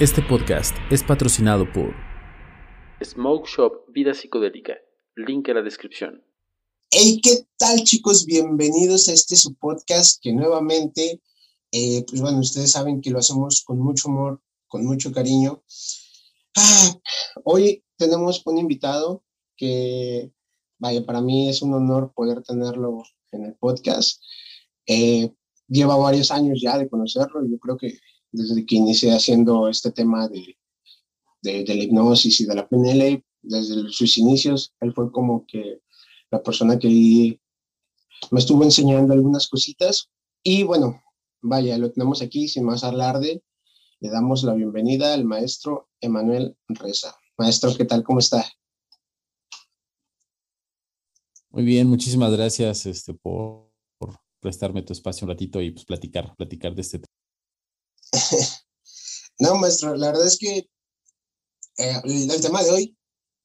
Este 0.00 0.22
podcast 0.22 0.76
es 0.90 1.04
patrocinado 1.04 1.72
por 1.72 1.94
Smoke 3.00 3.46
Shop 3.46 3.72
Vida 3.92 4.12
Psicodélica. 4.12 4.74
Link 5.14 5.46
en 5.46 5.54
la 5.54 5.62
descripción. 5.62 6.20
Hey, 6.90 7.20
¿qué 7.22 7.46
tal 7.56 7.80
chicos? 7.84 8.26
Bienvenidos 8.26 9.08
a 9.08 9.12
este 9.12 9.36
su 9.36 9.54
podcast 9.54 10.20
que 10.20 10.32
nuevamente, 10.32 11.22
eh, 11.70 12.04
pues 12.08 12.20
bueno, 12.20 12.40
ustedes 12.40 12.72
saben 12.72 13.00
que 13.00 13.10
lo 13.10 13.20
hacemos 13.20 13.62
con 13.62 13.78
mucho 13.78 14.08
amor, 14.08 14.42
con 14.66 14.84
mucho 14.84 15.12
cariño. 15.12 15.62
Ah, 16.56 16.98
hoy 17.44 17.84
tenemos 17.96 18.42
un 18.46 18.58
invitado 18.58 19.22
que, 19.56 20.32
vaya, 20.76 21.06
para 21.06 21.20
mí 21.20 21.48
es 21.48 21.62
un 21.62 21.72
honor 21.72 22.12
poder 22.16 22.42
tenerlo 22.42 23.04
en 23.30 23.44
el 23.44 23.54
podcast. 23.54 24.20
Eh, 24.88 25.30
lleva 25.68 25.94
varios 25.94 26.32
años 26.32 26.60
ya 26.60 26.78
de 26.78 26.88
conocerlo, 26.88 27.46
yo 27.48 27.60
creo 27.60 27.76
que 27.76 27.96
desde 28.34 28.66
que 28.66 28.76
inicié 28.76 29.12
haciendo 29.12 29.68
este 29.68 29.92
tema 29.92 30.28
de, 30.28 30.58
de, 31.40 31.64
la 31.74 31.82
hipnosis 31.84 32.40
y 32.40 32.46
de 32.46 32.54
la 32.54 32.68
PNL, 32.68 33.24
desde 33.42 33.88
sus 33.90 34.18
inicios, 34.18 34.74
él 34.80 34.92
fue 34.92 35.12
como 35.12 35.46
que 35.46 35.80
la 36.30 36.42
persona 36.42 36.78
que 36.78 37.38
me 38.30 38.40
estuvo 38.40 38.64
enseñando 38.64 39.12
algunas 39.12 39.46
cositas. 39.46 40.10
Y 40.42 40.64
bueno, 40.64 41.02
vaya, 41.42 41.78
lo 41.78 41.92
tenemos 41.92 42.22
aquí 42.22 42.48
sin 42.48 42.64
más 42.64 42.82
alarde. 42.82 43.42
Le 44.00 44.10
damos 44.10 44.42
la 44.42 44.54
bienvenida 44.54 45.14
al 45.14 45.24
maestro 45.24 45.88
Emanuel 46.00 46.56
Reza. 46.68 47.14
Maestro, 47.38 47.74
¿qué 47.76 47.84
tal? 47.84 48.02
¿Cómo 48.02 48.18
está? 48.18 48.44
Muy 51.50 51.64
bien, 51.64 51.88
muchísimas 51.88 52.32
gracias 52.32 52.84
este, 52.86 53.14
por, 53.14 53.70
prestarme 54.40 54.82
tu 54.82 54.92
espacio 54.92 55.24
un 55.24 55.30
ratito 55.30 55.62
y 55.62 55.70
pues 55.70 55.84
platicar, 55.84 56.34
platicar 56.36 56.74
de 56.74 56.80
este 56.82 56.98
tema. 56.98 57.23
no, 59.38 59.56
maestro, 59.56 59.94
la 59.96 60.08
verdad 60.08 60.26
es 60.26 60.38
que 60.38 60.68
eh, 61.78 62.00
el, 62.04 62.40
tema 62.40 62.62
de 62.62 62.70
hoy 62.70 62.98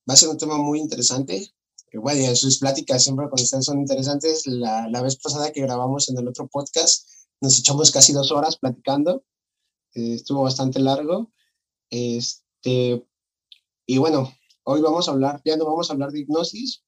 va 0.09 0.13
a 0.13 0.17
ser 0.17 0.29
un 0.29 0.37
tema 0.37 0.57
muy 0.57 0.79
interesante. 0.79 1.53
Bueno, 1.93 2.35
sus 2.35 2.59
pláticas 2.59 3.03
siempre 3.03 3.27
cuando 3.27 3.43
están 3.43 3.63
son 3.63 3.79
interesantes. 3.79 4.45
La, 4.45 4.87
la, 4.87 5.01
vez 5.01 5.17
pasada 5.17 5.51
que 5.51 5.61
grabamos 5.61 6.09
en 6.09 6.17
el 6.17 6.27
otro 6.27 6.47
podcast, 6.47 7.09
nos 7.41 7.57
echamos 7.57 7.91
casi 7.91 8.13
dos 8.13 8.31
horas 8.31 8.57
platicando. 8.57 9.23
Eh, 9.95 10.13
estuvo 10.15 10.43
bastante 10.43 10.79
largo. 10.79 11.31
Este, 11.89 13.03
y 13.85 13.97
bueno, 13.97 14.31
hoy 14.63 14.81
vamos 14.81 15.07
a 15.07 15.11
hablar, 15.11 15.41
ya 15.43 15.57
no 15.57 15.65
vamos 15.65 15.89
a 15.89 15.93
hablar 15.93 16.11
de 16.11 16.19
hipnosis, 16.19 16.83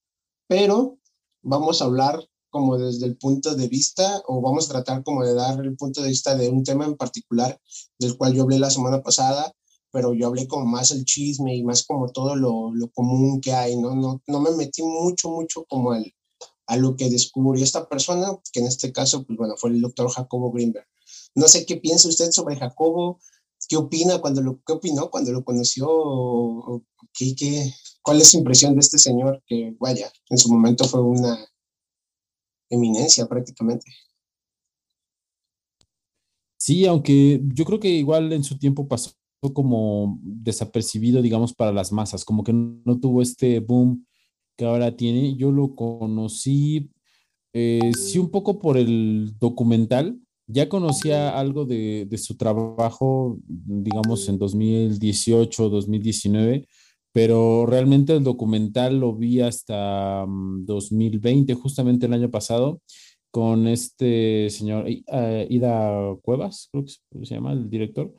pero 0.47 0.99
vamos 1.41 1.81
a 1.81 1.85
hablar 1.85 2.29
como 2.51 2.77
desde 2.77 3.07
el 3.07 3.17
punto 3.17 3.55
de 3.55 3.67
vista, 3.67 4.21
o 4.27 4.41
vamos 4.41 4.65
a 4.65 4.73
tratar 4.73 5.03
como 5.03 5.25
de 5.25 5.33
dar 5.33 5.59
el 5.61 5.75
punto 5.75 6.03
de 6.03 6.09
vista 6.09 6.35
de 6.35 6.49
un 6.49 6.63
tema 6.63 6.85
en 6.85 6.95
particular, 6.95 7.59
del 7.97 8.15
cual 8.17 8.33
yo 8.35 8.43
hablé 8.43 8.59
la 8.59 8.69
semana 8.69 9.01
pasada, 9.01 9.51
pero 9.91 10.13
yo 10.13 10.27
hablé 10.27 10.47
como 10.47 10.65
más 10.65 10.91
el 10.91 11.03
chisme 11.05 11.55
y 11.55 11.63
más 11.63 11.83
como 11.83 12.11
todo 12.11 12.35
lo, 12.35 12.73
lo 12.73 12.89
común 12.91 13.41
que 13.41 13.53
hay, 13.53 13.75
¿no? 13.77 13.95
¿no? 13.95 14.21
No 14.27 14.39
me 14.39 14.51
metí 14.51 14.83
mucho, 14.83 15.29
mucho 15.29 15.65
como 15.67 15.95
el, 15.95 16.13
a 16.67 16.77
lo 16.77 16.95
que 16.95 17.09
descubrió 17.09 17.63
esta 17.63 17.87
persona, 17.89 18.27
que 18.53 18.59
en 18.59 18.67
este 18.67 18.91
caso, 18.91 19.25
pues 19.25 19.37
bueno, 19.37 19.55
fue 19.57 19.71
el 19.71 19.81
doctor 19.81 20.09
Jacobo 20.09 20.51
Greenberg. 20.51 20.87
No 21.35 21.47
sé 21.47 21.65
qué 21.65 21.77
piensa 21.77 22.07
usted 22.07 22.31
sobre 22.31 22.57
Jacobo, 22.57 23.19
qué 23.67 23.77
opina 23.77 24.19
cuando 24.19 24.41
lo, 24.41 24.61
qué 24.65 24.73
opinó 24.73 25.09
cuando 25.09 25.31
lo 25.31 25.43
conoció, 25.43 25.87
o, 25.89 26.83
qué, 27.13 27.35
qué, 27.35 27.73
cuál 28.01 28.21
es 28.21 28.29
su 28.29 28.37
impresión 28.37 28.73
de 28.73 28.81
este 28.81 28.97
señor 28.97 29.41
que, 29.45 29.75
vaya, 29.79 30.11
en 30.29 30.37
su 30.37 30.49
momento 30.51 30.85
fue 30.85 31.01
una 31.01 31.45
eminencia 32.71 33.27
prácticamente. 33.27 33.85
Sí, 36.57 36.85
aunque 36.85 37.41
yo 37.53 37.65
creo 37.65 37.79
que 37.79 37.89
igual 37.89 38.31
en 38.33 38.43
su 38.43 38.57
tiempo 38.57 38.87
pasó 38.87 39.11
como 39.53 40.19
desapercibido, 40.21 41.21
digamos, 41.21 41.53
para 41.53 41.71
las 41.71 41.91
masas, 41.91 42.23
como 42.23 42.43
que 42.43 42.53
no 42.53 42.99
tuvo 42.99 43.21
este 43.21 43.59
boom 43.59 44.05
que 44.57 44.65
ahora 44.65 44.95
tiene. 44.95 45.35
Yo 45.35 45.51
lo 45.51 45.75
conocí, 45.75 46.91
eh, 47.53 47.91
sí, 47.97 48.19
un 48.19 48.29
poco 48.29 48.59
por 48.59 48.77
el 48.77 49.33
documental. 49.39 50.19
Ya 50.47 50.69
conocía 50.69 51.37
algo 51.39 51.65
de, 51.65 52.05
de 52.09 52.17
su 52.17 52.35
trabajo, 52.35 53.39
digamos, 53.47 54.27
en 54.29 54.37
2018, 54.37 55.69
2019 55.69 56.67
pero 57.13 57.65
realmente 57.65 58.15
el 58.15 58.23
documental 58.23 58.99
lo 58.99 59.15
vi 59.15 59.41
hasta 59.41 60.25
2020, 60.27 61.53
mm, 61.53 61.57
justamente 61.57 62.05
el 62.05 62.13
año 62.13 62.31
pasado, 62.31 62.81
con 63.31 63.67
este 63.67 64.49
señor 64.49 64.85
uh, 64.85 65.45
Ida 65.49 66.15
Cuevas, 66.21 66.69
creo 66.71 66.85
que 66.85 67.25
se 67.25 67.35
llama 67.35 67.53
el 67.53 67.69
director. 67.69 68.13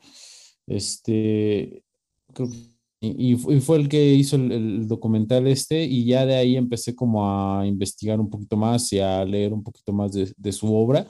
Este, 0.67 1.83
creo 2.33 2.47
y, 3.05 3.33
y, 3.33 3.59
fue 3.59 3.77
el 3.77 3.89
que 3.89 4.13
hizo 4.13 4.37
el, 4.37 4.51
el, 4.51 4.87
documental 4.87 5.45
este 5.47 5.83
y 5.83 6.05
ya 6.05 6.25
de 6.25 6.35
ahí 6.35 6.55
empecé 6.55 6.95
como 6.95 7.27
a 7.27 7.67
investigar 7.67 8.17
un 8.21 8.29
poquito 8.29 8.55
más 8.55 8.93
y 8.93 8.99
a 8.99 9.25
leer 9.25 9.51
un 9.51 9.61
poquito 9.61 9.91
más 9.91 10.13
de, 10.13 10.31
de 10.37 10.51
su 10.53 10.73
obra 10.73 11.05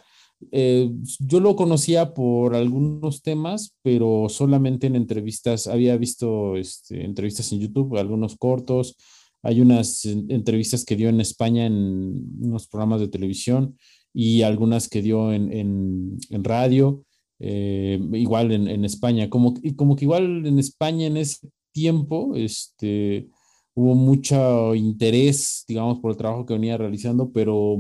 eh, 0.52 0.90
yo 1.20 1.40
lo 1.40 1.56
conocía 1.56 2.14
por 2.14 2.56
algunos 2.56 3.22
temas, 3.22 3.76
pero 3.82 4.28
solamente 4.30 4.88
en 4.88 4.96
entrevistas, 4.96 5.68
había 5.68 5.98
visto 5.98 6.58
este, 6.58 7.04
entrevistas 7.06 7.52
en 7.52 7.60
YouTube, 7.60 7.98
algunos 7.98 8.36
cortos, 8.38 8.98
hay 9.42 9.62
unas 9.62 10.06
entrevistas 10.06 10.86
que 10.86 10.96
dio 10.96 11.10
en 11.10 11.20
España 11.20 11.66
en 11.66 12.38
unos 12.40 12.68
programas 12.68 13.02
de 13.02 13.10
televisión 13.10 13.78
y 14.14 14.42
algunas 14.44 14.88
que 14.88 15.02
dio 15.02 15.34
en, 15.34 15.52
en, 15.52 16.18
en 16.30 16.44
radio, 16.44 17.04
eh, 17.40 18.00
igual 18.14 18.52
en, 18.54 18.68
en, 18.68 18.86
España, 18.86 19.30
como, 19.30 19.54
como 19.76 19.96
que 19.96 20.06
igual 20.06 20.46
en 20.46 20.60
España 20.60 21.08
en 21.08 21.18
ese 21.18 21.50
tiempo 21.74 22.36
este, 22.36 23.28
hubo 23.74 23.96
mucho 23.96 24.76
interés, 24.76 25.66
digamos, 25.68 26.00
por 26.00 26.12
el 26.12 26.18
trabajo 26.18 26.46
que 26.46 26.54
venía 26.54 26.78
realizando, 26.78 27.32
pero 27.32 27.78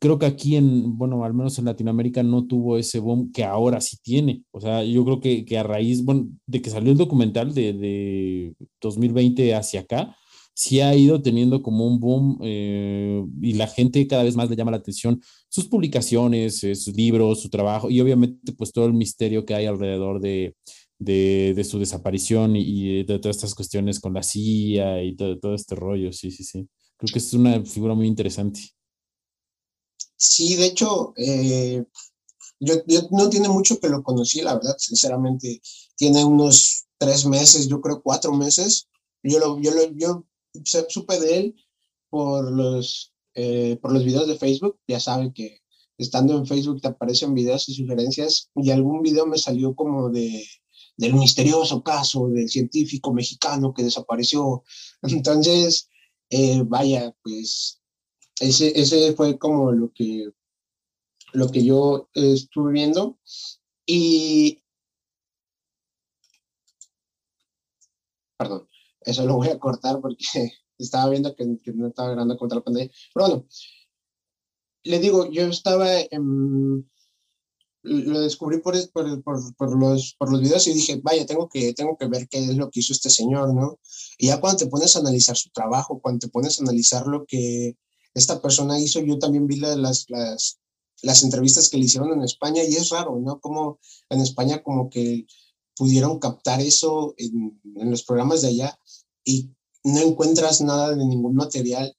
creo 0.00 0.18
que 0.18 0.26
aquí 0.26 0.56
en, 0.56 0.96
bueno, 0.96 1.24
al 1.24 1.34
menos 1.34 1.58
en 1.58 1.66
Latinoamérica 1.66 2.22
no 2.22 2.46
tuvo 2.46 2.78
ese 2.78 2.98
boom 2.98 3.32
que 3.32 3.44
ahora 3.44 3.80
sí 3.80 3.96
tiene. 4.02 4.44
O 4.50 4.60
sea, 4.60 4.84
yo 4.84 5.04
creo 5.04 5.20
que, 5.20 5.44
que 5.44 5.58
a 5.58 5.62
raíz, 5.62 6.04
bueno, 6.04 6.28
de 6.46 6.62
que 6.62 6.70
salió 6.70 6.92
el 6.92 6.98
documental 6.98 7.54
de, 7.54 7.72
de 7.72 8.54
2020 8.80 9.54
hacia 9.54 9.80
acá, 9.80 10.16
sí 10.54 10.80
ha 10.80 10.94
ido 10.94 11.22
teniendo 11.22 11.62
como 11.62 11.86
un 11.86 12.00
boom 12.00 12.38
eh, 12.42 13.24
y 13.40 13.54
la 13.54 13.66
gente 13.66 14.06
cada 14.06 14.22
vez 14.22 14.36
más 14.36 14.50
le 14.50 14.56
llama 14.56 14.70
la 14.70 14.76
atención 14.78 15.20
sus 15.48 15.66
publicaciones, 15.66 16.62
eh, 16.64 16.74
sus 16.74 16.94
libros, 16.94 17.40
su 17.40 17.48
trabajo 17.50 17.90
y 17.90 18.00
obviamente 18.00 18.52
pues 18.52 18.72
todo 18.72 18.86
el 18.86 18.92
misterio 18.92 19.44
que 19.46 19.54
hay 19.54 19.66
alrededor 19.66 20.20
de, 20.20 20.54
de, 20.98 21.52
de 21.56 21.64
su 21.64 21.78
desaparición 21.78 22.56
y, 22.56 22.62
y, 22.62 23.04
de 23.04 23.18
todas 23.18 23.36
estas 23.36 23.54
cuestiones 23.54 24.00
con 24.00 24.14
la 24.14 24.22
CIA 24.22 25.02
y 25.04 25.16
todo, 25.16 25.38
todo 25.38 25.54
este 25.54 25.74
rollo. 25.74 26.12
Sí, 26.12 26.30
sí, 26.30 26.44
sí. 26.44 26.68
Creo 26.96 27.12
que 27.12 27.18
es 27.18 27.32
una 27.34 27.64
figura 27.64 27.94
muy 27.94 28.06
interesante. 28.06 28.60
Sí, 30.24 30.54
de 30.54 30.66
hecho, 30.66 31.12
eh, 31.16 31.84
yo, 32.60 32.74
no 33.10 33.28
tiene 33.28 33.48
mucho 33.48 33.80
que 33.80 33.88
lo 33.88 34.04
conocí, 34.04 34.40
la 34.40 34.54
verdad, 34.54 34.76
sinceramente. 34.78 35.60
Tiene 35.96 36.24
unos 36.24 36.86
tres 36.96 37.26
meses, 37.26 37.68
yo 37.68 37.80
creo 37.80 38.02
cuatro 38.02 38.32
meses. 38.32 38.88
Yo, 39.24 39.40
lo, 39.40 39.60
yo, 39.60 39.72
lo, 39.72 39.82
yo 39.96 40.24
supe 40.88 41.18
de 41.18 41.38
él 41.38 41.56
por 42.08 42.52
los, 42.52 43.12
eh, 43.34 43.78
por 43.82 43.92
los 43.92 44.04
videos 44.04 44.28
de 44.28 44.38
Facebook. 44.38 44.78
Ya 44.86 45.00
saben 45.00 45.32
que 45.32 45.60
estando 45.98 46.38
en 46.38 46.46
Facebook 46.46 46.80
te 46.80 46.88
aparecen 46.88 47.34
videos 47.34 47.68
y 47.68 47.74
sugerencias 47.74 48.48
y 48.54 48.70
algún 48.70 49.02
video 49.02 49.26
me 49.26 49.38
salió 49.38 49.74
como 49.74 50.08
de 50.10 50.46
del 50.96 51.14
misterioso 51.14 51.82
caso 51.82 52.28
del 52.28 52.48
científico 52.48 53.12
mexicano 53.12 53.74
que 53.74 53.82
desapareció. 53.82 54.62
Entonces, 55.02 55.88
eh, 56.30 56.62
vaya, 56.64 57.12
pues 57.24 57.81
ese, 58.42 58.80
ese 58.80 59.14
fue 59.14 59.38
como 59.38 59.72
lo 59.72 59.92
que, 59.92 60.30
lo 61.32 61.48
que 61.50 61.64
yo 61.64 62.08
estuve 62.14 62.72
viendo. 62.72 63.18
Y, 63.86 64.62
perdón, 68.36 68.68
eso 69.02 69.24
lo 69.26 69.36
voy 69.36 69.48
a 69.48 69.58
cortar 69.58 70.00
porque 70.00 70.24
estaba 70.78 71.10
viendo 71.10 71.34
que, 71.36 71.58
que 71.62 71.72
no 71.72 71.88
estaba 71.88 72.10
grabando 72.10 72.36
contra 72.36 72.58
la 72.58 72.64
pantalla. 72.64 72.90
Pero 73.14 73.26
bueno, 73.26 73.46
le 74.84 74.98
digo, 74.98 75.30
yo 75.30 75.44
estaba 75.44 75.88
en, 76.00 76.90
lo 77.82 78.20
descubrí 78.20 78.58
por, 78.58 78.74
por, 78.90 79.22
por, 79.22 79.56
por, 79.56 79.78
los, 79.78 80.14
por 80.18 80.32
los 80.32 80.40
videos 80.40 80.66
y 80.66 80.74
dije, 80.74 81.00
vaya, 81.02 81.26
tengo 81.26 81.48
que, 81.48 81.72
tengo 81.74 81.96
que 81.96 82.06
ver 82.06 82.28
qué 82.28 82.38
es 82.38 82.56
lo 82.56 82.70
que 82.70 82.80
hizo 82.80 82.92
este 82.92 83.10
señor, 83.10 83.54
¿no? 83.54 83.78
Y 84.18 84.28
ya 84.28 84.40
cuando 84.40 84.58
te 84.58 84.66
pones 84.66 84.96
a 84.96 85.00
analizar 85.00 85.36
su 85.36 85.50
trabajo, 85.50 86.00
cuando 86.00 86.26
te 86.26 86.28
pones 86.28 86.58
a 86.58 86.62
analizar 86.62 87.06
lo 87.06 87.24
que, 87.24 87.76
esta 88.14 88.40
persona 88.40 88.78
hizo, 88.78 89.00
yo 89.00 89.18
también 89.18 89.46
vi 89.46 89.56
las, 89.56 90.06
las, 90.08 90.58
las 91.02 91.22
entrevistas 91.22 91.68
que 91.68 91.78
le 91.78 91.84
hicieron 91.84 92.12
en 92.12 92.22
España 92.22 92.62
y 92.62 92.74
es 92.74 92.90
raro, 92.90 93.18
¿no? 93.18 93.40
Como 93.40 93.78
en 94.08 94.20
España 94.20 94.62
como 94.62 94.88
que 94.88 95.26
pudieron 95.76 96.18
captar 96.18 96.60
eso 96.60 97.14
en, 97.16 97.60
los 97.90 98.04
programas 98.04 98.42
de 98.42 98.48
allá 98.48 98.78
y 99.24 99.50
no 99.84 100.00
encuentras 100.00 100.60
nada 100.60 100.94
de 100.94 101.04
ningún 101.04 101.34
material 101.34 101.96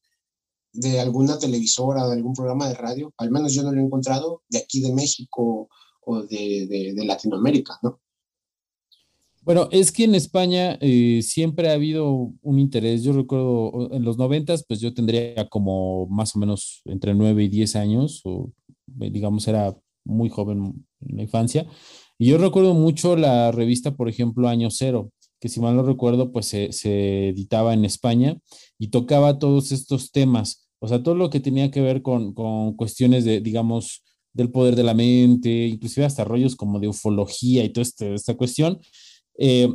de 0.71 0.99
alguna 0.99 1.37
televisora, 1.37 2.07
de 2.07 2.13
algún 2.13 2.33
programa 2.33 2.67
de 2.67 2.75
radio, 2.75 3.13
al 3.17 3.29
menos 3.29 3.53
yo 3.53 3.63
no 3.63 3.71
lo 3.71 3.79
he 3.79 3.83
encontrado 3.83 4.43
de 4.49 4.59
aquí 4.59 4.81
de 4.81 4.93
México 4.93 5.69
o 6.01 6.23
de, 6.23 6.67
de, 6.67 6.93
de 6.93 7.05
Latinoamérica, 7.05 7.77
¿no? 7.83 8.01
Bueno, 9.45 9.67
es 9.71 9.91
que 9.91 10.05
en 10.05 10.15
España 10.15 10.77
eh, 10.79 11.21
siempre 11.21 11.69
ha 11.69 11.73
habido 11.73 12.31
un 12.41 12.59
interés. 12.59 13.03
Yo 13.03 13.11
recuerdo 13.11 13.89
en 13.91 14.03
los 14.05 14.17
noventas, 14.17 14.63
pues 14.65 14.79
yo 14.79 14.93
tendría 14.93 15.49
como 15.49 16.07
más 16.07 16.33
o 16.35 16.39
menos 16.39 16.81
entre 16.85 17.13
nueve 17.13 17.43
y 17.43 17.49
diez 17.49 17.75
años, 17.75 18.21
o 18.23 18.53
eh, 19.01 19.09
digamos 19.11 19.45
era 19.49 19.75
muy 20.05 20.29
joven 20.29 20.85
en 21.01 21.17
la 21.17 21.23
infancia. 21.23 21.67
Y 22.17 22.27
yo 22.27 22.37
recuerdo 22.37 22.73
mucho 22.73 23.17
la 23.17 23.51
revista, 23.51 23.97
por 23.97 24.07
ejemplo, 24.07 24.47
Año 24.47 24.69
Cero, 24.71 25.11
que 25.41 25.49
si 25.49 25.59
mal 25.59 25.75
no 25.75 25.83
recuerdo, 25.83 26.31
pues 26.31 26.45
se, 26.45 26.71
se 26.71 27.29
editaba 27.29 27.73
en 27.73 27.83
España 27.83 28.37
y 28.79 28.89
tocaba 28.89 29.39
todos 29.39 29.73
estos 29.73 30.11
temas, 30.11 30.69
o 30.79 30.87
sea, 30.87 31.03
todo 31.03 31.15
lo 31.15 31.29
que 31.29 31.41
tenía 31.41 31.69
que 31.69 31.81
ver 31.81 32.01
con, 32.01 32.33
con 32.33 32.75
cuestiones 32.77 33.25
de, 33.25 33.41
digamos, 33.41 34.03
del 34.31 34.51
poder 34.51 34.77
de 34.77 34.83
la 34.83 34.93
mente, 34.93 35.67
inclusive 35.67 36.05
hasta 36.05 36.23
rollos 36.23 36.55
como 36.55 36.79
de 36.79 36.87
ufología 36.87 37.65
y 37.65 37.69
toda 37.69 37.83
este, 37.83 38.13
esta 38.13 38.35
cuestión 38.35 38.79
eh, 39.37 39.69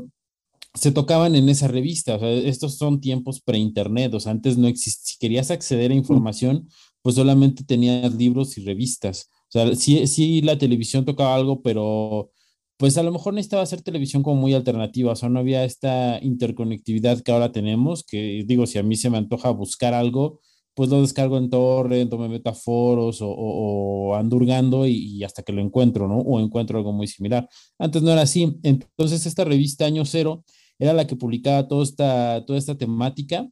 se 0.74 0.92
tocaban 0.92 1.34
en 1.34 1.48
esa 1.48 1.68
revista. 1.68 2.16
O 2.16 2.18
sea, 2.20 2.30
estos 2.30 2.76
son 2.76 3.00
tiempos 3.00 3.40
pre-internet, 3.40 4.14
o 4.14 4.20
sea, 4.20 4.32
antes 4.32 4.56
no 4.58 4.68
existía, 4.68 5.12
si 5.12 5.18
querías 5.18 5.50
acceder 5.50 5.90
a 5.90 5.94
información, 5.94 6.68
pues 7.02 7.16
solamente 7.16 7.64
tenías 7.64 8.14
libros 8.14 8.56
y 8.58 8.64
revistas. 8.64 9.30
O 9.48 9.52
sea, 9.52 9.74
sí, 9.74 10.06
sí 10.06 10.42
la 10.42 10.58
televisión 10.58 11.04
tocaba 11.04 11.34
algo, 11.34 11.62
pero 11.62 12.30
pues 12.76 12.96
a 12.96 13.02
lo 13.02 13.10
mejor 13.12 13.34
necesitaba 13.34 13.62
hacer 13.62 13.82
televisión 13.82 14.22
como 14.22 14.40
muy 14.40 14.54
alternativa, 14.54 15.12
o 15.12 15.16
sea, 15.16 15.28
no 15.28 15.40
había 15.40 15.64
esta 15.64 16.20
interconectividad 16.22 17.20
que 17.22 17.32
ahora 17.32 17.50
tenemos, 17.50 18.04
que 18.04 18.44
digo, 18.46 18.66
si 18.66 18.78
a 18.78 18.84
mí 18.84 18.94
se 18.96 19.10
me 19.10 19.18
antoja 19.18 19.50
buscar 19.50 19.94
algo, 19.94 20.40
pues 20.78 20.90
lo 20.90 21.00
descargo 21.00 21.38
en 21.38 21.50
torrent 21.50 22.12
o 22.12 22.18
me 22.18 22.28
meto 22.28 22.50
a 22.50 22.54
foros 22.54 23.20
o, 23.20 23.28
o, 23.28 24.14
andurgando 24.14 24.86
y, 24.86 25.24
hasta 25.24 25.42
que 25.42 25.52
lo 25.52 25.60
encuentro, 25.60 26.06
¿no? 26.06 26.18
O 26.18 26.38
encuentro 26.38 26.78
algo 26.78 26.92
muy 26.92 27.08
similar. 27.08 27.48
Antes 27.80 28.00
no 28.00 28.12
era 28.12 28.22
así. 28.22 28.56
Entonces 28.62 29.26
esta 29.26 29.42
revista 29.42 29.86
Año 29.86 30.04
Cero 30.04 30.44
era 30.78 30.92
la 30.92 31.04
que 31.04 31.16
publicaba 31.16 31.66
toda 31.66 31.82
esta, 31.82 32.44
toda 32.46 32.60
esta 32.60 32.78
temática 32.78 33.48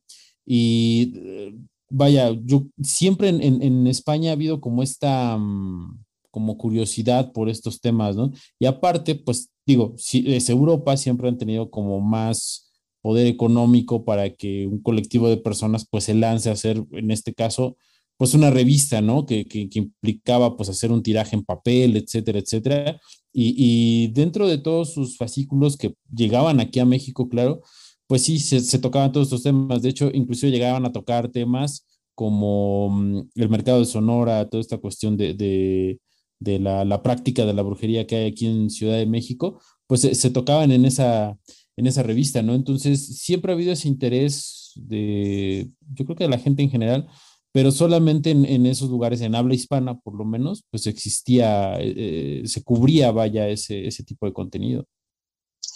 y 0.46 1.14
eh, 1.16 1.54
vaya, 1.90 2.30
yo 2.44 2.68
siempre 2.80 3.30
en, 3.30 3.42
en, 3.42 3.88
España 3.88 4.30
ha 4.30 4.34
habido 4.34 4.60
como 4.60 4.84
esta 4.84 5.36
mm, 5.36 6.04
como 6.30 6.56
curiosidad 6.56 7.32
por 7.32 7.48
estos 7.48 7.80
temas, 7.80 8.14
¿no? 8.14 8.30
Y 8.60 8.66
aparte, 8.66 9.16
pues 9.16 9.50
digo, 9.66 9.94
si 9.96 10.32
es 10.32 10.48
Europa, 10.48 10.96
siempre 10.96 11.26
han 11.26 11.38
tenido 11.38 11.70
como 11.72 12.00
más 12.00 12.65
poder 13.06 13.28
económico 13.28 14.04
para 14.04 14.34
que 14.34 14.66
un 14.66 14.82
colectivo 14.82 15.28
de 15.28 15.36
personas 15.36 15.86
pues 15.88 16.02
se 16.02 16.14
lance 16.14 16.48
a 16.48 16.54
hacer, 16.54 16.84
en 16.90 17.12
este 17.12 17.34
caso, 17.34 17.76
pues 18.16 18.34
una 18.34 18.50
revista, 18.50 19.00
¿no? 19.00 19.26
Que, 19.26 19.46
que, 19.46 19.68
implicaba 19.74 20.56
pues 20.56 20.68
hacer 20.70 20.90
un 20.90 21.04
tiraje 21.04 21.36
en 21.36 21.44
papel, 21.44 21.96
etcétera, 21.96 22.40
etcétera. 22.40 23.00
Y, 23.32 23.54
y, 23.56 24.08
dentro 24.08 24.48
de 24.48 24.58
todos 24.58 24.92
sus 24.92 25.16
fascículos 25.16 25.76
que 25.76 25.94
llegaban 26.12 26.58
aquí 26.58 26.80
a 26.80 26.84
México, 26.84 27.28
claro, 27.28 27.60
pues 28.08 28.22
sí, 28.22 28.40
se, 28.40 28.58
se 28.58 28.80
tocaban 28.80 29.12
todos 29.12 29.28
estos 29.28 29.44
temas. 29.44 29.82
De 29.82 29.90
hecho, 29.90 30.10
incluso 30.12 30.48
llegaban 30.48 30.84
a 30.84 30.92
tocar 30.92 31.28
temas 31.28 31.86
como 32.12 32.90
mm, 32.90 33.28
el 33.36 33.48
mercado 33.48 33.78
de 33.78 33.84
Sonora, 33.84 34.48
toda 34.48 34.62
esta 34.62 34.78
cuestión 34.78 35.16
de, 35.16 35.34
de, 35.34 36.00
de 36.40 36.58
la, 36.58 36.84
la, 36.84 37.04
práctica 37.04 37.46
de 37.46 37.54
la 37.54 37.62
brujería 37.62 38.04
que 38.04 38.16
hay 38.16 38.30
aquí 38.32 38.46
en 38.46 38.68
Ciudad 38.68 38.96
de 38.96 39.06
México, 39.06 39.60
pues 39.86 40.00
se, 40.00 40.16
se 40.16 40.30
tocaban 40.30 40.72
en 40.72 40.86
esa, 40.86 41.38
en 41.76 41.86
esa 41.86 42.02
revista, 42.02 42.42
¿no? 42.42 42.54
Entonces, 42.54 43.18
siempre 43.18 43.52
ha 43.52 43.54
habido 43.54 43.72
ese 43.72 43.88
interés 43.88 44.72
de, 44.76 45.70
yo 45.94 46.04
creo 46.04 46.16
que 46.16 46.24
de 46.24 46.30
la 46.30 46.38
gente 46.38 46.62
en 46.62 46.70
general, 46.70 47.06
pero 47.52 47.70
solamente 47.70 48.30
en, 48.30 48.66
esos 48.66 48.90
lugares, 48.90 49.20
en 49.22 49.34
habla 49.34 49.54
hispana 49.54 49.98
por 49.98 50.14
lo 50.14 50.24
menos, 50.24 50.64
pues 50.70 50.86
existía, 50.86 51.76
eh, 51.80 52.42
se 52.44 52.62
cubría, 52.62 53.12
vaya, 53.12 53.48
ese, 53.48 53.86
ese 53.86 54.04
tipo 54.04 54.26
de 54.26 54.32
contenido. 54.32 54.86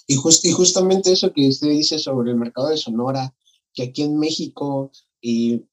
Y, 0.06 0.14
y 0.14 0.50
justamente 0.52 1.12
eso 1.12 1.32
que 1.32 1.49
usted 1.49 1.70
dice 1.70 1.99
sobre 1.99 2.32
el 2.32 2.37
mercado 2.37 2.69
de 2.69 2.76
Sonora, 2.76 3.35
que 3.73 3.85
aquí 3.85 4.02
en 4.02 4.19
México 4.19 4.91
y 5.20 5.64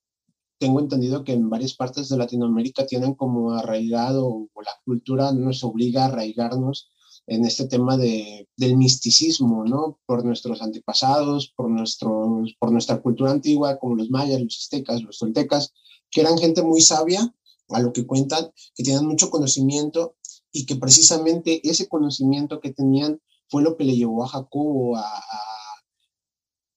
tengo 0.59 0.79
entendido 0.79 1.23
que 1.23 1.33
en 1.33 1.49
varias 1.49 1.73
partes 1.73 2.09
de 2.09 2.17
Latinoamérica 2.17 2.85
tienen 2.85 3.13
como 3.13 3.51
arraigado 3.51 4.27
o 4.27 4.61
la 4.61 4.71
cultura 4.85 5.31
nos 5.31 5.63
obliga 5.63 6.03
a 6.03 6.07
arraigarnos 6.07 6.89
en 7.27 7.45
este 7.45 7.67
tema 7.67 7.97
de, 7.97 8.47
del 8.55 8.77
misticismo, 8.77 9.65
¿no? 9.65 9.99
Por 10.05 10.25
nuestros 10.25 10.61
antepasados, 10.61 11.53
por, 11.55 11.69
nuestros, 11.69 12.55
por 12.57 12.71
nuestra 12.71 13.01
cultura 13.01 13.31
antigua, 13.31 13.77
como 13.77 13.95
los 13.95 14.09
mayas, 14.09 14.41
los 14.41 14.57
aztecas, 14.57 15.03
los 15.03 15.19
toltecas, 15.19 15.73
que 16.09 16.21
eran 16.21 16.37
gente 16.37 16.63
muy 16.63 16.81
sabia, 16.81 17.33
a 17.69 17.81
lo 17.81 17.91
que 17.91 18.07
cuentan, 18.07 18.49
que 18.75 18.83
tenían 18.83 19.05
mucho 19.05 19.29
conocimiento 19.29 20.15
y 20.53 20.65
que 20.65 20.77
precisamente 20.77 21.59
ese 21.69 21.89
conocimiento 21.89 22.61
que 22.61 22.71
tenían 22.71 23.21
fue 23.49 23.61
lo 23.61 23.75
que 23.75 23.83
le 23.83 23.97
llevó 23.97 24.23
a 24.23 24.29
Jacobo 24.29 24.95
a, 24.95 25.01
a, 25.01 25.41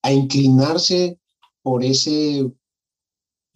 a 0.03 0.13
inclinarse 0.13 1.21
por 1.63 1.85
ese, 1.85 2.53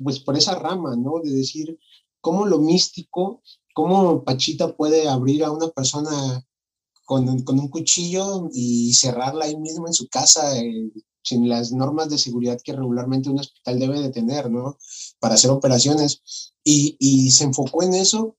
pues 0.01 0.21
por 0.21 0.37
esa 0.37 0.55
rama, 0.55 0.95
¿no? 0.95 1.21
De 1.25 1.31
decir, 1.31 1.77
cómo 2.21 2.47
lo 2.47 2.61
místico, 2.61 3.43
cómo 3.75 4.23
Pachita 4.23 4.77
puede 4.77 5.09
abrir 5.09 5.43
a 5.43 5.51
una 5.51 5.69
persona 5.69 6.47
con, 7.05 7.43
con, 7.43 7.59
un 7.59 7.69
cuchillo 7.69 8.49
y 8.53 8.95
cerrarla 8.95 9.47
ahí 9.47 9.57
mismo 9.57 9.87
en 9.87 9.93
su 9.93 10.09
casa, 10.09 10.59
eh, 10.59 10.91
sin 11.23 11.49
las 11.49 11.73
normas 11.73 12.09
de 12.11 12.19
seguridad 12.19 12.61
que 12.63 12.73
regularmente 12.73 13.31
un 13.31 13.41
hospital 13.41 13.79
debe 13.79 14.01
de 14.01 14.11
tener, 14.11 14.51
¿no? 14.51 14.77
Para 15.19 15.35
hacer 15.35 15.51
operaciones. 15.51 16.53
Y, 16.63 16.97
y 16.99 17.31
se 17.31 17.45
enfocó 17.45 17.83
en 17.83 17.95
eso 17.95 18.37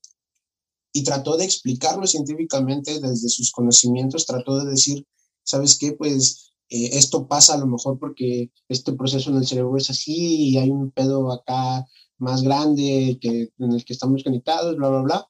y 0.92 1.02
trató 1.02 1.36
de 1.36 1.44
explicarlo 1.44 2.06
científicamente 2.06 3.00
desde 3.00 3.28
sus 3.28 3.50
conocimientos, 3.52 4.24
trató 4.24 4.58
de 4.58 4.70
decir, 4.70 5.06
¿sabes 5.42 5.78
qué? 5.78 5.92
Pues 5.92 6.52
eh, 6.68 6.90
esto 6.92 7.28
pasa 7.28 7.54
a 7.54 7.58
lo 7.58 7.66
mejor 7.66 7.98
porque 7.98 8.50
este 8.68 8.92
proceso 8.94 9.30
en 9.30 9.36
el 9.36 9.46
cerebro 9.46 9.76
es 9.76 9.90
así 9.90 10.50
y 10.50 10.58
hay 10.58 10.70
un 10.70 10.90
pedo 10.90 11.30
acá 11.30 11.86
más 12.18 12.42
grande 12.42 13.18
que, 13.20 13.50
en 13.58 13.72
el 13.72 13.84
que 13.84 13.92
estamos 13.92 14.24
conectados, 14.24 14.76
bla, 14.76 14.88
bla, 14.88 15.02
bla. 15.02 15.28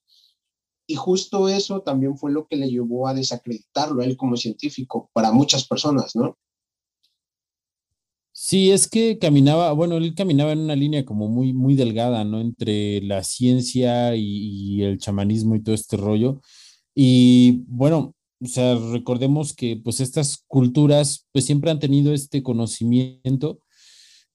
Y 0.87 0.95
justo 0.95 1.49
eso 1.49 1.83
también 1.83 2.17
fue 2.17 2.31
lo 2.31 2.47
que 2.47 2.57
le 2.57 2.69
llevó 2.69 3.09
a 3.09 3.15
desacreditarlo 3.15 4.03
a 4.03 4.05
él 4.05 4.17
como 4.17 4.37
científico 4.37 5.11
para 5.13 5.33
muchas 5.33 5.67
personas, 5.67 6.15
¿no? 6.15 6.37
Sí, 8.39 8.71
es 8.71 8.87
que 8.87 9.19
caminaba, 9.19 9.73
bueno, 9.73 9.97
él 9.97 10.15
caminaba 10.15 10.53
en 10.53 10.61
una 10.61 10.77
línea 10.77 11.07
como 11.07 11.27
muy, 11.27 11.55
muy 11.55 11.75
delgada, 11.75 12.23
¿no? 12.23 12.41
Entre 12.41 13.01
la 13.01 13.25
ciencia 13.25 14.15
y, 14.15 14.83
el 14.83 14.99
chamanismo 14.99 15.57
y 15.57 15.63
todo 15.63 15.75
este 15.75 15.97
rollo. 15.97 16.43
Y 16.95 17.65
bueno, 17.67 18.15
o 18.41 18.47
sea, 18.47 18.75
recordemos 18.93 19.55
que 19.55 19.77
pues 19.83 20.01
estas 20.01 20.45
culturas 20.49 21.27
pues 21.33 21.47
siempre 21.47 21.71
han 21.71 21.79
tenido 21.81 22.13
este 22.13 22.43
conocimiento 22.43 23.61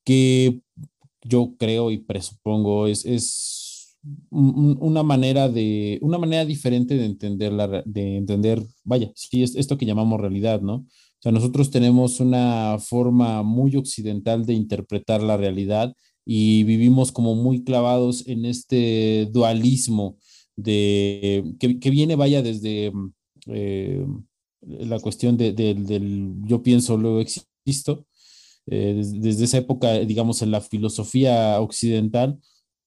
que 0.03 0.61
yo 1.23 1.55
creo 1.59 1.91
y 1.91 1.99
presupongo 1.99 2.87
es, 2.87 3.05
es 3.05 3.60
una 4.31 5.03
manera 5.03 5.47
de, 5.49 5.99
una 6.01 6.17
manera 6.17 6.45
diferente 6.45 6.95
de 6.95 7.05
entender, 7.05 7.53
la, 7.53 7.83
de 7.85 8.17
entender, 8.17 8.63
vaya, 8.83 9.11
sí, 9.15 9.43
es 9.43 9.55
esto 9.55 9.77
que 9.77 9.85
llamamos 9.85 10.19
realidad, 10.19 10.61
¿no? 10.61 10.75
O 10.75 11.21
sea, 11.21 11.31
nosotros 11.31 11.69
tenemos 11.69 12.19
una 12.19 12.77
forma 12.79 13.43
muy 13.43 13.75
occidental 13.75 14.45
de 14.45 14.53
interpretar 14.53 15.21
la 15.21 15.37
realidad 15.37 15.93
y 16.25 16.63
vivimos 16.63 17.11
como 17.11 17.35
muy 17.35 17.63
clavados 17.63 18.27
en 18.27 18.45
este 18.45 19.27
dualismo 19.31 20.17
de, 20.55 21.43
que, 21.59 21.89
viene, 21.91 22.15
vaya, 22.15 22.41
desde 22.41 22.91
eh, 23.47 24.05
la 24.61 24.99
cuestión 24.99 25.37
de, 25.37 25.53
del 25.53 26.33
yo 26.43 26.63
pienso, 26.63 26.97
luego 26.97 27.19
existo, 27.19 28.07
eh, 28.67 29.01
desde 29.13 29.45
esa 29.45 29.57
época, 29.57 29.99
digamos, 29.99 30.41
en 30.41 30.51
la 30.51 30.61
filosofía 30.61 31.59
occidental, 31.61 32.39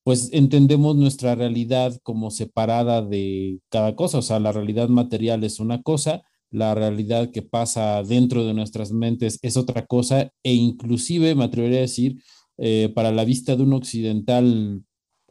pues 0.04 0.28
entendemos 0.32 0.96
nuestra 0.96 1.34
realidad 1.34 1.99
como 2.02 2.30
separada 2.30 3.02
de 3.02 3.61
cada 3.70 3.96
cosa, 3.96 4.18
o 4.18 4.23
sea, 4.23 4.38
la 4.38 4.52
realidad 4.52 4.88
material 4.88 5.42
es 5.44 5.61
una 5.61 5.82
cosa, 5.82 6.23
la 6.50 6.75
realidad 6.75 7.30
que 7.32 7.42
pasa 7.42 8.02
dentro 8.02 8.44
de 8.46 8.54
nuestras 8.54 8.92
mentes 8.92 9.38
es 9.42 9.56
otra 9.56 9.87
cosa, 9.87 10.30
e 10.42 10.52
inclusive 10.52 11.34
me 11.34 11.44
atrevería 11.44 11.78
a 11.78 11.82
decir, 11.82 12.23
eh, 12.58 12.92
para 12.94 13.12
la 13.12 13.25
vista 13.25 13.56
de 13.56 13.62
un 13.62 13.73
occidental 13.73 14.82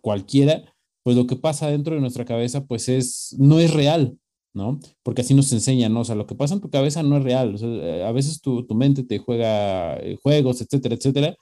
cualquiera, 0.02 0.64
pues 1.04 1.16
lo 1.16 1.28
que 1.28 1.36
pasa 1.36 1.70
dentro 1.70 1.96
de 1.96 2.02
nuestra 2.02 2.26
cabeza, 2.26 2.66
pues 2.66 2.90
es, 2.90 3.36
no 3.38 3.60
es 3.60 3.72
real, 3.74 4.18
¿no? 4.54 4.80
Porque 5.04 5.22
así 5.22 5.34
nos 5.34 5.52
enseñan, 5.54 5.94
¿no? 5.94 6.02
O 6.02 6.06
sea, 6.06 6.16
lo 6.16 6.26
que 6.28 6.36
pasa 6.36 6.56
en 6.56 6.62
tu 6.62 6.70
cabeza 6.70 7.04
no 7.04 7.18
es 7.18 7.24
real, 7.24 7.56
eh, 7.62 8.04
a 8.06 8.12
veces 8.12 8.42
tu, 8.42 8.66
tu 8.66 8.76
mente 8.76 9.04
te 9.04 9.20
juega 9.20 9.98
eh, 9.98 10.18
juegos, 10.22 10.62
etcétera, 10.62 10.96
etcétera, 10.96 11.36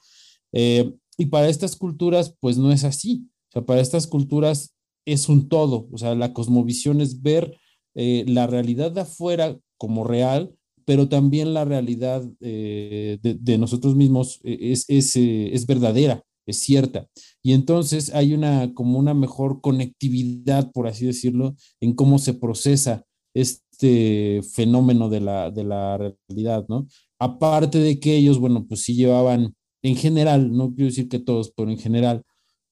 eh, 0.52 0.92
y 1.18 1.26
para 1.26 1.48
estas 1.48 1.76
culturas, 1.76 2.34
pues 2.40 2.58
no 2.58 2.72
es 2.72 2.84
así. 2.84 3.28
O 3.48 3.52
sea, 3.52 3.62
para 3.66 3.80
estas 3.80 4.06
culturas 4.06 4.74
es 5.04 5.28
un 5.28 5.48
todo. 5.48 5.88
O 5.92 5.98
sea, 5.98 6.14
la 6.14 6.32
cosmovisión 6.32 7.00
es 7.00 7.22
ver 7.22 7.58
eh, 7.94 8.24
la 8.26 8.46
realidad 8.46 8.92
de 8.92 9.02
afuera 9.02 9.58
como 9.76 10.04
real, 10.04 10.54
pero 10.84 11.08
también 11.08 11.54
la 11.54 11.64
realidad 11.64 12.24
eh, 12.40 13.18
de, 13.20 13.58
nosotros 13.58 13.94
mismos 13.94 14.40
eh, 14.44 14.58
es, 14.72 14.84
es, 14.88 15.14
es, 15.16 15.66
verdadera, 15.66 16.24
es 16.46 16.58
cierta. 16.58 17.08
Y 17.42 17.52
entonces 17.52 18.14
hay 18.14 18.32
una 18.32 18.72
como 18.74 18.98
una 18.98 19.14
mejor 19.14 19.60
conectividad, 19.60 20.72
por 20.72 20.86
así 20.86 21.06
decirlo, 21.06 21.54
en 21.80 21.94
cómo 21.94 22.18
se 22.18 22.34
procesa 22.34 23.04
este 23.34 24.40
fenómeno 24.54 25.08
de 25.08 25.20
la, 25.20 25.50
de 25.50 25.64
la 25.64 25.98
realidad, 25.98 26.66
¿no? 26.68 26.86
Aparte 27.18 27.78
de 27.78 28.00
que 28.00 28.16
ellos, 28.16 28.38
bueno, 28.38 28.66
pues 28.66 28.82
sí 28.82 28.94
llevaban 28.94 29.54
en 29.82 29.96
general, 29.96 30.52
no 30.52 30.74
quiero 30.74 30.90
decir 30.90 31.08
que 31.08 31.18
todos, 31.18 31.52
pero 31.56 31.70
en 31.70 31.78
general, 31.78 32.22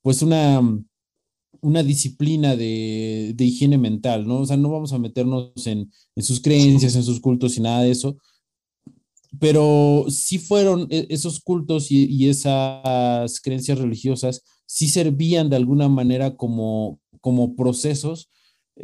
pues 0.03 0.23
una, 0.23 0.61
una 1.61 1.83
disciplina 1.83 2.57
de, 2.57 3.33
de 3.35 3.45
higiene 3.45 3.79
mental, 3.79 4.27
¿no? 4.27 4.41
O 4.41 4.47
sea, 4.47 4.57
no 4.57 4.71
vamos 4.71 4.93
a 4.93 4.99
meternos 4.99 5.53
en, 5.67 5.91
en 6.17 6.23
sus 6.23 6.41
creencias, 6.41 6.95
en 6.97 7.03
sus 7.03 7.21
cultos 7.21 7.57
y 7.57 7.61
nada 7.61 7.83
de 7.83 7.91
eso, 7.91 8.17
pero 9.39 10.07
sí 10.09 10.39
fueron 10.39 10.87
e, 10.91 11.07
esos 11.11 11.41
cultos 11.41 11.91
y, 11.91 12.07
y, 12.07 12.29
esas 12.29 13.41
creencias 13.41 13.79
religiosas, 13.79 14.43
sí 14.67 14.89
servían 14.89 15.51
de 15.51 15.57
alguna 15.57 15.89
manera 15.89 16.37
como, 16.37 17.01
como 17.21 17.55
procesos 17.57 18.31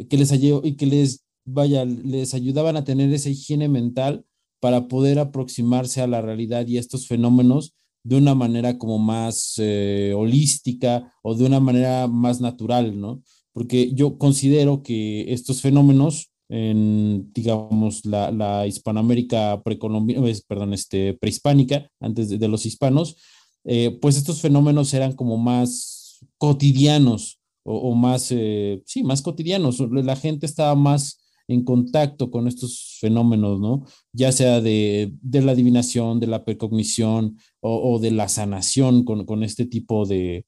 que 0.09 0.17
les, 0.17 0.31
y 0.31 0.75
que 0.75 0.85
les, 0.85 1.25
vaya, 1.45 1.85
les 1.85 2.33
ayudaban 2.33 2.77
a 2.77 2.83
tener 2.83 3.11
esa 3.13 3.29
higiene 3.29 3.67
mental 3.69 4.25
para 4.59 4.87
poder 4.87 5.19
aproximarse 5.19 6.01
a 6.01 6.07
la 6.07 6.21
realidad 6.21 6.67
y 6.67 6.77
a 6.77 6.79
estos 6.79 7.07
fenómenos 7.07 7.73
de 8.07 8.15
una 8.15 8.33
manera 8.35 8.77
como 8.77 8.99
más 8.99 9.55
eh, 9.57 10.13
holística 10.15 11.13
o 11.21 11.35
de 11.35 11.45
una 11.45 11.59
manera 11.59 12.07
más 12.07 12.39
natural, 12.39 12.99
¿no? 12.99 13.21
Porque 13.51 13.91
yo 13.93 14.17
considero 14.17 14.81
que 14.81 15.33
estos 15.33 15.61
fenómenos 15.61 16.31
en, 16.47 17.33
digamos, 17.33 18.05
la, 18.05 18.65
Hispanoamérica 18.65 19.61
precolombina, 19.61 20.21
perdón, 20.47 20.73
este, 20.73 21.15
prehispánica, 21.15 21.91
antes 21.99 22.29
de, 22.29 22.47
los 22.47 22.65
hispanos, 22.65 23.17
eh, 23.65 23.97
pues 24.01 24.15
estos 24.15 24.39
fenómenos 24.39 24.93
eran 24.93 25.11
como 25.11 25.37
más 25.37 26.25
cotidianos 26.37 27.41
o, 27.63 27.75
o 27.89 27.95
más, 27.95 28.31
eh, 28.31 28.81
sí, 28.85 29.03
más 29.03 29.21
cotidianos. 29.21 29.81
La 29.91 30.15
gente 30.15 30.45
estaba 30.45 30.75
más 30.75 31.19
en 31.47 31.63
contacto 31.63 32.29
con 32.29 32.47
estos 32.47 32.97
fenómenos, 32.99 33.59
¿no? 33.59 33.85
Ya 34.13 34.31
sea 34.31 34.61
de, 34.61 35.13
de 35.21 35.41
la 35.41 35.53
adivinación, 35.53 36.19
de 36.19 36.27
la 36.27 36.43
precognición 36.43 37.37
o, 37.61 37.99
de 37.99 38.11
la 38.11 38.27
sanación 38.27 39.03
con, 39.03 39.25
con 39.25 39.43
este 39.43 39.65
tipo 39.65 40.05
de, 40.05 40.45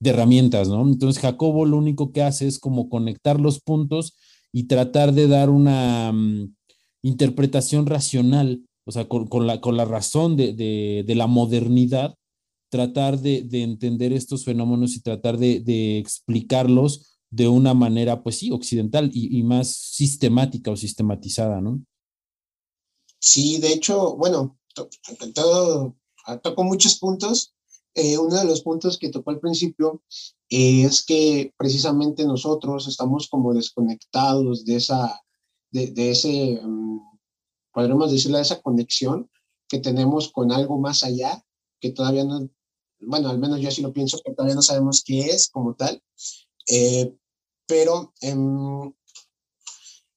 de, 0.00 0.10
herramientas, 0.10 0.68
¿no? 0.68 0.82
Entonces 0.82 1.20
Jacobo 1.20 1.66
lo 1.66 1.76
único 1.76 2.12
que 2.12 2.22
hace 2.22 2.46
es 2.46 2.58
como 2.58 2.88
conectar 2.88 3.40
los 3.40 3.60
puntos 3.60 4.16
y 4.52 4.64
tratar 4.64 5.12
de 5.12 5.28
dar 5.28 5.50
una 5.50 6.10
um, 6.10 6.54
interpretación 7.02 7.86
racional, 7.86 8.62
o 8.84 8.92
sea, 8.92 9.06
con, 9.06 9.26
con, 9.26 9.46
la, 9.46 9.60
con 9.60 9.76
la 9.76 9.84
razón 9.84 10.36
de, 10.36 10.54
de, 10.54 11.04
de 11.06 11.14
la 11.14 11.26
modernidad, 11.26 12.14
tratar 12.70 13.18
de, 13.18 13.42
de, 13.42 13.62
entender 13.62 14.12
estos 14.12 14.44
fenómenos 14.44 14.94
y 14.96 15.00
tratar 15.00 15.38
de, 15.38 15.98
explicarlos 15.98 17.17
de 17.30 17.48
una 17.48 17.74
manera, 17.74 18.22
pues 18.22 18.38
sí, 18.38 18.50
occidental 18.50 19.10
y, 19.12 19.42
más 19.42 19.68
sistemática 19.68 20.70
o 20.70 20.76
sistematizada, 20.76 21.60
¿no? 21.60 21.82
Sí, 23.20 23.58
de 23.58 23.72
hecho, 23.72 24.16
bueno, 24.16 24.58
to 24.74 24.88
todo, 25.34 25.96
tocó 26.42 26.64
muchos 26.64 26.98
puntos. 26.98 27.54
Eh, 27.94 28.16
uno 28.16 28.36
de 28.36 28.44
los 28.44 28.62
puntos 28.62 28.96
que 28.96 29.08
tocó 29.08 29.30
al 29.30 29.40
principio 29.40 30.02
eh, 30.48 30.84
es 30.84 31.04
que 31.04 31.52
precisamente 31.56 32.24
nosotros 32.24 32.86
estamos 32.86 33.28
como 33.28 33.52
desconectados 33.52 34.64
de 34.64 34.76
esa, 34.76 35.20
de, 35.70 35.88
de 35.88 36.10
ese, 36.10 36.60
um, 36.62 37.00
podríamos 37.72 38.12
decirle, 38.12 38.36
de 38.36 38.42
esa 38.42 38.62
conexión 38.62 39.28
que 39.68 39.80
tenemos 39.80 40.30
con 40.30 40.52
algo 40.52 40.78
más 40.78 41.02
allá, 41.02 41.44
que 41.80 41.90
todavía 41.90 42.24
no, 42.24 42.48
bueno, 43.00 43.28
al 43.28 43.38
menos 43.38 43.60
yo 43.60 43.68
así 43.68 43.82
lo 43.82 43.92
pienso, 43.92 44.18
que 44.24 44.32
todavía 44.32 44.54
no 44.54 44.62
sabemos 44.62 45.02
qué 45.04 45.20
es 45.20 45.48
como 45.48 45.74
tal, 45.74 46.02
eh, 46.68 47.14
pero 47.68 48.14
eh, 48.22 48.34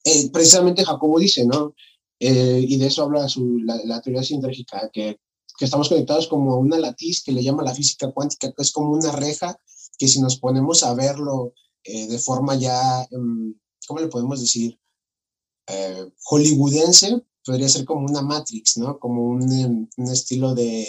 eh, 0.05 0.29
precisamente 0.31 0.85
Jacobo 0.85 1.19
dice, 1.19 1.45
¿no? 1.45 1.75
Eh, 2.17 2.65
y 2.67 2.77
de 2.77 2.87
eso 2.87 3.03
habla 3.03 3.27
su, 3.27 3.59
la, 3.59 4.01
teoría 4.01 4.23
sintérgica, 4.23 4.89
que, 4.91 5.19
que 5.57 5.65
estamos 5.65 5.89
conectados 5.89 6.27
como 6.27 6.53
a 6.53 6.57
una 6.57 6.79
latiz 6.79 7.21
que 7.23 7.33
le 7.33 7.43
llama 7.43 7.63
la 7.63 7.75
física 7.75 8.11
cuántica, 8.11 8.53
que 8.53 8.61
es 8.61 8.71
como 8.71 8.91
una 8.91 9.11
reja 9.11 9.57
que 9.97 10.07
si 10.07 10.21
nos 10.21 10.39
ponemos 10.39 10.83
a 10.83 10.93
verlo 10.93 11.53
de 11.83 12.19
forma 12.19 12.55
ya, 12.55 13.07
um, 13.11 13.55
¿cómo 13.87 13.99
le 13.99 14.07
podemos 14.07 14.39
decir? 14.39 14.77
hollywoodense, 16.25 17.21
podría 17.45 17.69
ser 17.69 17.85
como 17.85 18.05
una 18.05 18.21
Matrix, 18.21 18.77
¿no? 18.77 18.99
Como 18.99 19.25
un, 19.25 19.89
un 19.97 20.11
estilo 20.11 20.53
de, 20.53 20.87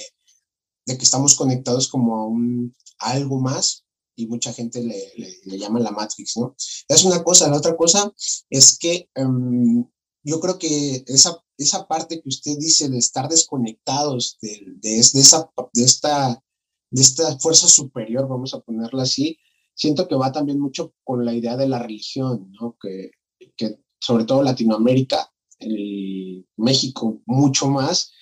de 0.86 0.98
que 0.98 1.04
estamos 1.04 1.34
conectados 1.34 1.88
como 1.88 2.16
a 2.16 2.26
un 2.26 2.74
a 2.98 3.12
algo 3.12 3.40
más 3.40 3.81
y 4.14 4.26
mucha 4.26 4.52
gente 4.52 4.82
le, 4.82 5.12
le, 5.44 5.58
llama 5.58 5.80
la 5.80 5.90
Matrix, 5.90 6.36
¿no? 6.36 6.54
Es 6.88 7.04
una 7.04 7.22
cosa, 7.22 7.48
la 7.48 7.56
otra 7.56 7.76
cosa 7.76 8.12
es 8.50 8.78
que 8.78 9.08
um, 9.16 9.88
yo 10.22 10.40
creo 10.40 10.58
que 10.58 11.04
esa, 11.06 11.42
esa 11.56 11.86
parte 11.86 12.20
que 12.20 12.28
usted 12.28 12.56
dice 12.58 12.88
de 12.88 12.98
estar 12.98 13.28
desconectados 13.28 14.38
de, 14.40 14.62
de, 14.76 14.90
de, 14.90 14.98
esa, 14.98 15.50
de, 15.72 15.84
esta, 15.84 16.42
de 16.90 17.02
esta 17.02 17.38
fuerza 17.38 17.68
superior, 17.68 18.28
vamos 18.28 18.54
a 18.54 18.60
ponerla 18.60 19.04
así, 19.04 19.38
siento 19.74 20.06
que 20.06 20.14
va 20.14 20.30
también 20.30 20.60
mucho 20.60 20.94
con 21.04 21.24
la 21.24 21.34
idea 21.34 21.56
de 21.56 21.68
la 21.68 21.78
religión, 21.78 22.52
¿no? 22.60 22.76
Que, 22.80 23.12
que 23.56 23.78
sobre 24.00 24.24
todo 24.24 24.42
Latinoamérica, 24.42 25.32
el 25.58 26.46
México 26.56 27.22
mucho 27.26 27.68
más, 27.68 28.12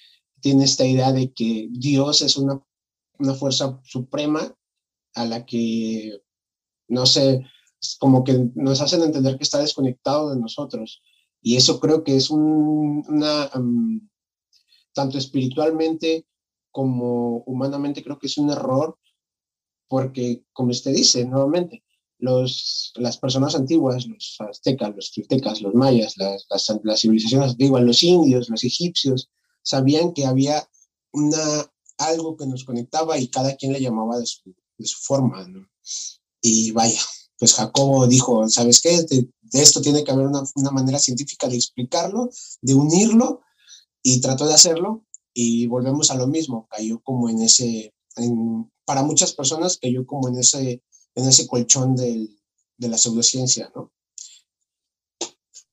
tiene 0.40 0.64
esta 0.64 0.86
idea 0.86 1.12
de 1.12 1.32
que 1.32 1.68
Dios 1.70 2.22
es 2.22 2.36
una, 2.36 2.62
una 3.18 3.34
fuerza 3.34 3.80
suprema 3.84 4.54
a 5.14 5.24
la 5.24 5.44
que, 5.44 6.20
no 6.88 7.06
sé, 7.06 7.44
como 7.98 8.24
que 8.24 8.50
nos 8.54 8.80
hacen 8.80 9.02
entender 9.02 9.36
que 9.36 9.44
está 9.44 9.58
desconectado 9.58 10.30
de 10.30 10.40
nosotros. 10.40 11.02
Y 11.40 11.56
eso 11.56 11.80
creo 11.80 12.04
que 12.04 12.16
es 12.16 12.30
un, 12.30 14.10
tanto 14.92 15.18
espiritualmente 15.18 16.26
como 16.70 17.38
humanamente, 17.46 18.04
creo 18.04 18.18
que 18.18 18.26
es 18.26 18.38
un 18.38 18.50
error, 18.50 18.98
porque, 19.88 20.44
como 20.52 20.70
usted 20.70 20.92
dice, 20.92 21.24
nuevamente, 21.24 21.82
los, 22.18 22.92
las 22.96 23.16
personas 23.16 23.54
antiguas, 23.54 24.06
los 24.06 24.36
aztecas, 24.40 24.94
los 24.94 25.10
toltecas, 25.10 25.62
los 25.62 25.74
mayas, 25.74 26.16
las, 26.16 26.46
las, 26.48 26.80
las 26.84 27.00
civilizaciones 27.00 27.52
antiguas, 27.52 27.82
los 27.82 28.02
indios, 28.02 28.48
los 28.50 28.62
egipcios, 28.62 29.30
sabían 29.62 30.12
que 30.12 30.26
había 30.26 30.68
una, 31.12 31.72
algo 31.98 32.36
que 32.36 32.46
nos 32.46 32.64
conectaba 32.64 33.18
y 33.18 33.28
cada 33.28 33.56
quien 33.56 33.72
le 33.72 33.80
llamaba 33.80 34.18
de 34.18 34.26
su, 34.26 34.54
de 34.80 34.86
su 34.86 34.98
forma, 34.98 35.46
¿no? 35.46 35.68
Y 36.40 36.70
vaya, 36.72 37.00
pues 37.38 37.54
Jacobo 37.54 38.06
dijo, 38.06 38.48
¿sabes 38.48 38.80
qué? 38.80 39.02
De, 39.02 39.28
de 39.40 39.62
esto 39.62 39.80
tiene 39.80 40.02
que 40.02 40.10
haber 40.10 40.26
una, 40.26 40.42
una, 40.54 40.70
manera 40.70 40.98
científica 40.98 41.48
de 41.48 41.56
explicarlo, 41.56 42.30
de 42.62 42.74
unirlo, 42.74 43.42
y 44.02 44.20
trató 44.20 44.46
de 44.46 44.54
hacerlo, 44.54 45.04
y 45.34 45.66
volvemos 45.66 46.10
a 46.10 46.14
lo 46.14 46.26
mismo, 46.26 46.66
cayó 46.70 47.00
como 47.00 47.28
en 47.28 47.42
ese, 47.42 47.92
en, 48.16 48.70
para 48.84 49.02
muchas 49.02 49.32
personas 49.34 49.78
cayó 49.80 50.06
como 50.06 50.28
en 50.28 50.38
ese, 50.38 50.82
en 51.14 51.28
ese 51.28 51.46
colchón 51.46 51.94
del, 51.94 52.38
de 52.78 52.88
la 52.88 52.98
pseudociencia, 52.98 53.70
¿no? 53.74 53.92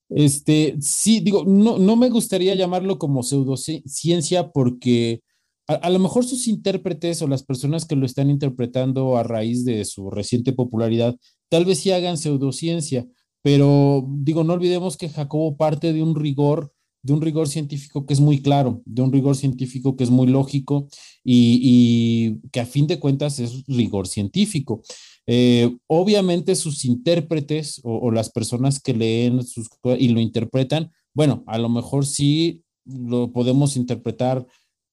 Este, 0.09 0.77
sí, 0.79 1.19
digo, 1.19 1.43
no, 1.45 1.77
no 1.77 1.95
me 1.97 2.09
gustaría 2.09 2.55
llamarlo 2.55 2.97
como 2.97 3.23
pseudociencia 3.23 4.51
porque 4.53 5.21
a, 5.67 5.74
a, 5.74 5.89
lo 5.89 6.00
mejor 6.00 6.25
sus 6.25 6.47
intérpretes 6.47 7.21
o 7.21 7.27
las 7.27 7.43
personas 7.43 7.86
que 7.86 7.95
lo 7.95 8.05
están 8.05 8.29
interpretando 8.29 9.17
a 9.17 9.24
raíz 9.24 9.65
de 9.65 9.86
su 9.86 10.09
reciente 10.09 10.53
popularidad, 10.53 11.15
tal 11.50 11.65
vez 11.65 11.79
sí 11.79 11.91
hagan 11.91 12.17
pseudociencia, 12.17 13.07
pero 13.41 14.05
digo, 14.09 14.43
no 14.43 14.53
olvidemos 14.53 14.97
que 14.97 15.09
Jacobo 15.09 15.55
parte 15.55 15.93
de 15.93 16.03
un 16.03 16.15
rigor, 16.15 16.74
de 17.01 17.13
un 17.13 17.21
rigor 17.21 17.47
científico 17.47 18.05
que 18.05 18.13
es 18.13 18.19
muy 18.19 18.41
claro, 18.41 18.81
de 18.86 19.01
un 19.01 19.12
rigor 19.13 19.38
científico 19.38 19.95
que 19.95 20.03
es 20.03 20.09
muy 20.09 20.27
lógico 20.27 20.89
y, 21.24 21.59
y 21.63 22.50
que 22.51 22.59
a 22.59 22.65
fin 22.65 22.88
de 22.88 23.00
cuentas 23.00 23.39
es 23.39 23.63
rigor 23.67 24.07
científico. 24.07 24.81
Eh, 25.27 25.77
obviamente 25.88 26.55
sus 26.55 26.86
intérpretes 26.86 27.79
o, 27.83 27.97
o, 27.97 28.12
las 28.12 28.29
personas 28.29 28.81
que 28.81 28.93
leen 28.93 29.43
sus, 29.43 29.69
y 29.97 30.09
lo 30.09 30.19
interpretan, 30.19 30.91
bueno, 31.13 31.43
a 31.47 31.57
lo 31.57 31.69
mejor 31.69 32.05
sí 32.05 32.63
lo 32.86 33.31
podemos 33.31 33.75
interpretar 33.75 34.45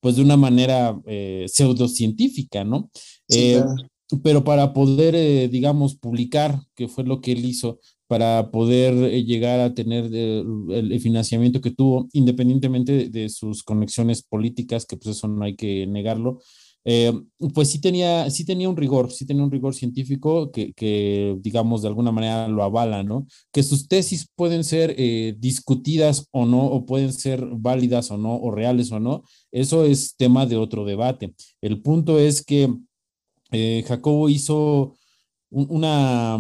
pues 0.05 0.17
de 0.17 0.23
una 0.23 0.37
manera 0.37 1.01
eh, 1.07 1.47
pseudocientífica, 1.49 2.63
¿no? 2.63 2.91
Sí, 3.27 3.53
eh, 3.53 3.63
claro. 3.63 3.89
Pero 4.23 4.45
para 4.45 4.75
poder, 4.75 5.15
eh, 5.15 5.49
digamos, 5.49 5.97
publicar, 5.97 6.61
que 6.75 6.89
fue 6.89 7.05
lo 7.05 7.23
que 7.23 7.33
él 7.33 7.43
hizo, 7.47 7.81
para 8.07 8.51
poder 8.51 8.93
eh, 8.93 9.25
llegar 9.25 9.61
a 9.61 9.73
tener 9.73 10.05
el, 10.15 10.67
el, 10.69 11.01
financiamiento 11.01 11.63
que 11.63 11.71
tuvo, 11.71 12.07
independientemente 12.13 12.93
de, 12.93 13.09
de, 13.09 13.29
sus 13.31 13.63
conexiones 13.63 14.23
políticas, 14.23 14.85
que 14.85 14.99
pues 14.99 15.17
eso 15.17 15.27
no 15.27 15.43
hay 15.43 15.57
que 15.57 15.87
negarlo, 15.87 16.43
eh, 16.85 17.13
pues 17.55 17.71
sí 17.71 17.81
tenía, 17.81 18.29
sí 18.31 18.45
tenía 18.45 18.69
un 18.69 18.77
rigor, 18.77 19.11
sí 19.11 19.27
tenía 19.27 19.43
un 19.43 19.51
rigor 19.51 19.75
científico 19.75 20.51
que, 20.53 21.37
digamos, 21.41 21.83
de 21.83 21.89
alguna 21.89 22.13
manera 22.13 22.47
lo 22.49 22.63
avala, 22.63 23.03
¿no? 23.03 23.27
Que 23.53 23.63
sus 23.63 23.89
tesis 23.89 24.29
pueden 24.35 24.65
ser 24.65 24.95
eh, 24.99 25.35
discutidas 25.39 26.29
o 26.31 26.45
no, 26.45 26.65
o 26.67 26.85
pueden 26.85 27.13
ser 27.13 27.45
válidas 27.57 28.11
o 28.11 28.19
no, 28.19 28.37
o 28.37 28.51
reales 28.51 28.93
o 28.93 29.01
no, 29.01 29.25
eso 29.51 29.85
es 29.85 30.17
tema 30.17 30.47
de 30.47 30.57
otro 30.57 30.85
debate. 30.85 31.35
El 31.63 31.81
punto 31.81 32.19
es 32.19 32.45
que 32.45 32.73
eh, 33.53 33.85
Jacobo 33.87 34.29
hizo 34.29 34.95
un, 35.51 35.67
una, 35.71 36.39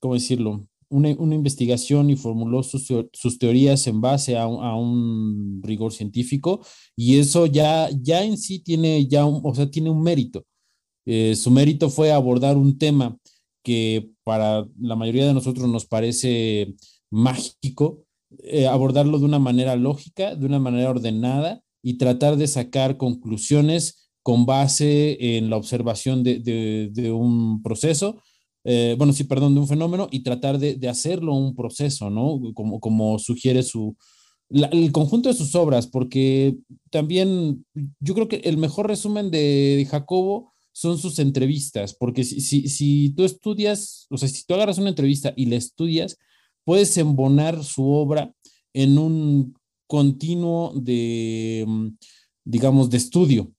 ¿cómo 0.00 0.14
decirlo? 0.14 0.66
Una, 0.92 1.34
investigación 1.34 2.10
y 2.10 2.16
formuló 2.16 2.62
sus, 2.62 3.38
teorías 3.38 3.86
en 3.86 4.00
base 4.00 4.36
a 4.36 4.46
un, 4.46 5.60
rigor 5.62 5.92
científico 5.92 6.60
y 6.96 7.18
eso 7.18 7.46
ya, 7.46 7.88
ya 8.00 8.24
en 8.24 8.36
sí 8.36 8.60
tiene, 8.60 9.06
ya 9.06 9.26
o 9.26 9.54
sea, 9.54 9.70
tiene 9.70 9.90
un 9.90 10.02
mérito. 10.02 10.44
Eh, 11.06 11.34
su 11.34 11.50
mérito 11.50 11.90
fue 11.90 12.12
abordar 12.12 12.56
un 12.56 12.78
tema 12.78 13.16
que 13.64 14.10
para 14.24 14.66
la 14.78 14.96
mayoría 14.96 15.26
de 15.26 15.34
nosotros 15.34 15.68
nos 15.68 15.86
parece 15.86 16.74
mágico, 17.10 18.04
eh, 18.42 18.66
abordarlo 18.66 19.18
de 19.18 19.24
una 19.24 19.38
manera 19.38 19.76
lógica, 19.76 20.34
de 20.34 20.46
una 20.46 20.58
manera 20.58 20.90
ordenada 20.90 21.62
y 21.82 21.98
tratar 21.98 22.36
de 22.36 22.46
sacar 22.46 22.96
conclusiones 22.96 24.10
con 24.22 24.46
base 24.46 25.36
en 25.36 25.50
la 25.50 25.56
observación 25.56 26.22
de 26.22 27.12
un 27.12 27.62
proceso 27.62 28.22
eh, 28.64 28.94
bueno, 28.96 29.12
sí, 29.12 29.24
perdón, 29.24 29.54
de 29.54 29.60
un 29.60 29.68
fenómeno 29.68 30.08
y 30.10 30.22
tratar 30.22 30.58
de, 30.58 30.74
de 30.74 30.88
hacerlo 30.88 31.34
un 31.34 31.54
proceso, 31.54 32.10
¿no? 32.10 32.40
Como, 32.54 32.80
como 32.80 33.18
sugiere 33.18 33.62
su, 33.62 33.96
el 34.52 34.92
conjunto 34.92 35.28
de 35.28 35.34
sus 35.34 35.54
obras, 35.54 35.86
porque 35.86 36.56
también 36.90 37.64
yo 38.00 38.14
creo 38.14 38.28
que 38.28 38.36
el 38.44 38.58
mejor 38.58 38.86
resumen 38.86 39.30
de, 39.30 39.86
Jacobo 39.90 40.52
son 40.72 40.98
sus 40.98 41.18
entrevistas, 41.18 41.94
porque 41.94 42.24
si, 42.24 42.40
si, 42.40 42.68
si, 42.68 43.10
tú 43.10 43.24
estudias, 43.24 44.06
o 44.10 44.16
sea, 44.18 44.28
si 44.28 44.44
tú 44.44 44.54
agarras 44.54 44.78
una 44.78 44.90
entrevista 44.90 45.32
y 45.36 45.46
la 45.46 45.56
estudias, 45.56 46.18
puedes 46.64 46.96
embonar 46.98 47.64
su 47.64 47.88
obra 47.88 48.34
en 48.72 48.98
un 48.98 49.54
continuo 49.86 50.72
de, 50.74 51.66
digamos, 52.44 52.90
de 52.90 52.96
estudio. 52.96 53.52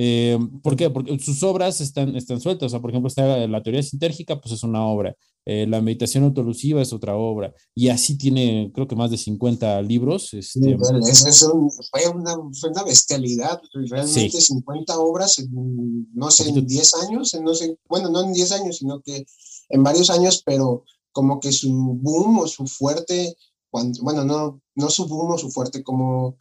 Eh, 0.00 0.38
¿Por 0.62 0.76
qué? 0.76 0.90
Porque 0.90 1.18
sus 1.18 1.42
obras 1.42 1.80
están, 1.80 2.14
están 2.14 2.40
sueltas. 2.40 2.66
O 2.66 2.68
sea, 2.68 2.80
por 2.80 2.90
ejemplo, 2.90 3.08
está 3.08 3.48
la 3.48 3.62
teoría 3.64 3.82
sintérgica, 3.82 4.40
pues 4.40 4.54
es 4.54 4.62
una 4.62 4.86
obra. 4.86 5.16
Eh, 5.44 5.66
la 5.66 5.80
meditación 5.80 6.22
autolusiva 6.22 6.80
es 6.80 6.92
otra 6.92 7.16
obra. 7.16 7.52
Y 7.74 7.88
así 7.88 8.16
tiene, 8.16 8.70
creo 8.72 8.86
que 8.86 8.94
más 8.94 9.10
de 9.10 9.18
50 9.18 9.82
libros. 9.82 10.32
Este, 10.34 10.70
es, 10.70 11.44
fue, 11.90 12.08
una, 12.14 12.36
fue, 12.60 12.70
una, 12.70 12.84
bestialidad. 12.84 13.60
Realmente 13.90 14.40
50 14.40 15.00
obras 15.00 15.40
en, 15.40 16.06
no 16.14 16.30
sé, 16.30 16.48
en 16.48 16.64
10 16.64 16.94
años. 17.02 17.34
En 17.34 17.42
no 17.42 17.52
sé, 17.52 17.76
bueno, 17.88 18.08
no 18.08 18.22
en 18.22 18.32
10 18.32 18.52
años, 18.52 18.76
sino 18.76 19.00
que 19.00 19.26
en 19.68 19.82
varios 19.82 20.10
años, 20.10 20.44
pero 20.46 20.84
como 21.10 21.40
que 21.40 21.50
su 21.50 21.72
boom 21.72 22.38
o 22.38 22.46
su 22.46 22.68
fuerte, 22.68 23.36
cuando, 23.68 24.00
bueno, 24.04 24.24
no, 24.24 24.60
no 24.76 24.90
su 24.90 25.08
boom 25.08 25.32
o 25.32 25.38
su 25.38 25.50
fuerte, 25.50 25.82
como 25.82 26.36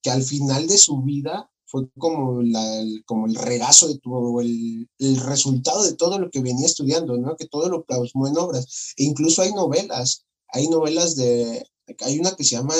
que 0.00 0.10
al 0.12 0.22
final 0.22 0.68
de 0.68 0.78
su 0.78 1.02
vida 1.02 1.51
fue 1.72 1.88
como, 1.96 2.42
la, 2.42 2.80
el, 2.80 3.02
como 3.06 3.26
el 3.26 3.34
regazo 3.34 3.88
de 3.88 3.98
todo, 3.98 4.42
el, 4.42 4.90
el, 4.98 5.16
resultado 5.16 5.82
de 5.82 5.94
todo 5.94 6.18
lo 6.18 6.30
que 6.30 6.42
venía 6.42 6.66
estudiando, 6.66 7.16
¿no? 7.16 7.34
Que 7.34 7.46
todo 7.46 7.70
lo 7.70 7.84
plasmó 7.84 8.28
en 8.28 8.36
obras. 8.36 8.92
E 8.98 9.04
incluso 9.04 9.40
hay 9.40 9.52
novelas, 9.54 10.26
hay 10.48 10.68
novelas 10.68 11.16
de, 11.16 11.66
hay 12.00 12.20
una 12.20 12.36
que 12.36 12.44
se 12.44 12.56
llama, 12.56 12.74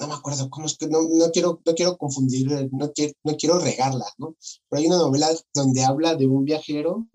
no 0.00 0.06
me 0.06 0.12
acuerdo 0.12 0.50
cómo 0.50 0.66
es 0.66 0.76
que, 0.76 0.86
no, 0.86 1.00
no 1.02 1.30
quiero, 1.30 1.62
no 1.64 1.74
quiero 1.74 1.96
confundir, 1.96 2.68
no 2.72 2.92
quiero, 2.92 3.14
no 3.24 3.36
quiero 3.38 3.58
regarla, 3.58 4.06
¿no? 4.18 4.36
Pero 4.68 4.80
hay 4.80 4.86
una 4.86 4.98
novela 4.98 5.30
donde 5.54 5.82
habla 5.84 6.14
de 6.14 6.26
un 6.26 6.44
viajero 6.44 7.08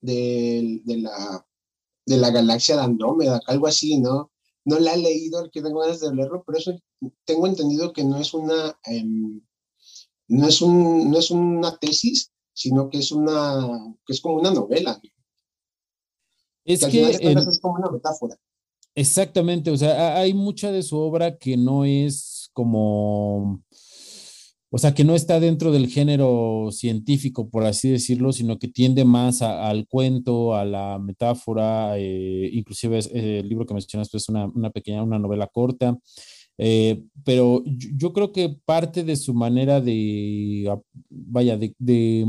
de, 0.00 0.80
de 0.86 0.96
la, 0.96 1.46
de 2.06 2.16
la 2.16 2.30
galaxia 2.30 2.76
de 2.76 2.82
Andrómeda, 2.84 3.38
algo 3.46 3.66
así, 3.66 3.98
¿no? 3.98 4.30
No 4.64 4.78
la 4.78 4.94
he 4.94 4.98
leído, 4.98 5.50
que 5.50 5.62
tengo 5.62 5.80
ganas 5.80 6.00
de 6.00 6.14
leerlo, 6.14 6.42
pero 6.46 6.58
eso 6.58 6.78
tengo 7.24 7.46
entendido 7.46 7.92
que 7.92 8.04
no 8.04 8.18
es 8.18 8.34
una, 8.34 8.78
em, 8.84 9.40
no, 10.28 10.48
es 10.48 10.60
un, 10.62 11.10
no 11.10 11.18
es 11.18 11.30
una 11.30 11.76
tesis, 11.78 12.30
sino 12.52 12.90
que 12.90 12.98
es 12.98 13.12
una, 13.12 13.96
que 14.06 14.12
es 14.12 14.20
como 14.20 14.36
una 14.36 14.50
novela. 14.50 15.00
Es 16.64 16.84
que, 16.84 17.10
es 17.10 17.60
como 17.60 17.74
una 17.74 17.90
metáfora. 17.90 18.36
Exactamente, 18.94 19.70
o 19.70 19.76
sea, 19.76 20.16
hay 20.16 20.34
mucha 20.34 20.70
de 20.72 20.82
su 20.82 20.98
obra 20.98 21.38
que 21.38 21.56
no 21.56 21.84
es 21.84 22.50
como 22.52 23.62
o 24.72 24.78
sea, 24.78 24.94
que 24.94 25.02
no 25.02 25.16
está 25.16 25.40
dentro 25.40 25.72
del 25.72 25.88
género 25.88 26.68
científico, 26.70 27.50
por 27.50 27.64
así 27.64 27.90
decirlo, 27.90 28.32
sino 28.32 28.58
que 28.60 28.68
tiende 28.68 29.04
más 29.04 29.42
al 29.42 29.88
cuento, 29.88 30.54
a 30.54 30.64
la 30.64 31.00
metáfora, 31.00 31.98
eh, 31.98 32.48
inclusive 32.52 33.00
eh, 33.12 33.40
el 33.40 33.48
libro 33.48 33.66
que 33.66 33.74
mencionaste 33.74 34.16
es 34.16 34.28
una, 34.28 34.70
pequeña, 34.70 35.02
una 35.02 35.18
novela 35.18 35.48
corta, 35.48 35.98
eh, 36.56 37.02
pero 37.24 37.64
yo, 37.66 38.12
creo 38.12 38.30
que 38.30 38.56
parte 38.64 39.02
de 39.02 39.16
su 39.16 39.34
manera 39.34 39.80
de, 39.80 40.72
vaya, 41.08 41.58
de, 41.58 42.24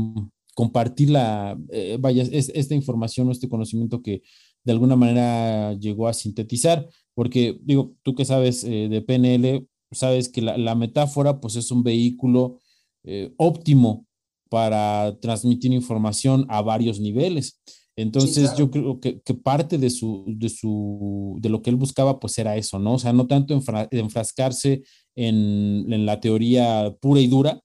compartir 0.54 1.10
la, 1.10 1.56
vaya, 2.00 2.24
es, 2.24 2.50
esta 2.54 2.74
información 2.74 3.28
o 3.28 3.32
este 3.32 3.48
conocimiento 3.48 4.02
que 4.02 4.22
de 4.64 4.72
alguna 4.72 4.96
manera 4.96 5.74
llegó 5.74 6.08
a 6.08 6.12
sintetizar, 6.12 6.88
porque 7.14 7.56
digo, 7.62 7.94
tú 8.02 8.14
que 8.16 8.24
sabes 8.24 8.62
de 8.62 9.02
PNL, 9.06 9.66
sabes 9.92 10.28
que 10.28 10.42
la, 10.42 10.74
metáfora 10.74 11.40
pues 11.40 11.56
es 11.56 11.70
un 11.70 11.82
vehículo 11.82 12.58
eh, 13.04 13.32
óptimo 13.36 14.06
para 14.48 15.18
transmitir 15.20 15.72
información 15.72 16.46
a 16.48 16.62
varios 16.62 17.00
niveles. 17.00 17.60
Entonces 17.96 18.56
yo 18.56 18.70
creo 18.70 19.00
que, 19.00 19.20
parte 19.34 19.76
de, 19.76 19.90
su, 19.90 20.24
de, 20.26 20.48
su, 20.48 21.36
de 21.40 21.50
lo 21.50 21.60
que 21.60 21.70
él 21.70 21.76
buscaba 21.76 22.18
pues 22.18 22.38
era 22.38 22.56
eso, 22.56 22.78
¿no? 22.78 22.94
O 22.94 22.98
sea, 22.98 23.12
no 23.12 23.26
tanto 23.26 23.58
enfrascarse 23.90 24.82
en, 25.14 26.06
la 26.06 26.20
teoría 26.20 26.94
pura 27.00 27.20
y 27.20 27.26
dura, 27.26 27.60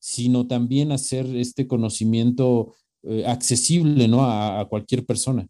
sino 0.00 0.46
también 0.46 0.90
hacer 0.92 1.26
este 1.36 1.68
conocimiento 1.68 2.74
eh, 3.04 3.24
accesible, 3.26 4.08
¿no? 4.08 4.24
a 4.24 4.66
cualquier 4.68 5.06
persona. 5.06 5.48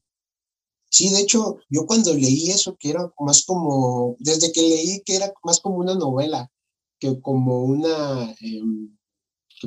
Sí, 0.91 1.09
de 1.11 1.21
hecho, 1.21 1.59
yo 1.69 1.87
cuando 1.87 2.13
leí 2.13 2.51
eso, 2.51 2.77
que 2.77 2.91
era 2.91 3.13
más 3.21 3.45
como, 3.45 4.17
desde 4.19 4.51
que 4.53 4.61
leí 4.61 5.03
que 5.05 5.15
era 5.15 5.33
más 5.45 5.61
como 5.61 5.77
una 5.77 5.95
novela, 5.95 6.51
que 6.99 7.21
como 7.21 7.63
una, 7.63 8.35
em, 8.41 8.97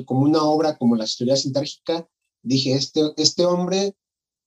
como 0.04 0.20
una 0.20 0.42
obra 0.44 0.76
como 0.76 0.96
la 0.96 1.04
historia 1.04 1.36
sintérgica, 1.36 2.06
dije, 2.42 2.74
este, 2.74 3.00
este 3.16 3.46
hombre 3.46 3.96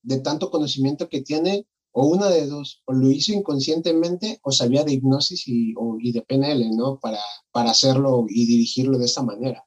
de 0.03 0.19
tanto 0.19 0.51
conocimiento 0.51 1.09
que 1.09 1.21
tiene, 1.21 1.65
o 1.91 2.05
una 2.05 2.29
de 2.29 2.45
dos, 2.45 2.83
o 2.85 2.93
lo 2.93 3.09
hizo 3.09 3.33
inconscientemente 3.33 4.39
o 4.43 4.51
sabía 4.51 4.83
de 4.83 4.93
hipnosis 4.93 5.47
y, 5.47 5.73
y 5.99 6.11
de 6.11 6.21
PNL, 6.21 6.69
¿no? 6.75 6.99
Para, 6.99 7.19
para 7.51 7.71
hacerlo 7.71 8.27
y 8.29 8.45
dirigirlo 8.45 8.99
de 8.99 9.05
esta 9.05 9.23
manera. 9.23 9.65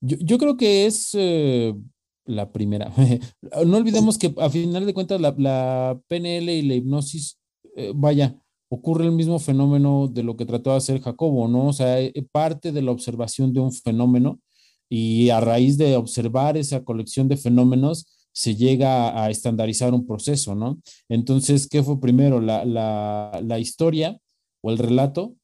Yo, 0.00 0.16
yo 0.20 0.36
creo 0.36 0.56
que 0.56 0.86
es 0.86 1.10
eh, 1.14 1.74
la 2.26 2.52
primera. 2.52 2.92
no 3.66 3.76
olvidemos 3.76 4.18
que 4.18 4.34
a 4.38 4.50
final 4.50 4.86
de 4.86 4.94
cuentas 4.94 5.20
la, 5.20 6.00
PNL 6.08 6.48
y 6.50 6.62
la 6.62 6.74
hipnosis, 6.74 7.38
eh, 7.76 7.92
vaya, 7.94 8.36
ocurre 8.68 9.04
el 9.04 9.12
mismo 9.12 9.38
fenómeno 9.38 10.08
de 10.08 10.22
lo 10.22 10.36
que 10.36 10.46
trató 10.46 10.70
de 10.70 10.76
hacer 10.76 11.00
Jacobo, 11.00 11.48
¿no? 11.48 11.68
O 11.68 11.72
sea, 11.72 12.00
eh, 12.00 12.12
parte 12.30 12.72
de 12.72 12.82
la 12.82 12.92
observación 12.92 13.52
de 13.52 13.60
un 13.60 13.72
fenómeno 13.72 14.40
y 14.88 15.30
a 15.30 15.40
raíz 15.40 15.76
de 15.76 15.96
observar 15.96 16.56
esa 16.56 16.84
colección 16.84 17.28
de 17.28 17.36
fenómenos 17.36 18.06
se 18.32 18.54
llega 18.54 19.24
a, 19.24 19.30
estandarizar 19.30 19.92
un 19.92 20.06
proceso, 20.06 20.54
¿no? 20.54 20.80
Entonces, 21.08 21.68
¿qué 21.68 21.82
fue 21.82 22.00
primero? 22.00 22.40
¿La, 22.40 22.64
la, 22.64 23.58
historia 23.58 24.18
o 24.62 24.70
el 24.70 24.78
relato? 24.78 25.34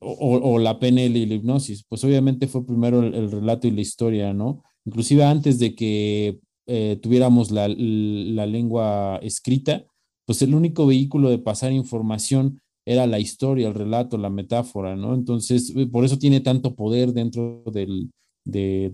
O, 0.00 0.58
la 0.58 0.78
PNL 0.78 1.16
y 1.16 1.26
la 1.26 1.34
hipnosis? 1.34 1.84
Pues 1.88 2.02
obviamente 2.04 2.48
fue 2.48 2.66
primero 2.66 3.00
el 3.00 3.30
relato 3.30 3.68
y 3.68 3.70
la 3.70 3.80
historia, 3.80 4.34
¿no? 4.34 4.62
Inclusive 4.84 5.24
antes 5.24 5.58
de 5.58 5.74
que 5.74 6.40
eh, 6.72 7.00
tuviéramos 7.02 7.50
la, 7.50 7.66
lengua 7.66 9.18
escrita, 9.22 9.84
pues 10.24 10.40
el 10.42 10.54
único 10.54 10.86
vehículo 10.86 11.28
de 11.28 11.38
pasar 11.38 11.72
información 11.72 12.60
era 12.86 13.08
la 13.08 13.18
historia, 13.18 13.66
el 13.66 13.74
relato, 13.74 14.16
la 14.16 14.30
metáfora, 14.30 14.94
¿no? 14.94 15.14
Entonces, 15.14 15.72
eh, 15.74 15.88
por 15.88 16.04
eso 16.04 16.16
tiene 16.16 16.38
tanto 16.38 16.76
poder 16.76 17.12
dentro 17.12 17.64
de, 17.72 18.08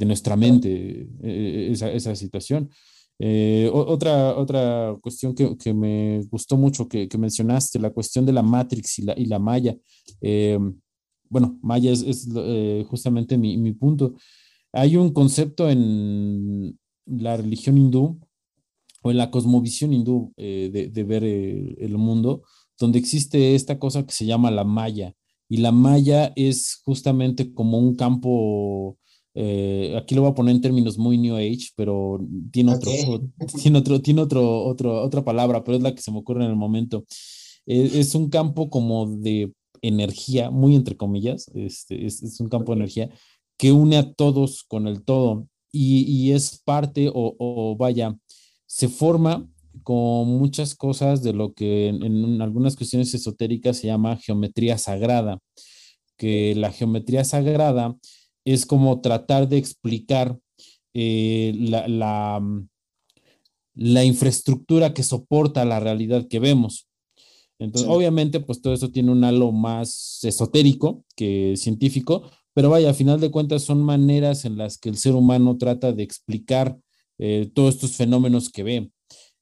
nuestra 0.06 0.36
mente 0.36 1.06
eh, 1.22 1.68
esa, 1.70 2.16
situación. 2.16 2.70
otra, 3.72 4.36
otra 4.38 4.96
cuestión 5.02 5.34
que, 5.34 5.74
me 5.74 6.22
gustó 6.30 6.56
mucho 6.56 6.88
que, 6.88 7.08
mencionaste, 7.18 7.78
la 7.78 7.90
cuestión 7.90 8.24
de 8.24 8.32
la 8.32 8.42
Matrix 8.42 9.00
y 9.00 9.02
la, 9.02 9.14
y 9.18 9.26
la 9.26 9.38
Maya. 9.38 9.76
bueno, 11.28 11.58
Maya 11.60 11.92
es, 11.92 12.26
justamente 12.88 13.36
mi, 13.36 13.58
mi 13.58 13.72
punto. 13.72 14.14
Hay 14.72 14.96
un 14.96 15.12
concepto 15.12 15.70
en 15.70 16.78
la 17.06 17.36
religión 17.36 17.78
hindú 17.78 18.20
o 19.02 19.10
en 19.10 19.18
la 19.18 19.30
cosmovisión 19.30 19.92
hindú 19.92 20.32
eh, 20.36 20.90
de, 20.92 21.04
ver 21.04 21.24
eh, 21.24 21.76
el 21.78 21.96
mundo, 21.96 22.42
donde 22.78 22.98
existe 22.98 23.54
esta 23.54 23.78
cosa 23.78 24.04
que 24.04 24.12
se 24.12 24.26
llama 24.26 24.50
la 24.50 24.64
Maya. 24.64 25.14
Y 25.48 25.58
la 25.58 25.70
Maya 25.70 26.32
es 26.34 26.80
justamente 26.84 27.54
como 27.54 27.78
un 27.78 27.94
campo, 27.94 28.98
eh, 29.34 29.94
aquí 29.96 30.14
lo 30.14 30.22
voy 30.22 30.32
a 30.32 30.34
poner 30.34 30.56
en 30.56 30.60
términos 30.60 30.98
muy 30.98 31.18
New 31.18 31.36
Age, 31.36 31.68
pero 31.76 32.18
tiene, 32.50 32.74
otro, 32.74 32.90
tiene, 33.62 33.78
otro, 33.78 34.02
tiene 34.02 34.20
otro, 34.22 34.64
otro, 34.64 35.02
otra 35.02 35.24
palabra, 35.24 35.62
pero 35.62 35.76
es 35.76 35.82
la 35.82 35.94
que 35.94 36.02
se 36.02 36.10
me 36.10 36.18
ocurre 36.18 36.44
en 36.44 36.50
el 36.50 36.56
momento. 36.56 37.04
es 37.64 38.14
un 38.16 38.28
campo 38.28 38.68
como 38.70 39.06
de 39.06 39.52
energía, 39.82 40.50
muy 40.50 40.74
entre 40.74 40.96
comillas, 40.96 41.48
este, 41.54 42.06
es, 42.06 42.22
es 42.22 42.40
un 42.40 42.48
campo 42.48 42.72
de 42.72 42.78
energía 42.78 43.10
que 43.56 43.72
une 43.72 43.96
a 43.96 44.12
todos 44.12 44.64
con 44.64 44.86
el 44.86 45.02
todo 45.02 45.48
y, 45.72 46.32
es 46.32 46.62
parte 46.64 47.10
o, 47.12 47.76
vaya, 47.78 48.16
se 48.66 48.88
forma 48.88 49.46
con 49.82 50.28
muchas 50.28 50.74
cosas 50.74 51.22
de 51.22 51.34
lo 51.34 51.52
que 51.52 51.88
en, 51.88 52.40
algunas 52.40 52.76
cuestiones 52.76 53.12
esotéricas 53.12 53.76
se 53.76 53.88
llama 53.88 54.16
geometría 54.16 54.78
sagrada, 54.78 55.38
que 56.16 56.54
la 56.54 56.72
geometría 56.72 57.24
sagrada 57.24 57.94
es 58.44 58.64
como 58.64 59.00
tratar 59.02 59.48
de 59.48 59.58
explicar 59.58 60.38
eh, 60.94 61.52
la, 61.58 61.86
la, 61.88 62.42
la, 63.74 64.04
infraestructura 64.04 64.94
que 64.94 65.02
soporta 65.02 65.66
la 65.66 65.78
realidad 65.78 66.26
que 66.26 66.38
vemos. 66.38 66.88
Entonces, 67.58 67.90
obviamente, 67.90 68.40
pues 68.40 68.62
todo 68.62 68.72
eso 68.72 68.90
tiene 68.90 69.12
un 69.12 69.24
halo 69.24 69.52
más 69.52 70.20
esotérico 70.22 71.04
que 71.14 71.54
científico, 71.56 72.30
pero 72.56 72.70
vaya, 72.70 72.88
a 72.88 72.94
final 72.94 73.20
de 73.20 73.30
cuentas 73.30 73.64
son 73.64 73.82
maneras 73.82 74.46
en 74.46 74.56
las 74.56 74.78
que 74.78 74.88
el 74.88 74.96
ser 74.96 75.12
humano 75.12 75.58
trata 75.58 75.92
de 75.92 76.02
explicar 76.02 76.78
eh, 77.18 77.50
todos 77.54 77.74
estos 77.74 77.96
fenómenos 77.96 78.48
que 78.48 78.62
ve. 78.62 78.90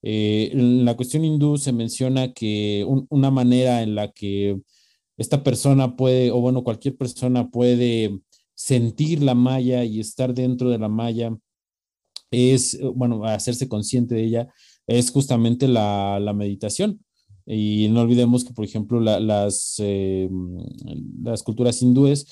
Eh, 0.02 0.50
en 0.52 0.84
la 0.84 0.96
cuestión 0.96 1.24
hindú 1.24 1.56
se 1.56 1.72
menciona 1.72 2.32
que 2.32 2.84
una 3.10 3.30
manera 3.30 3.82
en 3.82 3.94
la 3.94 4.10
que 4.10 4.60
esta 5.16 5.44
persona 5.44 5.94
puede, 5.94 6.32
o 6.32 6.40
bueno, 6.40 6.64
cualquier 6.64 6.96
persona 6.96 7.50
puede 7.50 8.18
sentir 8.56 9.22
la 9.22 9.36
malla 9.36 9.84
y 9.84 10.00
estar 10.00 10.34
dentro 10.34 10.68
de 10.70 10.78
la 10.78 10.88
malla, 10.88 11.38
es, 12.32 12.76
bueno, 12.96 13.24
hacerse 13.26 13.68
consciente 13.68 14.16
de 14.16 14.24
ella, 14.24 14.48
es 14.88 15.12
justamente 15.12 15.68
la, 15.68 16.32
meditación. 16.34 17.04
Y 17.46 17.86
no 17.92 18.00
olvidemos 18.00 18.44
que, 18.44 18.52
por 18.52 18.64
ejemplo, 18.64 19.00
eh, 19.00 20.28
las 21.22 21.42
culturas 21.44 21.80
hindúes, 21.80 22.26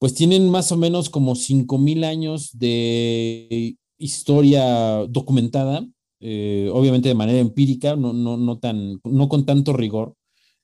pues 0.00 0.14
tienen 0.14 0.48
más 0.48 0.72
o 0.72 0.78
menos 0.78 1.10
como 1.10 1.34
5.000 1.34 2.04
años 2.04 2.58
de 2.58 3.76
historia 3.98 5.04
documentada, 5.06 5.86
eh, 6.20 6.70
obviamente 6.72 7.10
de 7.10 7.14
manera 7.14 7.38
empírica, 7.38 7.96
no, 7.96 8.14
no, 8.14 8.38
no, 8.38 8.58
tan, 8.58 8.98
no 9.04 9.28
con 9.28 9.44
tanto 9.44 9.74
rigor, 9.74 10.14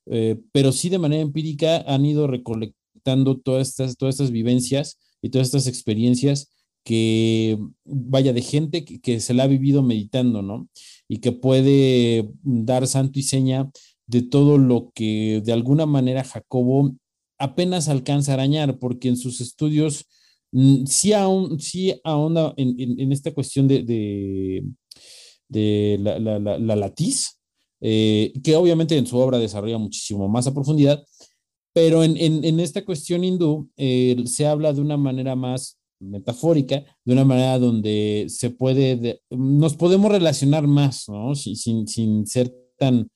eh, 0.07 0.41
pero 0.53 0.73
sí 0.73 0.89
de 0.89 0.99
manera 0.99 1.21
empírica 1.21 1.85
han 1.87 2.07
ido 2.07 2.27
recolectando 2.27 3.37
todas 3.39 3.69
estas, 3.69 3.99
todas 3.99 4.15
estas 4.15 4.31
vivencias 4.31 4.99
y 5.21 5.29
todas 5.29 5.49
estas 5.49 5.67
experiencias 5.67 6.49
que, 6.83 7.59
vaya, 7.85 8.33
de 8.33 8.41
gente 8.41 8.87
que, 8.87 9.01
que 9.01 9.21
se 9.21 9.35
la 9.35 9.43
ha 9.43 9.49
vivido 9.49 9.83
meditando, 9.83 10.41
¿no? 10.41 10.67
Y 11.09 11.19
que 11.19 11.33
puede 11.33 12.31
dar 12.43 12.87
santo 12.87 13.19
y 13.19 13.23
seña 13.23 13.71
de 14.07 14.23
todo 14.23 14.57
lo 14.57 14.93
que 14.95 15.43
de 15.45 15.53
alguna 15.53 15.85
manera 15.85 16.25
Jacobo 16.25 16.95
apenas 17.39 17.89
alcanza 17.89 18.33
a 18.33 18.35
arañar, 18.35 18.79
porque 18.79 19.09
en 19.09 19.17
sus 19.17 19.41
estudios 19.41 20.07
Mm, 20.53 20.87
sí, 20.87 21.13
aún, 21.13 21.61
sí 21.61 22.01
ahonda 22.05 22.55
en, 22.57 22.75
en, 22.79 23.13
esta 23.13 23.33
cuestión 23.35 23.69
de, 23.69 23.83
de, 25.49 25.99
la, 26.01 26.19
la, 26.19 26.39
la, 26.59 26.77
latiz, 26.77 27.41
eh, 27.81 28.33
que 28.43 28.57
obviamente 28.57 28.97
en 28.97 29.07
su 29.07 29.19
obra 29.19 29.39
desarrolla 29.39 29.79
muchísimo 29.79 30.29
más 30.29 30.47
a 30.47 30.55
profundidad, 30.55 31.05
pero 31.75 32.03
en, 32.03 32.17
en 32.17 32.59
esta 32.59 32.85
cuestión 32.87 33.23
hindú 33.23 33.71
se 33.77 34.47
habla 34.47 34.73
de 34.73 34.81
una 34.81 34.97
manera 34.97 35.37
más 35.37 35.79
metafórica, 36.01 36.85
de 37.05 37.13
una 37.13 37.25
manera 37.27 37.59
donde 37.59 38.25
se 38.29 38.49
puede, 38.49 39.21
nos 39.29 39.77
podemos 39.77 40.11
relacionar 40.11 40.67
más, 40.67 41.07
¿no? 41.09 41.35
Sin, 41.35 41.87
sin 41.87 42.27
ser 42.27 42.51
tan 42.79 43.11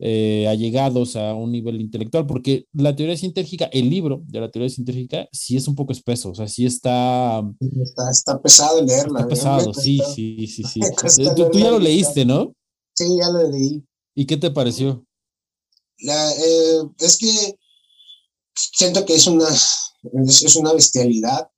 eh, 0.00 0.48
allegados 0.48 1.14
a 1.14 1.34
un 1.34 1.52
nivel 1.52 1.80
intelectual, 1.80 2.26
porque 2.26 2.66
la 2.72 2.96
teoría 2.96 3.16
sintérgica, 3.16 3.66
el 3.66 3.88
libro 3.88 4.22
de 4.26 4.40
la 4.40 4.50
teoría 4.50 4.68
sintérgica, 4.68 5.28
sí 5.30 5.56
es 5.56 5.68
un 5.68 5.76
poco 5.76 5.92
espeso, 5.92 6.30
o 6.30 6.34
sea, 6.34 6.48
sí 6.48 6.66
está... 6.66 7.42
Está, 8.10 8.42
pesado 8.42 8.82
leerla. 8.82 9.20
Está 9.20 9.28
pesado, 9.28 9.72
sí, 9.72 10.00
sí, 10.14 10.48
sí, 10.48 10.64
sí. 10.72 10.80
Eh, 10.80 11.28
tú, 11.36 11.58
ya 11.58 11.70
lo 11.70 11.78
leíste, 11.78 12.24
¿no? 12.24 12.54
Sí, 12.92 13.04
ya 13.20 13.30
lo 13.30 13.48
leí. 13.48 13.84
¿Y 14.16 14.26
qué 14.26 14.36
te 14.36 14.50
pareció? 14.50 15.06
Eh, 15.98 16.82
es 16.98 17.16
que 17.16 17.56
siento 18.52 19.06
que 19.06 19.14
es 19.14 19.28
una, 19.28 19.48
es, 19.48 20.56
una 20.56 20.72
bestialidad. 20.72 21.48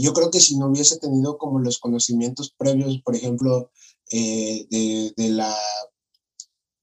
yo 0.00 0.12
creo 0.12 0.32
que 0.32 0.40
si 0.40 0.58
no 0.58 0.66
hubiese 0.66 0.98
tenido 0.98 1.38
como 1.38 1.60
los 1.60 1.78
conocimientos 1.78 2.52
previos, 2.58 3.00
por 3.02 3.14
ejemplo, 3.14 3.70
de, 4.10 5.12
de, 5.16 5.28
la 5.28 5.56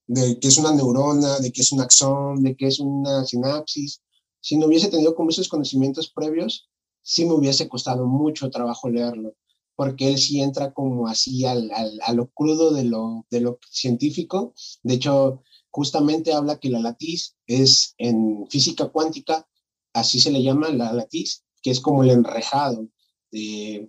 de 0.07 0.39
qué 0.39 0.47
es 0.47 0.57
una 0.57 0.73
neurona, 0.73 1.39
de 1.39 1.51
qué 1.51 1.61
es 1.61 1.71
un 1.71 1.81
axón, 1.81 2.41
de 2.41 2.55
qué 2.55 2.67
es 2.67 2.79
una 2.79 3.25
sinapsis. 3.25 4.01
Si 4.39 4.57
no 4.57 4.67
hubiese 4.67 4.87
tenido 4.87 5.15
como 5.15 5.29
esos 5.29 5.49
conocimientos 5.49 6.09
previos, 6.09 6.69
sí 7.01 7.25
me 7.25 7.33
hubiese 7.33 7.67
costado 7.67 8.05
mucho 8.05 8.49
trabajo 8.49 8.89
leerlo, 8.89 9.35
porque 9.75 10.07
él 10.07 10.17
sí 10.17 10.41
entra 10.41 10.73
como 10.73 11.07
así 11.07 11.45
al, 11.45 11.69
al, 11.71 11.99
a 12.03 12.13
lo 12.13 12.29
crudo 12.31 12.71
de 12.73 12.85
lo, 12.85 13.25
de 13.29 13.41
lo 13.41 13.59
científico. 13.69 14.53
De 14.83 14.95
hecho, 14.95 15.43
justamente 15.69 16.33
habla 16.33 16.59
que 16.59 16.69
la 16.69 16.79
latiz 16.79 17.35
es 17.45 17.93
en 17.97 18.47
física 18.49 18.87
cuántica, 18.87 19.47
así 19.93 20.19
se 20.19 20.31
le 20.31 20.41
llama 20.41 20.69
la 20.69 20.93
latiz, 20.93 21.43
que 21.61 21.71
es 21.71 21.79
como 21.79 22.03
el 22.03 22.11
enrejado, 22.11 22.87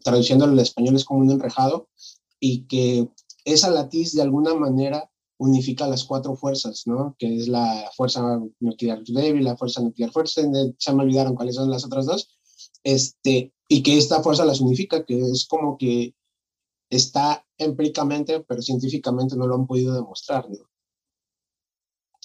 traduciéndolo 0.02 0.52
al 0.52 0.58
español 0.58 0.96
es 0.96 1.04
como 1.04 1.20
un 1.20 1.30
enrejado, 1.30 1.88
y 2.40 2.66
que 2.66 3.08
esa 3.44 3.70
latiz 3.70 4.14
de 4.14 4.22
alguna 4.22 4.54
manera 4.54 5.10
unifica 5.38 5.86
las 5.86 6.04
cuatro 6.04 6.36
fuerzas, 6.36 6.86
¿no? 6.86 7.14
Que 7.18 7.36
es 7.36 7.48
la 7.48 7.90
fuerza 7.96 8.40
nuclear 8.60 9.02
débil, 9.04 9.44
la 9.44 9.56
fuerza 9.56 9.80
nuclear 9.80 10.10
fuerte, 10.10 10.42
se 10.78 10.92
me 10.92 11.02
olvidaron 11.02 11.34
cuáles 11.34 11.54
son 11.54 11.70
las 11.70 11.84
otras 11.84 12.06
dos, 12.06 12.38
este, 12.82 13.54
y 13.68 13.82
que 13.82 13.96
esta 13.96 14.22
fuerza 14.22 14.44
las 14.44 14.60
unifica, 14.60 15.04
que 15.04 15.20
es 15.20 15.46
como 15.46 15.78
que 15.78 16.14
está 16.90 17.46
empíricamente, 17.56 18.40
pero 18.40 18.62
científicamente 18.62 19.36
no 19.36 19.46
lo 19.46 19.54
han 19.54 19.66
podido 19.66 19.94
demostrar, 19.94 20.48
¿no? 20.50 20.68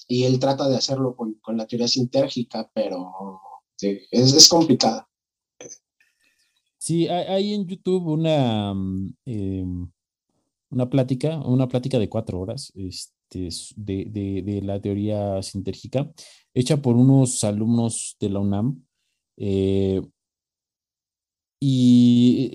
Y 0.06 0.24
él 0.24 0.38
trata 0.38 0.68
de 0.68 0.76
hacerlo 0.76 1.16
con, 1.16 1.34
con 1.34 1.56
la 1.56 1.66
teoría 1.66 1.88
sintérgica, 1.88 2.70
pero 2.74 3.40
sí, 3.76 4.00
es, 4.10 4.32
es 4.34 4.48
complicada. 4.48 5.08
Sí, 6.84 7.08
hay, 7.08 7.54
en 7.54 7.66
YouTube 7.66 8.08
una, 8.08 8.74
em, 9.24 9.90
una 10.74 10.90
plática, 10.90 11.38
una 11.38 11.68
plática 11.68 11.98
de 11.98 12.08
cuatro 12.08 12.40
horas 12.40 12.72
este, 12.74 13.48
de, 13.76 14.04
de, 14.06 14.42
de, 14.42 14.62
la 14.62 14.80
teoría 14.80 15.42
sintérgica, 15.42 16.10
hecha 16.52 16.82
por 16.82 16.96
unos 16.96 17.44
alumnos 17.44 18.16
de 18.20 18.28
la 18.28 18.40
UNAM. 18.40 18.84
Eh, 19.36 20.02
y 21.60 22.50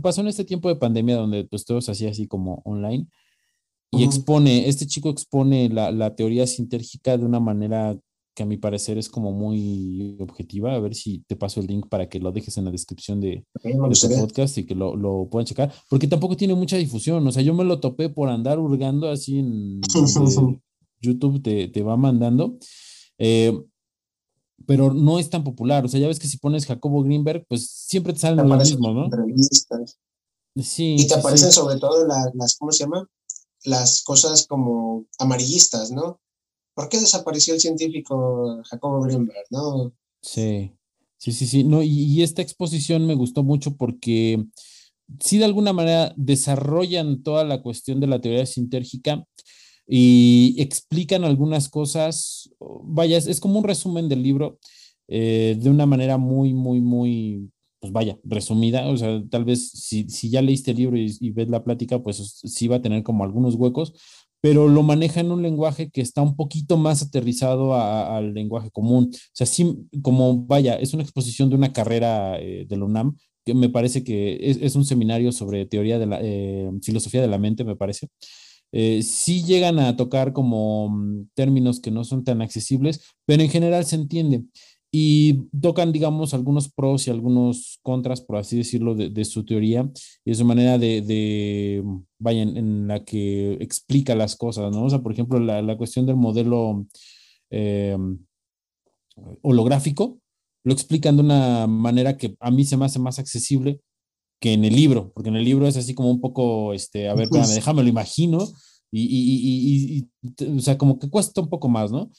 pasó 0.00 0.22
en 0.22 0.28
este 0.28 0.44
tiempo 0.44 0.68
de 0.68 0.76
pandemia 0.76 1.16
donde 1.16 1.44
pues 1.44 1.66
todo 1.66 1.82
se 1.82 1.92
hacía 1.92 2.10
así 2.10 2.26
como 2.26 2.62
online 2.64 3.06
y 3.94 4.04
expone, 4.04 4.68
este 4.68 4.86
chico 4.86 5.10
expone 5.10 5.68
la, 5.68 5.90
la, 5.90 6.14
teoría 6.14 6.46
sintérgica 6.46 7.18
de 7.18 7.26
una 7.26 7.40
manera 7.40 7.98
que 8.34 8.42
a 8.42 8.46
mi 8.46 8.56
parecer 8.56 8.98
es 8.98 9.08
como 9.08 9.32
muy 9.32 10.16
objetiva. 10.20 10.74
A 10.74 10.78
ver 10.80 10.94
si 10.94 11.20
te 11.26 11.36
paso 11.36 11.60
el 11.60 11.66
link 11.66 11.88
para 11.88 12.08
que 12.08 12.18
lo 12.18 12.32
dejes 12.32 12.56
en 12.56 12.64
la 12.64 12.70
descripción 12.70 13.20
de, 13.20 13.44
este 13.90 14.16
podcast 14.16 14.58
y 14.58 14.66
que 14.66 14.74
lo, 14.74 14.96
lo, 14.96 15.28
puedan 15.30 15.46
checar, 15.46 15.72
porque 15.88 16.08
tampoco 16.08 16.36
tiene 16.36 16.54
mucha 16.54 16.76
difusión. 16.76 17.26
O 17.26 17.32
sea, 17.32 17.42
yo 17.42 17.54
me 17.54 17.64
lo 17.64 17.80
topé 17.80 18.08
por 18.08 18.28
andar 18.28 18.58
hurgando 18.58 19.10
así 19.10 19.38
en 19.38 19.80
YouTube, 21.00 21.42
te, 21.42 21.68
te, 21.68 21.82
va 21.82 21.96
mandando. 21.96 22.56
Eh, 23.18 23.52
pero 24.66 24.94
no 24.94 25.18
es 25.18 25.28
tan 25.30 25.44
popular. 25.44 25.84
O 25.84 25.88
sea, 25.88 26.00
ya 26.00 26.08
ves 26.08 26.18
que 26.18 26.28
si 26.28 26.38
pones 26.38 26.66
Jacobo 26.66 27.02
Greenberg, 27.02 27.44
pues 27.48 27.70
siempre 27.70 28.12
te 28.12 28.20
salen 28.20 28.48
los 28.48 28.58
mismos, 28.58 28.94
¿no? 28.94 29.10
Sí. 30.62 30.96
Y 30.98 31.06
te 31.06 31.14
aparecen 31.14 31.52
sobre 31.52 31.78
todo 31.78 32.06
las, 32.06 32.56
¿cómo 32.56 32.72
se 32.72 32.84
llama? 32.84 33.08
Las 33.64 34.02
cosas 34.02 34.46
como 34.46 35.06
amarillistas, 35.18 35.90
¿no? 35.90 36.20
¿Por 36.74 36.88
qué 36.88 36.98
desapareció 36.98 37.54
el 37.54 37.60
científico 37.60 38.62
Jacobo 38.64 39.02
Greenberg? 39.02 39.46
Sí, 40.20 40.72
sí, 41.18 41.32
sí, 41.32 41.46
sí. 41.46 41.64
No, 41.64 41.82
y, 41.82 42.22
esta 42.22 42.42
exposición 42.42 43.06
me 43.06 43.14
gustó 43.14 43.42
mucho 43.42 43.76
porque 43.76 44.44
sí 45.20 45.38
de 45.38 45.44
alguna 45.44 45.72
manera 45.72 46.12
desarrollan 46.16 47.22
toda 47.22 47.44
la 47.44 47.62
cuestión 47.62 48.00
de 48.00 48.06
la 48.06 48.20
teoría 48.20 48.46
sintérgica 48.46 49.26
y 49.86 50.54
explican 50.58 51.24
algunas 51.24 51.68
cosas. 51.68 52.50
Vaya, 52.84 53.18
es, 53.18 53.40
como 53.40 53.58
un 53.58 53.64
resumen 53.64 54.08
del 54.08 54.22
libro 54.22 54.58
eh, 55.08 55.56
de 55.58 55.70
una 55.70 55.86
manera 55.86 56.16
muy, 56.16 56.54
muy, 56.54 56.80
muy, 56.80 57.50
pues 57.80 57.92
vaya, 57.92 58.18
resumida. 58.24 58.88
O 58.88 58.96
sea, 58.96 59.22
tal 59.28 59.44
vez 59.44 59.70
si, 59.70 60.08
si 60.08 60.30
ya 60.30 60.40
leíste 60.40 60.70
el 60.70 60.78
libro 60.78 60.96
y 60.96 61.30
ves 61.32 61.48
la 61.48 61.64
plática, 61.64 62.02
pues 62.02 62.40
sí 62.44 62.68
va 62.68 62.76
a 62.76 62.82
tener 62.82 63.02
como 63.02 63.24
algunos 63.24 63.56
huecos, 63.56 63.92
pero 64.42 64.68
lo 64.68 64.82
maneja 64.82 65.20
en 65.20 65.30
un 65.30 65.40
lenguaje 65.40 65.90
que 65.90 66.00
está 66.00 66.20
un 66.20 66.34
poquito 66.36 66.76
más 66.76 67.00
aterrizado 67.00 67.74
al 67.76 68.34
lenguaje 68.34 68.72
común. 68.72 69.10
O 69.12 69.30
sea, 69.32 69.46
sí, 69.46 69.88
como 70.02 70.44
vaya, 70.46 70.74
es 70.74 70.92
una 70.94 71.04
exposición 71.04 71.48
de 71.48 71.54
una 71.56 71.72
carrera 71.72 72.38
eh, 72.40 72.66
de 72.68 72.76
la 72.76 72.84
UNAM, 72.84 73.16
que 73.44 73.54
me 73.54 73.68
parece 73.68 74.02
que 74.02 74.38
es, 74.40 74.74
un 74.74 74.84
seminario 74.84 75.30
sobre 75.30 75.64
teoría 75.66 75.98
de 76.00 76.06
la 76.06 76.18
eh, 76.20 76.68
filosofía 76.82 77.22
de 77.22 77.28
la 77.28 77.38
mente, 77.38 77.64
me 77.64 77.76
parece. 77.76 78.08
Eh, 78.72 79.02
sí 79.02 79.44
llegan 79.44 79.78
a 79.78 79.96
tocar 79.96 80.32
como 80.32 80.88
mm, 80.88 81.28
términos 81.34 81.80
que 81.80 81.90
no 81.92 82.04
son 82.04 82.24
tan 82.24 82.42
accesibles, 82.42 83.00
pero 83.24 83.42
en 83.44 83.50
general 83.50 83.84
se 83.84 83.96
entiende. 83.96 84.42
Y 84.94 85.48
tocan, 85.58 85.90
digamos, 85.90 86.34
algunos 86.34 86.70
pros 86.70 87.06
y 87.06 87.10
algunos 87.10 87.78
contras, 87.82 88.20
por 88.20 88.36
así 88.36 88.58
decirlo, 88.58 88.94
de, 88.94 89.24
su 89.24 89.42
teoría 89.46 89.90
y 90.22 90.30
de 90.30 90.34
su 90.36 90.44
manera 90.44 90.76
de, 90.76 91.00
de 91.00 91.82
vaya, 92.18 92.42
en, 92.42 92.86
la 92.86 93.02
que 93.02 93.54
explica 93.54 94.14
las 94.14 94.36
cosas, 94.36 94.70
¿no? 94.70 94.84
O 94.84 94.90
sea, 94.90 95.02
por 95.02 95.12
ejemplo, 95.12 95.40
la, 95.40 95.62
la 95.62 95.78
cuestión 95.78 96.04
del 96.04 96.16
modelo 96.16 96.86
eh, 97.50 97.96
holográfico, 99.40 100.18
lo 100.62 100.74
explican 100.74 101.16
de 101.16 101.22
una 101.22 101.66
manera 101.66 102.18
que 102.18 102.36
a 102.38 102.50
mí 102.50 102.64
se 102.64 102.76
me 102.76 102.84
hace 102.84 102.98
más 102.98 103.18
accesible 103.18 103.80
que 104.40 104.52
en 104.52 104.64
el 104.64 104.76
libro, 104.76 105.10
porque 105.14 105.30
en 105.30 105.36
el 105.36 105.44
libro 105.44 105.66
es 105.66 105.78
así 105.78 105.94
como 105.94 106.10
un 106.10 106.20
poco, 106.20 106.74
este, 106.74 107.08
a 107.08 107.14
ver, 107.14 107.30
déjame 107.30 107.82
lo 107.82 107.88
imagino, 107.88 108.46
y, 108.90 109.04
y, 109.04 110.06
y, 110.28 110.58
o 110.58 110.60
sea, 110.60 110.76
como 110.76 110.98
que 110.98 111.08
cuesta 111.08 111.40
un 111.40 111.48
poco 111.48 111.70
más, 111.70 111.90
¿no? 111.90 112.10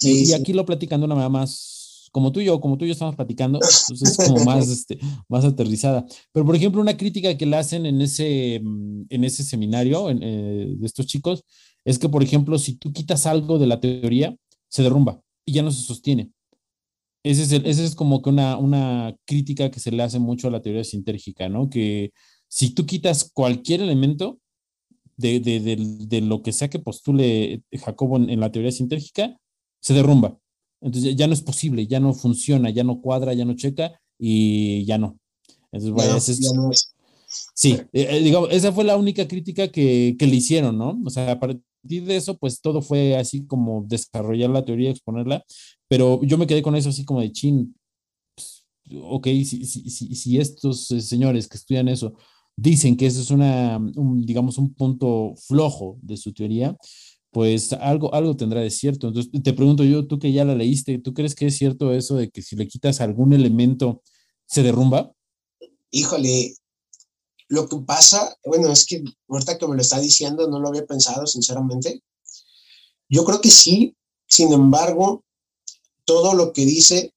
y 0.00 0.32
aquí 0.32 0.52
lo 0.52 0.66
platican 0.66 1.00
de 1.00 1.06
una 1.06 1.14
manera 1.14 1.30
más 1.30 1.75
como 2.16 2.32
tú 2.32 2.40
y 2.40 2.46
yo, 2.46 2.62
como 2.62 2.78
tú 2.78 2.86
y 2.86 2.88
yo 2.88 2.92
estamos 2.92 3.14
platicando, 3.14 3.60
es 3.60 4.16
como 4.16 4.42
más, 4.42 4.66
este, 4.70 4.98
más 5.28 5.44
aterrizada. 5.44 6.06
Pero, 6.32 6.46
por 6.46 6.56
ejemplo, 6.56 6.80
una 6.80 6.96
crítica 6.96 7.36
que 7.36 7.44
le 7.44 7.56
hacen 7.56 7.84
en 7.84 8.00
ese, 8.00 8.58
mm, 8.64 9.02
en 9.10 9.24
ese 9.24 9.44
seminario 9.44 10.08
eh, 10.08 10.14
de 10.78 10.86
estos 10.86 11.04
chicos 11.04 11.44
es 11.84 11.98
que, 11.98 12.08
por 12.08 12.22
ejemplo, 12.22 12.58
si 12.58 12.78
tú 12.78 12.90
quitas 12.90 13.26
algo 13.26 13.58
de 13.58 13.66
la 13.66 13.80
teoría, 13.80 14.34
se 14.66 14.82
derrumba 14.82 15.20
y 15.44 15.52
ya 15.52 15.62
no 15.62 15.70
se 15.70 15.82
sostiene. 15.82 16.30
Ese 17.22 17.42
es, 17.42 17.52
ese 17.52 17.84
es 17.84 17.94
como 17.94 18.22
que 18.22 18.30
una, 18.30 18.56
una 18.56 19.14
crítica 19.26 19.70
que 19.70 19.78
se 19.78 19.92
le 19.92 20.02
hace 20.02 20.18
mucho 20.18 20.48
a 20.48 20.50
la 20.50 20.62
teoría 20.62 20.84
sintérgica, 20.84 21.50
¿no? 21.50 21.68
Que 21.68 22.12
si 22.48 22.70
tú 22.70 22.86
quitas 22.86 23.30
cualquier 23.30 23.82
elemento 23.82 24.38
de, 25.18 25.38
de, 25.40 25.60
de, 25.60 26.20
lo 26.22 26.40
que 26.40 26.52
sea 26.52 26.70
que 26.70 26.78
postule 26.78 27.60
Jacobo 27.72 28.16
en 28.16 28.40
la 28.40 28.50
teoría 28.50 28.72
sintérgica, 28.72 29.36
se 29.80 29.92
derrumba. 29.92 30.38
Entonces 30.80 31.16
ya 31.16 31.26
no 31.26 31.32
es 31.32 31.42
posible, 31.42 31.86
ya 31.86 32.00
no 32.00 32.12
funciona, 32.12 32.70
ya 32.70 32.84
no 32.84 33.00
cuadra, 33.00 33.32
ya 33.34 33.44
no 33.44 33.54
checa 33.54 34.00
y 34.18 34.84
ya 34.84 34.98
no. 34.98 35.18
Entonces, 35.72 36.92
Sí, 37.54 37.72
eh, 37.92 38.06
eh, 38.10 38.20
digamos, 38.20 38.50
esa 38.52 38.72
fue 38.72 38.84
la 38.84 38.96
única 38.96 39.26
crítica 39.26 39.68
que, 39.68 40.16
que, 40.18 40.26
le 40.26 40.36
hicieron, 40.36 40.78
¿no? 40.78 41.00
O 41.04 41.10
sea, 41.10 41.32
a 41.32 41.40
partir 41.40 42.04
de 42.04 42.16
eso, 42.16 42.38
pues 42.38 42.60
todo 42.60 42.82
fue 42.82 43.16
así 43.16 43.46
como 43.46 43.84
desarrollar 43.86 44.50
la 44.50 44.64
teoría, 44.64 44.90
exponerla, 44.90 45.44
pero 45.88 46.22
yo 46.22 46.38
me 46.38 46.46
quedé 46.46 46.62
con 46.62 46.76
eso 46.76 46.90
así 46.90 47.04
como 47.04 47.20
de 47.20 47.32
chin. 47.32 47.76
Pues, 48.34 48.64
ok, 49.02 49.26
si, 49.26 49.64
si, 49.64 49.90
si, 49.90 50.14
si, 50.14 50.38
estos 50.38 50.86
señores 50.86 51.48
que 51.48 51.56
estudian 51.56 51.88
eso 51.88 52.14
dicen 52.56 52.96
que 52.96 53.06
eso 53.06 53.20
es 53.20 53.30
una, 53.30 53.76
un, 53.76 54.24
digamos, 54.24 54.56
un 54.58 54.72
punto 54.72 55.34
flojo 55.36 55.98
de 56.02 56.16
su 56.16 56.32
teoría, 56.32 56.76
pues 57.36 57.74
algo, 57.74 58.14
algo 58.14 58.34
tendrá 58.34 58.62
de 58.62 58.70
cierto. 58.70 59.08
Entonces 59.08 59.30
te 59.42 59.52
pregunto 59.52 59.84
yo, 59.84 60.06
tú 60.06 60.18
que 60.18 60.32
ya 60.32 60.46
la 60.46 60.54
leíste, 60.54 60.98
¿tú 60.98 61.12
crees 61.12 61.34
que 61.34 61.48
es 61.48 61.58
cierto 61.58 61.92
eso 61.92 62.16
de 62.16 62.30
que 62.30 62.40
si 62.40 62.56
le 62.56 62.66
quitas 62.66 63.02
algún 63.02 63.34
elemento 63.34 64.02
se 64.46 64.62
derrumba? 64.62 65.12
Híjole, 65.90 66.54
lo 67.48 67.68
que 67.68 67.76
pasa, 67.86 68.34
bueno, 68.42 68.72
es 68.72 68.86
que 68.86 69.04
ahorita 69.28 69.58
que 69.58 69.68
me 69.68 69.76
lo 69.76 69.82
está 69.82 70.00
diciendo 70.00 70.48
no 70.48 70.60
lo 70.60 70.68
había 70.68 70.86
pensado, 70.86 71.26
sinceramente. 71.26 72.02
Yo 73.06 73.22
creo 73.26 73.42
que 73.42 73.50
sí, 73.50 73.94
sin 74.26 74.54
embargo, 74.54 75.22
todo 76.06 76.32
lo 76.32 76.54
que 76.54 76.64
dice 76.64 77.12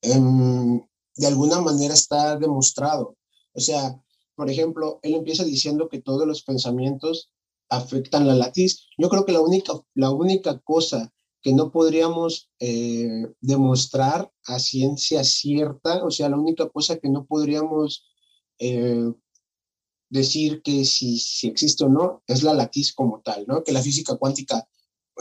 em, 0.00 0.80
de 1.16 1.26
alguna 1.26 1.60
manera 1.60 1.92
está 1.92 2.38
demostrado. 2.38 3.18
O 3.52 3.60
sea, 3.60 3.94
por 4.36 4.48
ejemplo, 4.48 5.00
él 5.02 5.16
empieza 5.16 5.44
diciendo 5.44 5.90
que 5.90 6.00
todos 6.00 6.26
los 6.26 6.42
pensamientos 6.44 7.30
afectan 7.72 8.26
la 8.26 8.34
latiz. 8.34 8.86
Yo 8.98 9.08
creo 9.08 9.24
que 9.24 9.32
la 9.32 9.40
única, 9.40 9.72
la 9.94 10.10
única 10.10 10.58
cosa 10.60 11.12
que 11.40 11.52
no 11.52 11.72
podríamos 11.72 12.50
eh, 12.60 13.26
demostrar 13.40 14.30
a 14.46 14.58
ciencia 14.58 15.24
cierta, 15.24 16.04
o 16.04 16.10
sea, 16.10 16.28
la 16.28 16.36
única 16.36 16.68
cosa 16.68 16.98
que 16.98 17.08
no 17.08 17.24
podríamos 17.24 18.04
eh, 18.58 19.10
decir 20.08 20.62
que 20.62 20.84
si, 20.84 21.18
si 21.18 21.48
existe 21.48 21.84
o 21.84 21.88
no, 21.88 22.22
es 22.26 22.42
la 22.42 22.54
latiz 22.54 22.92
como 22.92 23.22
tal, 23.22 23.44
¿no? 23.48 23.64
Que 23.64 23.72
la 23.72 23.82
física 23.82 24.16
cuántica 24.16 24.68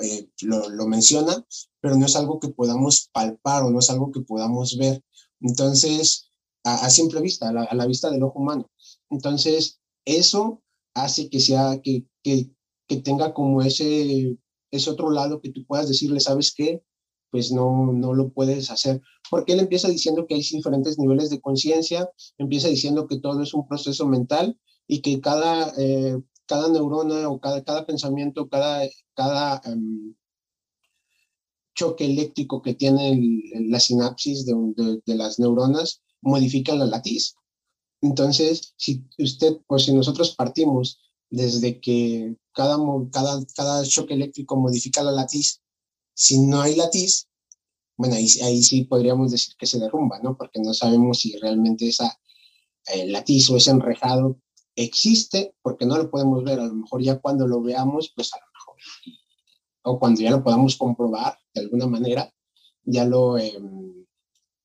eh, 0.03 0.29
lo, 0.41 0.69
lo, 0.69 0.87
menciona, 0.87 1.45
pero 1.79 1.95
no 1.95 2.05
es 2.05 2.15
algo 2.15 2.39
que 2.39 2.49
podamos 2.49 3.09
palpar 3.13 3.63
o 3.63 3.71
no 3.71 3.79
es 3.79 3.89
algo 3.89 4.11
que 4.11 4.21
podamos 4.21 4.77
ver. 4.77 5.01
Entonces, 5.39 6.29
a, 6.63 6.89
simple 6.89 7.21
vista, 7.21 7.49
a 7.49 7.53
la, 7.53 7.63
a 7.63 7.75
la, 7.75 7.87
vista 7.87 8.11
del 8.11 8.23
ojo 8.23 8.39
humano. 8.39 8.69
Entonces, 9.09 9.79
eso 10.05 10.61
hace 10.93 11.29
que 11.29 11.39
sea, 11.39 11.79
que, 11.81 12.05
que, 12.23 12.51
que 12.87 12.97
tenga 12.97 13.33
como 13.33 13.61
ese, 13.61 14.37
ese 14.71 14.89
otro 14.89 15.11
lado 15.11 15.41
que 15.41 15.51
tú 15.51 15.65
puedas 15.65 15.87
decirle, 15.87 16.19
¿sabes 16.19 16.53
qué? 16.55 16.83
Pues 17.29 17.51
no, 17.51 17.93
no 17.93 18.13
lo 18.13 18.29
puedes 18.29 18.71
hacer. 18.71 19.01
Porque 19.29 19.53
él 19.53 19.59
empieza 19.59 19.87
diciendo 19.87 20.25
que 20.27 20.35
hay 20.35 20.41
diferentes 20.41 20.99
niveles 20.99 21.29
de 21.29 21.39
conciencia, 21.39 22.09
empieza 22.37 22.67
diciendo 22.67 23.07
que 23.07 23.19
todo 23.19 23.41
es 23.41 23.53
un 23.53 23.67
proceso 23.67 24.07
mental 24.07 24.59
y 24.87 25.01
que 25.01 25.21
cada, 25.21 25.73
eh, 25.77 26.17
cada 26.45 26.67
neurona 26.69 27.29
o 27.29 27.39
cada, 27.39 27.63
cada 27.63 27.85
pensamiento, 27.85 28.49
cada, 28.49 28.85
cada 29.13 29.61
um, 29.71 30.13
choque 31.73 32.05
eléctrico 32.05 32.61
que 32.61 32.73
tiene 32.73 33.13
el, 33.13 33.69
la 33.69 33.79
sinapsis 33.79 34.45
de, 34.45 34.53
de, 34.75 35.01
de, 35.05 35.15
las 35.15 35.39
neuronas 35.39 36.01
modifica 36.21 36.75
la 36.75 36.85
latiz. 36.85 37.35
Entonces, 38.01 38.73
si 38.77 39.05
usted, 39.19 39.57
pues 39.67 39.83
si 39.83 39.93
nosotros 39.93 40.35
partimos 40.35 40.99
desde 41.29 41.79
que 41.79 42.35
cada, 42.53 42.77
cada, 43.11 43.45
cada 43.55 43.83
choque 43.85 44.15
eléctrico 44.15 44.55
modifica 44.57 45.03
la 45.03 45.11
latiz, 45.11 45.61
si 46.13 46.39
no 46.39 46.61
hay 46.61 46.75
latiz, 46.75 47.27
bueno, 47.95 48.15
ahí, 48.15 48.27
ahí 48.43 48.63
sí 48.63 48.85
podríamos 48.85 49.31
decir 49.31 49.55
que 49.57 49.67
se 49.67 49.79
derrumba, 49.79 50.19
¿no? 50.21 50.35
Porque 50.35 50.59
no 50.59 50.73
sabemos 50.73 51.19
si 51.19 51.37
realmente 51.37 51.87
esa 51.87 52.19
eh, 52.87 53.07
latiz 53.07 53.49
o 53.49 53.57
ese 53.57 53.71
enrejado 53.71 54.39
existe, 54.75 55.53
porque 55.61 55.85
no 55.85 55.97
lo 55.97 56.09
podemos 56.09 56.43
ver. 56.43 56.59
A 56.59 56.65
lo 56.65 56.73
mejor 56.73 57.01
ya 57.03 57.19
cuando 57.19 57.47
lo 57.47 57.61
veamos, 57.61 58.11
pues 58.15 58.33
a 58.33 58.37
lo 58.37 58.45
mejor, 58.51 58.75
o 59.83 59.99
cuando 59.99 60.21
ya 60.21 60.31
lo 60.31 60.43
podamos 60.43 60.75
comprobar 60.75 61.37
de 61.53 61.61
alguna 61.61 61.87
manera, 61.87 62.33
ya 62.83 63.05
lo, 63.05 63.37
eh, 63.37 63.53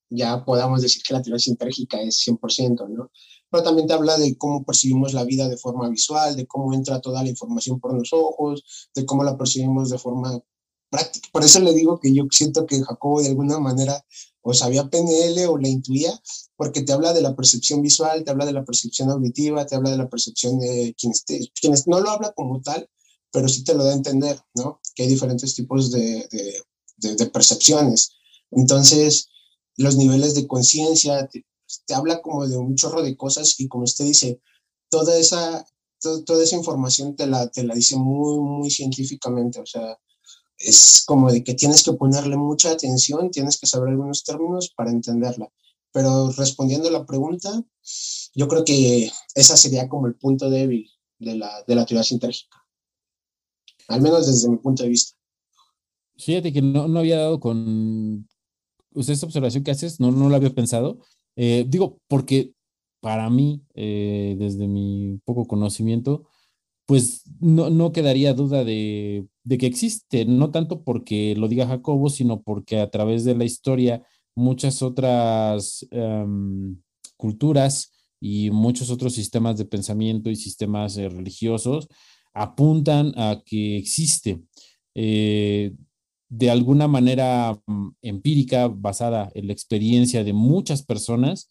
ya 0.09 0.43
podamos 0.45 0.81
decir 0.81 1.01
que 1.03 1.13
la 1.13 1.21
teoría 1.21 1.39
sintérgica 1.39 2.01
es 2.01 2.25
100%, 2.27 2.87
¿no? 2.89 3.11
Pero 3.49 3.63
también 3.63 3.87
te 3.87 3.93
habla 3.93 4.17
de 4.17 4.37
cómo 4.37 4.63
percibimos 4.63 5.13
la 5.13 5.23
vida 5.23 5.47
de 5.47 5.57
forma 5.57 5.87
visual, 5.89 6.35
de 6.35 6.45
cómo 6.45 6.73
entra 6.73 6.99
toda 6.99 7.23
la 7.23 7.29
información 7.29 7.79
por 7.79 7.93
los 7.93 8.11
ojos, 8.11 8.89
de 8.93 9.05
cómo 9.05 9.23
la 9.23 9.37
percibimos 9.37 9.89
de 9.89 9.97
forma 9.97 10.39
práctica. 10.89 11.29
Por 11.31 11.43
eso 11.43 11.59
le 11.59 11.73
digo 11.73 11.99
que 11.99 12.13
yo 12.13 12.25
siento 12.29 12.65
que 12.65 12.81
Jacobo 12.81 13.21
de 13.21 13.29
alguna 13.29 13.59
manera 13.59 14.03
o 14.41 14.53
sabía 14.53 14.89
PNL 14.89 15.45
o 15.47 15.57
la 15.57 15.67
intuía, 15.67 16.17
porque 16.55 16.81
te 16.81 16.93
habla 16.93 17.13
de 17.13 17.21
la 17.21 17.35
percepción 17.35 17.81
visual, 17.81 18.23
te 18.23 18.31
habla 18.31 18.45
de 18.45 18.53
la 18.53 18.63
percepción 18.63 19.09
auditiva, 19.09 19.65
te 19.65 19.75
habla 19.75 19.91
de 19.91 19.97
la 19.97 20.09
percepción 20.09 20.57
de 20.59 20.95
quienes, 20.97 21.25
quienes 21.59 21.87
no 21.87 21.99
lo 21.99 22.09
habla 22.09 22.31
como 22.31 22.61
tal, 22.61 22.89
pero 23.31 23.49
sí 23.49 23.65
te 23.65 23.73
lo 23.73 23.83
da 23.83 23.91
a 23.91 23.95
entender, 23.95 24.39
¿no? 24.55 24.79
Que 24.95 25.03
hay 25.03 25.09
diferentes 25.09 25.53
tipos 25.53 25.91
de, 25.91 26.27
de, 26.31 26.63
de, 26.97 27.15
de 27.15 27.25
percepciones. 27.25 28.11
Entonces, 28.51 29.27
los 29.77 29.95
niveles 29.95 30.35
de 30.35 30.47
conciencia, 30.47 31.27
te, 31.27 31.45
te, 31.85 31.93
habla 31.93 32.21
como 32.21 32.47
de 32.47 32.57
un 32.57 32.75
chorro 32.75 33.01
de 33.03 33.15
cosas 33.15 33.59
y 33.59 33.67
como 33.67 33.83
usted 33.83 34.05
dice, 34.05 34.41
toda 34.89 35.17
esa, 35.17 35.65
to, 35.99 36.23
toda 36.23 36.43
esa 36.43 36.55
información 36.55 37.15
te 37.15 37.27
la, 37.27 37.47
te 37.49 37.63
la 37.63 37.75
dice 37.75 37.95
muy, 37.95 38.39
muy 38.39 38.69
científicamente, 38.71 39.59
o 39.59 39.65
sea, 39.65 39.97
es 40.57 41.03
como 41.05 41.31
de 41.31 41.43
que 41.43 41.53
tienes 41.53 41.83
que 41.83 41.93
ponerle 41.93 42.35
mucha 42.35 42.71
atención, 42.71 43.29
tienes 43.29 43.59
que 43.59 43.67
saber 43.67 43.89
algunos 43.89 44.23
términos 44.23 44.73
para 44.75 44.91
entenderla. 44.91 45.51
Pero 45.91 46.31
respondiendo 46.31 46.89
a 46.89 46.91
la 46.91 47.05
pregunta, 47.05 47.63
yo 48.33 48.47
creo 48.47 48.65
que 48.65 49.11
esa 49.35 49.55
sería 49.55 49.87
como 49.87 50.07
el 50.07 50.15
punto 50.15 50.49
débil 50.49 50.89
de 51.19 51.35
la, 51.35 51.63
de 51.67 51.75
la 51.75 51.85
teoría 51.85 52.03
sintérgica, 52.03 52.57
al 53.87 54.01
menos 54.01 54.27
desde 54.27 54.49
mi 54.49 54.57
punto 54.57 54.83
de 54.83 54.89
vista. 54.89 55.15
Fíjate 56.17 56.51
que 56.51 56.61
no, 56.61 56.87
no 56.87 56.99
había 56.99 57.17
dado 57.17 57.39
con, 57.39 58.27
usted 58.97 59.13
esta 59.13 59.25
observación 59.25 59.63
que 59.63 59.71
haces, 59.71 59.99
no, 59.99 60.11
no 60.11 60.29
la 60.29 60.37
había 60.37 60.53
pensado. 60.53 60.99
Eh, 61.35 61.65
digo, 61.67 61.99
porque 62.07 62.53
para 63.01 63.29
mí, 63.29 63.63
eh, 63.75 64.35
desde 64.39 64.67
mi 64.67 65.19
poco 65.25 65.45
conocimiento, 65.45 66.27
pues 66.85 67.23
no, 67.39 67.69
no 67.69 67.91
quedaría 67.91 68.33
duda 68.33 68.63
de, 68.63 69.27
de, 69.43 69.57
que 69.57 69.67
existe, 69.67 70.25
no 70.25 70.51
tanto 70.51 70.83
porque 70.83 71.35
lo 71.35 71.47
diga 71.47 71.67
Jacobo, 71.67 72.09
sino 72.09 72.41
porque 72.41 72.79
a 72.79 72.89
través 72.89 73.25
de 73.25 73.35
la 73.35 73.45
historia 73.45 74.03
muchas 74.35 74.81
otras 74.81 75.85
um, 75.91 76.77
culturas 77.17 77.91
y 78.19 78.51
muchos 78.51 78.89
otros 78.89 79.13
sistemas 79.13 79.57
de 79.57 79.65
pensamiento 79.65 80.29
y 80.29 80.35
sistemas 80.35 80.97
eh, 80.97 81.09
religiosos 81.09 81.87
apuntan 82.33 83.13
a 83.17 83.41
que 83.45 83.77
existe. 83.77 84.41
Eh, 84.95 85.73
de 86.29 86.49
alguna 86.49 86.87
manera 86.87 87.59
mm, 87.65 87.89
empírica, 88.01 88.67
basada 88.67 89.31
en 89.33 89.47
la 89.47 89.53
experiencia 89.53 90.23
de 90.23 90.33
muchas 90.33 90.83
personas, 90.83 91.49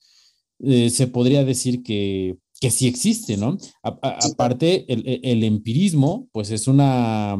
eh, 0.60 0.90
se 0.90 1.06
podría 1.06 1.44
decir 1.44 1.82
que, 1.82 2.36
que 2.60 2.70
sí 2.70 2.86
existe, 2.86 3.36
¿no? 3.36 3.58
A, 3.82 3.98
a, 4.02 4.18
aparte, 4.26 4.90
el, 4.92 5.20
el, 5.22 5.44
empirismo, 5.44 6.28
pues 6.32 6.50
es 6.50 6.66
una, 6.68 7.36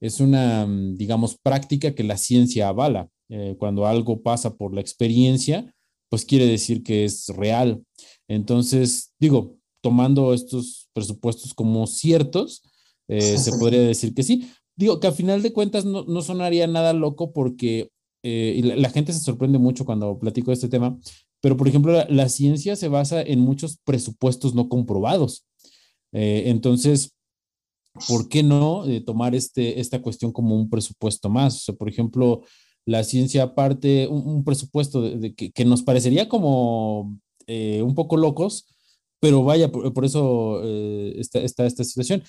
es 0.00 0.20
una, 0.20 0.66
mm, 0.66 0.96
digamos, 0.96 1.36
práctica 1.42 1.94
que 1.94 2.04
la 2.04 2.16
ciencia 2.16 2.68
avala. 2.68 3.08
eh, 3.30 3.56
cuando 3.58 3.86
algo 3.86 4.22
pasa 4.22 4.56
por 4.56 4.74
la 4.74 4.80
experiencia, 4.80 5.74
pues 6.08 6.24
quiere 6.24 6.46
decir 6.46 6.82
que 6.82 7.04
es 7.04 7.28
real. 7.28 7.82
Entonces, 8.26 9.12
digo, 9.18 9.58
tomando 9.82 10.32
estos 10.32 10.88
presupuestos 10.94 11.52
como 11.52 11.86
ciertos, 11.86 12.62
eh, 13.08 13.38
se 13.38 13.52
podría 13.58 13.80
decir 13.80 14.14
que 14.14 14.22
sí. 14.22 14.50
Digo 14.78 15.00
que 15.00 15.08
a 15.08 15.12
final 15.12 15.42
de 15.42 15.52
cuentas 15.52 15.84
no, 15.84 16.04
no 16.04 16.22
sonaría 16.22 16.68
nada 16.68 16.92
loco 16.92 17.32
porque 17.32 17.90
eh, 18.22 18.60
la, 18.76 18.90
gente 18.90 19.12
se 19.12 19.18
sorprende 19.18 19.58
mucho 19.58 19.84
cuando 19.84 20.18
platico 20.20 20.52
este 20.52 20.68
tema, 20.68 20.96
pero 21.40 21.56
por 21.56 21.66
ejemplo, 21.66 22.04
la, 22.08 22.28
ciencia 22.28 22.76
se 22.76 22.86
basa 22.86 23.20
en 23.20 23.40
muchos 23.40 23.78
presupuestos 23.84 24.54
no 24.54 24.68
comprobados. 24.68 25.44
Eh, 26.12 26.44
entonces, 26.46 27.12
¿por 28.06 28.28
qué 28.28 28.44
no 28.44 28.84
tomar 29.04 29.34
este, 29.34 29.80
esta 29.80 30.00
cuestión 30.00 30.30
como 30.30 30.54
un 30.54 30.70
presupuesto 30.70 31.28
más? 31.28 31.56
O 31.56 31.58
sea, 31.58 31.74
por 31.74 31.88
ejemplo, 31.88 32.42
la 32.86 33.02
ciencia 33.02 33.56
parte 33.56 34.06
un, 34.06 34.44
presupuesto 34.44 35.02
de, 35.02 35.34
que, 35.34 35.50
que, 35.50 35.64
nos 35.64 35.82
parecería 35.82 36.28
como 36.28 37.18
un 37.48 37.94
poco 37.96 38.16
locos, 38.16 38.66
pero 39.20 39.42
vaya, 39.42 39.72
por, 39.72 40.04
eso 40.04 40.60
eh, 40.62 41.16
está, 41.18 41.64
esta 41.66 41.82
situación. 41.82 42.22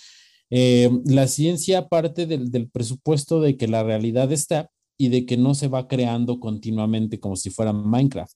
Eh, 0.51 0.89
la 1.05 1.27
ciencia 1.27 1.87
parte 1.87 2.25
del, 2.25 2.51
del, 2.51 2.69
presupuesto 2.69 3.39
de 3.39 3.55
que 3.55 3.67
la 3.67 3.83
realidad 3.83 4.31
está 4.31 4.69
y 4.97 5.09
de 5.09 5.25
que 5.25 5.37
no 5.37 5.53
se 5.53 5.67
va 5.67 5.87
creando 5.87 6.39
continuamente 6.39 7.19
como 7.19 7.35
si 7.35 7.49
fuera 7.49 7.71
Minecraft. 7.71 8.33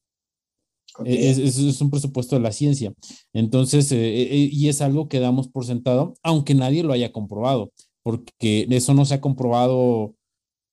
E, 1.06 1.30
es, 1.30 1.38
es, 1.40 1.82
un 1.82 1.90
presupuesto 1.90 2.36
de 2.36 2.42
la 2.42 2.52
ciencia. 2.52 2.94
Entonces, 3.34 3.92
eh, 3.92 4.50
y 4.52 4.68
es 4.70 4.82
algo 4.82 5.08
que 5.08 5.20
damos 5.20 5.48
por 5.48 5.66
sentado, 5.66 6.14
aunque 6.22 6.54
nadie 6.54 6.84
lo 6.84 6.94
haya 6.94 7.12
comprobado, 7.12 7.72
porque 8.04 8.68
eso 8.70 8.94
no 8.94 9.06
se 9.06 9.16
ha 9.16 9.22
comprobado 9.22 10.16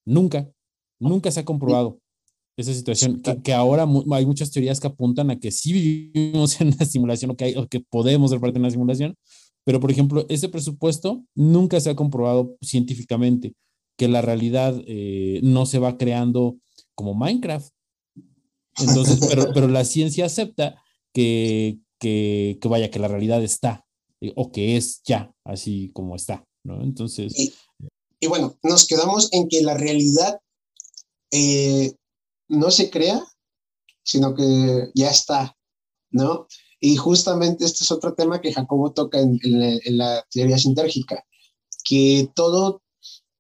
nunca, 0.04 0.50
nunca 0.98 1.30
se 1.30 1.40
ha 1.40 1.44
comprobado 1.44 1.98
esa 2.56 2.74
situación, 2.74 3.22
que, 3.42 3.54
ahora 3.54 3.86
hay 4.12 4.26
muchas 4.26 4.50
teorías 4.50 4.80
que 4.80 4.88
apuntan 4.88 5.30
a 5.30 5.38
que 5.38 5.50
sí 5.50 5.72
vivimos 5.72 6.60
en 6.60 6.68
una 6.68 6.84
simulación 6.84 7.30
o 7.30 7.36
que, 7.36 7.44
hay, 7.44 7.54
o 7.56 7.66
que 7.66 7.80
podemos 7.80 8.30
ser 8.30 8.40
parte 8.40 8.54
de 8.54 8.60
una 8.60 8.70
simulación, 8.70 9.16
pero 9.70 9.78
por 9.78 9.92
ejemplo, 9.92 10.26
ese 10.28 10.48
presupuesto 10.48 11.24
nunca 11.36 11.78
se 11.78 11.90
ha 11.90 11.94
comprobado 11.94 12.56
científicamente 12.60 13.54
que 13.96 14.08
la 14.08 14.20
realidad 14.20 14.74
eh, 14.84 15.38
no 15.44 15.64
se 15.64 15.78
va 15.78 15.96
creando 15.96 16.58
como 16.96 17.14
Minecraft. 17.14 17.72
Entonces, 18.80 19.20
pero, 19.30 19.52
pero 19.54 19.68
la 19.68 19.84
ciencia 19.84 20.26
acepta 20.26 20.82
que, 21.14 21.78
que, 22.00 22.58
que, 22.60 22.66
vaya, 22.68 22.90
que 22.90 22.98
la 22.98 23.06
realidad 23.06 23.44
está, 23.44 23.86
eh, 24.20 24.32
o 24.34 24.50
que 24.50 24.76
es 24.76 25.02
ya, 25.04 25.32
así 25.44 25.92
como 25.94 26.16
está, 26.16 26.44
¿no? 26.64 26.82
Entonces... 26.82 27.38
Y, 27.38 27.54
y 28.18 28.26
bueno, 28.26 28.58
nos 28.64 28.88
quedamos 28.88 29.32
en 29.32 29.46
que 29.46 29.62
la 29.62 29.74
realidad 29.74 30.40
eh, 31.30 31.92
no 32.48 32.72
se 32.72 32.90
crea, 32.90 33.24
sino 34.02 34.34
que 34.34 34.90
ya 34.96 35.10
está, 35.10 35.56
¿no? 36.10 36.48
Y 36.80 36.96
justamente 36.96 37.64
este 37.66 37.84
es 37.84 37.90
otro 37.92 38.14
tema 38.14 38.40
que 38.40 38.52
Jacobo 38.52 38.92
toca 38.92 39.20
en, 39.20 39.38
la, 39.84 40.24
teoría 40.30 40.58
sintérgica, 40.58 41.24
que 41.84 42.30
todo 42.34 42.82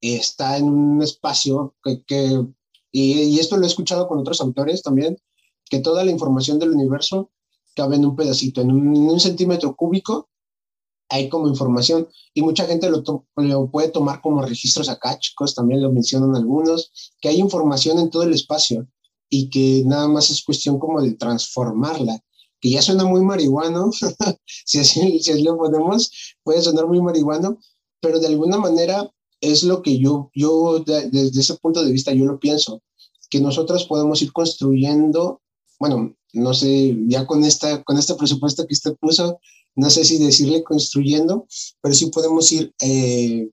está 0.00 0.58
en 0.58 0.64
un 0.64 1.02
espacio 1.02 1.74
que, 2.06 2.44
y, 2.92 3.38
esto 3.38 3.56
lo 3.56 3.64
he 3.64 3.68
escuchado 3.68 4.06
con 4.06 4.18
otros 4.18 4.42
autores 4.42 4.82
también, 4.82 5.16
que 5.70 5.80
toda 5.80 6.04
la 6.04 6.10
información 6.10 6.58
del 6.58 6.72
universo 6.72 7.30
cabe 7.74 7.96
en 7.96 8.04
un 8.04 8.14
pedacito, 8.14 8.60
en 8.60 8.72
un, 8.72 9.20
centímetro 9.20 9.74
cúbico 9.74 10.28
hay 11.08 11.28
como 11.28 11.48
información. 11.48 12.08
Y 12.34 12.42
mucha 12.42 12.66
gente 12.66 12.90
lo, 12.90 13.02
lo, 13.36 13.70
puede 13.70 13.88
tomar 13.88 14.20
como 14.20 14.42
registros 14.42 14.88
acá, 14.88 15.18
chicos, 15.18 15.54
también 15.54 15.82
lo 15.82 15.90
mencionan 15.90 16.36
algunos, 16.36 16.92
que 17.20 17.30
hay 17.30 17.40
información 17.40 17.98
en 17.98 18.10
todo 18.10 18.22
el 18.24 18.34
espacio 18.34 18.86
y 19.28 19.48
que 19.48 19.82
nada 19.86 20.08
más 20.08 20.30
es 20.30 20.44
cuestión 20.44 20.78
como 20.78 21.00
de 21.00 21.14
transformarla, 21.14 22.20
que 22.60 22.70
ya 22.70 22.82
suena 22.82 23.04
muy 23.04 23.22
marihuano, 23.22 23.90
si, 24.44 24.78
así, 24.78 25.20
si 25.20 25.42
lo 25.42 25.56
ponemos, 25.56 26.10
puede 26.42 26.62
sonar 26.62 26.86
muy 26.86 27.00
marihuano, 27.00 27.58
pero 28.00 28.18
de 28.18 28.26
alguna 28.26 28.58
manera 28.58 29.10
es 29.40 29.62
lo 29.62 29.82
que 29.82 29.98
yo, 29.98 30.30
yo 30.34 30.80
desde 30.84 31.40
ese 31.40 31.56
punto 31.56 31.82
de 31.82 31.92
vista, 31.92 32.12
yo 32.12 32.26
lo 32.26 32.38
pienso, 32.38 32.82
que 33.30 33.40
nosotros 33.40 33.86
podemos 33.86 34.20
ir 34.22 34.32
construyendo, 34.32 35.40
bueno, 35.78 36.14
no 36.32 36.54
sé, 36.54 36.96
ya 37.06 37.26
con, 37.26 37.44
esta, 37.44 37.82
con 37.82 37.96
este 37.98 38.14
presupuesto 38.14 38.66
que 38.66 38.74
usted 38.74 38.96
puso, 38.96 39.40
no 39.76 39.88
sé 39.88 40.04
si 40.04 40.18
decirle 40.18 40.62
construyendo, 40.62 41.46
pero 41.80 41.94
sí 41.94 42.06
podemos 42.06 42.50
ir, 42.52 42.74
eh, 42.80 43.48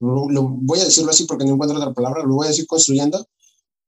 lo, 0.00 0.48
voy 0.48 0.80
a 0.80 0.84
decirlo 0.84 1.10
así 1.10 1.24
porque 1.24 1.44
no 1.44 1.52
encuentro 1.52 1.78
otra 1.78 1.92
palabra, 1.92 2.24
lo 2.24 2.34
voy 2.34 2.46
a 2.46 2.50
decir 2.50 2.66
construyendo, 2.66 3.24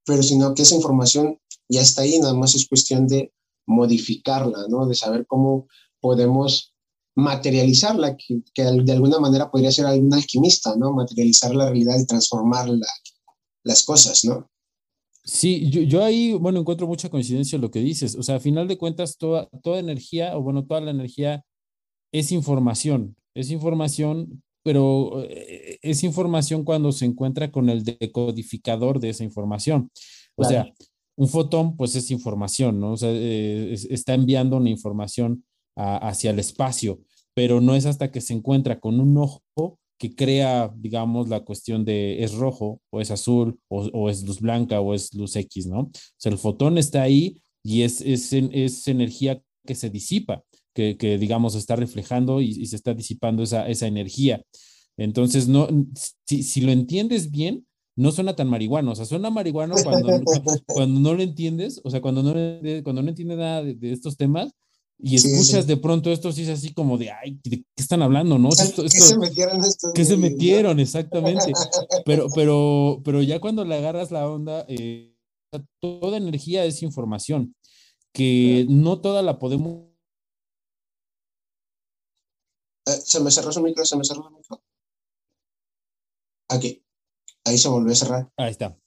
pero 0.05 0.23
sino 0.23 0.53
que 0.53 0.61
esa 0.61 0.75
información 0.75 1.39
ya 1.69 1.81
está 1.81 2.01
ahí, 2.01 2.19
nada 2.19 2.33
más 2.33 2.55
es 2.55 2.67
cuestión 2.67 3.07
de 3.07 3.31
modificarla, 3.67 4.67
¿no? 4.69 4.85
De 4.85 4.95
saber 4.95 5.25
cómo 5.25 5.67
podemos 5.99 6.73
materializarla, 7.15 8.17
que, 8.17 8.41
que 8.53 8.63
de 8.63 8.91
alguna 8.91 9.19
manera 9.19 9.49
podría 9.49 9.71
ser 9.71 9.85
algún 9.85 10.13
alquimista, 10.13 10.75
¿no? 10.75 10.93
Materializar 10.93 11.55
la 11.55 11.65
realidad 11.65 11.97
y 11.99 12.05
transformar 12.05 12.69
las 13.63 13.83
cosas, 13.83 14.25
¿no? 14.25 14.49
Sí, 15.23 15.69
yo, 15.71 15.81
yo, 15.81 16.03
ahí, 16.03 16.33
bueno, 16.33 16.59
encuentro 16.59 16.85
mucha 16.85 17.09
coincidencia 17.09 17.55
en 17.55 17.63
lo 17.63 17.71
que 17.71 17.79
dices. 17.79 18.15
O 18.15 18.21
sea, 18.21 18.35
a 18.35 18.39
final 18.39 18.67
de 18.67 18.77
cuentas, 18.77 19.17
toda, 19.17 19.49
toda 19.63 19.79
energía, 19.79 20.37
o 20.37 20.43
bueno, 20.43 20.65
toda 20.65 20.81
la 20.81 20.91
energía 20.91 21.43
es 22.11 22.31
información. 22.31 23.15
Es 23.33 23.49
información 23.49 24.43
pero 24.65 25.23
eh, 25.29 25.77
es 25.83 26.03
información 26.03 26.63
cuando 26.63 26.91
se 26.91 27.05
encuentra 27.05 27.51
con 27.51 27.69
el 27.69 27.83
decodificador 27.83 28.99
de 28.99 29.09
esa 29.09 29.23
información. 29.23 29.91
O 30.33 30.43
sea, 30.43 30.67
un 31.15 31.27
fotón, 31.27 31.77
pues 31.77 31.95
es 31.95 32.11
información, 32.11 32.79
¿no? 32.79 32.93
O 32.93 32.97
sea, 32.97 33.09
eh, 33.11 33.73
está 33.89 34.13
enviando 34.13 34.57
una 34.57 34.69
información 34.69 35.43
hacia 35.77 36.31
el 36.31 36.39
espacio, 36.39 37.01
pero 37.33 37.59
no 37.59 37.75
es 37.75 37.85
hasta 37.85 38.09
que 38.09 38.21
se 38.21 38.33
encuentra 38.33 38.79
con 38.79 38.99
un 39.01 39.17
ojo 39.17 39.77
que 39.97 40.15
crea, 40.15 40.73
digamos, 40.77 41.27
la 41.27 41.41
cuestión 41.41 41.83
de 41.83 42.23
es 42.23 42.33
rojo 42.33 42.81
o 42.91 43.01
es 43.01 43.11
azul 43.11 43.59
o, 43.67 44.09
es 44.09 44.23
luz 44.23 44.39
blanca 44.39 44.79
o 44.79 44.93
es 44.93 45.13
luz 45.13 45.35
X, 45.35 45.67
¿no? 45.67 45.79
O 45.81 45.91
sea, 46.17 46.31
el 46.31 46.37
fotón 46.37 46.77
está 46.77 47.01
ahí 47.01 47.41
y 47.63 47.81
es, 47.81 47.99
es, 48.01 48.31
es 48.31 48.87
energía 48.87 49.41
que 49.65 49.75
se 49.75 49.89
disipa 49.89 50.43
que, 50.75 51.17
digamos, 51.17 51.55
está 51.55 51.77
reflejando 51.77 52.41
y, 52.41 52.65
se 52.65 52.75
está 52.75 52.93
disipando 52.93 53.43
esa, 53.43 53.67
esa 53.69 53.87
energía. 53.87 54.41
Entonces, 54.97 55.47
no, 55.47 55.69
si, 56.25 56.43
si, 56.43 56.61
lo 56.61 56.71
entiendes 56.71 57.31
bien, 57.31 57.64
no 57.95 58.11
suena 58.11 58.35
tan 58.35 58.49
marihuano, 58.49 58.91
o 58.91 58.95
sea, 58.95 59.05
suena 59.05 59.29
marihuano 59.29 59.75
cuando, 59.83 60.21
cuando 60.67 60.99
no 60.99 61.13
lo 61.13 61.23
entiendes, 61.23 61.79
o 61.83 61.89
sea, 61.89 62.01
cuando 62.01 62.23
no, 62.23 62.33
cuando 62.83 63.01
no 63.01 63.09
entiendes 63.09 63.37
nada 63.37 63.63
de, 63.63 63.91
estos 63.91 64.17
temas 64.17 64.51
y 64.97 65.15
escuchas 65.15 65.67
de 65.67 65.77
pronto 65.77 66.11
esto, 66.11 66.31
sí 66.31 66.43
es 66.43 66.49
así 66.49 66.73
como 66.73 66.97
de, 66.97 67.11
ay, 67.11 67.39
¿de 67.43 67.57
qué 67.57 67.65
están 67.75 68.01
hablando? 68.01 68.37
¿No? 68.37 68.49
Esto, 68.49 68.83
¿Qué 68.83 68.89
se 68.89 69.17
metieron 69.17 69.63
estos? 69.63 69.91
¿Qué 69.93 70.05
se 70.05 70.17
metieron? 70.17 70.79
Exactamente. 70.79 71.51
Pero, 72.05 72.27
pero, 72.35 73.01
pero 73.03 73.21
ya 73.21 73.39
cuando 73.39 73.65
le 73.65 73.75
agarras 73.75 74.11
la 74.11 74.29
onda, 74.29 74.65
eh, 74.67 75.15
toda 75.79 76.17
energía 76.17 76.63
es 76.65 76.83
información, 76.83 77.55
que 78.13 78.65
no 78.69 79.01
toda 79.01 79.21
la 79.23 79.39
podemos 79.39 79.95
eh, 82.87 82.91
se 82.91 83.19
me 83.19 83.31
cerró 83.31 83.51
su 83.51 83.61
micro, 83.61 83.83
se 83.85 83.97
me 83.97 84.03
cerró 84.03 84.23
su 84.23 84.29
micro. 84.29 84.61
Aquí. 86.49 86.84
Ahí 87.45 87.57
se 87.57 87.69
volvió 87.69 87.91
a 87.91 87.95
cerrar. 87.95 88.29
Ahí 88.37 88.51
está. 88.51 88.77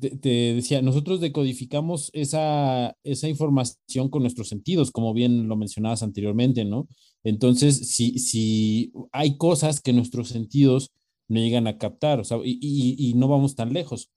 Te, 0.00 0.54
decía, 0.54 0.82
nosotros 0.82 1.20
decodificamos 1.20 2.10
esa, 2.12 2.96
esa 3.04 3.28
información 3.28 4.08
con 4.08 4.22
nuestros 4.22 4.48
sentidos, 4.48 4.90
como 4.90 5.14
bien 5.14 5.48
lo 5.48 5.56
mencionabas 5.56 6.02
anteriormente, 6.02 6.64
¿no? 6.64 6.88
Entonces, 7.22 7.90
si, 7.90 8.18
si 8.18 8.92
hay 9.12 9.36
cosas 9.36 9.80
que 9.80 9.92
nuestros 9.92 10.28
sentidos 10.28 10.90
no 11.28 11.40
llegan 11.40 11.66
a 11.66 11.78
captar, 11.78 12.20
o 12.20 12.24
sea, 12.24 12.38
y, 12.42 13.12
no 13.16 13.28
vamos 13.28 13.54
tan 13.54 13.72
lejos. 13.72 14.10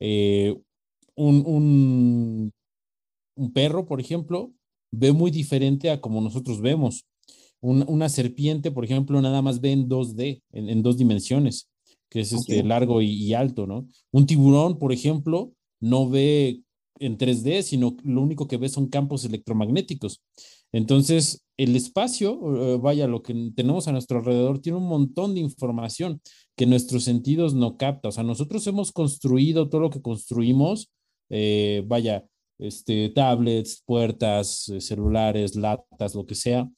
Eh, 0.00 0.56
un, 1.14 1.44
un, 1.46 2.52
un 3.36 3.52
perro, 3.52 3.86
por 3.86 4.00
ejemplo, 4.00 4.52
ve 4.90 5.12
muy 5.12 5.30
diferente 5.30 5.90
a 5.90 6.00
como 6.00 6.20
nosotros 6.20 6.60
vemos 6.60 7.04
una 7.64 8.08
serpiente, 8.10 8.70
por 8.70 8.84
ejemplo, 8.84 9.20
nada 9.22 9.40
más 9.40 9.60
ve 9.60 9.72
en 9.72 9.88
2D, 9.88 10.42
en, 10.52 10.82
dos 10.82 10.98
dimensiones, 10.98 11.70
que 12.14 12.20
es 12.20 12.32
este 12.32 12.62
largo 12.62 13.02
y, 13.02 13.34
alto, 13.34 13.66
¿no? 13.66 13.88
Un 14.12 14.24
tiburón, 14.24 14.78
por 14.78 14.92
ejemplo, 14.92 15.52
no 15.80 16.08
ve 16.08 16.62
en 17.00 17.18
3D, 17.18 17.62
sino 17.62 17.96
lo 18.04 18.22
único 18.22 18.46
que 18.46 18.56
ve 18.56 18.68
son 18.68 18.86
campos 18.86 19.24
electromagnéticos. 19.24 20.22
Entonces, 20.70 21.44
el 21.56 21.74
espacio, 21.74 22.38
eh, 22.56 22.78
vaya, 22.80 23.08
lo 23.08 23.24
que 23.24 23.50
tenemos 23.56 23.88
a 23.88 23.92
nuestro 23.92 24.20
alrededor 24.20 24.60
tiene 24.60 24.78
un 24.78 24.86
montón 24.86 25.34
de 25.34 25.40
información 25.40 26.20
que 26.56 26.66
nuestros 26.66 27.02
sentidos 27.02 27.52
no 27.52 27.76
captan. 27.76 28.10
O 28.10 28.12
sea, 28.12 28.22
nosotros 28.22 28.64
hemos 28.68 28.92
construido 28.92 29.68
todo 29.68 29.80
lo 29.80 29.90
que 29.90 30.00
construimos, 30.00 30.92
eh, 31.30 31.82
vaya, 31.84 32.24
este, 32.60 33.08
tablets, 33.08 33.82
puertas, 33.84 34.68
eh, 34.68 34.80
celulares, 34.80 35.56
latas, 35.56 36.14
lo 36.14 36.26
que 36.26 36.36
sea, 36.36 36.70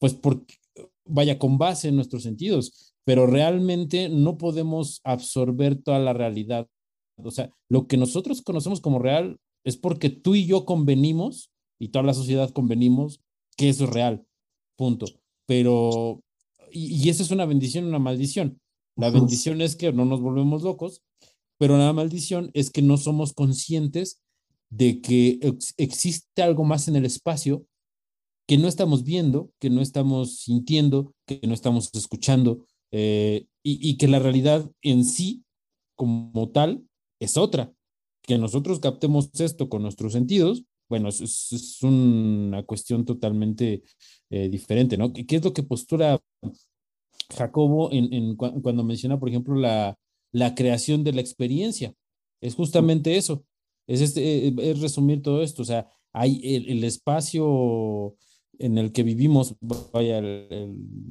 pues 0.00 0.12
porque, 0.14 0.56
vaya, 1.04 1.38
con 1.38 1.56
base 1.56 1.86
en 1.86 1.94
nuestros 1.94 2.24
sentidos, 2.24 2.91
pero 3.04 3.26
realmente 3.26 4.08
no 4.08 4.38
podemos 4.38 5.00
absorber 5.04 5.76
toda 5.76 5.98
la 5.98 6.12
realidad 6.12 6.68
O 7.16 7.30
sea, 7.30 7.50
lo 7.68 7.86
que 7.86 7.96
nosotros 7.96 8.42
conocemos 8.42 8.80
como 8.80 8.98
real 8.98 9.38
es 9.64 9.76
porque 9.76 10.10
tú 10.10 10.34
y 10.34 10.46
yo 10.46 10.64
convenimos 10.64 11.50
y 11.80 11.88
toda 11.88 12.04
la 12.04 12.14
sociedad 12.14 12.50
convenimos 12.50 13.20
que 13.56 13.68
eso 13.68 13.84
es 13.84 13.90
real. 13.90 14.24
Punto. 14.76 15.06
Pero, 15.46 16.22
y, 16.70 16.94
y 16.96 17.08
eso 17.08 17.22
es 17.22 17.30
una 17.30 17.44
bendición 17.44 17.84
y 17.84 17.88
una 17.88 17.98
maldición. 17.98 18.60
La 18.96 19.10
bendición 19.10 19.60
es 19.60 19.76
que 19.76 19.92
no 19.92 20.04
nos 20.04 20.20
volvemos 20.20 20.62
locos, 20.62 21.02
pero 21.58 21.78
la 21.78 21.92
maldición 21.92 22.50
es 22.54 22.70
que 22.70 22.82
no 22.82 22.96
somos 22.96 23.32
conscientes 23.32 24.20
de 24.70 25.00
que 25.00 25.38
existe 25.76 26.42
algo 26.42 26.64
más 26.64 26.88
en 26.88 26.96
el 26.96 27.04
espacio 27.04 27.66
que 28.48 28.58
no 28.58 28.68
estamos 28.68 29.04
viendo, 29.04 29.50
que 29.60 29.70
no 29.70 29.80
estamos 29.80 30.40
sintiendo, 30.40 31.14
que 31.26 31.40
no 31.46 31.54
estamos 31.54 31.90
escuchando, 31.94 32.66
eh, 32.92 33.46
y, 33.64 33.96
que 33.96 34.08
la 34.08 34.18
realidad 34.18 34.70
en 34.82 35.04
sí, 35.04 35.44
como 35.96 36.50
tal, 36.50 36.84
es 37.20 37.36
otra. 37.36 37.72
Que 38.22 38.38
nosotros 38.38 38.80
captemos 38.80 39.30
esto 39.40 39.68
con 39.68 39.82
nuestros 39.82 40.12
sentidos, 40.12 40.64
bueno, 40.88 41.08
es, 41.08 41.78
una 41.82 42.62
cuestión 42.64 43.04
totalmente 43.04 43.82
eh, 44.30 44.48
diferente, 44.48 44.96
¿no? 44.98 45.12
¿Qué, 45.12 45.24
es 45.28 45.44
lo 45.44 45.52
que 45.52 45.62
postura 45.62 46.20
Jacobo 47.34 47.90
en, 47.92 48.36
cuando 48.36 48.84
menciona, 48.84 49.18
por 49.18 49.30
ejemplo, 49.30 49.54
la, 49.54 49.96
la 50.32 50.54
creación 50.54 51.02
de 51.02 51.12
la 51.12 51.20
experiencia? 51.22 51.94
Es 52.42 52.54
justamente 52.54 53.16
eso, 53.16 53.44
es, 53.86 54.02
este, 54.02 54.48
eh, 54.48 54.54
es 54.58 54.80
resumir 54.80 55.22
todo 55.22 55.42
esto, 55.42 55.62
o 55.62 55.64
sea, 55.64 55.88
hay 56.12 56.40
el 56.44 56.84
espacio 56.84 58.16
en 58.58 58.78
el 58.78 58.92
que 58.92 59.02
vivimos 59.02 59.56
vaya, 59.92 60.22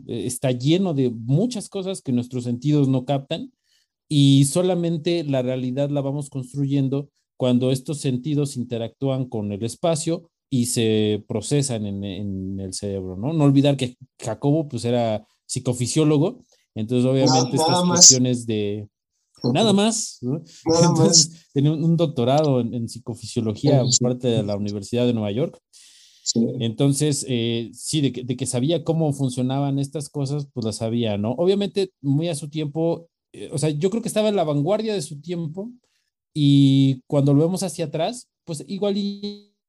está 0.07 0.51
lleno 0.51 0.93
de 0.93 1.09
muchas 1.09 1.69
cosas 1.69 2.01
que 2.01 2.11
nuestros 2.11 2.43
sentidos 2.43 2.87
no 2.87 3.05
captan 3.05 3.51
y 4.07 4.45
solamente 4.45 5.23
la 5.23 5.41
realidad 5.41 5.89
la 5.89 6.01
vamos 6.01 6.29
construyendo 6.29 7.09
cuando 7.37 7.71
estos 7.71 7.99
sentidos 7.99 8.57
interactúan 8.57 9.25
con 9.25 9.51
el 9.51 9.63
espacio 9.63 10.29
y 10.49 10.65
se 10.65 11.23
procesan 11.27 11.85
en, 11.85 12.59
el 12.59 12.73
cerebro, 12.73 13.15
¿no? 13.15 13.31
No 13.31 13.45
olvidar 13.45 13.77
que 13.77 13.95
Jacobo 14.19 14.67
pues 14.67 14.83
era 14.83 15.25
psicofisiólogo, 15.45 16.43
entonces 16.75 17.09
obviamente 17.09 17.55
estas 17.55 17.83
cuestiones 17.83 18.45
de... 18.45 18.87
Nada 19.43 19.73
más, 19.73 20.19
entonces 20.65 21.47
tenía 21.51 21.71
un 21.71 21.97
doctorado 21.97 22.59
en, 22.59 22.87
psicofisiología 22.87 23.81
por 23.81 24.09
parte 24.09 24.27
de 24.27 24.43
la 24.43 24.55
Universidad 24.55 25.07
de 25.07 25.13
Nueva 25.13 25.31
York. 25.31 25.57
Entonces, 26.59 27.25
eh, 27.27 27.71
sí, 27.73 28.01
de 28.01 28.11
que, 28.11 28.45
sabía 28.45 28.83
cómo 28.83 29.11
funcionaban 29.13 29.79
estas 29.79 30.09
cosas, 30.09 30.47
pues 30.53 30.65
las 30.65 30.77
sabía, 30.77 31.17
¿no? 31.17 31.31
Obviamente, 31.31 31.91
muy 32.01 32.27
a 32.29 32.35
su 32.35 32.49
tiempo, 32.49 33.09
eh, 33.33 33.49
o 33.51 33.57
sea, 33.57 33.69
yo 33.69 33.89
creo 33.89 34.01
que 34.01 34.07
estaba 34.07 34.29
en 34.29 34.35
la 34.35 34.43
vanguardia 34.43 34.93
de 34.93 35.01
su 35.01 35.19
tiempo 35.21 35.71
y 36.33 37.01
cuando 37.07 37.33
lo 37.33 37.41
vemos 37.41 37.63
hacia 37.63 37.85
atrás, 37.85 38.29
pues 38.45 38.63
igual 38.67 38.95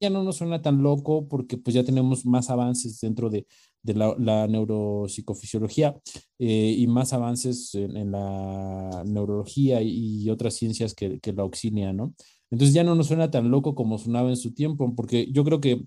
ya 0.00 0.10
no 0.10 0.24
nos 0.24 0.36
suena 0.36 0.62
tan 0.62 0.82
loco 0.82 1.28
porque 1.28 1.56
pues 1.56 1.74
ya 1.74 1.84
tenemos 1.84 2.26
más 2.26 2.50
avances 2.50 3.00
dentro 3.00 3.30
de, 3.30 3.46
la, 3.84 4.46
neuropsicofisiología 4.48 5.96
eh, 6.38 6.74
y 6.76 6.86
más 6.86 7.12
avances 7.12 7.74
en, 7.74 8.10
la 8.10 9.04
neurología 9.06 9.80
y, 9.82 10.28
otras 10.30 10.54
ciencias 10.54 10.94
que, 10.94 11.20
que 11.20 11.32
la 11.32 11.42
auxilian, 11.42 11.96
¿no? 11.96 12.14
Entonces 12.50 12.74
ya 12.74 12.84
no 12.84 12.94
nos 12.94 13.06
suena 13.06 13.30
tan 13.30 13.50
loco 13.50 13.74
como 13.74 13.96
sonaba 13.96 14.28
en 14.28 14.36
su 14.36 14.52
tiempo, 14.52 14.94
porque 14.94 15.26
yo 15.32 15.42
creo 15.42 15.60
que 15.60 15.86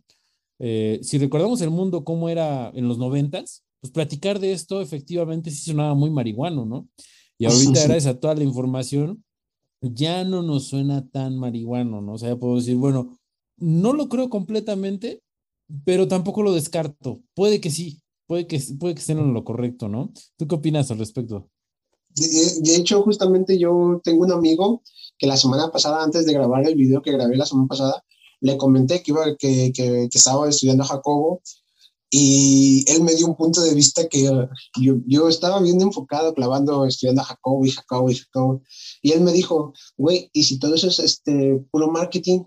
eh, 0.59 0.99
si 1.01 1.17
recordamos 1.17 1.61
el 1.61 1.69
mundo 1.69 2.03
como 2.03 2.29
era 2.29 2.71
en 2.73 2.87
los 2.87 2.97
noventas, 2.97 3.63
pues 3.81 3.91
platicar 3.91 4.39
de 4.39 4.53
esto 4.53 4.81
efectivamente 4.81 5.51
sí 5.51 5.71
sonaba 5.71 5.93
muy 5.93 6.09
marihuano, 6.09 6.65
¿no? 6.65 6.87
Y 7.37 7.45
ahorita 7.45 7.83
gracias 7.83 8.07
a 8.07 8.19
toda 8.19 8.35
la 8.35 8.43
información, 8.43 9.23
ya 9.81 10.23
no 10.23 10.41
nos 10.41 10.67
suena 10.67 11.07
tan 11.09 11.37
marihuano, 11.37 12.01
¿no? 12.01 12.13
O 12.13 12.17
sea, 12.17 12.29
ya 12.29 12.35
puedo 12.37 12.55
decir, 12.55 12.75
bueno, 12.77 13.17
no 13.57 13.93
lo 13.93 14.09
creo 14.09 14.29
completamente, 14.29 15.21
pero 15.83 16.07
tampoco 16.07 16.43
lo 16.43 16.53
descarto. 16.53 17.21
Puede 17.33 17.59
que 17.59 17.69
sí, 17.69 18.01
puede 18.27 18.47
que, 18.47 18.61
puede 18.79 18.95
que 18.95 19.01
esté 19.01 19.13
en 19.13 19.33
lo 19.33 19.43
correcto, 19.43 19.89
¿no? 19.89 20.11
¿Tú 20.37 20.47
qué 20.47 20.55
opinas 20.55 20.89
al 20.91 20.99
respecto? 20.99 21.49
De, 22.15 22.75
hecho, 22.75 23.01
justamente 23.03 23.57
yo 23.57 23.99
tengo 24.03 24.23
un 24.23 24.31
amigo 24.31 24.81
que 25.17 25.27
la 25.27 25.35
semana 25.35 25.69
pasada, 25.71 26.01
antes 26.01 26.25
de 26.25 26.33
grabar 26.33 26.65
el 26.65 26.75
video 26.75 27.01
que 27.01 27.11
grabé 27.11 27.35
la 27.35 27.45
semana 27.45 27.67
pasada, 27.67 28.03
le 28.41 28.57
comenté 28.57 29.01
que, 29.01 29.11
iba, 29.11 29.35
que, 29.37 29.71
que, 29.73 30.09
estaba 30.11 30.49
estudiando 30.49 30.83
Jacobo 30.83 31.41
y 32.09 32.85
él 32.87 33.03
me 33.03 33.13
dio 33.15 33.27
un 33.27 33.35
punto 33.35 33.61
de 33.61 33.73
vista 33.73 34.07
que 34.07 34.23
yo, 34.23 34.95
yo, 35.05 35.27
estaba 35.27 35.59
bien 35.59 35.81
enfocado, 35.81 36.33
clavando, 36.33 36.85
estudiando 36.85 37.21
a 37.21 37.25
Jacobo 37.25 37.65
y 37.65 37.71
Jacobo 37.71 38.09
y 38.09 38.15
Jacobo. 38.15 38.61
Y 39.01 39.11
él 39.11 39.21
me 39.21 39.33
dijo, 39.33 39.73
güey, 39.97 40.29
¿y 40.31 40.43
si 40.43 40.57
todo 40.59 40.75
eso 40.75 40.87
es 40.87 40.99
este, 40.99 41.61
puro 41.71 41.91
marketing? 41.91 42.43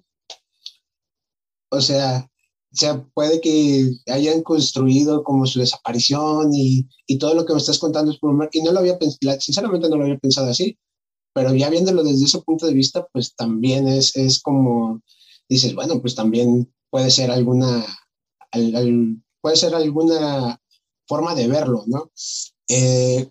O 1.71 1.81
sea, 1.81 2.31
o 2.73 2.77
sea, 2.77 3.05
puede 3.15 3.41
que 3.41 3.91
hayan 4.07 4.43
construido 4.43 5.23
como 5.25 5.47
su 5.47 5.59
desaparición 5.59 6.55
y, 6.55 6.89
y 7.07 7.19
todo 7.19 7.35
lo 7.35 7.45
que 7.45 7.53
me 7.53 7.59
estás 7.59 7.79
contando 7.79 8.13
es 8.13 8.19
puro 8.19 8.35
marketing. 8.35 8.65
No 8.65 8.73
lo 8.73 8.81
había 8.81 8.99
pensado, 8.99 9.41
sinceramente 9.41 9.89
no 9.89 9.97
lo 9.97 10.05
había 10.05 10.19
pensado 10.19 10.49
así, 10.49 10.79
pero 11.35 11.55
ya 11.55 11.71
viéndolo 11.71 12.03
desde 12.05 12.25
ese 12.25 12.41
punto 12.41 12.67
de 12.67 12.75
vista, 12.75 13.07
pues 13.13 13.35
también 13.35 13.89
es, 13.89 14.17
es 14.17 14.41
como 14.41 15.03
dices, 15.49 15.75
bueno, 15.75 16.01
pues 16.01 16.15
también 16.15 16.73
puede 16.91 17.11
ser 17.11 17.31
alguna, 17.31 17.85
puede 19.41 19.57
ser 19.57 19.75
alguna 19.75 20.61
forma 21.07 21.35
de 21.35 21.49
verlo, 21.49 21.85
¿no? 21.87 22.11
Eh, 22.69 23.29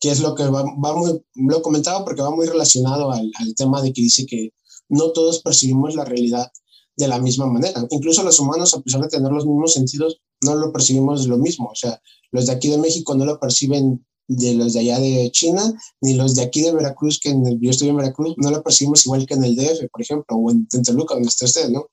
que 0.00 0.10
es 0.10 0.20
lo 0.20 0.34
que 0.34 0.44
va, 0.44 0.64
muy, 0.64 1.24
lo 1.34 1.58
he 1.58 1.62
comentado 1.62 2.04
porque 2.04 2.20
va 2.20 2.30
muy 2.30 2.46
relacionado 2.46 3.10
al, 3.10 3.32
tema 3.56 3.80
de 3.80 3.92
que 3.92 4.02
dice 4.02 4.26
que 4.26 4.52
no 4.88 5.12
todos 5.12 5.40
percibimos 5.40 5.94
la 5.94 6.04
realidad 6.04 6.52
de 6.96 7.08
la 7.08 7.18
misma 7.18 7.46
manera. 7.46 7.86
Incluso 7.90 8.22
los 8.22 8.38
humanos, 8.38 8.74
a 8.74 8.80
pesar 8.80 9.00
de 9.00 9.08
tener 9.08 9.32
los 9.32 9.46
mismos 9.46 9.72
sentidos, 9.72 10.20
no 10.42 10.56
lo 10.56 10.72
percibimos 10.72 11.26
lo 11.26 11.38
mismo. 11.38 11.70
O 11.70 11.74
sea, 11.74 12.00
los 12.32 12.46
de 12.46 12.52
aquí 12.52 12.68
de 12.68 12.76
México 12.78 13.14
no 13.14 13.24
lo 13.24 13.40
perciben 13.40 14.06
de 14.26 14.54
los 14.54 14.72
de 14.72 14.80
allá 14.80 14.98
de 14.98 15.30
China, 15.30 15.72
ni 16.00 16.14
los 16.14 16.34
de 16.34 16.42
aquí 16.42 16.62
de 16.62 16.72
Veracruz, 16.72 17.18
que 17.20 17.30
en 17.30 17.46
el, 17.46 17.60
yo 17.60 17.70
estoy 17.70 17.88
en 17.88 17.96
Veracruz, 17.96 18.34
no 18.38 18.50
lo 18.50 18.62
percibimos 18.62 19.04
igual 19.04 19.26
que 19.26 19.34
en 19.34 19.44
el 19.44 19.56
DF, 19.56 19.88
por 19.90 20.02
ejemplo, 20.02 20.36
o 20.36 20.50
en, 20.50 20.66
Toluca, 20.66 21.14
donde 21.14 21.28
está 21.28 21.44
usted, 21.44 21.68
¿no? 21.68 21.88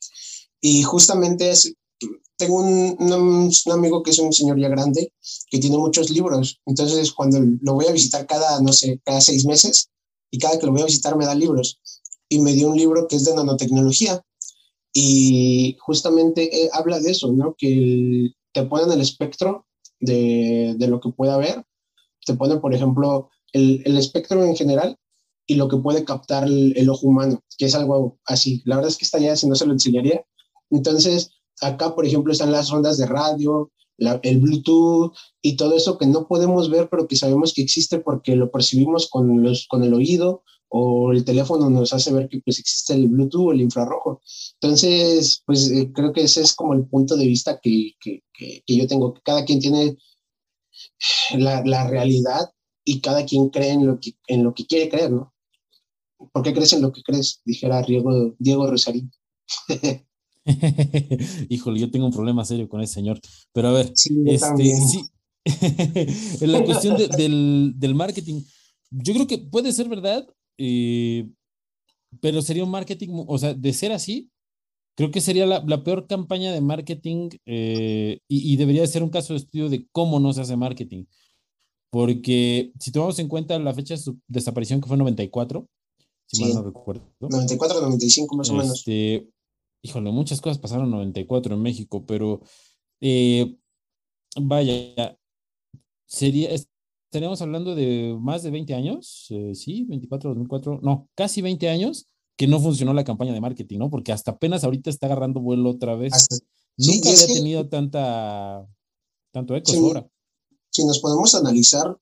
Y 0.62 0.84
justamente 0.84 1.50
es, 1.50 1.74
tengo 2.38 2.58
un, 2.58 2.96
un, 3.00 3.52
amigo 3.72 4.02
que 4.02 4.12
es 4.12 4.20
un 4.20 4.32
señor 4.32 4.60
ya 4.60 4.70
grande, 4.70 5.14
que 5.50 5.60
tiene 5.60 5.78
muchos 5.78 6.10
libros, 6.10 6.60
entonces 6.66 7.12
cuando 7.12 7.40
lo 7.62 7.74
voy 7.74 7.88
a 7.88 7.92
visitar 7.92 8.26
cada, 8.26 8.62
no 8.62 8.72
sé, 8.74 9.02
cada 9.04 9.22
seis 9.22 9.46
meses, 9.46 9.90
y 10.32 10.40
cada 10.40 10.58
que 10.58 10.66
lo 10.66 10.72
voy 10.72 10.82
a 10.82 10.86
visitar 10.86 11.18
me 11.18 11.26
da 11.26 11.36
libros, 11.36 11.80
y 12.30 12.40
me 12.40 12.54
dio 12.54 12.70
un 12.70 12.78
libro 12.78 13.08
que 13.08 13.18
es 13.18 13.26
de 13.26 13.36
nanotecnología, 13.36 14.22
y 14.94 15.78
justamente 15.80 16.64
eh, 16.64 16.70
habla 16.74 17.00
de 17.00 17.12
eso, 17.12 17.32
¿no? 17.32 17.56
Que 17.58 18.32
te 18.54 18.64
ponen 18.64 18.92
el 18.92 19.02
espectro 19.02 19.66
de, 20.00 20.76
de, 20.78 20.88
lo 20.88 21.00
que 21.00 21.10
puede 21.10 21.32
haber 21.32 21.64
te 22.26 22.34
pone, 22.34 22.58
por 22.58 22.74
ejemplo, 22.74 23.30
el, 23.54 23.82
el 23.86 23.98
espectro 23.98 24.44
en 24.44 24.56
general 24.56 24.98
y 25.52 25.56
lo 25.56 25.68
que 25.68 25.78
puede 25.78 26.06
captar 26.06 26.48
el, 26.48 26.90
ojo 26.90 27.08
humano, 27.08 27.44
que 27.58 27.66
es 27.66 27.76
algo 27.76 28.18
así. 28.26 28.62
La 28.66 28.78
verdad 28.78 28.90
es 28.90 28.98
que 28.98 29.06
está 29.06 29.20
ya, 29.20 29.36
si 29.36 29.48
no 29.48 29.56
se 29.56 29.66
lo 29.66 29.74
enseñaría. 29.74 30.24
Entonces, 30.70 31.32
acá, 31.60 31.94
por 31.94 32.06
ejemplo, 32.06 32.32
están 32.32 32.52
las 32.52 32.72
ondas 32.72 32.98
de 32.98 33.06
radio, 33.06 33.72
el 33.98 34.40
Bluetooth 34.40 35.14
y 35.42 35.58
todo 35.58 35.76
eso 35.76 35.98
que 35.98 36.06
no 36.06 36.28
podemos 36.28 36.70
ver, 36.70 36.88
pero 36.90 37.08
que 37.08 37.16
sabemos 37.16 37.54
que 37.54 37.62
existe 37.62 38.00
porque 38.00 38.36
lo 38.36 38.50
percibimos 38.50 39.10
con, 39.10 39.44
los, 39.44 39.68
con 39.68 39.84
el 39.84 39.94
oído 39.94 40.44
o 40.70 41.12
el 41.12 41.26
teléfono 41.26 41.70
nos 41.70 41.92
hace 41.92 42.14
ver 42.14 42.30
que 42.30 42.40
pues 42.40 42.58
existe 42.58 42.94
el 42.94 43.10
Bluetooth 43.10 43.50
o 43.50 43.52
el 43.52 43.60
infrarrojo. 43.60 44.22
Entonces, 44.62 45.44
pues 45.46 45.70
eh, 45.70 45.92
creo 45.94 46.14
que 46.14 46.22
ese 46.22 46.42
es 46.42 46.54
como 46.54 46.74
el 46.74 46.86
punto 46.86 47.18
de 47.18 47.28
vista 47.28 47.60
que, 47.62 47.92
que, 48.00 48.24
que, 48.34 48.64
que 48.66 48.78
yo 48.78 48.88
tengo, 48.88 49.14
que 49.14 49.22
cada 49.22 49.44
quien 49.44 49.60
tiene 49.60 49.98
la, 51.38 51.64
la, 51.66 51.88
realidad 51.88 52.52
y 52.84 53.02
cada 53.02 53.26
quien 53.26 53.50
cree 53.50 53.72
en 53.72 53.88
lo, 53.88 54.00
que, 54.00 54.14
en 54.28 54.44
lo 54.44 54.54
que 54.54 54.66
quiere 54.66 54.90
creer, 54.90 55.12
¿no? 55.12 55.34
¿Por 56.32 56.44
qué 56.44 56.54
crees 56.54 56.74
en 56.74 56.82
lo 56.82 56.92
que 56.92 57.02
crees? 57.02 57.42
Dijera 57.46 57.82
Diego, 57.82 58.36
Diego 58.38 58.68
Rosarín. 58.68 59.12
Híjole, 61.50 61.80
yo 61.80 61.92
tengo 61.92 62.06
un 62.06 62.14
problema 62.14 62.46
serio 62.46 62.68
con 62.68 62.82
ese 62.82 62.96
señor. 62.96 63.20
Pero 63.54 63.70
a 63.70 63.74
ver, 63.74 63.92
sí, 63.96 64.24
este, 64.26 64.76
sí. 64.76 65.10
en 66.42 66.52
la 66.52 66.64
cuestión 66.64 66.98
del, 66.98 67.74
del, 67.76 67.96
marketing, 67.96 68.42
yo 68.90 69.14
creo 69.14 69.28
que 69.28 69.38
puede 69.38 69.72
ser 69.72 69.88
verdad, 69.88 70.28
eh, 70.58 71.30
pero 72.20 72.42
sería 72.42 72.64
un 72.64 72.72
marketing, 72.72 73.24
o 73.28 73.38
sea, 73.38 73.54
de 73.54 73.74
ser 73.74 73.92
así, 73.92 74.31
creo 74.96 75.12
que 75.12 75.22
sería 75.22 75.46
la, 75.46 75.64
la 75.66 75.84
peor 75.84 76.08
campaña 76.08 76.52
de 76.52 76.62
marketing 76.62 77.30
eh, 77.46 78.20
y, 78.28 78.54
y, 78.54 78.58
debería 78.58 78.86
ser 78.88 79.04
un 79.04 79.10
caso 79.10 79.34
de 79.34 79.40
estudio 79.40 79.70
de 79.70 79.88
cómo 79.92 80.20
no 80.20 80.34
se 80.34 80.42
hace 80.42 80.56
marketing. 80.56 81.06
Porque 81.90 82.72
si 82.80 82.92
tomamos 82.92 83.20
en 83.20 83.28
cuenta 83.28 83.60
la 83.60 83.74
fecha 83.74 83.96
de 83.96 84.00
su 84.00 84.18
desaparición, 84.28 84.80
que 84.80 84.88
fue 84.88 84.98
94, 84.98 85.68
si 86.28 86.42
mal 86.42 86.54
no 86.54 86.64
recuerdo. 86.64 87.04
94, 87.20 87.82
95 87.82 88.36
más 88.36 88.50
o 88.50 88.54
menos. 88.54 88.78
Este, 88.78 89.30
híjole, 89.84 90.12
muchas 90.12 90.40
cosas 90.40 90.58
pasaron 90.58 90.86
en 90.86 90.92
94 90.92 91.56
en 91.56 91.62
México, 91.62 92.06
pero 92.06 92.42
eh, 93.02 93.58
vaya, 94.40 95.18
sería, 96.06 96.50
estaríamos 96.52 97.42
hablando 97.42 97.76
de 97.76 98.16
más 98.20 98.44
de 98.44 98.52
20 98.52 98.74
años, 98.74 99.28
eh, 99.30 99.54
sí, 99.56 99.86
24, 99.90 100.30
2004, 100.30 100.80
no, 100.82 101.10
casi 101.16 101.42
20 101.42 101.70
años 101.70 102.11
que 102.42 102.48
no 102.48 102.60
funcionó 102.60 102.92
la 102.96 103.04
campaña 103.04 103.34
de 103.34 103.40
marketing, 103.40 103.78
¿no? 103.78 103.92
Porque 103.92 104.12
hasta 104.12 104.32
apenas 104.32 104.64
ahorita 104.64 104.90
está 104.90 105.06
agarrando 105.06 105.42
vuelo 105.42 105.70
otra 105.70 105.94
vez. 105.94 106.12
Nunca 106.76 107.10
había 107.12 107.28
tenido 107.28 107.70
tanta, 107.70 108.68
tanto 109.32 109.56
eco 109.56 109.72
ahora. 109.74 110.10
Si 110.72 110.84
nos 110.84 110.98
podemos 110.98 111.36
analizar, 111.36 111.96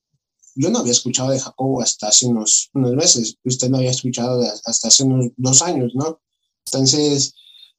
yo 0.55 0.69
no 0.69 0.79
había 0.79 0.93
escuchado 0.93 1.31
de 1.31 1.41
Jacobo 1.41 1.81
hasta 1.81 2.07
hace 2.07 2.25
unos, 2.25 2.69
unos 2.73 2.93
meses, 2.93 3.35
usted 3.43 3.69
no 3.69 3.79
había 3.79 3.91
escuchado 3.91 4.41
hasta 4.63 4.87
hace 4.87 5.03
unos 5.03 5.25
dos 5.35 5.61
años, 5.61 5.91
¿no? 5.93 6.21
Entonces, 6.67 7.33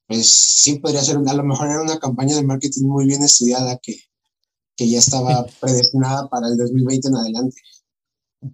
pues 0.07 0.31
sí 0.31 0.81
podría 0.81 1.03
ser, 1.03 1.17
a 1.17 1.33
lo 1.33 1.45
mejor 1.45 1.67
era 1.67 1.81
una 1.81 1.99
campaña 1.99 2.37
de 2.37 2.43
marketing 2.43 2.89
muy 2.89 3.07
bien 3.07 3.23
estudiada 3.23 3.79
que, 3.79 3.97
que 4.77 4.87
ya 4.87 4.99
estaba 4.99 5.47
predestinada 5.63 6.29
para 6.29 6.49
el 6.49 6.59
2020 6.59 7.09
en 7.09 7.17
adelante. 7.17 7.57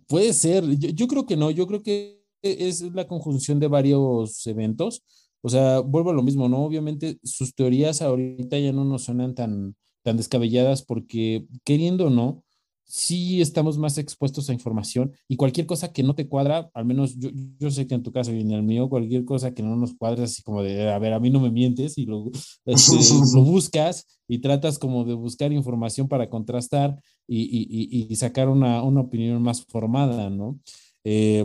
Puede 0.06 0.32
ser, 0.32 0.64
yo, 0.78 0.90
yo 0.90 1.08
creo 1.08 1.26
que 1.26 1.36
no, 1.36 1.50
yo 1.50 1.66
creo 1.66 1.82
que 1.82 2.24
es 2.42 2.82
la 2.94 3.06
conjunción 3.06 3.60
de 3.60 3.68
varios 3.68 4.46
eventos. 4.46 5.02
O 5.42 5.48
sea, 5.48 5.80
vuelvo 5.80 6.10
a 6.10 6.14
lo 6.14 6.22
mismo, 6.22 6.48
¿no? 6.48 6.64
Obviamente 6.64 7.18
sus 7.22 7.54
teorías 7.54 8.02
ahorita 8.02 8.58
ya 8.58 8.72
no 8.72 8.84
nos 8.84 9.04
suenan 9.04 9.34
tan, 9.34 9.76
tan 10.02 10.16
descabelladas 10.16 10.82
porque 10.82 11.46
queriendo 11.64 12.06
o 12.06 12.10
no, 12.10 12.42
sí 12.86 13.40
estamos 13.40 13.78
más 13.78 13.98
expuestos 13.98 14.48
a 14.48 14.52
información 14.52 15.12
y 15.28 15.36
cualquier 15.36 15.66
cosa 15.66 15.92
que 15.92 16.04
no 16.04 16.14
te 16.14 16.28
cuadra, 16.28 16.70
al 16.72 16.84
menos 16.84 17.18
yo, 17.18 17.30
yo 17.58 17.70
sé 17.70 17.86
que 17.86 17.94
en 17.94 18.02
tu 18.02 18.12
caso 18.12 18.32
y 18.32 18.40
en 18.40 18.52
el 18.52 18.62
mío, 18.62 18.88
cualquier 18.88 19.24
cosa 19.24 19.52
que 19.52 19.62
no 19.62 19.74
nos 19.76 19.94
cuadre, 19.94 20.24
así 20.24 20.42
como 20.42 20.62
de, 20.62 20.90
a 20.90 20.98
ver, 20.98 21.12
a 21.12 21.20
mí 21.20 21.30
no 21.30 21.40
me 21.40 21.50
mientes 21.50 21.98
y 21.98 22.06
lo, 22.06 22.30
este, 22.64 22.96
lo 23.34 23.42
buscas 23.42 24.20
y 24.28 24.38
tratas 24.38 24.78
como 24.78 25.04
de 25.04 25.14
buscar 25.14 25.52
información 25.52 26.08
para 26.08 26.30
contrastar 26.30 26.96
y, 27.26 27.42
y, 27.42 28.06
y 28.08 28.16
sacar 28.16 28.48
una, 28.48 28.82
una, 28.82 29.00
opinión 29.00 29.42
más 29.42 29.64
formada, 29.64 30.30
¿no? 30.30 30.60
Eh, 31.02 31.44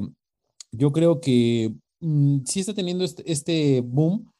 yo 0.71 0.91
creo 0.91 1.21
que 1.21 1.73
mm, 1.99 2.39
sí 2.45 2.59
está 2.59 2.73
teniendo 2.73 3.03
este, 3.03 3.29
este 3.31 3.81
boom 3.81 4.31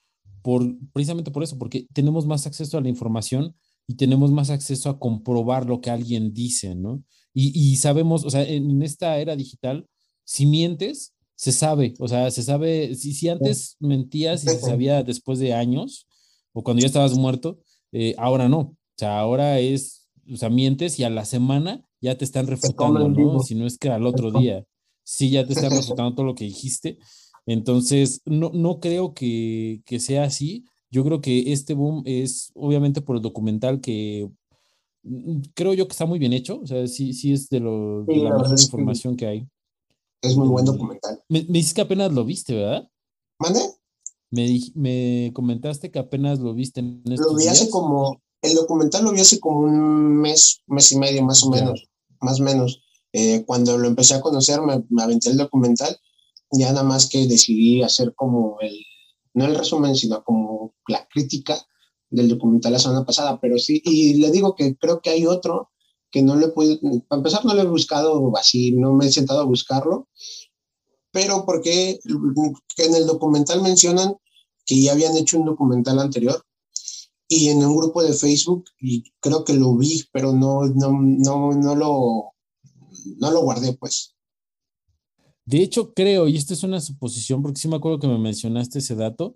por, 0.42 0.64
precisamente 0.94 1.32
por 1.32 1.44
eso, 1.44 1.58
porque 1.58 1.88
tenemos 1.94 2.26
más 2.26 2.48
acceso 2.48 2.78
a 2.78 2.82
la 2.82 2.90
información 2.90 3.56
y 3.88 3.96
tenemos 3.96 4.32
más 4.32 4.50
acceso 4.50 4.90
a 4.90 5.00
comprobar 5.00 5.66
lo 5.66 5.82
que 5.82 5.90
alguien 5.90 6.34
dice, 6.34 6.76
¿no? 6.76 7.04
Y, 7.34 7.58
y 7.58 7.76
sabemos, 7.78 8.26
o 8.26 8.30
sea, 8.30 8.44
en 8.44 8.82
esta 8.82 9.20
era 9.20 9.36
digital, 9.36 9.88
si 10.24 10.46
mientes, 10.46 11.14
se 11.36 11.52
sabe, 11.52 11.96
o 11.98 12.08
sea, 12.08 12.30
se 12.30 12.44
sabe, 12.44 12.94
si, 12.94 13.14
si 13.14 13.28
antes 13.28 13.76
mentías 13.80 14.44
y 14.44 14.48
se 14.48 14.60
sabía 14.60 15.02
después 15.02 15.40
de 15.40 15.54
años 15.54 16.08
o 16.54 16.64
cuando 16.64 16.82
ya 16.82 16.88
estabas 16.88 17.16
muerto, 17.16 17.60
eh, 17.92 18.14
ahora 18.20 18.48
no, 18.48 18.60
o 18.60 18.78
sea, 18.96 19.20
ahora 19.20 19.60
es, 19.60 20.08
o 20.32 20.38
sea, 20.38 20.50
mientes 20.50 21.00
y 21.00 21.04
a 21.04 21.10
la 21.10 21.26
semana 21.26 21.84
ya 22.00 22.16
te 22.16 22.26
están 22.26 22.46
refutando, 22.46 23.10
¿no? 23.10 23.40
Si 23.40 23.56
no 23.56 23.66
es 23.66 23.80
que 23.80 23.90
al 23.90 24.06
otro 24.06 24.32
día, 24.32 24.64
sí 25.04 25.30
ya 25.30 25.46
te 25.46 25.54
están 25.54 25.72
refutando 25.72 26.16
todo 26.16 26.26
lo 26.26 26.36
que 26.36 26.46
dijiste. 26.46 26.98
Entonces, 27.46 28.22
no, 28.26 28.52
no 28.54 28.80
creo 28.80 29.14
que, 29.14 29.82
que 29.86 30.00
sea 30.00 30.24
así, 30.24 30.66
yo 30.92 31.04
creo 31.04 31.22
que 31.22 31.52
este 31.52 31.74
boom 31.74 32.04
es 32.06 32.52
obviamente 32.54 33.02
por 33.02 33.16
el 33.16 33.22
documental 33.22 33.80
que 33.80 34.30
mm, 35.04 35.40
creo 35.54 35.74
yo 35.74 35.88
que 35.88 35.94
está 35.94 36.06
muy 36.06 36.20
bien 36.20 36.34
hecho, 36.34 36.60
o 36.60 36.68
sea, 36.68 36.86
sí, 36.88 37.14
sí 37.14 37.32
es 37.32 37.50
de, 37.50 37.62
lo, 37.62 38.04
de 38.04 38.18
la 38.18 38.38
mejor 38.38 38.60
información 38.60 39.16
que 39.16 39.26
hay. 39.26 39.48
Es 40.22 40.36
muy 40.36 40.48
buen 40.48 40.66
documental. 40.66 41.24
Me, 41.30 41.44
me 41.44 41.60
dices 41.60 41.74
que 41.74 41.82
apenas 41.82 42.12
lo 42.12 42.24
viste, 42.26 42.54
¿verdad? 42.54 42.88
¿Mande? 43.40 43.60
Me, 44.30 44.60
me 44.76 45.32
comentaste 45.34 45.90
que 45.90 45.98
apenas 45.98 46.40
lo 46.40 46.54
viste. 46.54 46.80
En 46.80 47.02
lo 47.06 47.36
vi 47.36 47.48
hace 47.48 47.70
como, 47.70 48.22
el 48.42 48.54
documental 48.54 49.04
lo 49.04 49.14
vi 49.14 49.22
hace 49.22 49.40
como 49.40 49.62
un 49.62 50.18
mes, 50.18 50.62
mes 50.68 50.92
y 50.92 50.98
medio 50.98 51.24
más 51.24 51.44
o 51.44 51.50
menos, 51.50 51.90
más 52.20 52.40
o 52.40 52.44
menos. 52.44 52.84
Eh, 53.14 53.44
cuando 53.46 53.78
lo 53.78 53.88
empecé 53.88 54.16
a 54.16 54.22
conocer, 54.22 54.62
me, 54.62 54.84
me 54.90 55.04
aventé 55.04 55.30
el 55.30 55.38
documental, 55.38 55.98
ya 56.52 56.72
nada 56.72 56.84
más 56.84 57.10
que 57.10 57.28
decidí 57.28 57.82
hacer 57.82 58.14
como 58.16 58.58
el, 58.62 58.78
no 59.34 59.46
el 59.46 59.56
resumen, 59.56 59.96
sino 59.96 60.24
como 60.24 60.74
la 60.88 61.08
crítica 61.08 61.58
del 62.10 62.30
documental 62.30 62.74
la 62.74 62.80
semana 62.80 63.06
pasada, 63.06 63.40
pero 63.40 63.58
sí, 63.58 63.82
y 63.86 64.16
le 64.16 64.32
digo 64.32 64.56
que 64.56 64.76
creo 64.76 65.02
que 65.02 65.10
hay 65.10 65.26
otro 65.26 65.70
que 66.12 66.22
no 66.22 66.36
le 66.36 66.50
puedo, 66.50 66.78
para 67.08 67.20
empezar 67.20 67.46
no 67.46 67.54
lo 67.54 67.62
he 67.62 67.68
buscado 67.68 68.32
así, 68.38 68.74
no 68.74 68.94
me 68.94 69.08
he 69.08 69.12
sentado 69.12 69.40
a 69.40 69.46
buscarlo, 69.46 70.10
pero 71.12 71.46
porque 71.46 72.00
en 72.06 72.96
el 72.96 73.08
documental 73.08 73.62
mencionan 73.62 74.16
que 74.66 74.82
ya 74.82 74.92
habían 74.92 75.16
hecho 75.16 75.40
un 75.40 75.46
documental 75.46 76.00
anterior 76.00 76.44
y 77.30 77.48
en 77.48 77.64
un 77.64 77.78
grupo 77.78 78.04
de 78.04 78.14
Facebook, 78.14 78.66
y 78.82 79.04
creo 79.22 79.46
que 79.46 79.54
lo 79.54 79.78
vi, 79.78 80.04
pero 80.12 80.34
no, 80.34 80.66
no, 80.66 80.92
no, 81.02 81.54
no, 81.54 81.76
lo, 81.76 82.34
no 83.18 83.32
lo 83.32 83.42
guardé, 83.42 83.74
pues. 83.74 84.16
De 85.46 85.62
hecho, 85.62 85.94
creo, 85.94 86.28
y 86.28 86.38
esta 86.38 86.54
es 86.54 86.64
una 86.64 86.80
suposición, 86.80 87.42
porque 87.42 87.60
sí 87.60 87.68
me 87.68 87.76
acuerdo 87.76 88.00
que 88.00 88.08
me 88.08 88.18
mencionaste 88.18 88.80
ese 88.80 88.96
dato, 88.96 89.36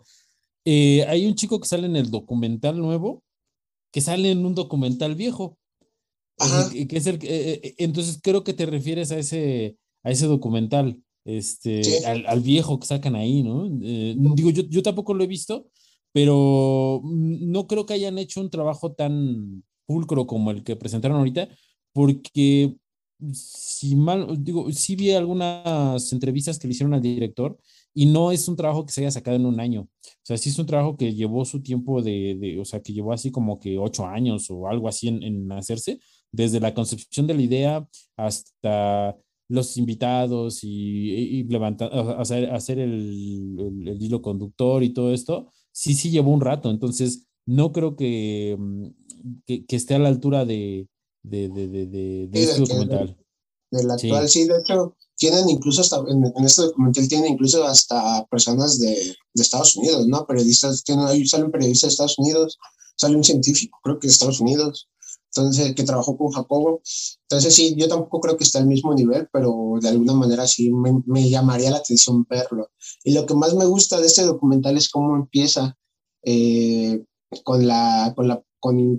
eh, 0.65 1.03
hay 1.07 1.25
un 1.25 1.35
chico 1.35 1.59
que 1.59 1.67
sale 1.67 1.87
en 1.87 1.95
el 1.95 2.09
documental 2.09 2.77
nuevo, 2.77 3.23
que 3.91 4.01
sale 4.01 4.31
en 4.31 4.45
un 4.45 4.55
documental 4.55 5.15
viejo. 5.15 5.57
Eh, 6.73 6.87
que 6.87 6.97
es 6.97 7.07
el, 7.07 7.19
eh, 7.21 7.75
entonces 7.77 8.19
creo 8.21 8.43
que 8.43 8.53
te 8.53 8.65
refieres 8.65 9.11
a 9.11 9.17
ese, 9.17 9.77
a 10.03 10.11
ese 10.11 10.25
documental, 10.25 11.01
este, 11.23 12.05
al, 12.05 12.41
viejo 12.41 12.79
que 12.79 12.87
sacan 12.87 13.15
ahí, 13.15 13.41
¿no? 13.41 13.69
digo, 13.69 14.49
yo, 14.49 14.63
yo 14.63 14.83
tampoco 14.83 15.13
lo 15.13 15.23
he 15.23 15.27
visto, 15.27 15.67
pero 16.11 17.01
no 17.03 17.67
creo 17.67 17.85
que 17.85 17.93
hayan 17.93 18.17
hecho 18.17 18.41
un 18.41 18.49
trabajo 18.49 18.91
tan 18.93 19.63
pulcro 19.85 20.27
como 20.27 20.51
el 20.51 20.63
que 20.63 20.75
presentaron 20.75 21.17
ahorita, 21.17 21.47
porque 21.93 22.75
si 23.33 23.95
mal, 23.95 24.43
digo, 24.43 24.71
sí 24.71 24.95
vi 24.95 25.11
algunas 25.11 26.11
entrevistas 26.11 26.59
que 26.59 26.67
le 26.67 26.73
hicieron 26.73 26.93
al 26.93 27.01
director 27.01 27.57
y 27.93 28.05
no 28.05 28.31
es 28.31 28.47
un 28.47 28.55
trabajo 28.55 28.85
que 28.85 28.91
se 28.91 29.01
haya 29.01 29.11
sacado 29.11 29.37
en 29.37 29.45
un 29.45 29.59
año. 29.59 29.81
O 29.81 30.23
sea, 30.23 30.37
sí 30.37 30.49
es 30.49 30.59
un 30.59 30.65
trabajo 30.65 30.97
que 30.97 31.13
llevó 31.13 31.45
su 31.45 31.61
tiempo 31.61 32.01
de, 32.01 32.37
de 32.39 32.59
o 32.59 32.65
sea, 32.65 32.81
que 32.81 32.93
llevó 32.93 33.13
así 33.13 33.31
como 33.31 33.59
que 33.59 33.77
ocho 33.77 34.05
años 34.05 34.47
o 34.49 34.67
algo 34.67 34.89
así 34.89 35.07
en, 35.07 35.23
en 35.23 35.51
hacerse, 35.51 35.99
desde 36.31 36.59
la 36.59 36.73
concepción 36.73 37.27
de 37.27 37.33
la 37.35 37.41
idea 37.41 37.87
hasta 38.17 39.17
los 39.47 39.77
invitados 39.77 40.63
y, 40.63 41.11
y 41.11 41.43
levantar, 41.43 41.91
hacer, 42.19 42.51
hacer 42.51 42.79
el, 42.79 43.83
el, 43.87 44.01
hilo 44.01 44.21
conductor 44.21 44.83
y 44.83 44.89
todo 44.89 45.13
esto, 45.13 45.51
sí, 45.71 45.93
sí 45.93 46.09
llevó 46.09 46.31
un 46.31 46.41
rato. 46.41 46.71
Entonces, 46.71 47.27
no 47.45 47.71
creo 47.71 47.95
que, 47.95 48.57
mm, 48.59 48.87
que, 49.45 49.65
que 49.65 49.75
esté 49.75 49.95
a 49.95 49.99
la 49.99 50.09
altura 50.09 50.45
de, 50.45 50.87
de, 51.29 51.49
de, 51.49 51.67
de, 51.67 51.85
de, 51.85 52.27
de 52.27 52.43
este 52.43 52.61
documental. 52.61 53.17
Del 53.71 53.91
actual, 53.91 54.29
sí. 54.29 54.45
de 54.45 54.59
hecho, 54.59 54.95
tienen 55.17 55.49
incluso 55.49 55.81
hasta, 55.81 55.97
en, 56.07 56.23
en, 56.23 56.45
este 56.45 56.61
documental 56.61 57.07
tienen 57.07 57.33
incluso 57.33 57.65
hasta 57.65 58.25
personas 58.27 58.79
de, 58.79 59.15
de 59.33 59.41
Estados 59.41 59.75
Unidos, 59.75 60.07
¿no? 60.07 60.25
Periodistas, 60.25 60.83
tienen, 60.83 61.07
ahí 61.07 61.25
salen 61.25 61.51
periodistas 61.51 61.89
de 61.89 61.91
Estados 61.93 62.19
Unidos, 62.19 62.57
sale 62.95 63.15
un 63.15 63.23
científico, 63.23 63.79
creo 63.83 63.99
que 63.99 64.07
de 64.07 64.13
Estados 64.13 64.39
Unidos, 64.39 64.87
entonces, 65.35 65.75
que 65.75 65.83
trabajó 65.83 66.17
con 66.17 66.31
Jacobo. 66.31 66.81
Entonces, 67.23 67.53
sí, 67.53 67.75
yo 67.77 67.89
tampoco 67.89 68.21
creo 68.21 68.37
que 68.37 68.45
está 68.45 68.59
al 68.59 68.67
mismo 68.67 68.93
nivel, 68.93 69.27
pero 69.33 69.73
de 69.81 69.89
alguna 69.89 70.13
manera 70.13 70.47
sí 70.47 70.71
me, 70.71 70.93
me 71.05 71.29
llamaría 71.29 71.71
la 71.71 71.77
atención 71.77 72.25
verlo. 72.29 72.69
Y 73.03 73.13
lo 73.13 73.25
que 73.25 73.33
más 73.33 73.53
me 73.53 73.65
gusta 73.65 73.99
de 73.99 74.07
este 74.07 74.23
documental 74.23 74.77
es 74.77 74.87
cómo 74.87 75.15
empieza 75.15 75.77
eh, 76.23 77.03
con 77.43 77.67
la, 77.67 78.13
con 78.15 78.29
la, 78.29 78.41
con, 78.59 78.97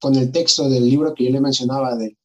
con 0.00 0.14
el 0.16 0.30
texto 0.32 0.68
del 0.68 0.88
libro 0.88 1.14
que 1.14 1.24
yo 1.24 1.30
le 1.30 1.40
mencionaba 1.40 1.96
de, 1.96 2.16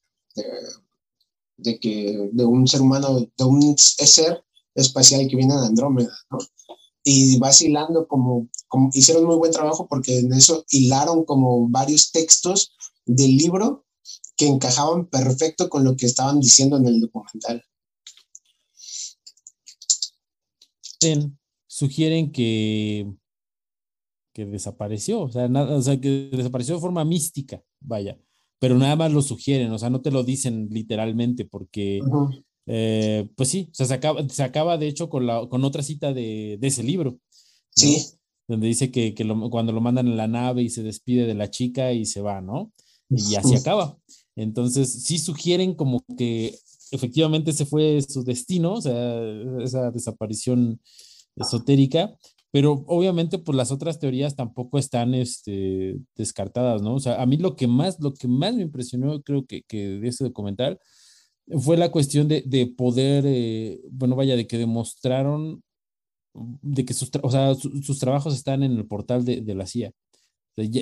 de, 1.57 1.79
que 1.79 2.29
de 2.31 2.45
un 2.45 2.67
ser 2.67 2.81
humano, 2.81 3.19
de 3.19 3.43
un 3.43 3.77
ser 3.77 4.43
espacial 4.75 5.27
que 5.27 5.35
viene 5.35 5.55
de 5.55 5.67
Andrómeda, 5.67 6.15
¿no? 6.31 6.39
Y 7.03 7.39
vacilando 7.39 8.07
como, 8.07 8.49
como 8.67 8.89
hicieron 8.93 9.25
muy 9.25 9.37
buen 9.37 9.51
trabajo 9.51 9.87
porque 9.87 10.19
en 10.19 10.33
eso 10.33 10.65
hilaron 10.69 11.23
como 11.23 11.69
varios 11.69 12.11
textos 12.11 12.71
del 13.05 13.37
libro 13.37 13.85
que 14.35 14.47
encajaban 14.47 15.07
perfecto 15.07 15.69
con 15.69 15.83
lo 15.83 15.95
que 15.95 16.05
estaban 16.05 16.39
diciendo 16.39 16.77
en 16.77 16.85
el 16.87 16.99
documental. 16.99 17.63
Sugieren 21.67 22.31
que 22.31 23.13
que 24.33 24.45
desapareció, 24.45 25.21
o 25.21 25.31
sea, 25.31 25.47
nada, 25.47 25.75
o 25.75 25.81
sea, 25.81 25.99
que 25.99 26.29
desapareció 26.31 26.75
de 26.75 26.81
forma 26.81 27.03
mística, 27.05 27.61
vaya, 27.79 28.17
pero 28.59 28.77
nada 28.77 28.95
más 28.95 29.11
lo 29.11 29.21
sugieren, 29.21 29.71
o 29.71 29.77
sea, 29.77 29.89
no 29.89 30.01
te 30.01 30.11
lo 30.11 30.23
dicen 30.23 30.67
literalmente 30.71 31.45
porque, 31.45 32.01
uh 32.03 32.07
-huh. 32.07 32.43
eh, 32.67 33.27
pues 33.35 33.49
sí, 33.49 33.69
o 33.71 33.73
sea, 33.73 33.85
se 33.85 33.93
acaba, 33.93 34.27
se 34.29 34.43
acaba 34.43 34.77
de 34.77 34.87
hecho 34.87 35.09
con, 35.09 35.25
la, 35.25 35.47
con 35.47 35.63
otra 35.63 35.81
cita 35.81 36.13
de, 36.13 36.57
de 36.59 36.67
ese 36.67 36.83
libro. 36.83 37.11
¿no? 37.11 37.19
Sí. 37.75 38.05
Donde 38.47 38.67
dice 38.67 38.91
que, 38.91 39.13
que 39.13 39.23
lo, 39.23 39.49
cuando 39.49 39.71
lo 39.71 39.79
mandan 39.79 40.07
en 40.07 40.17
la 40.17 40.27
nave 40.27 40.63
y 40.63 40.69
se 40.69 40.81
despide 40.83 41.25
de 41.27 41.35
la 41.35 41.49
chica 41.49 41.93
y 41.93 42.05
se 42.05 42.21
va, 42.21 42.41
¿no? 42.41 42.71
Y 43.09 43.35
así 43.35 43.55
acaba. 43.55 43.97
Entonces, 44.35 45.03
sí 45.03 45.19
sugieren 45.19 45.75
como 45.75 46.03
que 46.17 46.55
efectivamente 46.91 47.51
ese 47.51 47.65
fue 47.65 48.01
su 48.01 48.23
destino, 48.23 48.73
o 48.73 48.81
sea, 48.81 49.21
esa 49.63 49.91
desaparición 49.91 50.79
esotérica, 51.35 52.17
pero 52.51 52.83
obviamente 52.87 53.37
pues 53.37 53.55
las 53.55 53.71
otras 53.71 53.99
teorías 53.99 54.35
tampoco 54.35 54.79
están 54.79 55.13
este, 55.13 55.97
descartadas, 56.15 56.81
¿no? 56.81 56.95
O 56.95 56.99
sea, 56.99 57.21
a 57.21 57.25
mí 57.25 57.37
lo 57.37 57.55
que 57.55 57.67
más, 57.67 57.99
lo 57.99 58.13
que 58.13 58.27
más 58.27 58.55
me 58.55 58.63
impresionó 58.63 59.21
creo 59.21 59.45
que, 59.45 59.63
que 59.63 59.99
de 59.99 60.07
ese 60.07 60.23
documental 60.23 60.79
fue 61.61 61.77
la 61.77 61.91
cuestión 61.91 62.27
de, 62.27 62.43
de 62.45 62.67
poder, 62.67 63.25
eh, 63.27 63.79
bueno, 63.91 64.15
vaya, 64.15 64.35
de 64.35 64.47
que 64.47 64.57
demostraron 64.57 65.63
de 66.33 66.85
que 66.85 66.93
sus, 66.93 67.09
o 67.21 67.31
sea, 67.31 67.55
sus 67.55 67.99
trabajos 67.99 68.35
están 68.35 68.63
en 68.63 68.73
el 68.73 68.85
portal 68.85 69.25
de, 69.25 69.41
de 69.41 69.55
la 69.55 69.65
CIA. 69.65 69.91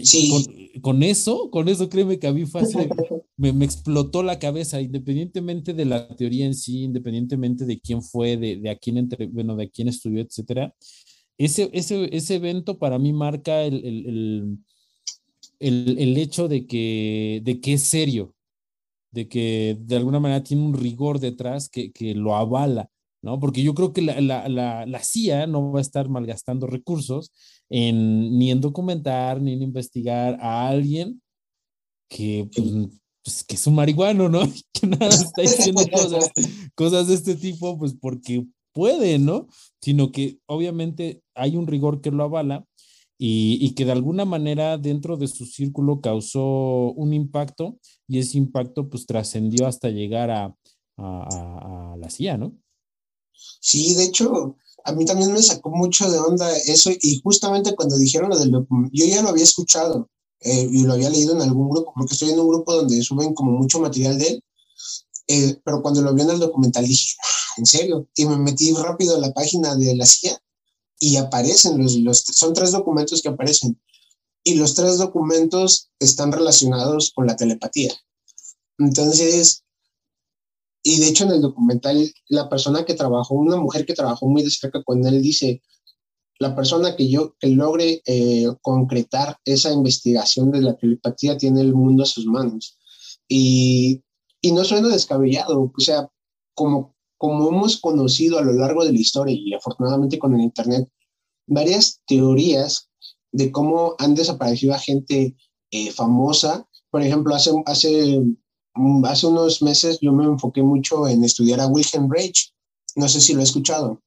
sí. 0.04 0.72
con, 0.82 1.04
eso, 1.04 1.50
con 1.52 1.70
eso 1.70 1.90
créeme 1.90 2.20
que 2.20 2.28
a 2.28 2.34
mí 2.34 2.46
fue 2.46 2.62
así, 2.62 2.78
me, 3.38 3.54
me, 3.54 3.66
explotó 3.66 4.24
la 4.24 4.40
cabeza, 4.40 4.82
independientemente 4.82 5.74
de 5.74 5.86
la 5.86 6.08
teoría 6.16 6.46
en 6.46 6.56
sí, 6.56 6.84
independientemente 6.84 7.66
de 7.66 7.80
quién 7.80 8.02
fue, 8.02 8.38
de, 8.38 8.58
de 8.58 8.70
a 8.70 8.78
quién 8.78 8.98
entre, 8.98 9.28
bueno, 9.28 9.56
de 9.56 9.66
a 9.66 9.70
quién 9.70 9.88
estudió, 9.88 10.22
etcétera. 10.22 10.74
Ese, 11.38 11.70
ese, 11.74 12.16
ese 12.16 12.36
evento 12.36 12.80
para 12.80 12.98
mí 12.98 13.14
marca 13.14 13.62
el, 13.62 13.86
el, 13.86 14.58
el, 15.60 15.98
el, 16.00 16.18
hecho 16.18 16.48
de 16.48 16.66
que, 16.66 17.42
de 17.44 17.62
que 17.62 17.74
es 17.74 17.84
serio, 17.84 18.34
de 19.12 19.28
que 19.28 19.78
de 19.80 19.96
alguna 19.96 20.20
manera 20.20 20.44
tiene 20.44 20.64
un 20.64 20.74
rigor 20.74 21.20
detrás 21.20 21.70
que, 21.70 21.92
que 21.92 22.16
lo 22.16 22.36
avala. 22.36 22.90
¿no? 23.22 23.40
Porque 23.40 23.64
yo 23.64 23.74
creo 23.74 23.94
que 23.94 24.02
la, 24.02 24.22
la, 24.22 24.48
la, 24.48 24.86
la, 24.86 25.04
CIA 25.04 25.48
no 25.48 25.72
va 25.72 25.80
a 25.80 25.82
estar 25.82 26.08
malgastando 26.08 26.68
recursos 26.68 27.32
en, 27.70 28.38
ni 28.38 28.52
en 28.52 28.62
documentar, 28.62 29.42
ni 29.42 29.54
en 29.54 29.62
investigar 29.62 30.38
a 30.40 30.68
alguien 30.68 31.22
que, 32.10 32.50
pues, 32.56 32.72
pues, 33.24 33.44
que 33.44 33.56
es 33.56 33.68
un 33.68 33.76
marihuano, 33.76 34.30
¿no? 34.30 34.42
Que 34.72 34.88
nada 34.88 35.08
está 35.08 35.42
diciendo 35.42 35.84
cosas, 35.92 36.32
cosas 36.76 37.08
de 37.08 37.16
este 37.16 37.36
tipo, 37.36 37.78
pues 37.78 37.96
porque 38.00 38.46
puede, 38.78 39.18
¿no? 39.18 39.48
Sino 39.82 40.12
que 40.12 40.38
obviamente 40.46 41.24
hay 41.34 41.58
un 41.58 41.66
rigor 41.66 42.00
que 42.00 42.12
lo 42.12 42.24
avala 42.24 42.64
y, 43.18 43.74
que 43.74 43.86
de 43.86 43.92
alguna 43.92 44.24
manera 44.24 44.78
dentro 44.78 45.18
de 45.18 45.28
su 45.28 45.48
círculo 45.48 46.00
causó 46.00 46.92
un 46.92 47.12
impacto 47.12 47.80
y 48.08 48.20
ese 48.20 48.38
impacto 48.38 48.88
pues 48.88 49.08
trascendió 49.08 49.66
hasta 49.66 49.90
llegar 49.90 50.30
a, 50.30 50.56
la 51.00 52.10
CIA, 52.10 52.38
¿no? 52.38 52.54
Sí, 53.60 53.96
de 53.96 54.06
hecho, 54.06 54.58
a 54.84 54.92
mí 54.92 55.06
también 55.06 55.32
me 55.32 55.42
sacó 55.42 55.72
mucho 55.72 56.10
de 56.12 56.20
onda 56.20 56.56
eso 56.58 56.92
y 57.02 57.20
justamente 57.24 57.76
cuando 57.76 57.98
dijeron 57.98 58.30
lo 58.30 58.38
del 58.38 58.52
yo 58.92 59.06
ya 59.06 59.24
lo 59.24 59.30
había 59.30 59.44
escuchado 59.44 60.10
eh, 60.42 60.68
y 60.72 60.84
lo 60.84 60.94
había 60.94 61.10
leído 61.10 61.34
en 61.34 61.42
algún 61.42 61.70
grupo, 61.70 61.94
porque 61.96 62.14
estoy 62.14 62.30
en 62.30 62.40
un 62.40 62.48
grupo 62.48 62.74
donde 62.74 63.02
suben 63.02 63.34
como 63.34 63.52
mucho 63.54 63.80
material 63.80 64.20
de 64.20 64.28
él, 64.28 64.44
eh, 65.28 65.60
pero 65.64 65.82
cuando 65.82 66.02
lo 66.02 66.14
vi 66.14 66.22
en 66.22 66.30
el 66.30 66.40
documental 66.40 66.86
dije, 66.86 67.16
en 67.58 67.66
serio, 67.66 68.08
y 68.16 68.26
me 68.26 68.38
metí 68.38 68.72
rápido 68.74 69.16
a 69.16 69.20
la 69.20 69.34
página 69.34 69.76
de 69.76 69.96
la 69.96 70.06
CIA 70.06 70.40
y 71.00 71.18
aparecen, 71.18 71.78
los, 71.82 71.96
los, 71.96 72.20
son 72.20 72.54
tres 72.54 72.72
documentos 72.72 73.22
que 73.22 73.30
aparecen 73.30 73.80
y 74.44 74.56
los 74.56 74.76
tres 74.76 74.98
documentos 74.98 75.90
están 76.00 76.32
relacionados 76.32 77.12
con 77.14 77.28
la 77.28 77.36
telepatía. 77.36 77.94
Entonces, 78.80 79.64
y 80.84 81.00
de 81.00 81.08
hecho 81.10 81.26
en 81.26 81.32
el 81.32 81.42
documental, 81.42 82.14
la 82.30 82.48
persona 82.48 82.86
que 82.86 82.94
trabajó, 82.94 83.36
una 83.36 83.58
mujer 83.58 83.86
que 83.86 83.94
trabajó 83.94 84.28
muy 84.28 84.44
de 84.44 84.50
cerca 84.50 84.82
con 84.84 85.06
él, 85.06 85.22
dice, 85.22 85.62
la 86.40 86.56
persona 86.56 86.96
que 86.96 87.10
yo 87.10 87.36
que 87.40 87.48
logre 87.48 88.02
eh, 88.06 88.48
concretar 88.62 89.38
esa 89.44 89.72
investigación 89.72 90.52
de 90.52 90.62
la 90.62 90.78
telepatía 90.78 91.38
tiene 91.38 91.62
el 91.62 91.74
mundo 91.74 92.04
a 92.04 92.06
sus 92.06 92.26
manos. 92.26 92.78
Y, 93.28 94.02
y 94.40 94.52
no 94.52 94.64
suena 94.64 94.88
descabellado, 94.88 95.72
o 95.76 95.82
sea, 95.82 96.08
como, 96.54 96.96
como 97.18 97.50
hemos 97.50 97.80
conocido 97.80 98.38
a 98.38 98.44
lo 98.44 98.54
largo 98.54 98.86
de 98.86 98.94
la 98.94 99.00
historia 99.00 99.36
y 99.36 99.54
afortunadamente 99.54 100.20
con 100.20 100.34
el 100.36 100.42
Internet, 100.42 100.88
varias 101.48 102.02
teorías 102.08 102.90
de 103.32 103.52
cómo 103.52 103.96
han 104.00 104.16
desaparecido 104.16 104.74
a 104.74 104.80
gente 104.80 105.36
eh, 105.72 105.92
famosa. 105.92 106.68
Por 106.90 107.02
ejemplo, 107.02 107.36
hace, 107.36 107.52
hace 107.66 108.22
Mm, 108.78 109.04
hace 109.06 109.26
unos 109.26 109.62
meses 109.64 109.98
yo 110.02 110.14
me 110.14 110.26
enfoqué 110.26 110.62
mucho 110.62 111.08
en 111.08 111.24
estudiar 111.24 111.60
a 111.60 111.68
Wilhelm 111.68 112.10
Reich. 112.12 112.54
No 112.96 113.10
sé 113.10 113.22
si 113.22 113.34
lo 113.34 113.42
he 113.42 113.44
escuchado. 113.44 114.02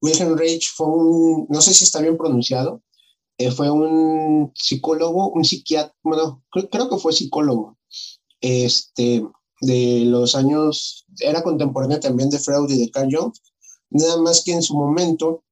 Wilhelm 0.00 0.36
Reich 0.36 0.72
fue 0.74 0.86
un, 0.86 1.46
no 1.48 1.60
sé 1.60 1.74
si 1.74 1.84
está 1.84 2.00
bien 2.00 2.16
pronunciado, 2.16 2.82
eh, 3.38 3.50
fue 3.50 3.70
un 3.70 4.52
psicólogo, 4.54 5.30
un 5.30 5.44
psiquiatra, 5.44 5.94
bueno, 6.02 6.44
creo, 6.50 6.90
que 6.90 6.98
fue 6.98 7.12
psicólogo, 7.12 7.78
este, 8.40 9.26
de 9.64 10.04
los 10.06 10.34
años, 10.34 11.04
era 11.20 11.42
contemporáneo 11.42 12.00
también 12.00 12.30
de 12.30 12.38
Freud 12.38 12.70
y 12.70 12.78
de 12.78 12.90
Carl 12.90 13.08
Jung, 13.14 13.32
nada 13.90 14.20
más 14.20 14.42
que 14.44 14.52
en 14.52 14.62
su 14.62 14.74
momento, 14.74 15.44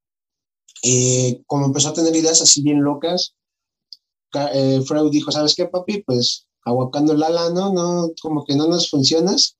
eh, 0.82 1.42
como 1.46 1.66
empezó 1.66 1.90
a 1.90 1.94
tener 1.94 2.14
ideas 2.14 2.40
así 2.42 2.62
bien 2.62 2.82
locas, 2.82 3.34
eh, 4.54 4.80
Freud 4.86 5.10
dijo, 5.10 5.30
¿sabes 5.30 5.54
qué, 5.54 5.66
papi? 5.66 6.02
Pues 6.02 6.46
aguacando 6.64 7.14
la 7.14 7.28
lana, 7.28 7.70
¿no? 7.72 8.12
Como 8.20 8.44
que 8.44 8.56
no 8.56 8.66
nos 8.66 8.88
funcionas. 8.88 9.58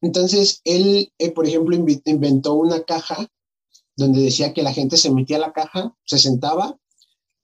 Entonces, 0.00 0.60
él, 0.64 1.12
eh, 1.18 1.32
por 1.32 1.46
ejemplo, 1.46 1.76
inventó 1.76 2.54
una 2.54 2.82
caja 2.84 3.28
donde 3.96 4.22
decía 4.22 4.54
que 4.54 4.62
la 4.62 4.72
gente 4.72 4.96
se 4.96 5.10
metía 5.10 5.36
a 5.36 5.40
la 5.40 5.52
caja, 5.52 5.94
se 6.04 6.18
sentaba, 6.18 6.78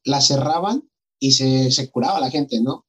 la 0.05 0.21
cerraban 0.21 0.89
y 1.19 1.33
se, 1.33 1.73
se 1.73 1.91
curaba 1.91 2.21
la 2.21 2.31
gente, 2.31 2.61
¿no? 2.61 2.87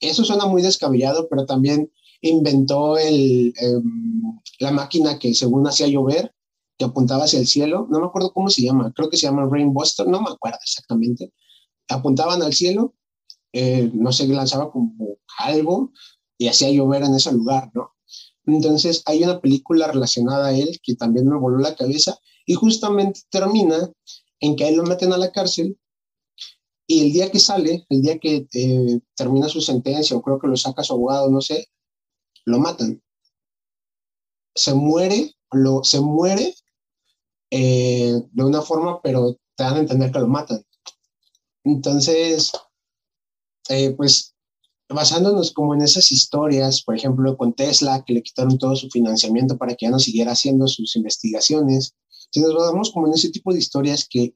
Eso 0.00 0.24
suena 0.24 0.46
muy 0.46 0.60
descabellado, 0.60 1.28
pero 1.28 1.46
también 1.46 1.90
inventó 2.28 2.98
el, 2.98 3.52
em, 3.56 4.40
la 4.60 4.70
máquina 4.72 5.18
que 5.18 5.34
según 5.34 5.66
hacía 5.66 5.86
llover, 5.88 6.32
que 6.78 6.84
apuntaba 6.84 7.24
hacia 7.24 7.38
el 7.38 7.46
cielo, 7.46 7.86
no 7.90 8.00
me 8.00 8.06
acuerdo 8.06 8.32
cómo 8.32 8.50
se 8.50 8.62
llama, 8.62 8.92
creo 8.94 9.08
que 9.08 9.16
se 9.16 9.26
llama 9.26 9.48
Rainbuster, 9.50 10.06
no 10.08 10.20
me 10.20 10.30
acuerdo 10.30 10.58
exactamente. 10.62 11.32
Apuntaban 11.88 12.42
al 12.42 12.52
cielo 12.52 12.94
eh, 13.56 13.88
no 13.94 14.10
sé, 14.10 14.26
lanzaba 14.26 14.72
como 14.72 15.16
algo 15.38 15.92
y 16.36 16.48
hacía 16.48 16.72
llover 16.72 17.04
en 17.04 17.14
ese 17.14 17.30
lugar, 17.30 17.70
¿no? 17.72 17.92
Entonces 18.46 19.02
hay 19.06 19.22
una 19.22 19.40
película 19.40 19.86
relacionada 19.86 20.48
a 20.48 20.58
él 20.58 20.80
que 20.82 20.96
también 20.96 21.28
me 21.28 21.38
voló 21.38 21.58
la 21.58 21.76
cabeza 21.76 22.18
y 22.46 22.54
justamente 22.54 23.20
termina 23.30 23.92
en 24.40 24.56
que 24.56 24.64
a 24.64 24.68
él 24.70 24.76
lo 24.76 24.82
meten 24.82 25.12
a 25.12 25.18
la 25.18 25.30
cárcel 25.30 25.78
y 26.88 27.02
el 27.06 27.12
día 27.12 27.30
que 27.30 27.38
sale, 27.38 27.86
el 27.90 28.02
día 28.02 28.18
que 28.18 28.48
eh, 28.52 29.00
termina 29.14 29.48
su 29.48 29.60
sentencia 29.60 30.16
o 30.16 30.22
creo 30.22 30.40
que 30.40 30.48
lo 30.48 30.56
saca 30.56 30.82
su 30.82 30.94
abogado, 30.94 31.30
no 31.30 31.40
sé, 31.40 31.68
lo 32.44 32.58
matan. 32.58 33.02
Se 34.54 34.74
muere, 34.74 35.34
lo, 35.52 35.82
se 35.82 36.00
muere 36.00 36.54
eh, 37.50 38.20
de 38.30 38.44
una 38.44 38.62
forma, 38.62 39.00
pero 39.02 39.34
te 39.56 39.64
dan 39.64 39.76
a 39.76 39.80
entender 39.80 40.12
que 40.12 40.18
lo 40.20 40.28
matan. 40.28 40.64
Entonces, 41.64 42.52
eh, 43.68 43.92
pues 43.92 44.34
basándonos 44.88 45.52
como 45.52 45.74
en 45.74 45.82
esas 45.82 46.12
historias, 46.12 46.82
por 46.82 46.94
ejemplo, 46.96 47.36
con 47.36 47.54
Tesla, 47.54 48.04
que 48.04 48.14
le 48.14 48.22
quitaron 48.22 48.58
todo 48.58 48.76
su 48.76 48.88
financiamiento 48.90 49.56
para 49.56 49.74
que 49.74 49.86
ya 49.86 49.90
no 49.90 49.98
siguiera 49.98 50.32
haciendo 50.32 50.66
sus 50.66 50.94
investigaciones, 50.96 51.94
si 52.30 52.40
nos 52.40 52.54
basamos 52.54 52.90
como 52.92 53.06
en 53.06 53.14
ese 53.14 53.30
tipo 53.30 53.52
de 53.52 53.58
historias 53.58 54.06
que 54.08 54.34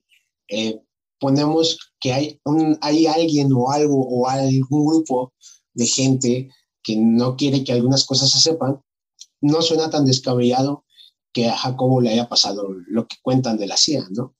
eh, 0.49 0.81
ponemos 1.19 1.93
que 2.01 2.13
hay, 2.13 2.41
hay 2.81 3.07
alguien 3.07 3.53
o 3.53 3.71
algo 3.71 4.07
o 4.09 4.29
algún 4.29 4.87
grupo 4.87 5.33
de 5.75 5.87
gente 5.87 6.51
que 6.83 6.97
no 6.97 7.37
quiere 7.37 7.65
que 7.65 7.73
algunas 7.73 8.05
cosas 8.05 8.31
se 8.31 8.41
sepan, 8.41 8.81
no 9.41 9.63
suena 9.63 9.91
tan 9.91 10.05
descabellado 10.05 10.85
que 11.33 11.47
a 11.47 11.57
Jacobo 11.57 12.01
le 12.01 12.11
haya 12.11 12.29
pasado 12.29 12.69
lo 12.87 13.07
que 13.07 13.17
cuentan 13.23 13.59
de 13.59 13.67
la 13.67 13.77
CIA, 13.77 14.07
¿no? 14.11 14.35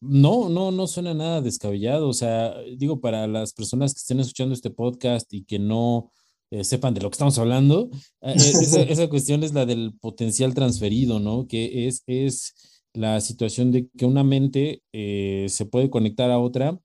No, 0.00 0.48
no, 0.48 0.72
no 0.72 0.86
suena 0.88 1.14
nada 1.14 1.40
descabellado. 1.40 2.08
O 2.08 2.12
sea, 2.12 2.54
digo, 2.76 3.00
para 3.00 3.28
las 3.28 3.52
personas 3.52 3.94
que 3.94 3.98
estén 3.98 4.18
escuchando 4.18 4.52
este 4.52 4.70
podcast 4.70 5.32
y 5.32 5.44
que 5.44 5.60
no 5.60 6.10
eh, 6.50 6.64
sepan 6.64 6.92
de 6.92 7.00
lo 7.00 7.08
que 7.08 7.14
estamos 7.14 7.38
hablando, 7.38 7.88
eh, 8.20 8.34
eh, 8.36 8.86
esa, 8.90 9.08
cuestión 9.08 9.44
es 9.44 9.54
la 9.54 9.64
del 9.64 9.94
potencial 10.00 10.54
transferido, 10.54 11.20
¿no? 11.20 11.46
Que 11.46 11.86
es, 11.86 12.02
es 12.06 12.52
la 12.94 13.20
situación 13.20 13.70
de 13.70 13.88
que 13.96 14.04
una 14.04 14.24
mente 14.24 14.82
se 14.92 15.66
puede 15.66 15.88
conectar 15.88 16.30
a 16.30 16.40
otra 16.40 16.78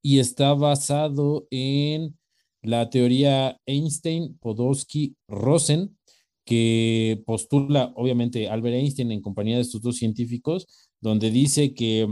y 0.00 0.20
está 0.20 0.54
basado 0.54 1.46
en 1.50 2.16
la 2.62 2.90
teoría 2.90 3.58
Einstein-Podolsky-Rosen, 3.66 5.96
que 6.44 7.22
postula, 7.26 7.92
obviamente, 7.96 8.48
Albert 8.48 8.76
Einstein 8.76 9.12
en 9.12 9.22
compañía 9.22 9.56
de 9.56 9.62
estos 9.62 9.82
dos 9.82 9.96
científicos, 9.96 10.66
donde 11.00 11.30
dice 11.30 11.74
que 11.74 12.08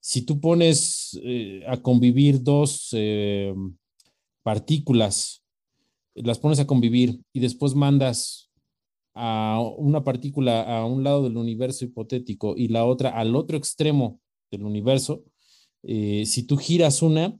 si 0.00 0.22
tú 0.22 0.40
pones 0.40 1.18
eh, 1.22 1.62
a 1.66 1.76
convivir 1.78 2.42
dos 2.42 2.88
eh, 2.92 3.54
partículas, 4.42 5.42
las 6.14 6.38
pones 6.38 6.60
a 6.60 6.66
convivir 6.66 7.20
y 7.32 7.40
después 7.40 7.74
mandas 7.74 8.50
a 9.14 9.60
una 9.78 10.04
partícula 10.04 10.62
a 10.62 10.84
un 10.84 11.02
lado 11.02 11.24
del 11.24 11.36
universo 11.36 11.84
hipotético 11.84 12.54
y 12.56 12.68
la 12.68 12.84
otra 12.84 13.10
al 13.10 13.34
otro 13.34 13.56
extremo 13.56 14.20
del 14.50 14.64
universo, 14.64 15.24
eh, 15.82 16.24
si 16.26 16.42
tú 16.42 16.56
giras 16.56 17.02
una 17.02 17.38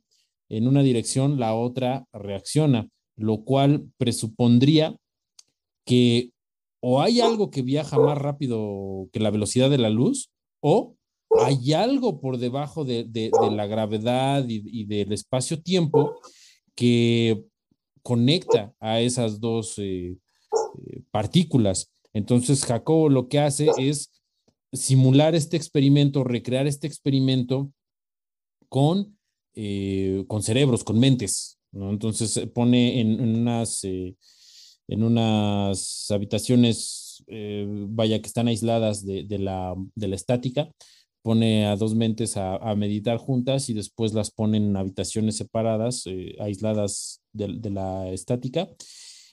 en 0.49 0.68
una 0.68 0.82
dirección, 0.82 1.38
la 1.38 1.55
otra 1.55 2.07
reacciona, 2.12 2.88
lo 3.16 3.44
cual 3.44 3.90
presupondría 3.99 4.97
que 5.84 6.30
o 6.80 7.01
hay 7.01 7.20
algo 7.20 7.51
que 7.51 7.62
viaja 7.62 7.99
más 7.99 8.18
rápido 8.18 9.09
que 9.12 9.20
la 9.20 9.30
velocidad 9.30 9.70
de 9.70 9.78
la 9.78 9.90
luz 9.90 10.30
o 10.61 10.97
hay 11.44 11.72
algo 11.72 12.20
por 12.20 12.38
debajo 12.38 12.84
de, 12.84 13.30
la 13.51 13.66
gravedad 13.66 14.44
y, 14.49 14.84
del 14.84 15.12
espacio-tiempo 15.12 16.20
que 16.74 17.44
conecta 18.03 18.72
a 18.78 19.01
esas 19.01 19.40
dos, 19.40 19.78
eh, 19.78 20.16
eh, 20.86 21.03
partículas. 21.11 21.90
Entonces, 22.12 22.64
Jacobo 22.64 23.09
lo 23.09 23.28
que 23.28 23.40
hace 23.40 23.68
es 23.78 24.12
simular 24.72 25.34
este 25.34 25.57
experimento, 25.57 26.24
recrear 26.24 26.66
este 26.66 26.86
experimento 26.86 27.70
con, 28.68 29.16
eh, 29.57 30.25
con 30.29 30.43
cerebros, 30.43 30.85
con 30.85 30.99
mentes. 31.01 31.59
¿no? 31.73 31.91
Entonces, 31.91 32.49
pone 32.55 33.01
en, 33.01 33.21
unas, 33.21 33.83
en 33.85 35.03
unas 35.03 36.11
habitaciones, 36.11 37.25
vaya, 37.89 38.21
que 38.21 38.29
están 38.29 38.49
aisladas 38.49 39.05
de, 39.05 39.25
de, 39.25 39.39
la, 39.39 39.75
de 39.95 40.09
la 40.09 40.17
estática, 40.17 40.71
pone 41.27 41.67
a 41.67 41.75
dos 41.75 41.97
mentes 41.97 42.37
a, 42.37 42.73
meditar 42.77 43.17
juntas 43.17 43.69
y 43.69 43.75
después 43.75 44.15
las 44.15 44.31
pone 44.31 44.59
en 44.59 44.77
habitaciones 44.77 45.37
separadas, 45.37 46.05
eh, 46.07 46.37
aisladas 46.39 47.21
de, 47.33 47.69
la 47.69 48.09
estática. 48.13 48.69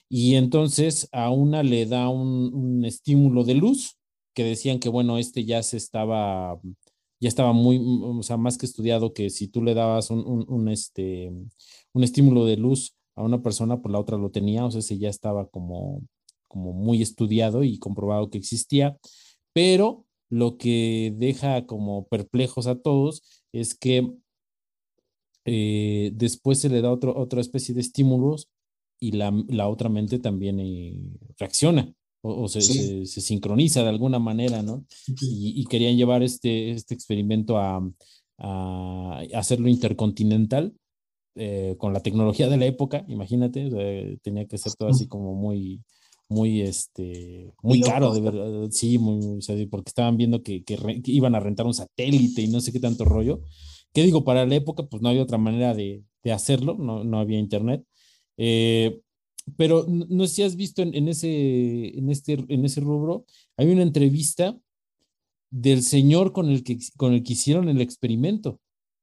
Y 0.08 0.34
entonces 0.34 1.08
a 1.12 1.30
una 1.30 1.62
le 1.62 1.86
da 1.86 2.08
un, 2.08 2.84
estímulo 2.84 3.44
de 3.44 3.54
luz 3.54 3.96
que 4.34 4.42
decían 4.42 4.80
que, 4.80 4.88
bueno, 4.88 5.18
este 5.18 5.44
ya 5.44 5.62
se 5.62 5.76
estaba, 5.76 6.58
ya 7.24 7.28
estaba 7.28 7.54
muy, 7.54 7.80
o 7.82 8.22
sea, 8.22 8.36
más 8.36 8.58
que 8.58 8.66
estudiado 8.66 9.14
que 9.14 9.30
si 9.30 9.48
tú 9.48 9.62
le 9.62 9.72
dabas 9.72 10.10
un, 10.10 10.68
este, 10.68 11.32
un 11.94 12.04
estímulo 12.04 12.44
de 12.44 12.58
luz 12.58 12.98
a 13.16 13.22
una 13.22 13.40
persona, 13.40 13.80
pues 13.80 13.90
la 13.90 13.98
otra 13.98 14.18
lo 14.18 14.30
tenía, 14.30 14.66
o 14.66 14.70
sea, 14.70 14.80
ese 14.80 14.98
ya 14.98 15.08
estaba 15.08 15.48
como, 15.48 16.02
como 16.48 16.74
muy 16.74 17.00
estudiado 17.00 17.64
y 17.64 17.78
comprobado 17.78 18.28
que 18.28 18.36
existía, 18.36 18.98
pero 19.54 20.04
lo 20.28 20.58
que 20.58 21.14
deja 21.16 21.64
como 21.64 22.06
perplejos 22.08 22.66
a 22.66 22.82
todos 22.82 23.22
es 23.52 23.74
que 23.74 24.12
eh, 25.46 26.10
después 26.12 26.58
se 26.58 26.68
le 26.68 26.82
da 26.82 26.92
otra 26.92 27.40
especie 27.40 27.74
de 27.74 27.80
estímulos 27.80 28.50
y 29.00 29.12
la, 29.12 29.32
otra 29.66 29.88
mente 29.88 30.18
también 30.18 30.60
eh, 30.60 31.10
reacciona 31.38 31.90
o, 32.26 32.48
se, 32.48 33.04
sincroniza 33.06 33.82
de 33.82 33.90
alguna 33.90 34.18
manera, 34.18 34.62
¿no? 34.62 34.86
Y, 35.20 35.64
querían 35.66 35.96
llevar 35.96 36.22
este, 36.22 36.70
este 36.70 36.94
experimento 36.94 37.58
a, 37.58 37.86
hacerlo 39.34 39.68
intercontinental 39.68 40.74
eh, 41.36 41.76
con 41.78 41.92
la 41.92 42.00
tecnología 42.00 42.48
de 42.48 42.56
la 42.56 42.66
época, 42.66 43.04
imagínate, 43.08 44.18
tenía 44.22 44.46
que 44.46 44.58
ser 44.58 44.72
todo 44.72 44.88
así 44.88 45.06
como 45.06 45.34
muy, 45.34 45.82
muy, 46.28 46.62
este, 46.62 47.52
muy 47.62 47.80
caro, 47.80 48.14
de 48.14 48.20
verdad, 48.22 48.68
sí, 48.70 48.98
muy, 48.98 49.40
porque 49.70 49.90
estaban 49.90 50.16
viendo 50.16 50.42
que, 50.42 50.64
que, 50.64 50.78
iban 51.04 51.34
a 51.34 51.40
rentar 51.40 51.66
un 51.66 51.74
satélite 51.74 52.42
y 52.42 52.48
no 52.48 52.60
sé 52.60 52.72
qué 52.72 52.80
tanto 52.80 53.04
rollo. 53.04 53.42
¿Qué 53.92 54.02
digo? 54.02 54.24
Para 54.24 54.46
la 54.46 54.54
época, 54.56 54.86
pues 54.86 55.02
no 55.02 55.10
había 55.10 55.22
otra 55.22 55.38
manera 55.38 55.74
de, 55.74 56.02
de 56.24 56.32
hacerlo, 56.32 56.76
no, 56.78 57.04
no, 57.04 57.20
había 57.20 57.38
internet. 57.38 57.84
Eh, 58.36 59.00
pero 59.56 59.86
no 59.88 60.26
sé 60.26 60.34
si 60.34 60.42
has 60.42 60.56
visto 60.56 60.82
en, 60.82 60.94
en, 60.94 61.08
ese, 61.08 61.98
en, 61.98 62.10
este, 62.10 62.44
en 62.48 62.64
ese 62.64 62.80
rubro, 62.80 63.24
hay 63.56 63.70
una 63.70 63.82
entrevista 63.82 64.58
del 65.50 65.82
señor 65.82 66.32
con 66.32 66.48
el, 66.48 66.64
que, 66.64 66.78
con 66.96 67.12
el 67.12 67.22
que 67.22 67.34
hicieron 67.34 67.68
el 67.68 67.80
experimento, 67.80 68.58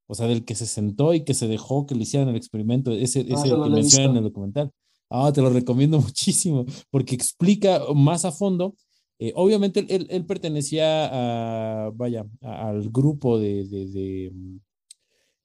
o 0.08 0.16
sea, 0.16 0.28
del 0.28 0.44
que 0.44 0.56
se 0.56 0.66
sentó 0.66 1.14
y 1.14 1.24
que 1.24 1.34
se 1.34 1.48
dejó 1.48 1.86
que 1.86 1.96
le 1.96 2.04
hicieran 2.04 2.28
el 2.30 2.36
experimento, 2.36 2.92
ese, 2.92 3.22
ah, 3.30 3.34
ese 3.34 3.50
que 3.50 3.70
menciona 3.70 4.12
en 4.12 4.18
el 4.18 4.24
documental. 4.24 4.72
Ah, 5.10 5.32
te 5.34 5.42
lo 5.42 5.50
recomiendo 5.50 6.00
muchísimo 6.02 6.66
porque 6.90 7.16
explica 7.16 7.82
más 7.96 8.26
a 8.26 8.32
fondo. 8.32 8.76
Eh, 9.20 9.34
obviamente 9.36 9.86
él, 9.88 10.26
pertenecía 10.26 11.86
a, 11.86 11.92
vaya, 11.92 12.26
al 12.42 12.90
grupo 12.90 13.40
de, 13.40 13.66
de, 13.68 14.32
mm, 14.34 14.58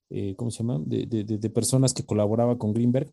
eh, 0.09 0.35
¿cómo 0.35 0.51
se 0.51 0.59
llama? 0.59 0.81
De, 0.85 1.05
de, 1.05 1.49
personas 1.49 1.93
que 1.93 2.03
colaboraba 2.03 2.57
con 2.57 2.73
Greenberg. 2.73 3.11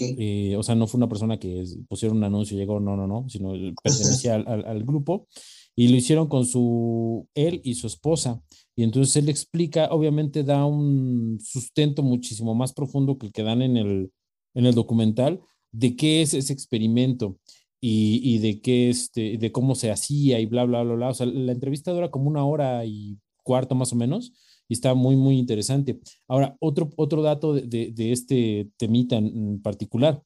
Eh, 0.00 0.56
o 0.56 0.62
sea, 0.62 0.74
no 0.74 0.86
fue 0.86 0.98
una 0.98 1.08
persona 1.08 1.38
que 1.38 1.64
pusieron 1.88 2.16
un 2.16 2.24
anuncio 2.24 2.56
y 2.56 2.60
llegó, 2.60 2.80
no, 2.80 2.96
no, 2.96 3.06
no, 3.06 3.28
sino 3.28 3.52
pertenecía 3.82 4.34
al, 4.46 4.64
al, 4.66 4.84
grupo 4.84 5.28
y 5.76 5.88
lo 5.88 5.96
hicieron 5.96 6.28
con 6.28 6.46
su, 6.46 7.28
él 7.34 7.60
y 7.64 7.74
su 7.74 7.86
esposa. 7.86 8.42
Y 8.76 8.82
entonces 8.82 9.16
él 9.16 9.28
explica, 9.28 9.88
obviamente 9.90 10.42
da 10.42 10.64
un 10.64 11.38
sustento 11.40 12.02
muchísimo 12.02 12.54
más 12.54 12.72
profundo 12.72 13.18
que 13.18 13.26
el 13.26 13.32
que 13.32 13.42
dan 13.42 13.60
en 13.60 13.76
el, 13.76 14.10
en 14.54 14.66
el 14.66 14.74
documental 14.74 15.40
de 15.70 15.96
qué 15.96 16.22
es 16.22 16.34
ese 16.34 16.52
experimento 16.52 17.38
y, 17.80 18.38
de 18.38 18.62
qué 18.62 18.88
este, 18.88 19.36
de 19.36 19.52
cómo 19.52 19.74
se 19.74 19.90
hacía 19.90 20.40
y 20.40 20.46
bla, 20.46 20.64
bla, 20.64 20.82
bla, 20.82 20.94
bla. 20.94 21.08
O 21.10 21.14
sea, 21.14 21.26
la 21.26 21.52
entrevista 21.52 21.92
dura 21.92 22.10
como 22.10 22.30
una 22.30 22.44
hora 22.44 22.86
y 22.86 23.18
cuarto 23.42 23.74
más 23.74 23.92
o 23.92 23.96
menos 23.96 24.32
y 24.68 24.74
está 24.74 24.94
muy, 24.94 25.16
muy 25.16 25.38
interesante. 25.38 26.00
Ahora, 26.28 26.56
otro, 26.60 26.90
otro 26.96 27.22
dato 27.22 27.54
de, 27.54 27.92
de, 27.92 28.12
este 28.12 28.70
temita 28.76 29.16
en 29.16 29.60
particular. 29.62 30.22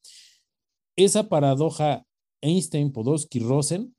Esa 0.96 1.28
paradoja 1.28 2.04
Einstein-Podolsky-Rosen, 2.40 3.94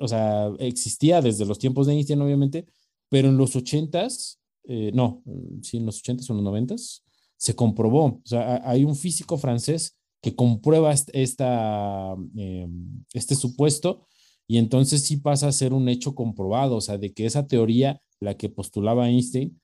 o 0.00 0.08
sea, 0.08 0.50
existía 0.58 1.22
desde 1.22 1.46
los 1.46 1.58
tiempos 1.58 1.86
de 1.86 1.94
Einstein, 1.94 2.20
obviamente, 2.20 2.66
pero 3.08 3.28
en 3.28 3.36
los 3.36 3.56
ochentas, 3.56 4.40
eh, 4.64 4.90
no, 4.92 5.22
sí, 5.62 5.78
en 5.78 5.86
los 5.86 5.98
ochentas 5.98 6.28
o 6.28 6.32
en 6.32 6.38
los 6.38 6.44
noventas, 6.44 7.04
se 7.36 7.54
comprobó. 7.54 8.04
O 8.04 8.22
sea, 8.24 8.60
hay 8.68 8.84
un 8.84 8.96
físico 8.96 9.38
francés 9.38 9.96
que 10.20 10.34
comprueba 10.34 10.92
esta, 10.92 12.14
em, 12.36 13.04
este 13.12 13.34
supuesto 13.34 14.07
y 14.48 14.56
entonces 14.56 15.02
sí 15.02 15.18
pasa 15.18 15.48
a 15.48 15.52
ser 15.52 15.74
un 15.74 15.88
hecho 15.88 16.14
comprobado, 16.14 16.76
o 16.76 16.80
sea, 16.80 16.96
de 16.96 17.12
que 17.12 17.26
esa 17.26 17.46
teoría, 17.46 18.00
la 18.18 18.36
que 18.36 18.48
postulaba 18.48 19.08
Einstein, 19.08 19.60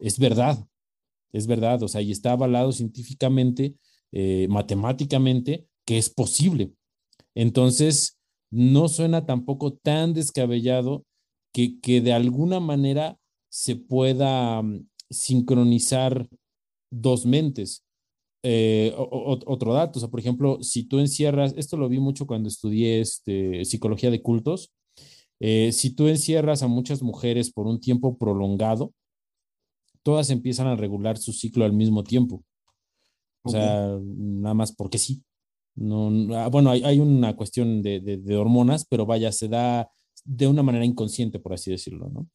es 0.00 0.18
verdad, 0.18 0.66
es 1.32 1.46
verdad, 1.46 1.82
o 1.82 1.88
sea, 1.88 2.00
y 2.00 2.10
está 2.10 2.32
avalado 2.32 2.72
científicamente, 2.72 3.76
eh, 4.10 4.46
matemáticamente, 4.48 5.66
que 5.86 5.98
es 5.98 6.08
posible. 6.08 6.72
Entonces, 7.34 8.18
no 8.50 8.88
suena 8.88 9.26
tampoco 9.26 9.74
tan 9.74 10.14
descabellado 10.14 11.04
que, 11.52 11.78
que 11.80 12.00
de 12.00 12.12
alguna 12.14 12.58
manera 12.58 13.18
se 13.50 13.76
pueda 13.76 14.62
mm, 14.62 14.88
sincronizar 15.10 16.26
dos 16.90 17.26
mentes. 17.26 17.84
Eh, 18.44 18.92
otro 18.96 19.72
dato, 19.72 19.98
o 19.98 20.00
sea, 20.00 20.08
por 20.08 20.18
ejemplo, 20.18 20.58
si 20.62 20.84
tú 20.84 20.98
encierras, 20.98 21.54
esto 21.56 21.76
lo 21.76 21.88
vi 21.88 22.00
mucho 22.00 22.26
cuando 22.26 22.48
estudié 22.48 23.00
este, 23.00 23.64
psicología 23.64 24.10
de 24.10 24.20
cultos, 24.20 24.72
eh, 25.38 25.72
si 25.72 25.90
tú 25.90 26.08
encierras 26.08 26.62
a 26.62 26.68
muchas 26.68 27.02
mujeres 27.02 27.52
por 27.52 27.66
un 27.66 27.80
tiempo 27.80 28.16
prolongado, 28.18 28.92
todas 30.02 30.30
empiezan 30.30 30.66
a 30.66 30.76
regular 30.76 31.18
su 31.18 31.32
ciclo 31.32 31.64
al 31.64 31.72
mismo 31.72 32.02
tiempo. 32.04 32.44
O 33.42 33.50
sea, 33.50 33.98
nada 34.00 34.54
más 34.54 34.72
porque 34.72 34.98
sí. 34.98 35.22
No, 35.74 36.10
ah, 36.36 36.48
bueno, 36.48 36.70
hay, 36.70 36.82
hay 36.84 37.00
una 37.00 37.34
cuestión 37.34 37.82
de, 37.82 38.00
de, 38.00 38.36
hormonas, 38.36 38.84
pero 38.88 39.06
vaya, 39.06 39.32
se 39.32 39.48
da 39.48 39.90
de 40.24 40.46
una 40.46 40.62
manera 40.62 40.84
inconsciente, 40.84 41.38
por 41.38 41.54
así 41.54 41.70
decirlo, 41.70 42.10
¿no? 42.10 42.28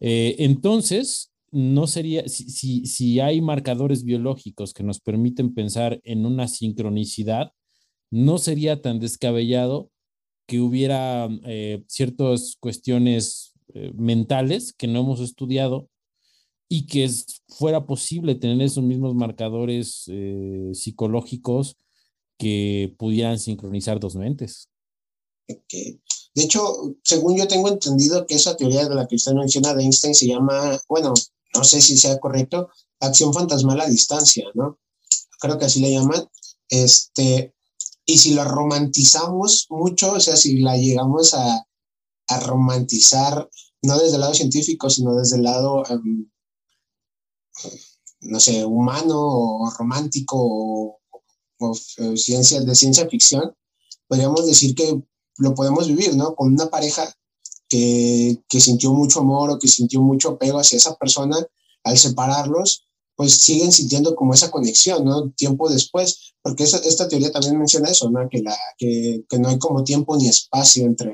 Eh, 0.00 0.36
entonces, 0.38 1.29
no 1.52 1.86
sería, 1.86 2.28
si, 2.28 2.86
si, 2.86 3.20
hay 3.20 3.40
marcadores 3.40 4.04
biológicos 4.04 4.72
que 4.72 4.84
nos 4.84 5.00
permiten 5.00 5.54
pensar 5.54 6.00
en 6.04 6.26
una 6.26 6.48
sincronicidad, 6.48 7.52
no 8.10 8.38
sería 8.38 8.82
tan 8.82 9.00
descabellado 9.00 9.90
que 10.46 10.60
hubiera 10.60 11.28
eh, 11.44 11.82
ciertas 11.86 12.56
cuestiones 12.58 13.52
eh, 13.74 13.92
mentales 13.94 14.72
que 14.72 14.88
no 14.88 15.00
hemos 15.00 15.20
estudiado 15.20 15.88
y 16.68 16.86
que 16.86 17.08
fuera 17.48 17.86
posible 17.86 18.34
tener 18.36 18.60
esos 18.62 18.84
mismos 18.84 19.14
marcadores 19.14 20.04
eh, 20.08 20.70
psicológicos 20.72 21.76
que 22.38 22.94
pudieran 22.96 23.38
sincronizar 23.38 24.00
dos 24.00 24.16
mentes. 24.16 24.68
De 25.46 26.44
hecho, 26.44 26.96
según 27.02 27.36
yo 27.36 27.48
tengo 27.48 27.68
entendido 27.68 28.26
que 28.26 28.36
esa 28.36 28.56
teoría 28.56 28.88
de 28.88 28.94
la 28.94 29.06
que 29.06 29.16
usted 29.16 29.32
menciona 29.32 29.74
de 29.74 29.82
Einstein 29.82 30.14
se 30.14 30.28
llama, 30.28 30.78
bueno, 30.88 31.12
no 31.54 31.64
sé 31.64 31.80
si 31.80 31.96
sea 31.96 32.18
correcto, 32.18 32.70
acción 33.00 33.32
fantasmal 33.32 33.80
a 33.80 33.88
distancia, 33.88 34.44
¿no? 34.54 34.78
Creo 35.38 35.58
que 35.58 35.64
así 35.64 35.80
le 35.80 35.92
llaman. 35.92 36.28
Este, 36.68 37.54
y 38.04 38.18
si 38.18 38.34
la 38.34 38.44
romantizamos 38.44 39.66
mucho, 39.70 40.12
o 40.12 40.20
sea, 40.20 40.36
si 40.36 40.58
la 40.60 40.76
llegamos 40.76 41.34
a, 41.34 41.66
a 42.28 42.40
romantizar, 42.40 43.48
no 43.82 43.98
desde 43.98 44.14
el 44.14 44.20
lado 44.20 44.34
científico, 44.34 44.88
sino 44.88 45.14
desde 45.14 45.36
el 45.36 45.42
lado, 45.42 45.84
em, 45.88 46.30
no 48.22 48.40
sé, 48.40 48.64
humano 48.64 49.16
o 49.18 49.70
romántico 49.70 51.00
o, 51.58 51.74
ciencia, 52.16 52.60
de 52.60 52.74
ciencia 52.74 53.08
ficción, 53.08 53.54
podríamos 54.06 54.46
decir 54.46 54.74
que 54.74 54.98
lo 55.38 55.54
podemos 55.54 55.88
vivir, 55.88 56.16
¿no? 56.16 56.34
Con 56.34 56.52
una 56.52 56.70
pareja 56.70 57.12
que, 57.70 58.60
sintió 58.60 58.92
mucho 58.92 59.20
amor 59.20 59.50
o 59.50 59.58
que 59.58 59.68
sintió 59.68 60.00
mucho 60.02 60.30
apego 60.30 60.58
hacia 60.58 60.76
esa 60.76 60.96
persona, 60.96 61.36
al 61.84 61.96
separarlos, 61.96 62.86
pues 63.16 63.36
siguen 63.36 63.72
sintiendo 63.72 64.14
como 64.14 64.34
esa 64.34 64.50
conexión, 64.50 65.04
¿no? 65.04 65.30
Tiempo 65.30 65.70
después, 65.70 66.34
porque 66.42 66.64
esta, 66.64 66.78
esta 66.78 67.08
teoría 67.08 67.30
también 67.30 67.58
menciona 67.58 67.88
eso, 67.88 68.10
¿no? 68.10 68.28
Que, 68.28 68.42
la, 68.42 68.56
que, 68.76 69.24
no 69.38 69.48
hay 69.48 69.58
como 69.58 69.84
tiempo 69.84 70.16
ni 70.16 70.28
espacio 70.28 70.84
entre... 70.84 71.12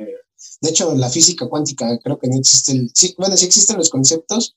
De 0.60 0.70
hecho, 0.70 0.94
la 0.94 1.10
física 1.10 1.48
cuántica 1.48 1.98
creo 1.98 2.18
que 2.18 2.28
no 2.28 2.38
existe, 2.38 2.72
el, 2.72 2.90
sí, 2.94 3.14
bueno, 3.18 3.36
sí 3.36 3.44
existen 3.44 3.76
los 3.76 3.90
conceptos, 3.90 4.56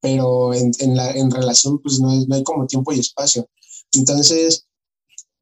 pero 0.00 0.52
en, 0.52 0.72
en, 0.78 0.96
la, 0.96 1.12
relación 1.12 1.78
pues 1.80 2.00
no, 2.00 2.12
no 2.26 2.34
hay 2.34 2.42
como 2.42 2.66
tiempo 2.66 2.92
y 2.92 3.00
espacio. 3.00 3.48
Entonces, 3.94 4.66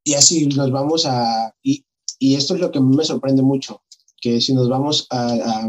y 0.03 0.13
así 0.13 0.45
nos 0.47 0.71
vamos 0.71 1.05
a... 1.05 1.53
Y 1.61 1.83
y 2.19 2.35
esto 2.35 2.53
es 2.53 2.59
lo 2.59 2.69
que 2.69 2.81
me 2.81 3.05
sorprende 3.05 3.41
mucho, 3.41 3.81
que 4.21 4.41
si 4.41 4.53
nos 4.53 4.69
vamos 4.69 5.07
a, 5.09 5.67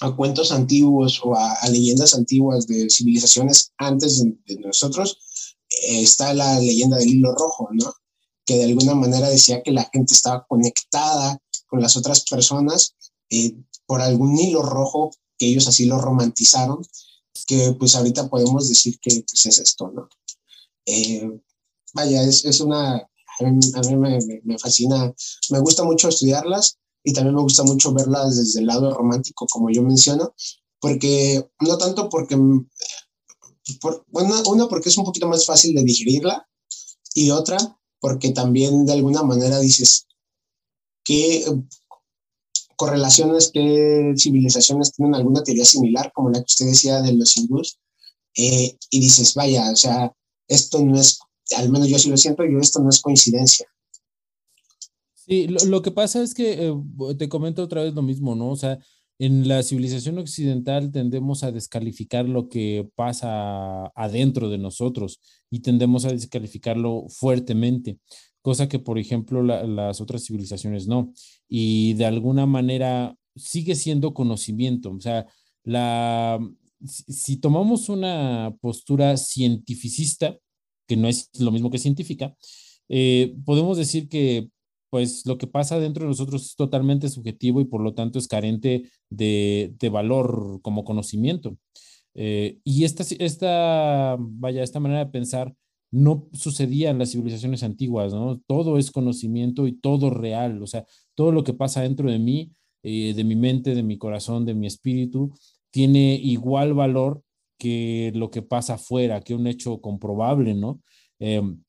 a, 0.00 0.16
cuentos 0.16 0.52
antiguos 0.52 1.20
o 1.24 1.34
a, 1.34 1.56
leyendas 1.70 2.14
antiguas 2.14 2.66
de 2.66 2.88
civilizaciones 2.90 3.72
antes 3.78 4.22
de, 4.22 4.56
nosotros, 4.58 5.18
eh, 5.70 6.02
está 6.02 6.34
la 6.34 6.58
leyenda 6.60 6.98
del 6.98 7.08
hilo 7.08 7.34
rojo, 7.34 7.68
¿no? 7.72 7.92
Que 8.44 8.58
de 8.58 8.64
alguna 8.64 8.94
manera 8.94 9.28
decía 9.28 9.62
que 9.62 9.72
la 9.72 9.88
gente 9.92 10.14
estaba 10.14 10.44
conectada 10.48 11.38
con 11.66 11.80
las 11.80 11.96
otras 11.96 12.24
personas 12.24 12.94
eh, 13.30 13.54
por 13.86 14.00
algún 14.00 14.38
hilo 14.38 14.62
rojo 14.62 15.10
que 15.38 15.46
ellos 15.46 15.68
así 15.68 15.84
lo 15.84 15.98
romantizaron, 15.98 16.78
que 17.46 17.72
pues 17.78 17.94
ahorita 17.94 18.28
podemos 18.28 18.68
decir 18.68 18.98
que 19.00 19.24
pues, 19.26 19.46
es 19.46 19.58
esto, 19.58 19.90
¿no? 19.94 20.08
Eh, 20.86 21.28
vaya, 21.92 22.22
es, 22.22 22.44
es, 22.44 22.60
una, 22.60 22.96
a 22.96 23.42
mí, 23.42 23.96
me, 23.96 24.18
me, 24.44 24.58
fascina, 24.58 25.12
me 25.50 25.58
gusta 25.58 25.84
mucho 25.84 26.08
estudiarlas 26.08 26.78
y 27.06 27.12
también 27.12 27.36
me 27.36 27.42
gusta 27.42 27.62
mucho 27.62 27.94
verlas 27.94 28.36
desde 28.36 28.58
el 28.58 28.66
lado 28.66 28.92
romántico, 28.92 29.46
como 29.46 29.70
yo 29.70 29.80
menciono, 29.80 30.34
porque 30.80 31.48
no 31.60 31.78
tanto 31.78 32.08
porque, 32.08 32.36
por, 33.80 34.04
bueno, 34.08 34.42
una 34.46 34.66
porque 34.66 34.88
es 34.88 34.98
un 34.98 35.04
poquito 35.04 35.28
más 35.28 35.46
fácil 35.46 35.72
de 35.76 35.84
digerirla 35.84 36.48
y 37.14 37.30
otra 37.30 37.58
porque 38.00 38.30
también 38.30 38.84
de 38.84 38.94
alguna 38.94 39.22
manera 39.22 39.60
dices, 39.60 40.08
que 41.04 41.44
correlaciones, 42.74 43.52
qué 43.54 44.12
civilizaciones 44.18 44.92
tienen 44.92 45.14
alguna 45.14 45.44
teoría 45.44 45.64
similar, 45.64 46.10
como 46.12 46.30
la 46.30 46.40
que 46.40 46.46
usted 46.48 46.66
decía 46.66 47.02
de 47.02 47.12
los 47.12 47.36
hindús, 47.36 47.78
eh, 48.34 48.76
y 48.90 49.00
dices, 49.00 49.34
vaya, 49.34 49.70
o 49.70 49.76
sea, 49.76 50.12
esto 50.48 50.84
no 50.84 50.98
es, 50.98 51.20
al 51.56 51.70
menos 51.70 51.86
yo 51.86 52.00
sí 52.00 52.10
lo 52.10 52.16
siento, 52.16 52.42
yo 52.44 52.58
esto 52.58 52.80
no 52.80 52.88
es 52.88 53.00
coincidencia. 53.00 53.68
Sí, 55.26 55.48
lo, 55.48 55.82
que 55.82 55.90
pasa 55.90 56.22
es 56.22 56.34
que, 56.34 56.68
eh, 56.68 56.74
te 57.18 57.28
comento 57.28 57.62
otra 57.62 57.82
vez 57.82 57.94
lo 57.94 58.02
mismo, 58.02 58.34
¿no? 58.34 58.50
O 58.50 58.56
sea, 58.56 58.78
en 59.18 59.48
la 59.48 59.62
civilización 59.62 60.18
occidental 60.18 60.92
tendemos 60.92 61.42
a 61.42 61.50
descalificar 61.50 62.28
lo 62.28 62.48
que 62.48 62.88
pasa 62.94 63.86
adentro 63.94 64.48
de 64.50 64.58
nosotros 64.58 65.20
y 65.50 65.60
tendemos 65.60 66.04
a 66.04 66.10
descalificarlo 66.10 67.06
fuertemente 67.08 67.98
cosa 68.46 68.68
que, 68.68 68.78
por 68.78 68.96
ejemplo, 68.96 69.42
las 69.42 70.00
otras 70.00 70.24
civilizaciones 70.24 70.86
no. 70.86 71.12
Y 71.48 71.94
de 71.94 72.04
alguna 72.04 72.46
manera 72.46 73.18
sigue 73.34 73.74
siendo 73.74 74.14
conocimiento. 74.14 74.92
O 74.92 75.00
sea, 75.00 75.26
la, 75.64 76.38
si, 76.86 77.38
tomamos 77.38 77.88
una 77.88 78.56
postura 78.60 79.16
cientificista, 79.16 80.38
que 80.86 80.96
no 80.96 81.08
es 81.08 81.28
lo 81.40 81.50
mismo 81.50 81.72
que 81.72 81.78
científica, 81.78 82.36
eh, 82.88 83.34
podemos 83.44 83.78
decir 83.78 84.08
que 84.08 84.48
pues 84.96 85.26
lo 85.26 85.36
que 85.36 85.46
pasa 85.46 85.78
dentro 85.78 86.04
de 86.04 86.08
nosotros 86.08 86.46
es 86.46 86.56
totalmente 86.56 87.10
subjetivo 87.10 87.60
y 87.60 87.66
por 87.66 87.82
lo 87.82 87.92
tanto 87.92 88.18
es 88.18 88.28
carente 88.28 88.90
de, 89.10 89.74
de 89.78 89.88
valor 89.90 90.60
como 90.62 90.84
conocimiento. 90.84 91.58
Eh, 92.14 92.60
y 92.64 92.84
esta, 92.84 93.04
esta, 93.18 94.16
vaya, 94.18 94.62
esta 94.62 94.80
manera 94.80 95.04
de 95.04 95.10
pensar 95.10 95.54
no 95.90 96.30
sucedía 96.32 96.88
en 96.88 96.98
las 96.98 97.12
civilizaciones 97.12 97.62
antiguas, 97.62 98.14
¿no? 98.14 98.40
Todo 98.46 98.78
es 98.78 98.90
conocimiento 98.90 99.66
y 99.66 99.72
todo 99.72 100.08
real, 100.08 100.62
o 100.62 100.66
sea, 100.66 100.86
todo 101.14 101.30
lo 101.30 101.44
que 101.44 101.52
pasa 101.52 101.82
dentro 101.82 102.10
de 102.10 102.18
mí, 102.18 102.52
eh, 102.82 103.12
de 103.14 103.22
mi 103.22 103.36
mente, 103.36 103.74
de 103.74 103.82
mi 103.82 103.98
corazón, 103.98 104.46
de 104.46 104.54
mi 104.54 104.66
espíritu, 104.66 105.30
tiene 105.70 106.14
igual 106.14 106.72
valor 106.72 107.22
que 107.58 108.12
lo 108.14 108.30
que 108.30 108.40
pasa 108.40 108.76
afuera, 108.76 109.20
que 109.20 109.34
un 109.34 109.46
hecho 109.46 109.78
comprobable, 109.82 110.54
¿no? 110.54 110.80
Em, 111.18 111.62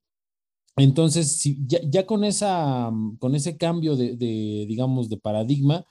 entonces, 0.78 1.32
si, 1.38 1.58
ya, 1.68 2.06
con, 2.06 2.24
esa, 2.24 2.92
con 3.20 3.36
ese 3.36 3.58
cambio 3.58 3.96
de, 3.96 4.16
digamos, 4.68 5.10
de 5.10 5.18
paradigma, 5.18 5.86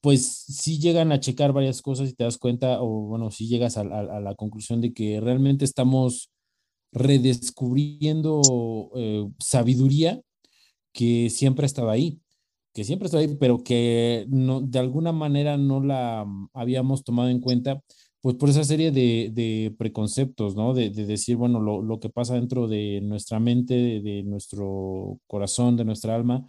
pues 0.00 0.26
sí 0.26 0.78
llegan 0.78 1.12
a 1.12 1.20
checar 1.20 1.52
varias 1.52 1.82
cosas 1.82 2.10
y 2.10 2.14
te 2.14 2.24
das 2.24 2.38
cuenta, 2.38 2.82
o 2.82 2.86
bueno, 3.08 3.30
si 3.30 3.48
llegas 3.48 3.76
a 3.78 3.84
la 3.84 4.34
conclusión 4.36 4.80
de 4.80 4.92
que 4.92 5.20
realmente 5.20 5.64
estamos 5.64 6.30
redescubriendo 6.92 8.90
eh, 8.96 9.26
sabiduría 9.38 10.20
que 10.92 11.30
siempre 11.30 11.66
estaba 11.66 11.92
ahí, 11.92 12.20
que 12.72 12.84
siempre 12.84 13.06
estaba 13.06 13.22
ahí, 13.22 13.36
pero 13.38 13.62
que 13.62 14.26
no, 14.28 14.60
de 14.60 14.78
alguna 14.78 15.12
manera 15.12 15.56
no 15.56 15.82
la 15.82 16.24
mm, 16.26 16.50
habíamos 16.54 17.04
tomado 17.04 17.28
en 17.30 17.40
cuenta, 17.40 17.82
pues 18.26 18.34
por 18.38 18.48
esa 18.48 18.64
serie 18.64 18.90
de, 18.90 19.72
preconceptos, 19.78 20.56
¿no? 20.56 20.74
De, 20.74 20.90
decir, 20.90 21.36
bueno, 21.36 21.60
lo, 21.60 22.00
que 22.00 22.08
pasa 22.08 22.34
dentro 22.34 22.66
de 22.66 23.00
nuestra 23.00 23.38
mente, 23.38 24.00
de, 24.00 24.24
nuestro 24.24 25.20
corazón, 25.28 25.76
de 25.76 25.84
nuestra 25.84 26.16
alma, 26.16 26.44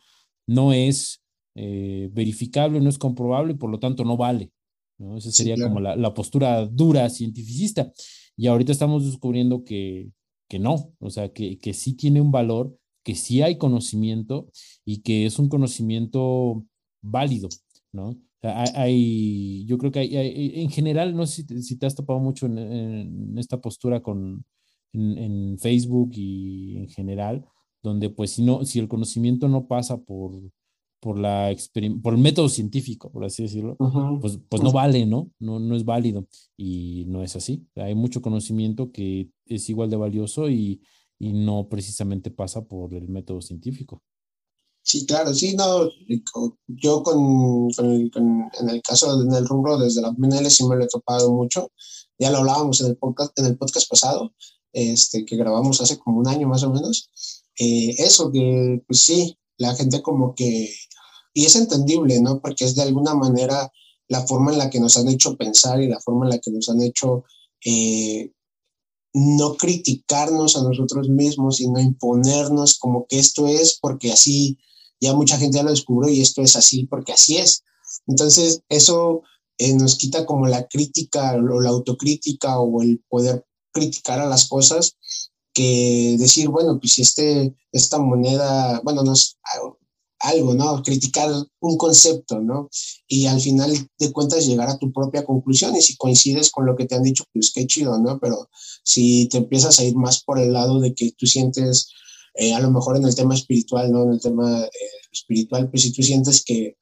no 0.47 0.73
es 0.73 1.23
eh, 1.53 2.09
verificable, 2.11 2.81
no 2.81 2.89
es 2.89 2.97
comprobable 2.97 3.53
y 3.53 3.57
por 3.57 3.69
lo 3.69 3.77
tanto 3.77 4.03
no 4.03 4.17
vale. 4.17 4.49
¿no? 4.97 5.17
Esa 5.17 5.31
sería 5.31 5.53
como 5.55 5.79
la, 5.79 5.95
la, 5.95 6.15
postura 6.15 6.65
dura 6.65 7.07
cientificista. 7.11 7.91
Y 8.35 8.47
ahorita 8.47 8.71
estamos 8.71 9.05
descubriendo 9.05 9.63
que, 9.63 10.09
que 10.49 10.57
no, 10.57 10.91
o 10.97 11.11
sea, 11.11 11.31
que, 11.31 11.59
que 11.59 11.75
sí 11.75 11.93
tiene 11.93 12.21
un 12.21 12.31
valor, 12.31 12.75
que 13.03 13.13
sí 13.13 13.43
hay 13.43 13.59
conocimiento 13.59 14.49
y 14.83 15.03
que 15.03 15.27
es 15.27 15.37
un 15.37 15.47
conocimiento 15.47 16.65
válido, 17.03 17.49
¿no? 17.91 18.17
Hay, 18.43 19.65
yo 19.65 19.77
creo 19.77 19.91
que 19.91 19.99
hay, 19.99 20.61
en 20.61 20.69
general, 20.69 21.15
no 21.15 21.25
sé 21.25 21.45
si 21.61 21.77
te, 21.77 21.85
has 21.85 21.95
topado 21.95 22.19
mucho 22.19 22.45
en, 22.45 23.37
esta 23.37 23.59
postura 23.59 24.01
con, 24.01 24.45
en, 24.93 25.57
Facebook 25.59 26.11
y 26.13 26.77
en 26.77 26.89
general, 26.89 27.45
donde 27.81 28.09
pues 28.09 28.31
si, 28.31 28.43
no, 28.43 28.63
si 28.65 28.79
el 28.79 28.87
conocimiento 28.87 29.47
no 29.47 29.67
pasa 29.67 29.97
por, 29.97 30.39
por, 30.99 31.19
la 31.19 31.55
por 32.01 32.13
el 32.13 32.19
método 32.19 32.49
científico, 32.49 33.11
por 33.11 33.25
así 33.25 33.43
decirlo, 33.43 33.75
pues, 34.21 34.39
pues 34.49 34.61
no 34.61 34.71
vale, 34.71 35.05
¿no? 35.05 35.31
¿no? 35.39 35.59
No 35.59 35.75
es 35.75 35.85
válido. 35.85 36.27
Y 36.55 37.05
no 37.07 37.23
es 37.23 37.35
así. 37.35 37.65
Hay 37.75 37.95
mucho 37.95 38.21
conocimiento 38.21 38.91
que 38.91 39.29
es 39.45 39.69
igual 39.69 39.89
de 39.89 39.97
valioso 39.97 40.49
y, 40.49 40.81
y 41.19 41.33
no 41.33 41.67
precisamente 41.69 42.31
pasa 42.31 42.65
por 42.65 42.93
el 42.93 43.07
método 43.07 43.41
científico. 43.41 44.03
Sí, 44.87 45.05
claro, 45.05 45.33
sí, 45.33 45.53
no, 45.53 45.89
yo 46.67 47.03
con, 47.03 47.69
con, 47.71 48.49
en 48.57 48.69
el 48.69 48.81
caso 48.81 49.21
del 49.21 49.45
rubro 49.45 49.77
desde 49.77 50.01
la 50.01 50.13
PNL 50.13 50.49
sí 50.49 50.65
me 50.65 50.77
lo 50.77 50.85
he 50.85 50.87
topado 50.87 51.33
mucho, 51.33 51.73
ya 52.17 52.31
lo 52.31 52.37
hablábamos 52.37 52.79
en 52.79 52.87
el 52.87 52.97
podcast, 52.97 53.37
en 53.37 53.47
el 53.47 53.57
podcast 53.57 53.89
pasado, 53.89 54.33
este, 54.71 55.25
que 55.25 55.35
grabamos 55.35 55.81
hace 55.81 55.99
como 55.99 56.19
un 56.19 56.27
año 56.29 56.47
más 56.47 56.63
o 56.63 56.71
menos, 56.71 57.09
eh, 57.59 57.95
eso 57.97 58.31
que 58.31 58.81
pues 58.87 59.01
sí, 59.01 59.37
la 59.57 59.75
gente 59.75 60.01
como 60.01 60.33
que 60.33 60.73
y 61.33 61.43
es 61.43 61.57
entendible, 61.57 62.21
¿no? 62.21 62.39
Porque 62.39 62.63
es 62.63 62.73
de 62.73 62.83
alguna 62.83 63.13
manera 63.13 63.69
la 64.07 64.25
forma 64.25 64.53
en 64.53 64.57
la 64.57 64.69
que 64.69 64.79
nos 64.79 64.95
han 64.95 65.09
hecho 65.09 65.35
pensar 65.35 65.81
y 65.81 65.89
la 65.89 65.99
forma 65.99 66.25
en 66.25 66.29
la 66.29 66.39
que 66.39 66.49
nos 66.49 66.69
han 66.69 66.81
hecho 66.81 67.25
eh, 67.65 68.31
no 69.13 69.55
criticarnos 69.55 70.55
a 70.55 70.63
nosotros 70.63 71.09
mismos, 71.09 71.57
sino 71.57 71.77
imponernos 71.77 72.77
como 72.77 73.05
que 73.05 73.19
esto 73.19 73.47
es 73.47 73.77
porque 73.81 74.13
así, 74.13 74.57
ya 74.99 75.13
mucha 75.13 75.37
gente 75.37 75.57
ya 75.57 75.63
lo 75.63 75.71
descubrió 75.71 76.11
y 76.11 76.21
esto 76.21 76.41
es 76.41 76.55
así 76.55 76.85
porque 76.85 77.13
así 77.13 77.37
es. 77.37 77.63
Entonces, 78.07 78.61
eso 78.69 79.21
eh, 79.57 79.73
nos 79.73 79.95
quita 79.95 80.25
como 80.25 80.47
la 80.47 80.67
crítica 80.67 81.33
o 81.33 81.61
la 81.61 81.69
autocrítica 81.69 82.59
o 82.59 82.81
el 82.81 83.03
poder 83.09 83.45
criticar 83.71 84.19
a 84.19 84.27
las 84.27 84.47
cosas 84.47 84.97
que 85.53 86.15
decir, 86.19 86.49
bueno, 86.49 86.79
pues 86.79 86.93
si 86.93 87.01
este, 87.01 87.55
esta 87.71 87.97
moneda, 87.97 88.79
bueno, 88.83 89.03
nos, 89.03 89.39
algo, 90.19 90.53
¿no? 90.53 90.81
Criticar 90.83 91.31
un 91.59 91.77
concepto, 91.77 92.39
¿no? 92.39 92.69
Y 93.07 93.25
al 93.25 93.39
final 93.39 93.71
de 93.97 94.11
cuentas 94.11 94.45
llegar 94.45 94.69
a 94.69 94.77
tu 94.77 94.91
propia 94.91 95.25
conclusión 95.25 95.75
y 95.75 95.81
si 95.81 95.95
coincides 95.97 96.51
con 96.51 96.65
lo 96.65 96.75
que 96.75 96.85
te 96.85 96.95
han 96.95 97.03
dicho, 97.03 97.23
pues 97.33 97.51
qué 97.53 97.65
chido, 97.67 97.97
¿no? 97.99 98.19
Pero 98.19 98.49
si 98.83 99.27
te 99.29 99.37
empiezas 99.37 99.79
a 99.79 99.83
ir 99.83 99.95
más 99.95 100.23
por 100.23 100.39
el 100.39 100.53
lado 100.53 100.79
de 100.79 100.93
que 100.93 101.11
tú 101.17 101.25
sientes, 101.25 101.89
eh, 102.37 102.53
a 102.53 102.59
lo 102.59 102.69
mejor 102.71 102.97
en 102.97 103.05
el 103.05 103.15
tema 103.15 103.33
espiritual, 103.33 103.91
¿no? 103.91 104.03
En 104.03 104.11
el 104.11 104.21
tema 104.21 104.63
eh, 104.63 104.69
espiritual, 105.11 105.69
pues 105.69 105.81
si 105.81 105.91
tú 105.91 106.03
sientes 106.03 106.43
que 106.43 106.77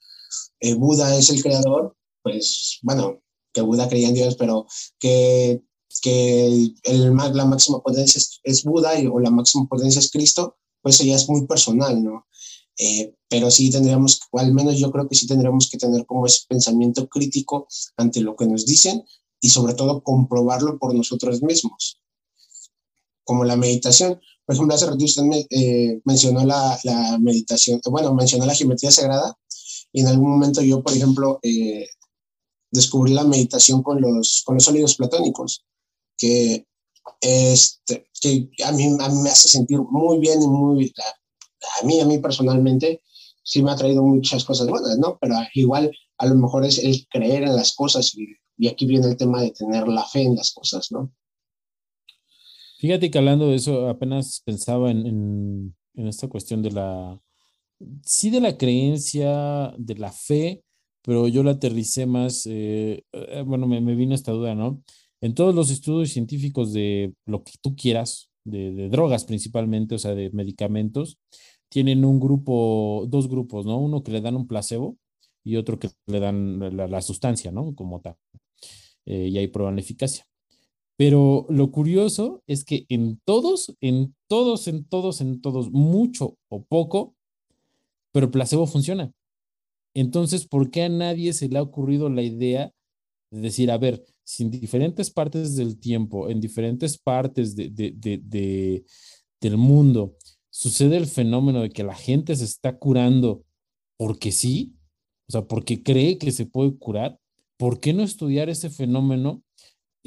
eh, 0.59 0.73
Buda 0.73 1.17
es 1.17 1.29
el 1.29 1.41
creador, 1.41 1.95
pues 2.21 2.79
bueno, 2.81 3.21
que 3.53 3.61
Buda 3.61 3.87
creía 3.87 4.09
en 4.09 4.15
Dios, 4.15 4.35
pero 4.35 4.67
que, 4.99 5.61
que 6.01 6.45
el, 6.83 7.15
la 7.15 7.45
máxima 7.45 7.81
potencia 7.81 8.21
es, 8.43 8.63
Buda 8.63 8.99
y, 8.99 9.07
o 9.07 9.19
la 9.19 9.31
máxima 9.31 9.65
potencia 9.67 9.99
es 9.99 10.11
Cristo, 10.11 10.57
pues 10.81 10.95
eso 10.95 11.05
ya 11.05 11.15
es 11.15 11.29
muy 11.29 11.47
personal, 11.47 12.03
¿no? 12.03 12.27
Eh, 12.77 13.15
pero 13.29 13.49
sí 13.49 13.71
tendríamos, 13.71 14.19
o 14.31 14.39
al 14.39 14.53
menos 14.53 14.77
yo 14.77 14.91
creo 14.91 15.07
que 15.07 15.15
sí 15.15 15.25
tendríamos 15.25 15.69
que 15.69 15.77
tener 15.77 16.05
como 16.05 16.25
ese 16.25 16.41
pensamiento 16.49 17.07
crítico 17.07 17.67
ante 17.95 18.19
lo 18.19 18.35
que 18.35 18.45
nos 18.45 18.65
dicen 18.65 19.03
y 19.39 19.49
sobre 19.49 19.73
todo 19.73 20.03
comprobarlo 20.03 20.77
por 20.77 20.93
nosotros 20.93 21.41
mismos. 21.41 22.01
Como 23.25 23.43
la 23.43 23.57
meditación. 23.57 24.21
Por 24.45 24.55
ejemplo, 24.55 24.75
hace 24.75 24.85
rato 24.85 25.03
usted 25.03 25.23
eh, 25.49 25.99
mencionó 26.05 26.45
la, 26.45 26.79
la, 26.83 27.17
meditación, 27.19 27.81
bueno, 27.89 28.13
mencionó 28.13 28.45
la 28.45 28.55
geometría 28.55 28.91
sagrada 28.91 29.37
y 29.91 30.01
en 30.01 30.07
algún 30.07 30.29
momento 30.29 30.61
yo, 30.61 30.81
por 30.83 30.93
ejemplo, 30.93 31.39
eh, 31.41 31.87
descubrí 32.71 33.13
la 33.13 33.23
meditación 33.23 33.81
con 33.81 34.01
los, 34.01 34.43
con 34.45 34.55
los 34.55 34.65
sólidos 34.65 34.95
platónicos, 34.95 35.65
que, 36.17 36.67
este, 37.21 38.07
que 38.21 38.49
a, 38.63 38.71
mí, 38.71 38.97
a 38.99 39.09
mí 39.09 39.21
me 39.23 39.29
hace 39.29 39.47
sentir 39.47 39.79
muy 39.79 40.19
bien 40.19 40.41
y 40.41 40.47
muy, 40.47 40.93
a 41.81 41.85
mí, 41.85 41.99
a 41.99 42.05
mí 42.05 42.19
personalmente, 42.19 43.01
sí 43.43 43.63
me 43.63 43.71
ha 43.71 43.75
traído 43.75 44.03
muchas 44.03 44.43
cosas 44.43 44.67
buenas, 44.67 44.97
¿no? 44.97 45.17
Pero 45.19 45.35
igual 45.53 45.91
a 46.17 46.25
lo 46.25 46.35
mejor 46.35 46.65
es 46.65 46.77
el 46.79 47.07
creer 47.07 47.43
en 47.43 47.55
las 47.55 47.73
cosas 47.73 48.13
y, 48.15 48.27
y 48.57 48.67
aquí 48.67 48.85
viene 48.85 49.07
el 49.07 49.17
tema 49.17 49.41
de 49.41 49.51
tener 49.51 49.87
la 49.87 50.05
fe 50.05 50.23
en 50.23 50.35
las 50.35 50.51
cosas, 50.51 50.91
¿no? 50.91 51.11
Fíjate 52.77 53.09
que 53.09 53.17
hablando 53.17 53.49
de 53.49 53.55
eso, 53.55 53.87
apenas 53.89 54.41
pensaba 54.45 54.91
en, 54.91 55.73
en, 55.95 56.07
esta 56.07 56.27
cuestión 56.27 56.61
de 56.61 56.71
la, 56.71 57.19
sí 58.03 58.29
de 58.29 58.41
la 58.41 58.57
creencia, 58.57 59.73
de 59.77 59.95
la 59.95 60.11
fe, 60.11 60.63
pero 61.01 61.27
yo 61.27 61.43
la 61.43 61.51
aterricé 61.51 62.05
más, 62.05 62.45
eh, 62.47 63.03
eh, 63.13 63.43
bueno, 63.45 63.67
me, 63.67 63.79
vino 63.95 64.15
esta 64.15 64.31
duda, 64.31 64.55
¿no? 64.55 64.83
En 65.21 65.33
todos 65.35 65.55
los 65.55 65.71
estudios 65.71 66.09
científicos 66.11 66.73
de 66.73 67.13
lo 67.25 67.43
que 67.43 67.53
tú 67.61 67.75
quieras, 67.75 68.29
de, 68.43 68.89
drogas 68.89 69.25
principalmente, 69.25 69.95
o 69.95 69.99
sea, 69.99 70.13
de 70.15 70.29
medicamentos, 70.31 71.17
tienen 71.69 72.05
un 72.05 72.19
grupo, 72.19 73.05
dos 73.09 73.29
grupos, 73.29 73.65
¿no? 73.65 73.77
Uno 73.77 74.03
que 74.03 74.11
le 74.11 74.21
dan 74.21 74.35
un 74.35 74.47
placebo 74.47 74.97
y 75.43 75.57
otro 75.57 75.79
que 75.79 75.89
le 76.07 76.19
dan 76.19 76.59
la, 76.77 76.87
la 76.87 77.01
sustancia, 77.01 77.51
¿no? 77.51 77.73
Como 77.75 78.01
tal. 78.01 78.15
Eh, 79.05 79.29
y 79.29 79.37
ahí 79.37 79.47
prueban 79.47 79.75
la 79.75 79.81
eficacia. 79.81 80.25
Pero 80.97 81.45
lo 81.49 81.71
curioso 81.71 82.41
es 82.47 82.63
que 82.63 82.85
en 82.89 83.19
todos, 83.25 83.75
en 83.81 84.15
todos, 84.27 84.67
en 84.67 84.85
todos, 84.85 85.19
en 85.21 85.41
todos, 85.41 85.71
mucho 85.71 86.37
o 86.47 86.63
poco, 86.63 87.15
pero 88.11 88.31
placebo 88.31 88.65
funciona. 88.65 89.11
Entonces, 89.93 90.47
¿por 90.47 90.71
qué 90.71 90.83
a 90.83 90.89
nadie 90.89 91.33
se 91.33 91.49
le 91.49 91.57
ha 91.57 91.61
ocurrido 91.61 92.09
la 92.09 92.21
idea 92.21 92.71
de 93.31 93.41
decir, 93.41 93.71
a 93.71 93.77
ver, 93.77 94.05
si 94.23 94.43
en 94.43 94.51
diferentes 94.51 95.11
partes 95.11 95.55
del 95.55 95.79
tiempo, 95.79 96.29
en 96.29 96.39
diferentes 96.39 96.97
partes 96.97 97.55
de, 97.55 98.85
del 99.41 99.57
mundo, 99.57 100.15
sucede 100.49 100.97
el 100.97 101.07
fenómeno 101.07 101.61
de 101.61 101.69
que 101.69 101.83
la 101.83 101.95
gente 101.95 102.35
se 102.35 102.45
está 102.45 102.77
curando 102.77 103.43
porque 103.97 104.31
sí, 104.31 104.75
o 105.27 105.31
sea, 105.31 105.47
porque 105.47 105.83
cree 105.83 106.17
que 106.17 106.31
se 106.31 106.45
puede 106.45 106.77
curar, 106.77 107.19
¿por 107.57 107.79
qué 107.79 107.93
no 107.93 108.03
estudiar 108.03 108.49
ese 108.49 108.69
fenómeno 108.69 109.43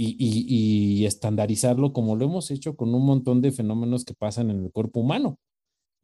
y, 0.01 0.17
y, 0.17 1.01
y, 1.01 1.07
estandarizarlo 1.07 1.93
como 1.93 2.15
lo 2.15 2.27
hemos 2.27 2.53
hecho 2.53 2.77
con 2.77 2.95
un 2.95 3.05
montón 3.05 3.43
de 3.43 3.51
fenómenos 3.51 4.05
que 4.05 4.15
pasan 4.15 4.49
en 4.51 4.65
el 4.65 4.71
cuerpo 4.71 5.01
humano. 5.01 5.41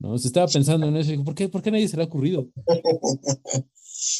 ¿no? 0.00 0.18
Se 0.18 0.26
estaba 0.26 0.48
pensando 0.48 0.88
en 0.88 0.96
eso 0.96 1.12
y 1.12 1.18
¿por 1.18 1.36
qué, 1.36 1.48
¿por 1.48 1.62
qué 1.62 1.70
nadie 1.70 1.86
se 1.86 1.96
le 1.96 2.02
ha 2.02 2.06
ocurrido? 2.06 2.48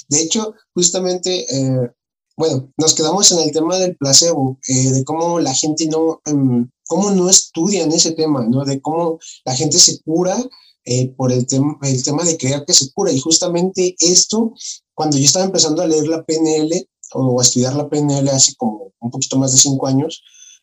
De 0.09 0.23
hecho, 0.23 0.55
justamente, 0.75 1.45
eh, 1.53 1.91
bueno, 2.37 2.73
nos 2.79 2.95
quedamos 2.95 3.31
en 3.33 3.41
el 3.41 3.51
tema 3.51 3.77
del 3.79 3.97
placebo, 3.97 4.61
eh, 4.69 4.93
de 4.93 5.05
cómo 5.05 5.41
la 5.41 5.53
gente 5.53 5.87
no, 5.87 6.21
um, 6.31 6.69
cómo 6.87 7.11
no 7.11 7.29
estudian 7.29 7.91
ese 7.91 8.13
tema, 8.13 8.47
¿no? 8.47 8.65
De 8.65 8.81
cómo 8.81 9.19
la 9.45 9.57
gente 9.57 9.79
se 9.79 10.01
cura 10.03 10.37
eh, 10.85 11.09
por 11.17 11.33
el, 11.33 11.47
tema 11.47 11.77
el 11.83 12.03
tema 12.05 12.25
de 12.25 12.37
creer 12.37 12.65
que 12.65 12.73
se 12.73 12.93
cura. 12.93 13.11
Y 13.11 13.19
justamente 13.19 13.97
esto, 13.99 14.55
cuando 14.95 15.17
yo 15.17 15.25
estaba 15.25 15.47
empezando 15.47 15.83
a 15.83 15.87
leer 15.87 16.07
la 16.07 16.25
PNL, 16.25 16.89
o 17.15 17.41
estudiar 17.41 17.75
la 17.75 17.89
PNL 17.89 18.29
hace 18.31 18.55
como 18.57 18.93
un 19.01 19.11
poquito 19.11 19.39
más 19.39 19.53
de 19.53 19.59
cinco 19.59 19.87
años, 19.87 20.23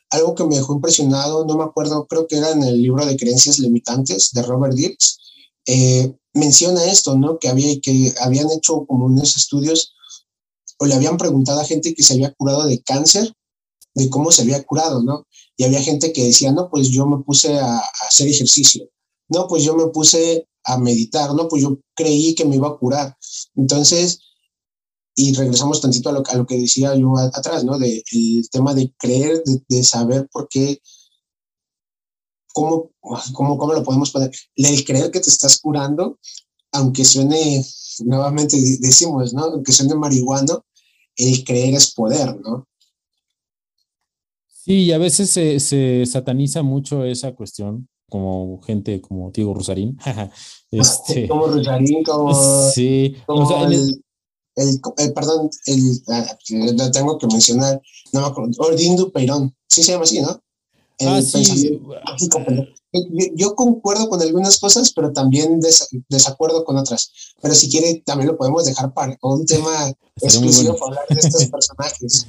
algo 0.09 0.35
que 0.35 0.43
me 0.43 0.55
dejó 0.55 0.75
impresionado, 0.75 1.45
no 1.45 1.57
me 1.57 1.63
acuerdo, 1.63 2.05
creo 2.05 2.27
que 2.27 2.37
era 2.37 2.51
en 2.51 2.63
el 2.63 2.81
libro 2.81 3.05
de 3.05 3.15
creencias 3.15 3.59
limitantes 3.59 4.31
de 4.33 4.41
Robert 4.43 4.75
Dirks, 4.75 5.17
eh, 5.65 6.13
menciona 6.33 6.85
esto, 6.85 7.17
¿no? 7.17 7.39
Que, 7.39 7.47
había, 7.47 7.79
que 7.81 8.13
habían 8.19 8.51
hecho 8.51 8.85
como 8.85 9.05
unos 9.05 9.35
estudios 9.37 9.93
o 10.79 10.85
le 10.85 10.95
habían 10.95 11.17
preguntado 11.17 11.61
a 11.61 11.65
gente 11.65 11.93
que 11.93 12.03
se 12.03 12.13
había 12.13 12.33
curado 12.33 12.65
de 12.65 12.81
cáncer, 12.81 13.33
de 13.93 14.09
cómo 14.09 14.31
se 14.31 14.41
había 14.41 14.63
curado, 14.63 15.01
¿no? 15.01 15.27
Y 15.55 15.63
había 15.63 15.81
gente 15.81 16.11
que 16.11 16.25
decía, 16.25 16.51
no, 16.51 16.69
pues 16.69 16.89
yo 16.89 17.05
me 17.05 17.23
puse 17.23 17.57
a, 17.57 17.77
a 17.77 17.83
hacer 18.07 18.27
ejercicio, 18.27 18.89
no, 19.29 19.47
pues 19.47 19.63
yo 19.63 19.75
me 19.75 19.87
puse 19.87 20.47
a 20.63 20.77
meditar, 20.77 21.33
no, 21.33 21.47
pues 21.47 21.63
yo 21.63 21.79
creí 21.95 22.35
que 22.35 22.45
me 22.45 22.55
iba 22.57 22.67
a 22.67 22.77
curar. 22.77 23.17
Entonces, 23.55 24.19
y 25.21 25.33
regresamos 25.33 25.79
tantito 25.79 26.09
a 26.09 26.13
lo, 26.13 26.23
a 26.27 26.35
lo 26.35 26.47
que 26.47 26.57
decía 26.57 26.95
yo 26.95 27.15
a, 27.15 27.25
atrás, 27.25 27.63
¿no? 27.63 27.77
De, 27.77 28.03
el 28.11 28.49
tema 28.49 28.73
de 28.73 28.91
creer, 28.97 29.43
de, 29.45 29.61
de, 29.67 29.83
saber 29.83 30.27
por 30.31 30.47
qué, 30.49 30.81
cómo, 32.51 32.89
cómo, 32.99 33.55
cómo 33.57 33.73
lo 33.73 33.83
podemos 33.83 34.09
poner. 34.09 34.31
El 34.55 34.83
creer 34.83 35.11
que 35.11 35.19
te 35.19 35.29
estás 35.29 35.59
curando, 35.59 36.17
aunque 36.71 37.05
suene, 37.05 37.63
nuevamente 37.99 38.57
decimos, 38.79 39.31
¿no? 39.33 39.43
Aunque 39.43 39.71
suene 39.71 39.93
marihuano, 39.93 40.65
el 41.15 41.43
creer 41.43 41.75
es 41.75 41.93
poder, 41.93 42.39
¿no? 42.41 42.67
Sí, 44.47 44.85
y 44.85 44.91
a 44.91 44.97
veces 44.97 45.29
se, 45.29 45.59
se 45.59 46.03
sataniza 46.07 46.63
mucho 46.63 47.05
esa 47.05 47.35
cuestión, 47.35 47.87
como 48.09 48.59
gente 48.63 49.01
como 49.01 49.29
Diego 49.29 49.53
Rosarín. 49.53 49.99
este, 50.71 51.27
como 51.27 51.45
Rosarín, 51.45 52.03
como... 52.03 52.33
Sí, 52.71 53.15
como 53.27 53.43
o 53.43 53.47
sea, 53.47 53.67
el, 53.67 54.03
el, 54.55 54.79
el, 54.97 55.13
perdón, 55.13 55.49
el, 55.65 56.75
lo 56.77 56.91
tengo 56.91 57.17
que 57.17 57.27
mencionar, 57.27 57.81
no 58.11 58.21
me 58.21 58.27
acuerdo, 58.27 58.51
Dupeirón, 58.97 59.55
sí 59.67 59.83
se 59.83 59.93
llama 59.93 60.03
así, 60.03 60.21
¿no? 60.21 60.41
El 60.97 61.07
ah, 61.07 61.21
sí. 61.21 61.79
Yo, 62.93 63.25
yo, 63.35 63.55
concuerdo 63.55 64.09
con 64.09 64.21
algunas 64.21 64.59
cosas, 64.59 64.91
pero 64.93 65.13
también 65.13 65.61
des, 65.61 65.87
desacuerdo 66.09 66.65
con 66.65 66.77
otras. 66.77 67.11
Pero 67.41 67.55
si 67.55 67.69
quiere, 67.69 68.03
también 68.05 68.27
lo 68.27 68.37
podemos 68.37 68.65
dejar 68.65 68.93
para 68.93 69.17
un 69.21 69.45
tema 69.45 69.91
exclusivo 70.21 70.73
bueno. 70.73 70.79
para 70.79 71.01
hablar 71.01 71.07
de 71.09 71.27
estos 71.27 71.45
personajes. 71.51 72.27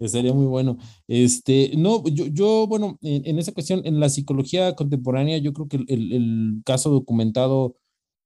Sería 0.06 0.32
muy 0.32 0.46
bueno. 0.46 0.78
Este, 1.08 1.72
no, 1.76 2.04
yo, 2.04 2.26
yo 2.26 2.66
bueno, 2.68 2.96
en, 3.02 3.26
en, 3.26 3.38
esa 3.38 3.52
cuestión, 3.52 3.82
en 3.84 3.98
la 3.98 4.08
psicología 4.08 4.74
contemporánea, 4.74 5.38
yo 5.38 5.52
creo 5.52 5.68
que 5.68 5.76
el, 5.78 5.86
el, 5.88 6.12
el 6.12 6.62
caso 6.64 6.90
documentado 6.90 7.76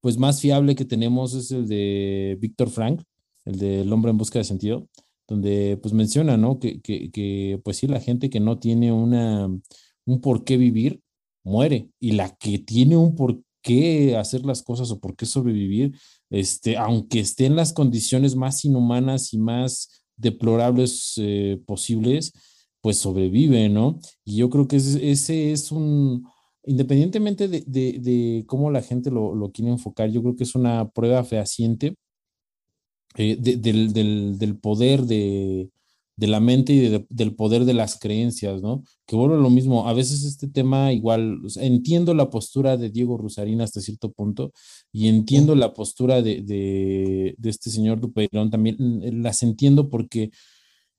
pues 0.01 0.19
más 0.19 0.41
fiable 0.41 0.77
que 0.77 0.85
tenemos 0.85 1.35
es 1.35 1.51
el 1.51 1.67
de 1.67 2.37
Víctor 2.41 2.71
Frank, 2.71 3.03
el 3.49 3.59
del 3.59 3.93
hombre 3.93 4.11
en 4.11 4.19
busca 4.19 4.39
de 4.39 4.45
sentido, 4.45 4.89
donde 5.27 5.79
pues 5.81 5.95
menciona, 5.95 6.37
¿no? 6.37 6.59
Que, 6.59 6.81
que, 6.81 7.61
pues 7.65 7.79
sí, 7.79 7.87
la 7.87 8.01
gente 8.01 8.31
que 8.31 8.41
no 8.41 8.59
tiene 8.59 8.93
una, 8.93 9.47
un 9.47 10.21
por 10.21 10.45
qué 10.45 10.57
vivir, 10.59 11.01
muere, 11.45 11.89
y 11.99 12.13
la 12.13 12.37
que 12.37 12.59
tiene 12.59 12.97
un 12.97 13.15
por 13.17 13.41
qué 13.63 14.17
hacer 14.17 14.45
las 14.45 14.63
cosas 14.63 14.91
o 14.91 15.01
por 15.01 15.17
qué 15.17 15.25
sobrevivir, 15.25 15.97
este, 16.31 16.77
aunque 16.77 17.21
esté 17.21 17.47
en 17.47 17.57
las 17.57 17.73
condiciones 17.73 18.37
más 18.37 18.65
inhumanas 18.65 19.33
y 19.33 19.39
más 19.39 20.03
deplorables 20.17 21.15
eh, 21.17 21.59
posibles, 21.67 22.33
pues 22.83 22.99
sobrevive, 22.99 23.69
¿no? 23.71 23.99
Y 24.25 24.37
yo 24.37 24.51
creo 24.51 24.69
que 24.69 24.77
ese, 24.77 25.11
ese 25.11 25.53
es 25.53 25.73
un, 25.73 26.27
independientemente 26.65 27.49
de, 27.49 27.65
de, 27.67 27.99
de, 27.99 28.45
cómo 28.47 28.71
la 28.71 28.83
gente 28.83 29.11
lo, 29.11 29.35
lo 29.35 29.53
quiere 29.53 29.71
enfocar, 29.71 30.11
yo 30.11 30.23
creo 30.23 30.37
que 30.37 30.45
es 30.45 30.55
una 30.55 30.91
prueba 30.91 31.25
fehaciente 31.25 31.97
eh, 33.17 33.37
de, 33.39 33.57
del, 33.57 33.93
del, 33.93 34.39
del, 34.39 34.59
poder 34.59 35.03
de, 35.03 35.71
de 36.19 36.27
la 36.27 36.41
mente 36.41 36.73
y 36.73 36.81
de, 36.81 37.07
del 37.09 37.35
poder 37.35 37.65
de 37.65 37.75
las 37.75 37.99
creencias, 37.99 38.61
¿no? 38.61 38.83
Que 39.07 39.15
vuelve 39.15 39.37
a 39.37 39.39
lo 39.39 39.51
mismo, 39.51 39.89
a 39.89 39.93
veces 39.93 40.25
este 40.25 40.49
tema 40.49 40.93
igual, 40.93 41.45
o 41.45 41.49
sea, 41.49 41.65
entiendo 41.65 42.13
la 42.13 42.29
postura 42.29 42.77
de 42.77 42.91
Diego 42.91 43.17
Rusarín 43.17 43.61
hasta 43.61 43.81
cierto 43.81 44.11
punto 44.11 44.53
y 44.93 45.09
entiendo 45.09 45.55
la 45.55 45.73
postura 45.75 46.21
de, 46.21 47.35
este 47.43 47.71
señor 47.71 48.01
Dupeirón 48.01 48.51
también, 48.51 48.77
las 49.23 49.45
entiendo 49.45 49.89
porque 49.89 50.31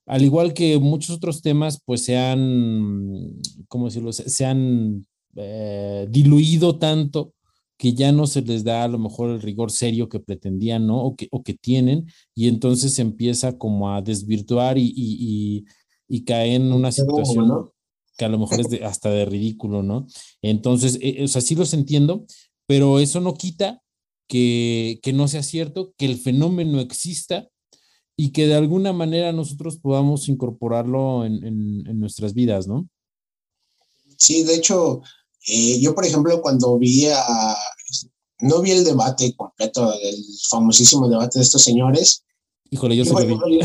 al 0.06 0.24
igual 0.24 0.54
que 0.54 0.80
muchos 0.80 1.18
otros 1.18 1.42
temas, 1.42 1.82
pues 1.86 2.04
se 2.06 2.18
han, 2.18 3.40
¿cómo 3.68 3.86
decirlo? 3.86 4.12
Se, 4.14 4.30
se 4.30 4.46
han 4.46 5.06
eh, 5.36 6.08
diluido 6.10 6.80
tanto 6.80 7.34
que 7.80 7.94
ya 7.94 8.12
no 8.12 8.28
se 8.28 8.42
les 8.42 8.66
da 8.66 8.84
a 8.84 8.90
lo 8.90 9.00
mejor 9.00 9.30
el 9.30 9.42
rigor 9.42 9.72
serio 9.72 10.10
que 10.10 10.20
pretendían, 10.20 10.86
¿no? 10.86 11.02
O 11.02 11.16
que, 11.16 11.30
o 11.32 11.44
que 11.44 11.54
tienen, 11.54 12.08
y 12.36 12.50
entonces 12.50 13.00
empieza 13.00 13.58
como 13.58 13.90
a 13.96 14.02
desvirtuar 14.02 14.78
y, 14.78 14.94
y, 14.94 14.94
y, 14.98 15.66
y 16.10 16.26
cae 16.26 16.56
en 16.56 16.74
una 16.74 16.92
situación 16.92 17.48
¿no? 17.48 17.74
que 18.18 18.26
a 18.26 18.30
lo 18.30 18.38
mejor 18.38 18.60
es 18.60 18.70
de, 18.70 18.84
hasta 18.84 19.10
de 19.10 19.24
ridículo, 19.24 19.82
¿no? 19.82 20.08
Entonces, 20.42 21.00
eh, 21.02 21.24
o 21.24 21.28
sea, 21.30 21.42
sí 21.42 21.56
los 21.56 21.74
entiendo, 21.74 22.26
pero 22.68 23.00
eso 23.00 23.22
no 23.22 23.34
quita 23.34 23.82
que, 24.28 25.00
que 25.02 25.14
no 25.14 25.30
sea 25.30 25.42
cierto, 25.42 25.94
que 25.98 26.06
el 26.06 26.18
fenómeno 26.18 26.82
exista 26.82 27.48
y 28.18 28.34
que 28.34 28.46
de 28.46 28.56
alguna 28.56 28.92
manera 28.92 29.32
nosotros 29.32 29.78
podamos 29.78 30.28
incorporarlo 30.28 31.24
en, 31.24 31.46
en, 31.46 31.88
en 31.88 31.98
nuestras 31.98 32.34
vidas, 32.34 32.68
¿no? 32.68 32.90
Sí, 34.18 34.44
de 34.44 34.56
hecho, 34.56 35.02
eh, 35.50 35.80
yo, 35.80 35.96
por 35.96 36.06
ejemplo, 36.06 36.42
cuando 36.42 36.78
vi 36.78 37.08
a, 37.08 37.56
no 38.42 38.62
vi 38.62 38.72
el 38.72 38.84
debate 38.84 39.36
completo 39.36 39.92
del 39.98 40.16
famosísimo 40.50 41.10
debate 41.10 41.40
de 41.40 41.44
estos 41.44 41.64
señores. 41.64 42.24
Híjole, 42.70 42.96
yo, 42.96 43.04
lo 43.04 43.48
vi. 43.48 43.60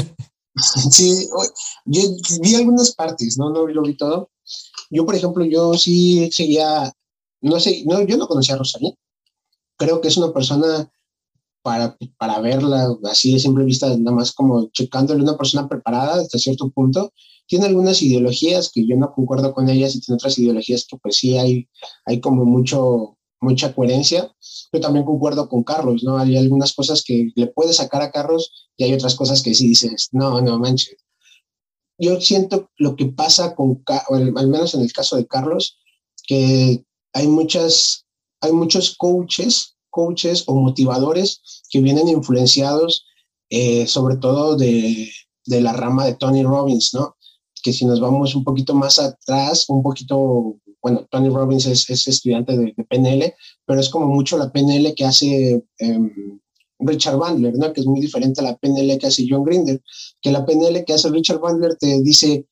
sí, 0.90 1.28
yo 1.84 2.02
vi 2.40 2.54
algunas 2.54 2.94
partes, 2.94 3.36
¿no? 3.36 3.50
No 3.50 3.66
lo 3.66 3.82
vi 3.82 3.96
todo. 3.96 4.30
Yo, 4.90 5.04
por 5.04 5.14
ejemplo, 5.14 5.44
yo 5.44 5.74
sí 5.74 6.30
seguía, 6.32 6.92
no 7.40 7.60
sé, 7.60 7.84
no, 7.86 8.02
yo 8.02 8.16
no 8.16 8.28
conocía 8.28 8.54
a 8.54 8.58
Rosalía. 8.58 8.92
Creo 9.76 10.00
que 10.00 10.08
es 10.08 10.16
una 10.16 10.32
persona 10.32 10.90
para, 11.62 11.96
para 12.18 12.40
verla 12.40 12.94
así 13.04 13.32
de 13.32 13.40
simple 13.40 13.64
vista, 13.64 13.88
nada 13.96 14.16
más 14.16 14.32
como 14.32 14.70
checándole 14.70 15.22
una 15.22 15.36
persona 15.36 15.68
preparada 15.68 16.20
hasta 16.20 16.38
cierto 16.38 16.70
punto, 16.70 17.12
tiene 17.46 17.66
algunas 17.66 18.02
ideologías 18.02 18.70
que 18.72 18.86
yo 18.86 18.96
no 18.96 19.12
concuerdo 19.12 19.52
con 19.52 19.68
ellas 19.68 19.94
y 19.94 20.00
tiene 20.00 20.16
otras 20.16 20.38
ideologías 20.38 20.86
que 20.86 20.96
pues 20.96 21.16
sí 21.16 21.36
hay, 21.36 21.68
hay 22.06 22.20
como 22.20 22.44
mucho, 22.44 23.18
mucha 23.40 23.74
coherencia. 23.74 24.34
Yo 24.72 24.80
también 24.80 25.04
concuerdo 25.04 25.48
con 25.48 25.62
Carlos, 25.62 26.02
¿no? 26.04 26.18
Hay 26.18 26.36
algunas 26.36 26.72
cosas 26.72 27.02
que 27.02 27.30
le 27.34 27.46
puedes 27.48 27.76
sacar 27.76 28.02
a 28.02 28.10
Carlos 28.10 28.70
y 28.76 28.84
hay 28.84 28.94
otras 28.94 29.14
cosas 29.14 29.42
que 29.42 29.54
sí 29.54 29.68
dices, 29.68 30.08
no, 30.12 30.40
no 30.40 30.58
manches. 30.58 30.96
Yo 31.98 32.20
siento 32.20 32.70
lo 32.76 32.96
que 32.96 33.06
pasa 33.06 33.54
con, 33.54 33.82
al 33.86 34.48
menos 34.48 34.74
en 34.74 34.80
el 34.80 34.92
caso 34.92 35.16
de 35.16 35.26
Carlos, 35.26 35.78
que 36.26 36.84
hay 37.12 37.28
muchas, 37.28 38.06
hay 38.40 38.52
muchos 38.52 38.96
coaches, 38.96 39.76
coaches 39.90 40.44
o 40.46 40.54
motivadores 40.56 41.62
que 41.70 41.80
vienen 41.80 42.08
influenciados 42.08 43.04
eh, 43.50 43.86
sobre 43.86 44.16
todo 44.16 44.56
de, 44.56 45.10
de 45.46 45.60
la 45.60 45.72
rama 45.72 46.06
de 46.06 46.14
Tony 46.14 46.42
Robbins, 46.42 46.94
¿no? 46.94 47.13
Que 47.64 47.72
si 47.72 47.84
nos 47.86 47.98
vamos 47.98 48.34
un 48.36 48.44
poquito 48.44 48.74
más 48.74 48.98
atrás, 48.98 49.64
un 49.68 49.82
poquito 49.82 50.58
bueno, 50.84 51.06
Tony 51.10 51.30
Robbins 51.30 51.64
es, 51.64 51.88
estudiante 51.88 52.54
de, 52.58 52.74
PNL, 52.90 53.34
pero 53.64 53.80
es 53.80 53.88
como 53.88 54.06
mucho 54.06 54.36
la 54.36 54.52
PNL 54.52 54.94
que 54.94 55.06
hace 55.06 55.64
em, 55.78 56.40
Richard 56.78 57.16
Bandler, 57.16 57.54
¿no? 57.56 57.72
Que 57.72 57.80
es 57.80 57.86
muy 57.86 58.02
diferente 58.02 58.42
a 58.42 58.44
la 58.44 58.56
PNL 58.58 58.98
que 58.98 59.06
hace 59.06 59.24
John 59.26 59.44
Grinder, 59.44 59.82
que 60.20 60.30
la 60.30 60.44
PNL 60.44 60.84
que 60.84 60.92
hace 60.92 61.08
Richard 61.08 61.40
Bandler 61.40 61.76
te 61.76 62.02
dice, 62.02 62.46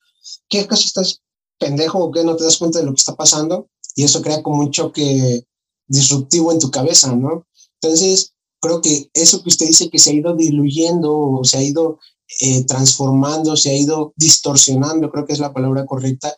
¿qué 0.48 0.60
acaso 0.60 0.86
estás 0.86 1.20
pendejo 1.58 1.98
o 1.98 2.10
qué 2.10 2.24
no 2.24 2.34
te 2.34 2.44
das 2.44 2.56
cuenta 2.56 2.78
de 2.78 2.86
lo 2.86 2.92
que 2.92 3.00
está 3.00 3.14
pasando? 3.14 3.68
Y 3.94 4.04
eso 4.04 4.22
crea 4.22 4.42
como 4.42 4.60
un 4.60 4.70
choque 4.70 5.44
disruptivo 5.86 6.52
en 6.52 6.58
tu 6.58 6.70
cabeza, 6.70 7.14
¿no? 7.14 7.46
Entonces, 7.82 8.32
creo 8.62 8.80
que 8.80 9.10
eso 9.12 9.42
que 9.42 9.50
usted 9.50 9.66
dice 9.66 9.90
que 9.90 9.98
se 9.98 10.10
ha 10.10 10.14
ido 10.14 10.34
diluyendo 10.34 11.14
o 11.14 11.44
se 11.44 11.58
ha 11.58 11.62
ido 11.62 11.98
eh, 12.40 12.64
transformando, 12.64 13.56
se 13.56 13.70
ha 13.70 13.76
ido 13.76 14.12
distorsionando, 14.16 15.10
creo 15.10 15.26
que 15.26 15.32
es 15.32 15.38
la 15.38 15.52
palabra 15.52 15.86
correcta, 15.86 16.34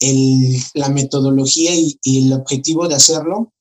el, 0.00 0.56
la 0.74 0.88
metodología 0.88 1.74
y, 1.74 1.98
el 2.04 2.32
objetivo 2.32 2.88
de 2.88 2.94
hacerlo 2.94 3.52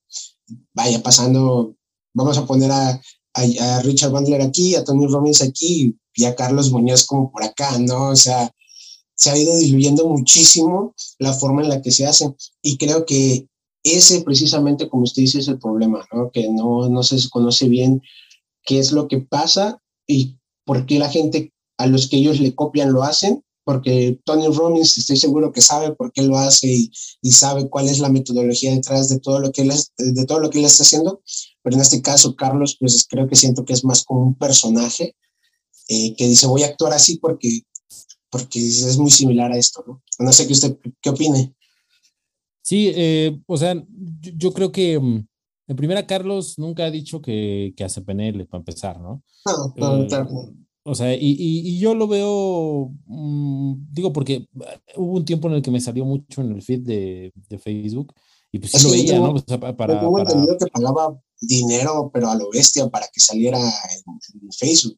vaya 0.74 1.02
pasando, 1.02 1.76
vamos 2.14 2.38
a 2.38 2.46
poner 2.46 2.72
a, 2.72 3.02
a, 3.34 3.82
Richard 3.82 4.12
Bandler 4.12 4.42
aquí, 4.42 4.76
a 4.76 4.84
Tony 4.84 5.08
Robbins 5.08 5.42
aquí 5.42 5.98
y 6.16 6.26
a 6.26 6.36
Carlos 6.36 6.72
Muñoz 6.72 7.06
como 7.06 7.32
por 7.32 7.44
acá, 7.44 7.78
¿no? 7.80 8.10
O 8.10 8.16
sea, 8.16 8.52
se 9.16 9.30
ha 9.30 9.38
ido 9.38 9.58
diluyendo 9.58 10.08
muchísimo 10.08 10.94
la 11.20 11.34
forma 11.34 11.64
en 11.64 11.70
la 11.70 11.82
que 11.82 11.92
se 11.92 12.06
hace 12.06 12.34
y 12.62 12.78
creo 12.78 13.06
que 13.06 13.48
ese 13.84 14.22
precisamente, 14.22 14.90
como 14.90 15.04
usted 15.04 15.24
dice, 15.24 15.40
es 15.40 15.48
el 15.48 15.60
problema, 15.60 16.06
¿no? 16.12 16.32
Que 16.32 16.50
no, 16.50 16.88
no 16.90 17.04
se 17.04 17.18
conoce 17.30 17.68
bien 17.68 18.02
qué 18.64 18.80
es 18.80 18.92
lo 18.92 19.08
que 19.08 19.20
pasa 19.20 19.82
y 20.08 20.38
por 20.66 20.86
qué 20.86 21.00
la 21.00 21.10
gente 21.10 21.54
a 21.84 21.88
los 21.88 22.08
que 22.08 22.18
ellos 22.18 22.40
le 22.40 22.56
copian 22.56 22.94
lo 22.94 23.04
hacen 23.04 23.44
porque 23.66 24.20
Tony 24.26 24.48
Robbins 24.48 24.98
estoy 24.98 25.18
seguro 25.18 25.52
que 25.52 25.62
sabe 25.62 25.94
por 25.96 26.12
qué 26.12 26.22
lo 26.24 26.38
hace 26.38 26.68
y, 26.68 26.92
y, 27.22 27.32
sabe 27.32 27.70
cuál 27.70 27.88
es 27.88 28.00
la 28.00 28.10
metodología 28.10 28.74
detrás 28.74 29.10
de 29.10 29.20
todo 29.20 29.40
lo 29.40 29.52
que 29.52 29.62
él 29.62 29.72
de 29.98 30.26
todo 30.26 30.40
lo 30.40 30.50
que 30.50 30.60
él 30.60 30.66
está 30.66 30.84
haciendo, 30.84 31.22
pero 31.62 31.76
en 31.76 31.82
este 31.82 32.02
caso 32.02 32.36
Carlos 32.36 32.76
pues 32.80 33.06
creo 33.10 33.28
que 33.28 33.36
siento 33.36 33.64
que 33.64 33.74
es 33.74 33.86
más 33.86 34.04
como 34.04 34.24
un 34.24 34.36
personaje 34.36 35.16
eh, 35.88 36.16
que 36.16 36.28
dice 36.28 36.48
voy 36.48 36.64
a 36.64 36.68
actuar 36.68 36.94
así 36.94 37.18
porque 37.18 37.62
porque 38.30 38.60
es 38.60 38.98
muy 38.98 39.12
similar 39.12 39.52
a 39.52 39.58
esto, 39.58 39.84
¿no? 39.88 40.04
No 40.20 40.34
sé 40.34 40.48
qué 40.48 40.54
usted 40.54 40.78
qué 41.02 41.10
opine. 41.10 41.54
Sí, 42.62 42.92
eh, 42.96 43.40
o 43.46 43.58
sea, 43.58 43.76
yo, 43.76 44.32
yo, 44.36 44.54
creo 44.54 44.72
que 44.72 44.98
mm, 44.98 45.28
en 45.68 45.76
primera 45.76 46.08
Carlos 46.08 46.58
nunca 46.58 46.86
ha 46.86 46.92
dicho 46.92 47.22
que, 47.22 47.74
que 47.76 47.84
hace 47.84 48.02
PNL 48.02 48.46
para 48.48 48.62
empezar, 48.62 49.00
¿no? 49.00 49.22
No, 49.46 49.74
no, 49.76 50.04
eh, 50.04 50.08
o 50.86 50.96
sea, 50.96 51.16
y, 51.16 51.36
y, 51.40 51.80
yo 51.80 51.96
lo 51.96 52.08
veo, 52.08 52.92
mm, 53.06 53.94
digo, 53.94 54.12
porque 54.12 54.34
eh, 54.34 54.48
hubo 54.98 55.14
un 55.14 55.26
tiempo 55.26 55.48
en 55.48 55.56
el 55.56 55.62
que 55.62 55.72
me 55.72 55.80
salió 55.80 56.04
mucho 56.04 56.42
en 56.42 56.52
el 56.52 56.62
feed 56.62 56.82
de, 56.82 57.34
de 57.50 57.58
Facebook 57.58 58.14
y 58.52 58.60
pues 58.60 58.72
sí 58.74 58.86
lo 58.86 58.92
veía, 58.92 59.18
¿no? 59.18 59.32
O 59.32 59.40
sea, 59.40 59.60
para, 59.60 59.76
para, 59.78 60.02
entendido 60.02 60.58
que 60.58 60.68
pagaba 60.68 61.18
dinero, 61.40 62.12
pero 62.14 62.30
a 62.30 62.36
lo 62.36 62.50
bestia 62.52 62.90
para 62.90 63.08
que 63.08 63.20
saliera 63.20 63.58
en, 63.60 64.52
Facebook. 64.52 64.98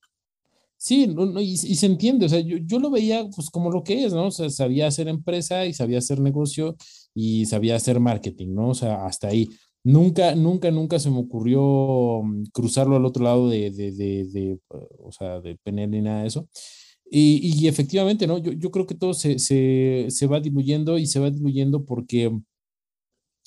Sí, 0.75 1.07
no, 1.07 1.39
y, 1.39 1.53
y, 1.53 1.75
se 1.75 1.85
entiende, 1.85 2.25
o 2.25 2.29
sea, 2.29 2.39
yo, 2.39 2.57
yo, 2.57 2.79
lo 2.79 2.89
veía 2.89 3.27
pues 3.35 3.49
como 3.49 3.71
lo 3.71 3.83
que 3.83 4.05
es, 4.05 4.13
¿no? 4.13 4.27
O 4.27 4.31
sea, 4.31 4.49
sabía 4.49 4.87
hacer 4.87 5.07
empresa 5.07 5.65
y 5.65 5.73
sabía 5.73 5.99
hacer 5.99 6.19
negocio 6.19 6.75
y 7.13 7.45
sabía 7.45 7.75
hacer 7.75 7.99
marketing, 7.99 8.53
¿no? 8.53 8.69
O 8.69 8.75
sea, 8.75 9.05
hasta 9.05 9.27
ahí. 9.27 9.49
Nunca, 9.85 10.33
nunca, 10.33 10.71
nunca 10.71 10.97
se 10.97 11.11
me 11.11 11.19
ocurrió 11.19 12.23
mm, 12.23 12.45
cruzarlo 12.51 12.95
al 12.95 13.05
otro 13.05 13.23
lado 13.23 13.49
de, 13.49 13.69
de, 13.69 13.91
de, 13.91 14.59
o 15.03 15.11
sea, 15.11 15.39
de 15.41 15.57
PNL 15.57 15.95
y 15.95 16.01
nada 16.01 16.21
de 16.21 16.27
eso. 16.27 16.49
Y, 17.09 17.55
y 17.55 17.67
efectivamente, 17.67 18.25
¿no? 18.25 18.39
Yo, 18.39 18.51
yo, 18.53 18.71
creo 18.71 18.87
que 18.87 18.95
todo 18.95 19.13
se, 19.13 19.37
se, 19.37 20.07
se, 20.09 20.25
va 20.25 20.39
diluyendo 20.39 20.97
y 20.97 21.05
se 21.05 21.19
va 21.19 21.29
diluyendo 21.29 21.85
porque 21.85 22.31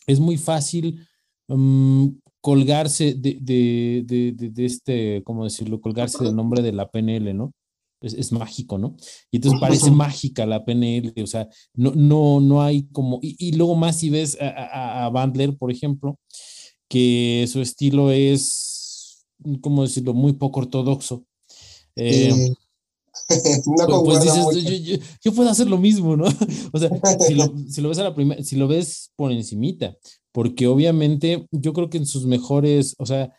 es 0.07 0.20
muy 0.20 0.36
fácil 0.36 1.05
um, 1.49 2.16
colgarse 2.41 3.14
de, 3.14 3.39
de, 3.41 4.32
de, 4.36 4.64
este, 4.64 5.24
¿cómo 5.24 5.43
decirlo? 5.43 5.80
Colgarse 5.80 6.22
del 6.24 6.36
nombre 6.36 6.62
de 6.62 6.72
la 6.72 6.89
PNL, 6.89 7.34
¿no? 7.34 7.53
Es, 8.01 8.32
mágico, 8.32 8.78
¿no? 8.78 8.96
Y 9.30 9.36
entonces 9.36 9.61
parece 9.61 9.90
mágica 9.90 10.46
la 10.46 10.64
PNL, 10.64 11.12
o 11.22 11.26
sea, 11.26 11.49
no, 11.74 11.92
no, 11.94 12.40
no 12.40 12.62
hay 12.62 12.84
como, 12.92 13.18
y, 13.22 13.53
luego 13.53 13.74
más 13.74 13.99
si 13.99 14.11
ves 14.11 14.36
a, 14.40 15.07
a, 15.07 15.11
Bandler, 15.11 15.57
por 15.57 15.70
ejemplo, 15.70 16.18
que 16.88 17.46
su 17.51 17.61
estilo 17.61 18.11
es, 18.11 19.26
¿cómo 19.61 19.82
decirlo?, 19.82 20.14
muy 20.14 20.32
poco 20.32 20.61
ortodoxo. 20.61 21.24
Eh, 21.96 22.55
no 23.66 24.05
pues, 24.05 24.20
pues 24.20 24.55
dices, 24.55 25.01
yo, 25.22 25.32
puedo 25.32 25.51
hacer 25.51 25.68
lo 25.68 25.78
mismo, 25.78 26.16
¿no? 26.16 26.24
o 26.72 26.78
sea, 26.78 26.90
si 27.26 27.34
lo, 27.34 27.53
si 27.68 27.80
lo 27.80 27.88
ves 27.88 27.99
a 27.99 28.05
la 28.05 28.14
primera, 28.14 28.42
si 28.42 28.57
lo 28.57 28.68
ves 28.68 29.11
por 29.16 29.32
encimita, 29.32 29.96
porque 30.32 30.66
obviamente 30.66 31.46
yo 31.51 31.72
creo 31.72 31.90
que 31.90 31.99
en 31.99 32.07
sus 32.07 32.26
mejores, 32.26 32.94
o 32.99 33.07
sea, 33.07 33.32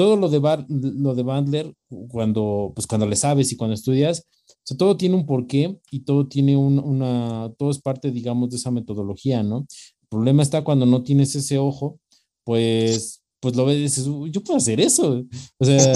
todo 0.00 0.16
lo 0.16 0.30
de, 0.30 0.40
lo 0.70 1.14
de 1.14 1.22
Bandler, 1.22 1.74
cuando, 2.08 2.72
pues 2.74 2.86
cuando 2.86 3.06
le 3.06 3.16
sabes 3.16 3.52
y 3.52 3.56
cuando 3.58 3.74
estudias, 3.74 4.26
o 4.70 4.74
todo 4.74 4.96
tiene 4.96 5.14
un 5.14 5.26
porqué 5.26 5.78
y 5.90 6.04
todo 6.04 6.26
tiene 6.26 6.56
una, 6.56 7.52
todo 7.58 7.70
es 7.70 7.80
parte, 7.80 8.10
digamos, 8.10 8.48
de 8.48 8.56
esa 8.56 8.70
metodología, 8.70 9.42
¿no? 9.42 9.66
El 10.00 10.08
problema 10.08 10.42
está 10.42 10.64
cuando 10.64 10.86
no 10.86 11.02
tienes 11.02 11.34
ese 11.34 11.58
ojo, 11.58 12.00
pues, 12.44 13.20
pues 13.40 13.54
lo 13.54 13.66
ves 13.66 13.76
y 13.76 13.82
dices, 13.82 14.06
yo 14.30 14.42
puedo 14.42 14.56
hacer 14.56 14.80
eso. 14.80 15.22
O 15.58 15.64
sea, 15.66 15.92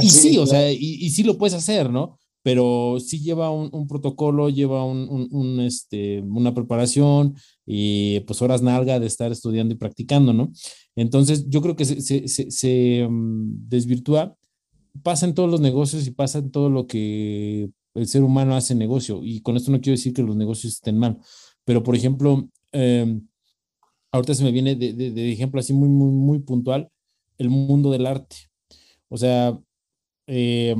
y, 0.00 0.08
sí, 0.08 0.38
o 0.38 0.46
sea, 0.46 0.72
y, 0.72 0.78
y, 0.78 1.10
sí 1.10 1.22
lo 1.22 1.36
puedes 1.36 1.52
hacer, 1.52 1.90
¿no? 1.90 2.18
Pero 2.42 2.98
sí 2.98 3.20
lleva 3.20 3.50
un, 3.50 3.70
un 3.72 3.86
protocolo, 3.86 4.48
lleva 4.48 4.84
un, 4.84 5.28
un, 5.30 5.60
este, 5.60 6.20
una 6.22 6.52
preparación 6.54 7.36
y 7.64 8.20
pues 8.20 8.42
horas 8.42 8.62
nalga 8.62 8.98
de 8.98 9.06
estar 9.06 9.30
estudiando 9.30 9.74
y 9.74 9.78
practicando, 9.78 10.32
¿no? 10.32 10.50
Entonces, 10.96 11.48
yo 11.48 11.62
creo 11.62 11.76
que 11.76 11.84
se, 11.84 12.00
se, 12.00 12.50
se, 12.50 13.06
mm, 13.08 13.68
desvirtúa, 13.68 14.36
pasa 15.02 15.26
en 15.26 15.34
todos 15.34 15.50
los 15.50 15.60
negocios 15.60 16.06
y 16.06 16.10
pasa 16.10 16.38
en 16.38 16.50
todo 16.50 16.68
lo 16.68 16.86
que 16.86 17.70
el 17.94 18.06
ser 18.06 18.22
humano 18.22 18.54
hace 18.56 18.74
negocio. 18.74 19.20
Y 19.22 19.40
con 19.40 19.56
esto 19.56 19.70
no 19.70 19.80
quiero 19.80 19.96
decir 19.96 20.12
que 20.12 20.22
los 20.22 20.36
negocios 20.36 20.74
estén 20.74 20.98
mal, 20.98 21.18
pero 21.64 21.82
por 21.82 21.96
ejemplo, 21.96 22.48
eh, 22.72 23.20
ahorita 24.12 24.34
se 24.34 24.44
me 24.44 24.52
viene 24.52 24.76
de, 24.76 24.92
de, 24.92 25.32
ejemplo 25.32 25.60
así 25.60 25.72
muy, 25.72 25.88
muy, 25.88 26.10
muy 26.10 26.38
puntual, 26.40 26.90
el 27.38 27.50
mundo 27.50 27.90
del 27.90 28.06
arte. 28.06 28.36
O 29.08 29.16
sea, 29.16 29.58
eh, 30.26 30.76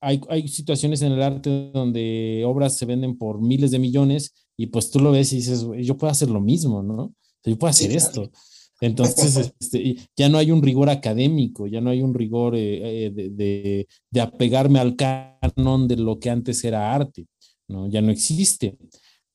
hay, 0.00 0.20
hay, 0.28 0.48
situaciones 0.48 1.02
en 1.02 1.12
el 1.12 1.22
arte 1.22 1.70
donde 1.72 2.42
obras 2.46 2.76
se 2.76 2.86
venden 2.86 3.16
por 3.16 3.40
miles 3.40 3.70
de 3.70 3.78
millones 3.78 4.32
y 4.56 4.66
pues 4.66 4.90
tú 4.90 5.00
lo 5.00 5.12
ves 5.12 5.32
y 5.32 5.36
dices, 5.36 5.66
yo 5.82 5.96
puedo 5.96 6.10
hacer 6.10 6.30
lo 6.30 6.40
mismo, 6.40 6.82
¿no? 6.82 7.14
Yo 7.44 7.58
puedo 7.58 7.70
hacer 7.70 7.92
esto. 7.92 8.30
Entonces, 8.80 9.52
este, 9.60 9.96
ya 10.16 10.28
no 10.28 10.38
hay 10.38 10.50
un 10.50 10.62
rigor 10.62 10.90
académico, 10.90 11.66
ya 11.66 11.80
no 11.80 11.90
hay 11.90 12.02
un 12.02 12.14
rigor 12.14 12.54
eh, 12.56 13.06
eh, 13.06 13.10
de, 13.10 13.88
de, 14.10 14.20
apegarme 14.20 14.78
al 14.78 14.96
canon 14.96 15.88
de 15.88 15.96
lo 15.96 16.18
que 16.18 16.30
antes 16.30 16.62
era 16.64 16.94
arte, 16.94 17.26
¿no? 17.68 17.88
Ya 17.88 18.00
no 18.02 18.10
existe. 18.10 18.76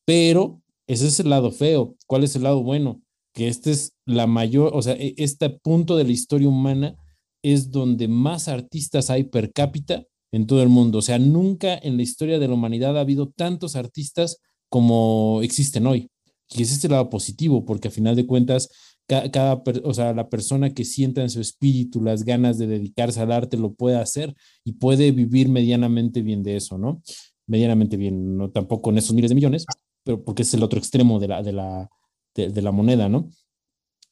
Pero 0.06 0.61
ese 0.88 1.07
es 1.07 1.19
el 1.19 1.30
lado 1.30 1.52
feo. 1.52 1.95
¿Cuál 2.07 2.23
es 2.23 2.35
el 2.35 2.44
lado 2.44 2.64
bueno? 2.64 3.02
Que 3.34 3.48
este 3.48 3.72
es 3.72 3.94
la 4.06 4.27
mayor, 4.27 4.72
o 4.73 4.81
sea, 4.81 4.94
e, 4.94 5.14
este 5.18 5.49
punto 5.49 5.98
de 5.98 6.03
la 6.03 6.11
historia 6.11 6.49
humana 6.49 6.95
es 7.41 7.72
donde 7.72 8.07
más 8.07 8.48
artistas 8.48 9.10
hay 9.10 9.23
per 9.23 9.52
cápita 9.52 10.06
en 10.34 10.45
todo 10.47 10.61
el 10.61 10.69
mundo. 10.69 10.97
O 10.97 11.01
sea, 11.01 11.18
nunca 11.19 11.77
en 11.81 11.95
la 11.95 12.03
historia 12.03 12.39
de 12.39 12.49
la 12.49 12.55
humanidad 12.55 12.97
ha 12.97 13.01
habido 13.01 13.30
tantos 13.30 13.77
artistas 13.77 14.39
como 14.68 15.39
existen 15.43 15.88
hoy. 15.88 16.10
Y 16.49 16.64
es 16.64 16.84
el 16.84 16.91
lado 16.91 17.10
positivo, 17.10 17.64
porque 17.64 17.88
a 17.88 17.91
final 17.91 18.18
de 18.18 18.27
cuentas 18.27 18.69
cada, 19.05 19.61
o 19.84 19.93
sea, 19.93 20.14
la 20.14 20.30
persona 20.30 20.73
que 20.73 20.85
sienta 20.85 21.22
en 21.22 21.30
su 21.30 21.41
espíritu 21.41 22.01
las 22.01 22.23
ganas 22.23 22.57
de 22.57 22.68
dedicarse 22.68 23.19
al 23.19 23.31
arte 23.31 23.57
lo 23.57 23.73
puede 23.73 23.97
hacer 23.97 24.34
y 24.64 24.73
puede 24.73 25.11
vivir 25.11 25.49
medianamente 25.49 26.22
bien 26.22 26.41
de 26.41 26.55
eso, 26.55 26.77
¿no? 26.77 27.01
Medianamente 27.45 27.97
bien, 27.97 28.38
no 28.38 28.49
tampoco 28.49 28.89
en 28.89 28.97
esos 28.97 29.14
miles 29.14 29.30
de 29.30 29.35
millones, 29.35 29.65
pero 30.03 30.23
porque 30.23 30.43
es 30.43 30.53
el 30.53 30.64
otro 30.64 30.80
extremo 30.80 31.19
de 31.19 31.27
la, 31.27 31.43
de 31.43 31.51
la, 31.51 31.89
de, 32.34 32.61
la 32.61 32.72
moneda, 32.72 33.10
¿no? 33.10 33.30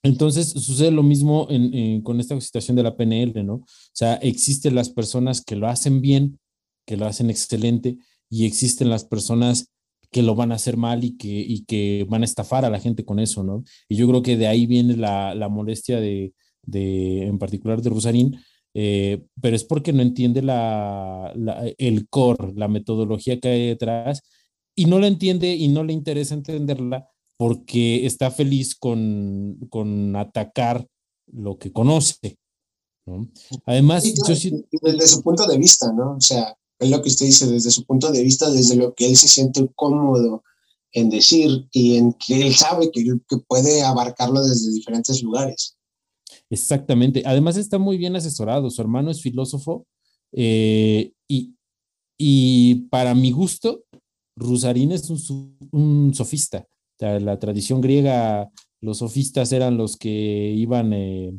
Entonces 0.04 0.50
sucede 0.50 0.92
lo 0.92 1.04
mismo 1.04 1.48
con 2.04 2.20
esta 2.20 2.40
situación 2.42 2.76
de 2.76 2.84
la 2.84 2.96
PNL, 2.98 3.46
¿no? 3.46 3.56
O 3.56 3.66
sea, 3.94 4.16
existen 4.16 4.76
las 4.76 4.90
personas 4.90 5.44
que 5.44 5.56
lo 5.56 5.68
hacen 5.68 6.02
bien, 6.02 6.40
que 6.88 6.98
lo 6.98 7.06
hacen 7.06 7.30
excelente, 7.30 7.98
y 8.30 8.46
existen 8.46 8.90
las 8.90 9.06
personas 9.06 9.72
que 10.10 10.24
lo 10.24 10.36
van 10.36 10.52
a 10.52 10.56
hacer 10.56 10.76
mal 10.76 11.04
y 11.04 11.16
que, 11.16 12.06
van 12.10 12.24
a 12.24 12.26
estafar 12.26 12.66
a 12.66 12.70
la 12.70 12.80
gente 12.80 13.06
con 13.06 13.20
eso, 13.20 13.44
¿no? 13.44 13.64
Y 13.88 13.96
yo 13.96 14.08
creo 14.08 14.22
que 14.24 14.38
de 14.38 14.48
ahí 14.48 14.66
viene 14.66 14.98
la, 14.98 15.48
molestia 15.50 16.02
de, 16.02 16.34
de, 16.64 17.28
en 17.28 17.38
particular 17.38 17.82
de 17.82 17.90
Rosarín, 17.90 18.38
eh, 18.74 19.24
pero 19.42 19.56
es 19.56 19.64
porque 19.64 19.94
no 19.94 20.02
entiende 20.02 20.40
el 21.78 22.08
core, 22.10 22.54
la 22.56 22.68
metodología 22.68 23.40
que 23.40 23.50
hay 23.50 23.68
detrás, 23.68 24.22
y 24.76 24.86
no 24.86 25.00
la 25.00 25.08
entiende 25.08 25.54
y 25.54 25.68
no 25.68 25.84
le 25.84 25.94
interesa 25.94 26.34
entenderla 26.34 27.11
porque 27.42 28.06
está 28.06 28.30
feliz 28.30 28.76
con, 28.76 29.58
con 29.72 30.16
atacar 30.16 30.88
lo 31.26 31.58
que 31.58 31.72
conoce. 31.72 32.38
¿no? 33.08 33.32
Además, 33.66 34.04
desde 34.04 35.08
su 35.08 35.24
punto 35.24 35.48
de 35.48 35.58
vista, 35.58 35.92
¿no? 35.92 36.18
O 36.18 36.22
sea, 36.22 36.56
es 36.78 36.92
lo 36.92 37.02
que 37.02 37.10
usted 37.10 37.26
dice, 37.26 37.48
desde 37.48 37.72
su 37.72 37.84
punto 37.84 38.12
de 38.12 38.22
vista, 38.22 38.48
desde 38.52 38.76
lo 38.76 38.94
que 38.94 39.08
él 39.08 39.18
se 39.18 39.28
siente 39.28 39.68
cómodo 39.74 40.44
en 40.92 41.10
decir 41.10 41.68
y 41.72 41.98
en 41.98 42.14
que 42.14 42.46
él 42.46 42.54
sabe 42.54 42.92
que, 42.92 43.04
que 43.28 43.38
puede 43.48 43.82
abarcarlo 43.82 44.44
desde 44.44 44.72
diferentes 44.72 45.24
lugares. 45.24 45.80
Exactamente. 46.48 47.24
Además 47.26 47.58
está 47.58 47.80
muy 47.80 47.98
bien 47.98 48.16
asesorado. 48.16 48.70
Su 48.70 48.84
hermano 48.84 49.10
es 49.10 49.20
filósofo 49.20 49.88
eh, 50.32 51.12
y, 51.28 51.56
y, 52.20 52.76
para 52.92 53.16
mi 53.16 53.32
gusto, 53.32 53.84
Rusarín 54.36 54.92
es 54.92 55.10
un, 55.10 56.14
sofista. 56.14 56.68
La, 57.02 57.40
tradición 57.40 57.82
griega, 57.82 58.50
los 58.80 59.00
sofistas 59.00 59.52
eran 59.52 59.76
los 59.76 59.98
que 59.98 60.54
iban, 60.56 60.94
eh, 60.94 61.34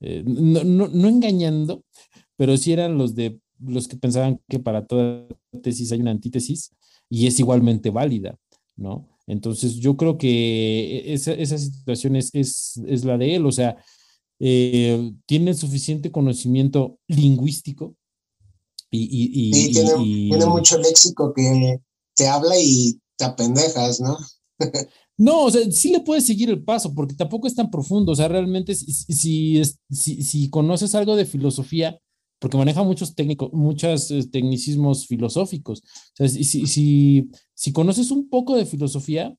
eh, 0.00 0.22
no, 0.24 0.62
no, 0.64 1.08
engañando, 1.08 1.84
pero 2.36 2.56
sí 2.56 2.72
eran 2.72 2.96
los 2.96 3.14
de 3.14 3.40
los 3.58 3.88
que 3.88 3.96
pensaban 3.96 4.40
que 4.48 4.58
para 4.58 4.86
toda 4.86 5.26
tesis 5.62 5.92
hay 5.92 6.00
una 6.00 6.12
antítesis 6.12 6.70
y 7.10 7.26
es 7.26 7.38
igualmente 7.40 7.90
válida, 7.90 8.38
¿no? 8.76 9.08
Entonces 9.26 9.76
yo 9.76 9.96
creo 9.96 10.16
que 10.16 11.12
esa, 11.12 11.32
esa 11.32 11.58
situación 11.58 12.16
es, 12.16 12.30
es, 12.32 12.80
es 12.86 13.04
la 13.04 13.18
de 13.18 13.34
él, 13.34 13.46
o 13.46 13.52
sea, 13.52 13.76
eh, 14.38 15.12
tiene 15.26 15.52
suficiente 15.54 16.10
conocimiento 16.10 16.98
lingüístico 17.08 17.96
y, 18.90 19.08
y, 19.50 19.72
tiene, 19.72 20.46
mucho 20.46 20.78
léxico 20.78 21.32
que 21.34 21.80
te 22.16 22.26
habla 22.26 22.54
y 22.58 22.98
te 23.16 23.24
apendejas, 23.24 24.00
¿no? 24.00 24.16
No, 25.16 25.44
o 25.44 25.50
sea, 25.50 25.70
sí 25.70 25.90
le 25.90 26.00
puedes 26.00 26.26
seguir 26.26 26.50
el 26.50 26.62
paso 26.62 26.94
porque 26.94 27.14
tampoco 27.14 27.46
es 27.46 27.54
tan 27.54 27.70
profundo, 27.70 28.12
o 28.12 28.16
sea, 28.16 28.28
realmente 28.28 28.74
si, 28.74 28.92
si, 28.92 29.62
si, 29.90 30.22
si 30.22 30.50
conoces 30.50 30.94
algo 30.94 31.16
de 31.16 31.24
filosofía, 31.24 31.98
porque 32.38 32.56
maneja 32.56 32.82
muchos 32.82 33.14
técnicos, 33.14 33.52
muchos 33.52 34.10
eh, 34.10 34.26
tecnicismos 34.30 35.06
filosóficos. 35.06 35.80
O 35.80 36.16
sea, 36.16 36.28
si, 36.28 36.44
si, 36.44 37.30
si, 37.54 37.72
conoces 37.72 38.10
un 38.10 38.30
poco 38.30 38.56
de 38.56 38.64
filosofía, 38.64 39.36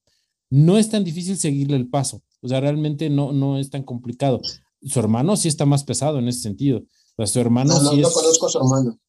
no 0.52 0.78
es 0.78 0.90
tan 0.90 1.04
difícil 1.04 1.38
seguirle 1.38 1.78
el 1.78 1.90
paso. 1.90 2.22
O 2.42 2.48
sea, 2.48 2.60
realmente 2.60 3.10
no, 3.10 3.32
no 3.32 3.58
es 3.58 3.72
tan 3.72 3.84
complicado 3.84 4.42
su 4.84 5.00
hermano 5.00 5.38
sí 5.38 5.48
está 5.48 5.66
más 5.66 5.84
pesado 5.84 6.20
en 6.20 6.28
ese 6.28 6.42
sentido. 6.42 6.80
O 6.80 7.26
sea, 7.26 7.28
su 7.28 7.40
hermano 7.40 7.74
no, 7.74 7.92
sí 7.92 8.02
no, 8.02 8.08
es, 8.08 8.14
conozco 8.14 8.48
a 8.48 8.50
su 8.50 8.58
hermano. 8.58 9.00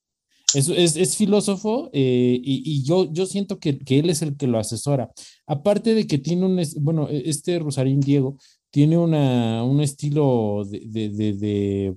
Es, 0.55 0.69
es, 0.69 0.97
es 0.97 1.16
filósofo 1.16 1.91
eh, 1.93 2.39
y, 2.43 2.62
y, 2.65 2.85
yo, 2.85 3.11
yo 3.12 3.27
siento 3.27 3.59
que, 3.59 3.79
que, 3.79 3.99
él 3.99 4.11
es 4.11 4.23
el 4.23 4.37
que 4.37 4.47
lo 4.47 4.59
asesora. 4.59 5.11
Aparte 5.47 5.95
de 5.95 6.07
que 6.07 6.19
tiene 6.19 6.45
un, 6.45 6.61
bueno, 6.81 7.09
e, 7.09 7.23
este 7.27 7.59
Rosarín 7.59 8.01
Diego 8.01 8.37
tiene 8.70 8.99
una, 8.99 9.65
un 9.65 9.81
estilo 9.81 10.65
de, 10.69 11.09
de, 11.11 11.93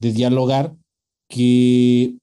de, 0.00 0.12
dialogar 0.12 0.74
que 1.28 2.16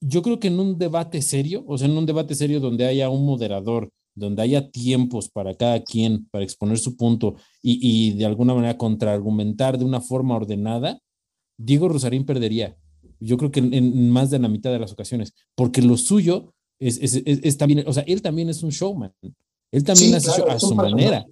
yo 0.00 0.22
creo 0.22 0.38
que 0.38 0.48
en 0.48 0.60
un 0.60 0.78
debate 0.78 1.22
serio, 1.22 1.64
o 1.66 1.76
sea, 1.76 1.88
en 1.88 1.96
un 1.96 2.06
debate 2.06 2.34
serio 2.34 2.60
donde 2.60 2.86
haya 2.86 3.10
un 3.10 3.26
moderador 3.26 3.90
donde 4.14 4.42
haya 4.42 4.70
tiempos 4.70 5.28
para 5.28 5.54
cada 5.54 5.82
quien, 5.84 6.26
para 6.30 6.42
exponer 6.42 6.78
su 6.78 6.96
punto 6.96 7.36
y, 7.62 7.78
y 7.82 8.12
de 8.12 8.24
alguna 8.24 8.54
manera 8.54 8.78
contraargumentar 8.78 9.76
de 9.78 9.84
una 9.84 10.00
forma 10.00 10.34
ordenada, 10.34 10.98
Diego 11.58 11.88
Rosarín 11.88 12.24
perdería. 12.24 12.76
Yo 13.20 13.36
creo 13.36 13.50
que 13.50 13.60
en, 13.60 14.10
más 14.10 14.30
de 14.30 14.38
la 14.38 14.48
mitad 14.48 14.70
de 14.70 14.78
las 14.78 14.92
ocasiones, 14.92 15.34
porque 15.54 15.82
lo 15.82 15.96
suyo 15.96 16.54
es, 16.78 16.98
es, 17.00 17.22
es, 17.24 17.56
también, 17.56 17.84
o 17.86 17.92
sea, 17.92 18.02
él 18.06 18.22
también 18.22 18.48
es 18.48 18.62
un 18.62 18.70
showman. 18.70 19.12
Él 19.72 19.84
también 19.84 20.14
hace 20.14 20.30
show 20.30 20.48
a 20.48 20.58
su 20.58 20.74
manera. 20.74 21.26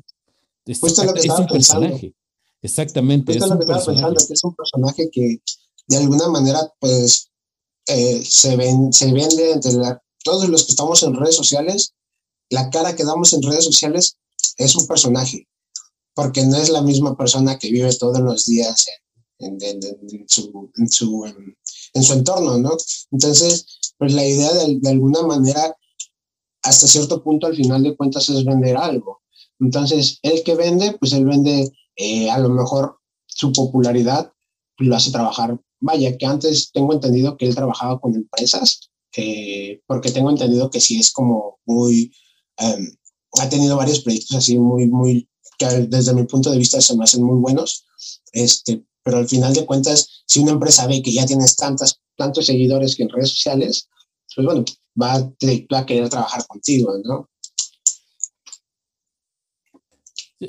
es 0.67 0.83
un 0.83 1.47
personaje. 1.47 2.15
Exactamente. 2.63 3.37
Es 3.37 3.43
un, 3.43 3.59
personaje. 3.59 4.17
es 4.31 4.45
un 4.45 4.55
personaje 4.55 5.11
que 5.13 5.39
de 5.87 5.97
alguna 5.97 6.29
manera, 6.29 6.61
pues, 6.81 7.31
eh, 7.87 8.23
se, 8.25 8.57
ven, 8.57 8.93
se 8.93 9.13
vende 9.13 9.53
entre 9.53 9.73
todos 10.25 10.49
los 10.49 10.65
que 10.65 10.71
estamos 10.71 11.03
en 11.03 11.15
redes 11.15 11.37
sociales 11.37 11.95
la 12.51 12.71
cara 12.71 12.95
que 12.95 13.05
damos 13.05 13.33
en 13.33 13.43
redes 13.43 13.65
sociales 13.65 14.17
es 14.57 14.77
un 14.77 14.87
personaje, 14.87 15.49
porque 16.15 16.45
no 16.45 16.57
es 16.57 16.69
la 16.69 16.83
misma 16.83 17.17
persona 17.17 17.59
que 17.59 17.71
vive 17.71 17.93
todos 17.97 18.21
los 18.21 18.45
días 18.45 18.87
en, 19.39 19.59
su, 20.29 21.25
en, 21.95 22.03
su, 22.03 22.13
entorno, 22.13 22.59
¿no? 22.59 22.77
Entonces, 23.11 23.95
pues 23.99 24.13
la 24.13 24.27
idea 24.27 24.53
de, 24.53 24.89
alguna 24.89 25.23
manera, 25.23 25.77
hasta 26.63 26.87
cierto 26.87 27.23
punto, 27.23 27.47
al 27.47 27.57
final 27.57 27.83
de 27.83 27.97
cuentas, 27.97 28.29
es 28.29 28.45
vender 28.45 28.77
algo. 28.77 29.23
Entonces, 29.61 30.19
el 30.23 30.43
que 30.43 30.55
vende, 30.55 30.97
pues 30.99 31.13
él 31.13 31.25
vende 31.25 31.71
eh, 31.97 32.31
a 32.31 32.39
lo 32.39 32.51
mejor 32.51 32.99
su 33.27 33.53
popularidad, 33.53 34.33
lo 34.79 34.97
hace 34.97 35.11
trabajar. 35.11 35.59
Vaya, 35.81 36.17
que 36.17 36.27
antes 36.27 36.71
tengo 36.73 36.93
entendido 36.93 37.37
que 37.37 37.47
él 37.47 37.55
trabajaba 37.55 38.01
con 38.01 38.15
empresas, 38.15 38.91
eh, 39.17 39.81
porque 39.87 40.11
tengo 40.11 40.31
entendido 40.31 40.71
que 40.71 40.81
sí 40.81 40.99
es 40.99 41.13
como 41.13 41.59
muy 41.67 42.11
Em, 42.57 42.97
ha 43.41 43.49
tenido 43.49 43.77
varios 43.77 44.01
proyectos 44.01 44.37
así 44.37 44.59
muy, 44.59 44.87
muy, 44.87 45.29
que 45.59 45.67
desde 45.67 46.15
mi 46.15 46.25
punto 46.25 46.51
de 46.51 46.59
vista 46.59 46.81
se 46.81 46.97
me 46.97 47.05
hacen 47.05 47.23
muy 47.23 47.39
buenos, 47.39 47.85
este, 48.33 48.85
pero 49.05 49.19
al 49.19 49.29
final 49.29 49.55
de 49.55 49.65
cuentas, 49.65 50.25
si 50.27 50.41
una 50.41 50.53
empresa 50.53 50.87
ve 50.87 51.03
que 51.03 51.13
ya 51.13 51.27
tienes 51.27 51.55
tantas, 51.55 52.01
tantos 52.17 52.47
seguidores 52.47 52.97
que 52.97 53.05
en 53.05 53.11
redes 53.11 53.31
sociales, 53.31 53.89
pues 54.35 54.45
bueno, 54.45 54.65
va 55.01 55.15
a, 55.15 55.21
va 55.73 55.79
a 55.79 55.87
querer 55.87 56.09
trabajar 56.09 56.45
contigo, 56.47 56.93
¿no? 57.05 57.29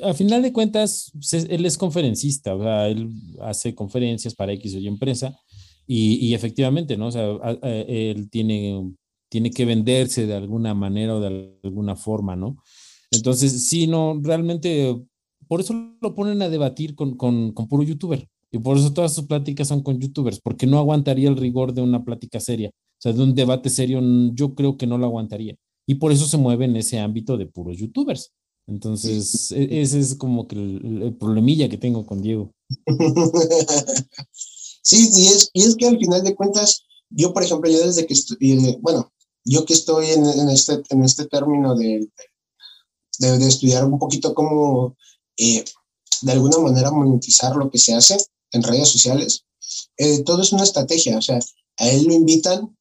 Al 0.02 0.14
final 0.14 0.42
de 0.42 0.52
cuentas, 0.52 1.12
él 1.32 1.64
es 1.64 1.78
conferencista, 1.78 2.54
o 2.54 2.62
sea, 2.62 2.88
él 2.88 3.08
hace 3.40 3.74
conferencias 3.74 4.34
para 4.34 4.52
X 4.52 4.74
o 4.74 4.78
Y 4.78 4.88
empresa 4.88 5.38
y, 5.86 6.16
y 6.26 6.34
efectivamente, 6.34 6.96
¿no? 6.96 7.06
O 7.06 7.12
sea, 7.12 7.24
él 7.62 8.28
tiene 8.28 8.96
tiene 9.28 9.50
que 9.50 9.64
venderse 9.64 10.26
de 10.26 10.34
alguna 10.34 10.74
manera 10.74 11.16
o 11.16 11.20
de 11.20 11.58
alguna 11.64 11.96
forma, 11.96 12.36
¿no? 12.36 12.56
Entonces, 13.10 13.68
sí, 13.68 13.86
no, 13.86 14.18
realmente, 14.22 14.96
por 15.48 15.60
eso 15.60 15.74
lo 16.00 16.14
ponen 16.14 16.42
a 16.42 16.48
debatir 16.48 16.94
con, 16.94 17.16
con, 17.16 17.52
con 17.52 17.68
puro 17.68 17.82
youtuber. 17.82 18.28
Y 18.50 18.58
por 18.58 18.76
eso 18.76 18.92
todas 18.92 19.14
sus 19.14 19.26
pláticas 19.26 19.68
son 19.68 19.82
con 19.82 19.98
youtubers, 19.98 20.40
porque 20.40 20.66
no 20.66 20.78
aguantaría 20.78 21.28
el 21.28 21.36
rigor 21.36 21.72
de 21.74 21.82
una 21.82 22.04
plática 22.04 22.40
seria. 22.40 22.70
O 22.70 23.00
sea, 23.00 23.12
de 23.12 23.22
un 23.22 23.34
debate 23.34 23.68
serio, 23.68 24.00
yo 24.32 24.54
creo 24.54 24.76
que 24.76 24.86
no 24.86 24.98
lo 24.98 25.06
aguantaría. 25.06 25.56
Y 25.86 25.96
por 25.96 26.12
eso 26.12 26.26
se 26.26 26.36
mueve 26.36 26.64
en 26.64 26.76
ese 26.76 26.98
ámbito 26.98 27.36
de 27.36 27.46
puros 27.46 27.76
youtubers. 27.76 28.32
Entonces, 28.66 29.52
e, 29.52 29.80
ese 29.80 30.00
es 30.00 30.14
como 30.14 30.48
que 30.48 30.56
el, 30.56 31.16
problemilla 31.18 31.68
que 31.68 31.78
tengo 31.78 32.06
con 32.06 32.22
Diego. 32.22 32.52
Sí, 34.88 35.10
y 35.16 35.26
es, 35.26 35.50
y 35.52 35.64
es 35.64 35.74
que 35.74 35.88
al 35.88 35.98
final 35.98 36.22
de 36.22 36.36
cuentas, 36.36 36.86
yo, 37.10 37.32
por 37.32 37.42
ejemplo, 37.42 37.68
yo 37.68 37.84
desde 37.84 38.06
que 38.06 38.14
estoy, 38.14 38.36
bueno, 38.80 39.12
yo 39.44 39.64
que 39.64 39.72
estoy 39.72 40.10
en, 40.10 40.24
en, 40.24 40.48
este, 40.48 40.80
en 40.90 41.02
este 41.02 41.26
término 41.26 41.74
de, 41.74 42.08
de, 43.18 43.38
de 43.38 43.48
estudiar 43.48 43.84
un 43.84 43.98
poquito 43.98 44.32
cómo 44.32 44.96
eh, 45.36 45.64
de 46.22 46.32
alguna 46.32 46.58
manera 46.58 46.92
monetizar 46.92 47.56
lo 47.56 47.68
que 47.68 47.78
se 47.78 47.94
hace 47.94 48.16
en 48.56 48.62
redes 48.62 48.88
sociales, 48.88 49.44
eh, 49.96 50.22
todo 50.24 50.42
es 50.42 50.52
una 50.52 50.64
estrategia, 50.64 51.18
o 51.18 51.22
sea, 51.22 51.38
a 51.78 51.88
él 51.88 52.04
lo 52.04 52.14
invitan, 52.14 52.76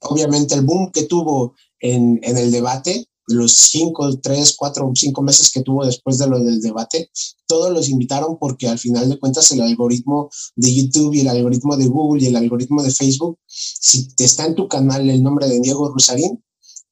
obviamente 0.00 0.54
el 0.54 0.62
boom 0.62 0.90
que 0.92 1.04
tuvo 1.04 1.54
en, 1.80 2.18
en 2.22 2.36
el 2.36 2.50
debate 2.50 3.06
los 3.30 3.52
cinco, 3.52 4.18
tres, 4.18 4.54
cuatro, 4.56 4.90
cinco 4.94 5.22
meses 5.22 5.50
que 5.50 5.62
tuvo 5.62 5.84
después 5.84 6.18
de 6.18 6.26
lo 6.26 6.38
del 6.40 6.60
debate, 6.60 7.10
todos 7.46 7.70
los 7.72 7.88
invitaron 7.88 8.38
porque 8.38 8.68
al 8.68 8.78
final 8.78 9.08
de 9.08 9.18
cuentas 9.18 9.50
el 9.52 9.60
algoritmo 9.60 10.30
de 10.56 10.74
YouTube 10.74 11.14
y 11.14 11.20
el 11.20 11.28
algoritmo 11.28 11.76
de 11.76 11.86
Google 11.86 12.22
y 12.22 12.26
el 12.26 12.36
algoritmo 12.36 12.82
de 12.82 12.90
Facebook, 12.90 13.38
si 13.46 14.14
te 14.14 14.24
está 14.24 14.46
en 14.46 14.54
tu 14.54 14.68
canal 14.68 15.08
el 15.08 15.22
nombre 15.22 15.48
de 15.48 15.60
Diego 15.60 15.92
Rosarín 15.92 16.42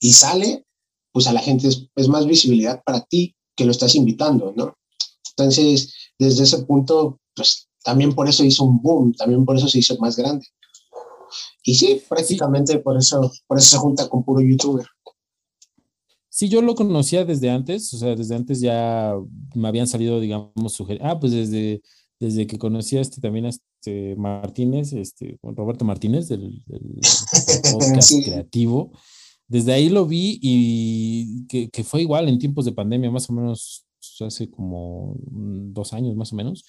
y 0.00 0.12
sale, 0.12 0.64
pues 1.12 1.26
a 1.26 1.32
la 1.32 1.40
gente 1.40 1.68
es, 1.68 2.09
más 2.09 2.26
visibilidad 2.26 2.82
para 2.84 3.05
ti 3.05 3.34
que 3.56 3.64
lo 3.64 3.72
estás 3.72 3.94
invitando, 3.94 4.52
¿no? 4.56 4.76
Entonces, 5.36 5.92
desde 6.18 6.44
ese 6.44 6.59
punto, 6.59 7.20
pues 7.34 7.68
también 7.82 8.14
por 8.14 8.28
eso 8.28 8.44
hizo 8.44 8.64
un 8.64 8.80
boom, 8.80 9.12
también 9.14 9.44
por 9.44 9.56
eso 9.56 9.68
se 9.68 9.78
hizo 9.78 9.96
más 9.98 10.16
grande. 10.16 10.46
Y 11.62 11.74
sí, 11.74 12.00
prácticamente 12.09 12.78
por 12.78 12.96
eso, 12.96 13.30
por 13.46 13.59
eso 13.59 13.70
se 13.70 13.78
junta 13.78 14.09
con 14.09 14.24
puro 14.24 14.40
youtuber. 14.40 14.86
Sí, 16.30 16.48
yo 16.48 16.62
lo 16.62 16.74
conocía 16.74 17.24
desde 17.24 17.50
antes, 17.50 17.92
o 17.94 17.98
sea, 17.98 18.14
desde 18.14 18.36
antes 18.36 18.60
ya 18.60 19.14
me 19.55 19.68
habían 19.68 19.86
salido, 19.86 20.20
digamos, 20.20 20.72
sugerencias. 20.72 21.12
Ah, 21.12 21.18
pues 21.18 21.32
desde, 21.32 21.82
desde 22.20 22.46
que 22.46 22.59
conocía 22.59 23.00
este, 23.00 23.20
también 23.20 23.46
a 23.46 23.48
este 23.48 24.14
Martínez, 24.16 24.92
este, 24.92 25.38
Roberto 25.42 25.84
Martínez, 25.84 26.28
del, 26.28 26.62
podcast 27.72 28.12
creativo. 28.24 28.92
desde 29.48 29.72
ahí 29.72 29.88
lo 29.88 30.06
vi 30.06 30.38
y 30.40 31.46
que, 31.48 31.70
que, 31.70 31.82
fue 31.82 32.02
igual 32.02 32.28
en 32.28 32.38
tiempos 32.38 32.64
de 32.64 32.72
pandemia, 32.72 33.10
más 33.10 33.28
o 33.30 33.32
menos 33.32 33.84
hace 34.20 34.50
como 34.50 35.16
dos 35.20 35.92
años 35.92 36.14
más 36.16 36.32
o 36.32 36.36
menos. 36.36 36.64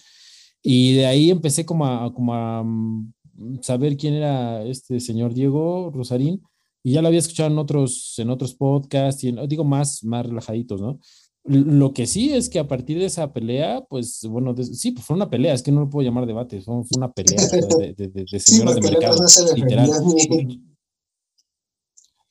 Y 0.62 0.96
de 0.96 1.06
ahí 1.06 1.30
empecé 1.30 1.66
como 1.66 1.86
a, 1.86 2.14
como 2.14 2.34
a 2.34 2.64
mm, 2.64 3.14
saber 3.62 3.98
quién 3.98 4.14
era 4.14 4.64
este 4.64 5.00
señor 5.00 5.34
Diego 5.34 5.92
Rosarín 5.94 6.42
y 6.84 6.94
ya 6.94 7.02
lo 7.02 7.08
había 7.08 7.20
escuchado 7.20 7.50
en 7.50 7.58
otros, 7.58 8.16
en 8.18 8.30
otros 8.30 8.56
podcasts, 8.56 9.24
y 9.24 9.34
digo 9.48 9.64
más, 9.64 10.04
más 10.04 10.26
relajaditos, 10.26 10.82
¿no? 10.82 11.00
Lo 11.44 11.94
que 11.94 12.06
sí 12.06 12.34
es 12.34 12.50
que 12.50 12.60
a 12.60 12.68
partir 12.68 13.00
de 13.00 13.06
esa 13.06 13.34
pelea, 13.34 13.82
pues 13.90 14.26
bueno, 14.30 14.56
sí, 14.56 14.92
pues 14.92 15.06
fue 15.06 15.16
una 15.16 15.30
pelea, 15.30 15.54
es 15.54 15.64
que 15.64 15.72
no 15.72 15.82
lo 15.82 15.90
puedo 15.90 16.06
llamar 16.06 16.26
debate, 16.26 16.62
fue, 16.62 16.76
una 16.96 17.12
pelea 17.12 17.40
de, 17.80 17.94
de, 17.94 18.08
de, 18.08 18.26
de 18.30 18.40
señores 18.40 18.76
de 18.76 18.82
mercado, 18.82 19.18
literal. 19.56 19.90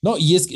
No, 0.00 0.16
y 0.16 0.36
es, 0.36 0.46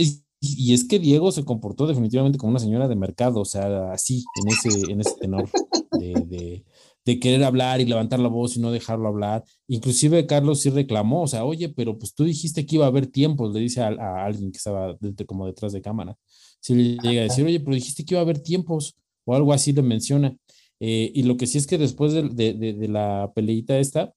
y 0.40 0.74
es 0.74 0.84
que 0.84 0.98
Diego 0.98 1.32
se 1.32 1.44
comportó 1.44 1.86
definitivamente 1.86 2.38
como 2.38 2.50
una 2.50 2.60
señora 2.60 2.88
de 2.88 2.96
mercado, 2.96 3.40
o 3.40 3.44
sea, 3.44 3.92
así, 3.92 4.24
en 4.42 4.48
ese, 4.48 4.92
en 4.92 5.00
ese 5.00 5.14
tenor 5.20 5.50
de, 5.92 6.14
de 6.26 6.64
querer 7.04 7.42
hablar 7.44 7.80
y 7.80 7.84
levantar 7.84 8.20
la 8.20 8.28
voz 8.28 8.56
y 8.56 8.60
no 8.60 8.70
dejarlo 8.70 9.08
hablar. 9.08 9.44
Inclusive 9.66 10.26
Carlos 10.26 10.60
sí 10.60 10.70
reclamó, 10.70 11.22
o 11.22 11.26
sea, 11.26 11.44
oye, 11.44 11.68
pero 11.68 11.98
pues 11.98 12.14
tú 12.14 12.24
dijiste 12.24 12.64
que 12.64 12.76
iba 12.76 12.84
a 12.84 12.88
haber 12.88 13.06
tiempos, 13.06 13.52
le 13.52 13.60
dice 13.60 13.82
a, 13.82 14.24
alguien 14.24 14.52
que 14.52 14.58
estaba 14.58 14.96
como 15.26 15.46
detrás 15.46 15.72
de 15.72 15.82
cámara. 15.82 16.16
Si 16.60 16.74
le 16.74 16.96
llega 17.02 17.22
a 17.22 17.24
decir, 17.24 17.44
oye, 17.44 17.60
pero 17.60 17.74
dijiste 17.74 18.04
que 18.04 18.14
iba 18.14 18.20
a 18.20 18.24
haber 18.24 18.38
tiempos 18.38 18.96
o 19.24 19.34
algo 19.34 19.52
así 19.52 19.72
le 19.72 19.82
menciona. 19.82 20.36
Eh, 20.80 21.10
y 21.14 21.22
lo 21.24 21.36
que 21.36 21.46
sí 21.46 21.58
es 21.58 21.66
que 21.66 21.78
después 21.78 22.12
de, 22.12 22.22
de, 22.54 22.88
la 22.88 23.30
peleita 23.34 23.78
esta, 23.78 24.12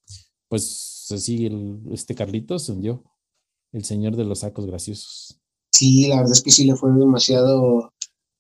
pues 0.47 1.07
así 1.11 1.45
el, 1.45 1.79
este 1.91 2.15
Carlitos 2.15 2.63
se 2.63 2.71
hundió, 2.71 3.03
el 3.71 3.83
señor 3.83 4.15
de 4.15 4.25
los 4.25 4.39
sacos 4.39 4.65
graciosos. 4.65 5.39
Sí, 5.71 6.07
la 6.07 6.17
verdad 6.17 6.33
es 6.33 6.41
que 6.41 6.51
sí 6.51 6.65
le 6.65 6.75
fue 6.75 6.91
demasiado 6.91 7.93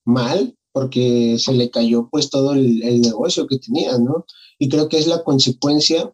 mal 0.05 0.55
porque 0.75 1.37
se 1.39 1.53
le 1.53 1.69
cayó 1.69 2.09
pues 2.11 2.29
todo 2.29 2.51
el, 2.51 2.99
negocio 2.99 3.47
que 3.47 3.59
tenía, 3.59 3.97
¿no? 3.97 4.25
Y 4.59 4.67
creo 4.67 4.89
que 4.89 4.97
es 4.97 5.07
la 5.07 5.23
consecuencia, 5.23 6.13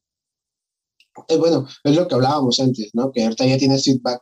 eh, 1.29 1.37
bueno, 1.37 1.65
es 1.83 1.95
lo 1.95 2.07
que 2.07 2.13
hablábamos 2.13 2.59
antes, 2.59 2.91
¿no? 2.93 3.11
Que 3.11 3.23
ahorita 3.23 3.47
ya 3.47 3.57
tienes 3.57 3.85
feedback 3.85 4.21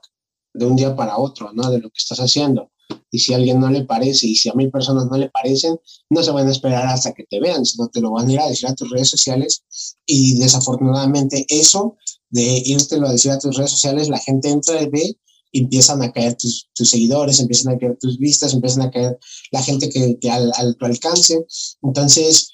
de 0.53 0.65
un 0.65 0.77
día 0.77 0.95
para 0.95 1.17
otro, 1.17 1.51
¿no? 1.51 1.69
De 1.69 1.79
lo 1.79 1.89
que 1.89 1.97
estás 1.97 2.19
haciendo. 2.19 2.71
Y 3.11 3.19
si 3.19 3.33
a 3.33 3.35
alguien 3.35 3.59
no 3.59 3.69
le 3.69 3.83
parece 3.83 4.27
y 4.27 4.35
si 4.37 4.47
a 4.47 4.53
mil 4.53 4.71
personas 4.71 5.07
no 5.11 5.17
le 5.17 5.29
parecen, 5.29 5.77
no 6.09 6.23
se 6.23 6.31
van 6.31 6.47
a 6.47 6.51
esperar 6.51 6.87
hasta 6.87 7.11
que 7.11 7.25
te 7.25 7.41
vean, 7.41 7.65
sino 7.65 7.89
te 7.89 7.99
lo 7.99 8.11
van 8.11 8.29
a 8.29 8.31
ir 8.31 8.39
a 8.39 8.47
decir 8.47 8.69
a 8.69 8.75
tus 8.75 8.89
redes 8.91 9.09
sociales. 9.09 9.65
Y 10.05 10.39
desafortunadamente 10.39 11.45
eso 11.49 11.97
de 12.29 12.63
irte 12.63 12.95
a 12.95 13.11
decir 13.11 13.31
a 13.31 13.39
tus 13.39 13.57
redes 13.57 13.71
sociales, 13.71 14.07
la 14.07 14.19
gente 14.19 14.49
entra 14.49 14.81
y 14.81 14.87
ve 14.87 15.17
empiezan 15.51 16.01
a 16.01 16.11
caer 16.11 16.35
tus, 16.35 16.69
tus, 16.73 16.89
seguidores, 16.89 17.39
empiezan 17.39 17.73
a 17.73 17.77
caer 17.77 17.97
tus 17.99 18.17
vistas, 18.17 18.53
empiezan 18.53 18.83
a 18.83 18.91
caer 18.91 19.17
la 19.51 19.63
gente 19.63 19.89
que, 19.89 20.17
que 20.19 20.29
al, 20.29 20.51
al, 20.55 20.75
tu 20.77 20.85
alcance. 20.85 21.45
Entonces, 21.81 22.51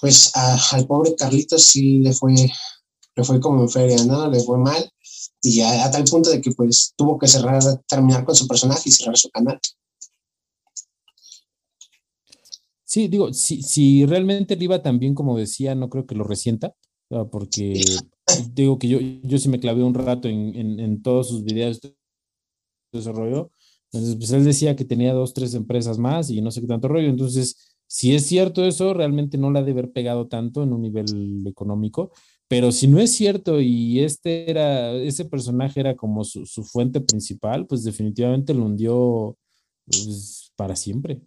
pues 0.00 0.30
al 0.34 0.86
pobre 0.86 1.14
Carlitos 1.16 1.64
sí 1.64 1.98
le 1.98 2.12
fue, 2.12 2.34
le 2.34 3.24
fue 3.24 3.40
como 3.40 3.62
en 3.62 3.68
feria, 3.68 4.04
¿no? 4.04 4.30
Le 4.30 4.40
fue 4.40 4.58
mal 4.58 4.90
y 5.42 5.60
a, 5.60 5.84
a, 5.84 5.90
tal 5.90 6.04
punto 6.04 6.30
de 6.30 6.40
que 6.40 6.50
pues 6.52 6.94
tuvo 6.96 7.18
que 7.18 7.28
cerrar, 7.28 7.62
terminar 7.86 8.24
con 8.24 8.34
su 8.34 8.46
personaje 8.46 8.88
y 8.88 8.92
cerrar 8.92 9.16
su 9.16 9.30
canal. 9.30 9.58
Sí, 12.84 13.08
digo, 13.08 13.32
si, 13.32 13.62
si 13.62 14.06
realmente 14.06 14.56
le 14.56 14.64
iba 14.64 14.82
tan 14.82 14.98
bien 14.98 15.14
como 15.14 15.36
decía, 15.36 15.74
no 15.74 15.90
creo 15.90 16.06
que 16.06 16.14
lo 16.14 16.24
resienta, 16.24 16.74
porque 17.30 17.82
digo 18.52 18.78
que 18.78 18.88
yo, 18.88 18.98
yo 19.00 19.38
sí 19.38 19.48
me 19.48 19.60
clavé 19.60 19.82
un 19.82 19.94
rato 19.94 20.28
en, 20.28 20.54
en, 20.56 20.80
en 20.80 21.02
todos 21.02 21.28
sus 21.28 21.44
videos, 21.44 21.80
desarrollo. 22.92 23.50
Entonces, 23.90 24.16
pues 24.16 24.30
él 24.32 24.44
decía 24.44 24.76
que 24.76 24.84
tenía 24.84 25.14
dos, 25.14 25.32
tres 25.32 25.54
empresas 25.54 25.98
más 25.98 26.30
y 26.30 26.40
no 26.42 26.50
sé 26.50 26.60
qué 26.60 26.66
tanto 26.66 26.88
rollo. 26.88 27.08
Entonces, 27.08 27.76
si 27.86 28.14
es 28.14 28.26
cierto 28.26 28.64
eso, 28.64 28.92
realmente 28.92 29.38
no 29.38 29.50
la 29.50 29.62
debe 29.62 29.80
haber 29.80 29.92
pegado 29.92 30.28
tanto 30.28 30.62
en 30.62 30.72
un 30.72 30.82
nivel 30.82 31.46
económico. 31.46 32.12
Pero 32.48 32.72
si 32.72 32.86
no 32.86 32.98
es 32.98 33.12
cierto 33.12 33.60
y 33.60 34.00
este 34.00 34.50
era, 34.50 34.92
ese 34.92 35.24
personaje 35.24 35.80
era 35.80 35.96
como 35.96 36.24
su, 36.24 36.46
su 36.46 36.64
fuente 36.64 37.00
principal, 37.00 37.66
pues 37.66 37.84
definitivamente 37.84 38.54
lo 38.54 38.64
hundió 38.64 39.36
pues, 39.86 40.52
para 40.56 40.76
siempre. 40.76 41.20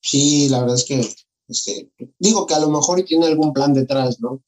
Sí, 0.00 0.48
la 0.48 0.60
verdad 0.60 0.76
es 0.76 0.84
que, 0.84 1.00
este, 1.48 1.90
digo 2.18 2.46
que 2.46 2.54
a 2.54 2.60
lo 2.60 2.68
mejor 2.68 3.02
tiene 3.04 3.26
algún 3.26 3.52
plan 3.52 3.72
detrás, 3.74 4.20
¿no? 4.20 4.42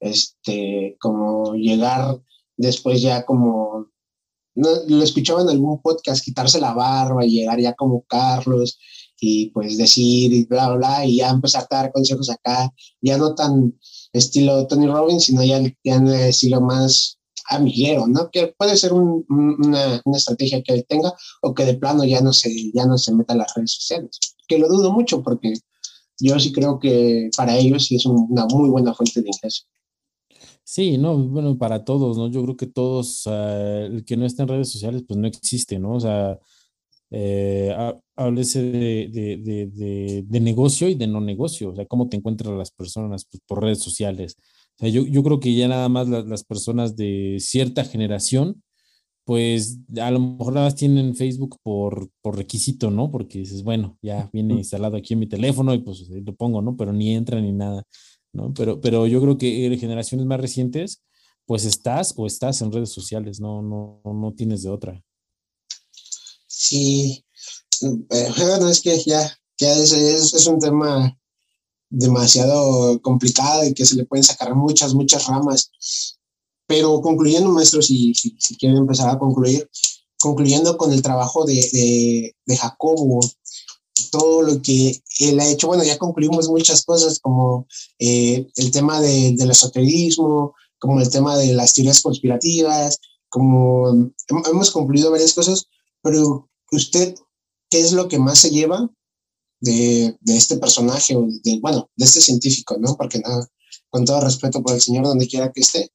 Este, 0.00 0.96
como 1.00 1.54
llegar 1.54 2.20
después 2.56 3.02
ya 3.02 3.24
como 3.24 3.88
no, 4.56 4.68
lo 4.88 5.04
escuchaba 5.04 5.42
en 5.42 5.48
algún 5.50 5.80
podcast, 5.80 6.24
quitarse 6.24 6.60
la 6.60 6.72
barba 6.72 7.24
y 7.24 7.30
llegar 7.30 7.60
ya 7.60 7.74
como 7.74 8.02
Carlos 8.08 8.78
y 9.20 9.50
pues 9.50 9.78
decir 9.78 10.32
y 10.32 10.44
bla, 10.44 10.68
bla, 10.68 10.76
bla, 10.76 11.06
y 11.06 11.18
ya 11.18 11.30
empezar 11.30 11.66
a 11.70 11.74
dar 11.74 11.92
consejos 11.92 12.28
acá, 12.30 12.72
ya 13.00 13.16
no 13.16 13.34
tan 13.34 13.78
estilo 14.12 14.66
Tony 14.66 14.86
Robbins, 14.86 15.24
sino 15.24 15.42
ya, 15.44 15.60
ya 15.84 15.94
en 15.94 16.08
estilo 16.08 16.60
más 16.60 17.18
amiguero, 17.48 18.06
¿no? 18.06 18.30
Que 18.30 18.54
puede 18.58 18.76
ser 18.76 18.92
una, 18.92 19.22
una, 19.28 20.16
estrategia 20.16 20.62
que 20.62 20.74
él 20.74 20.86
tenga 20.88 21.14
o 21.42 21.54
que 21.54 21.64
de 21.64 21.74
plano 21.74 22.04
ya 22.04 22.20
no 22.20 22.32
se, 22.32 22.50
ya 22.72 22.86
no 22.86 22.98
se 22.98 23.14
meta 23.14 23.34
a 23.34 23.36
las 23.36 23.54
redes 23.54 23.72
sociales, 23.72 24.18
que 24.48 24.58
lo 24.58 24.68
dudo 24.68 24.92
mucho 24.92 25.22
porque 25.22 25.54
yo 26.18 26.38
sí 26.40 26.52
creo 26.52 26.78
que 26.78 27.30
para 27.36 27.56
ellos 27.56 27.86
sí 27.86 27.96
es 27.96 28.06
una 28.06 28.46
muy 28.46 28.68
buena 28.68 28.94
fuente 28.94 29.20
de 29.20 29.28
ingreso. 29.28 29.64
Sí, 30.68 30.98
no, 30.98 31.16
bueno, 31.16 31.56
para 31.56 31.84
todos, 31.84 32.18
¿no? 32.18 32.28
Yo 32.28 32.42
creo 32.42 32.56
que 32.56 32.66
todos, 32.66 33.24
el 33.26 34.04
que 34.04 34.16
no 34.16 34.26
está 34.26 34.42
en 34.42 34.48
redes 34.48 34.68
sociales, 34.72 35.04
pues 35.06 35.16
no 35.16 35.28
existe, 35.28 35.78
¿no? 35.78 35.94
O 35.94 36.00
sea, 36.00 36.40
eh, 37.10 37.72
háblese 38.16 38.62
de, 38.62 39.08
de, 39.12 39.36
de, 39.68 40.24
de, 40.26 40.40
negocio 40.40 40.88
y 40.88 40.96
de 40.96 41.06
no 41.06 41.20
negocio, 41.20 41.70
o 41.70 41.76
sea, 41.76 41.86
cómo 41.86 42.08
te 42.08 42.16
encuentran 42.16 42.58
las 42.58 42.72
personas 42.72 43.26
pues, 43.30 43.40
por 43.46 43.62
redes 43.62 43.78
sociales. 43.80 44.36
O 44.76 44.78
sea, 44.80 44.88
yo, 44.88 45.06
yo 45.06 45.22
creo 45.22 45.38
que 45.38 45.54
ya 45.54 45.68
nada 45.68 45.88
más 45.88 46.08
las, 46.08 46.26
las 46.26 46.42
personas 46.44 46.96
de 46.96 47.36
cierta 47.38 47.84
generación, 47.84 48.60
pues 49.24 49.80
a 50.00 50.10
lo 50.10 50.20
mejor 50.20 50.54
nada 50.54 50.66
más 50.66 50.76
tienen 50.76 51.16
Facebook 51.16 51.58
por, 51.62 52.10
por 52.22 52.36
requisito, 52.36 52.90
¿no? 52.90 53.10
Porque 53.12 53.40
dices, 53.40 53.62
bueno, 53.62 53.98
ya 54.02 54.30
viene 54.32 54.54
instalado 54.54 54.96
aquí 54.96 55.14
en 55.14 55.20
mi 55.20 55.28
teléfono 55.28 55.74
y 55.74 55.78
pues 55.78 56.08
lo 56.10 56.34
pongo, 56.34 56.62
¿no? 56.62 56.76
Pero 56.76 56.92
ni 56.92 57.14
entra 57.14 57.40
ni 57.40 57.52
nada. 57.52 57.84
¿No? 58.32 58.52
Pero, 58.54 58.80
pero 58.80 59.06
yo 59.06 59.20
creo 59.20 59.38
que 59.38 59.66
en 59.66 59.78
generaciones 59.78 60.26
más 60.26 60.40
recientes, 60.40 61.02
pues 61.46 61.64
estás 61.64 62.14
o 62.16 62.26
estás 62.26 62.60
en 62.60 62.72
redes 62.72 62.92
sociales, 62.92 63.40
no, 63.40 63.62
no, 63.62 64.00
no 64.04 64.34
tienes 64.34 64.62
de 64.62 64.70
otra. 64.70 65.02
Sí, 66.46 67.24
eh, 67.82 68.32
bueno, 68.38 68.68
es 68.68 68.80
que 68.80 69.02
ya, 69.04 69.38
ya 69.58 69.72
es, 69.74 69.92
es, 69.92 70.46
un 70.46 70.58
tema 70.58 71.16
demasiado 71.88 73.00
complicado 73.00 73.64
y 73.64 73.74
que 73.74 73.86
se 73.86 73.94
le 73.94 74.06
pueden 74.06 74.24
sacar 74.24 74.54
muchas, 74.54 74.94
muchas 74.94 75.26
ramas. 75.26 75.70
Pero 76.66 77.00
concluyendo, 77.00 77.50
maestro, 77.50 77.80
si, 77.80 78.12
si, 78.14 78.36
si 78.40 78.56
quieren 78.56 78.78
empezar 78.78 79.08
a 79.08 79.18
concluir, 79.18 79.68
concluyendo 80.18 80.76
con 80.76 80.92
el 80.92 81.02
trabajo 81.02 81.44
de, 81.44 82.34
de 82.44 82.56
Jacobo, 82.56 83.20
todo 84.10 84.42
lo 84.42 84.62
que 84.62 85.00
él 85.20 85.40
ha 85.40 85.48
hecho. 85.48 85.66
Bueno, 85.66 85.84
ya 85.84 85.98
concluimos 85.98 86.48
muchas 86.48 86.84
cosas 86.84 87.18
como 87.18 87.66
eh, 87.98 88.46
el 88.56 88.70
tema 88.70 89.00
del 89.00 89.50
esoterismo, 89.50 90.54
como 90.78 91.00
el 91.00 91.10
tema 91.10 91.36
de 91.36 91.54
las 91.54 91.74
teorías 91.74 92.00
conspirativas, 92.02 92.98
como 93.28 94.10
hemos 94.50 94.70
concluido 94.70 95.10
varias 95.10 95.34
cosas, 95.34 95.66
pero 96.02 96.48
usted, 96.72 97.14
¿qué 97.70 97.80
es 97.80 97.92
lo 97.92 98.08
que 98.08 98.18
más 98.18 98.38
se 98.38 98.50
lleva 98.50 98.88
de, 99.60 100.16
de 100.20 100.36
este 100.36 100.56
personaje, 100.58 101.16
de, 101.42 101.58
bueno, 101.60 101.90
de 101.96 102.04
este 102.04 102.20
científico, 102.20 102.76
¿no? 102.78 102.96
Porque 102.96 103.18
nada, 103.18 103.48
con 103.90 104.04
todo 104.04 104.20
respeto 104.20 104.62
por 104.62 104.74
el 104.74 104.80
señor 104.80 105.04
donde 105.04 105.26
quiera 105.26 105.50
que 105.52 105.60
esté, 105.60 105.90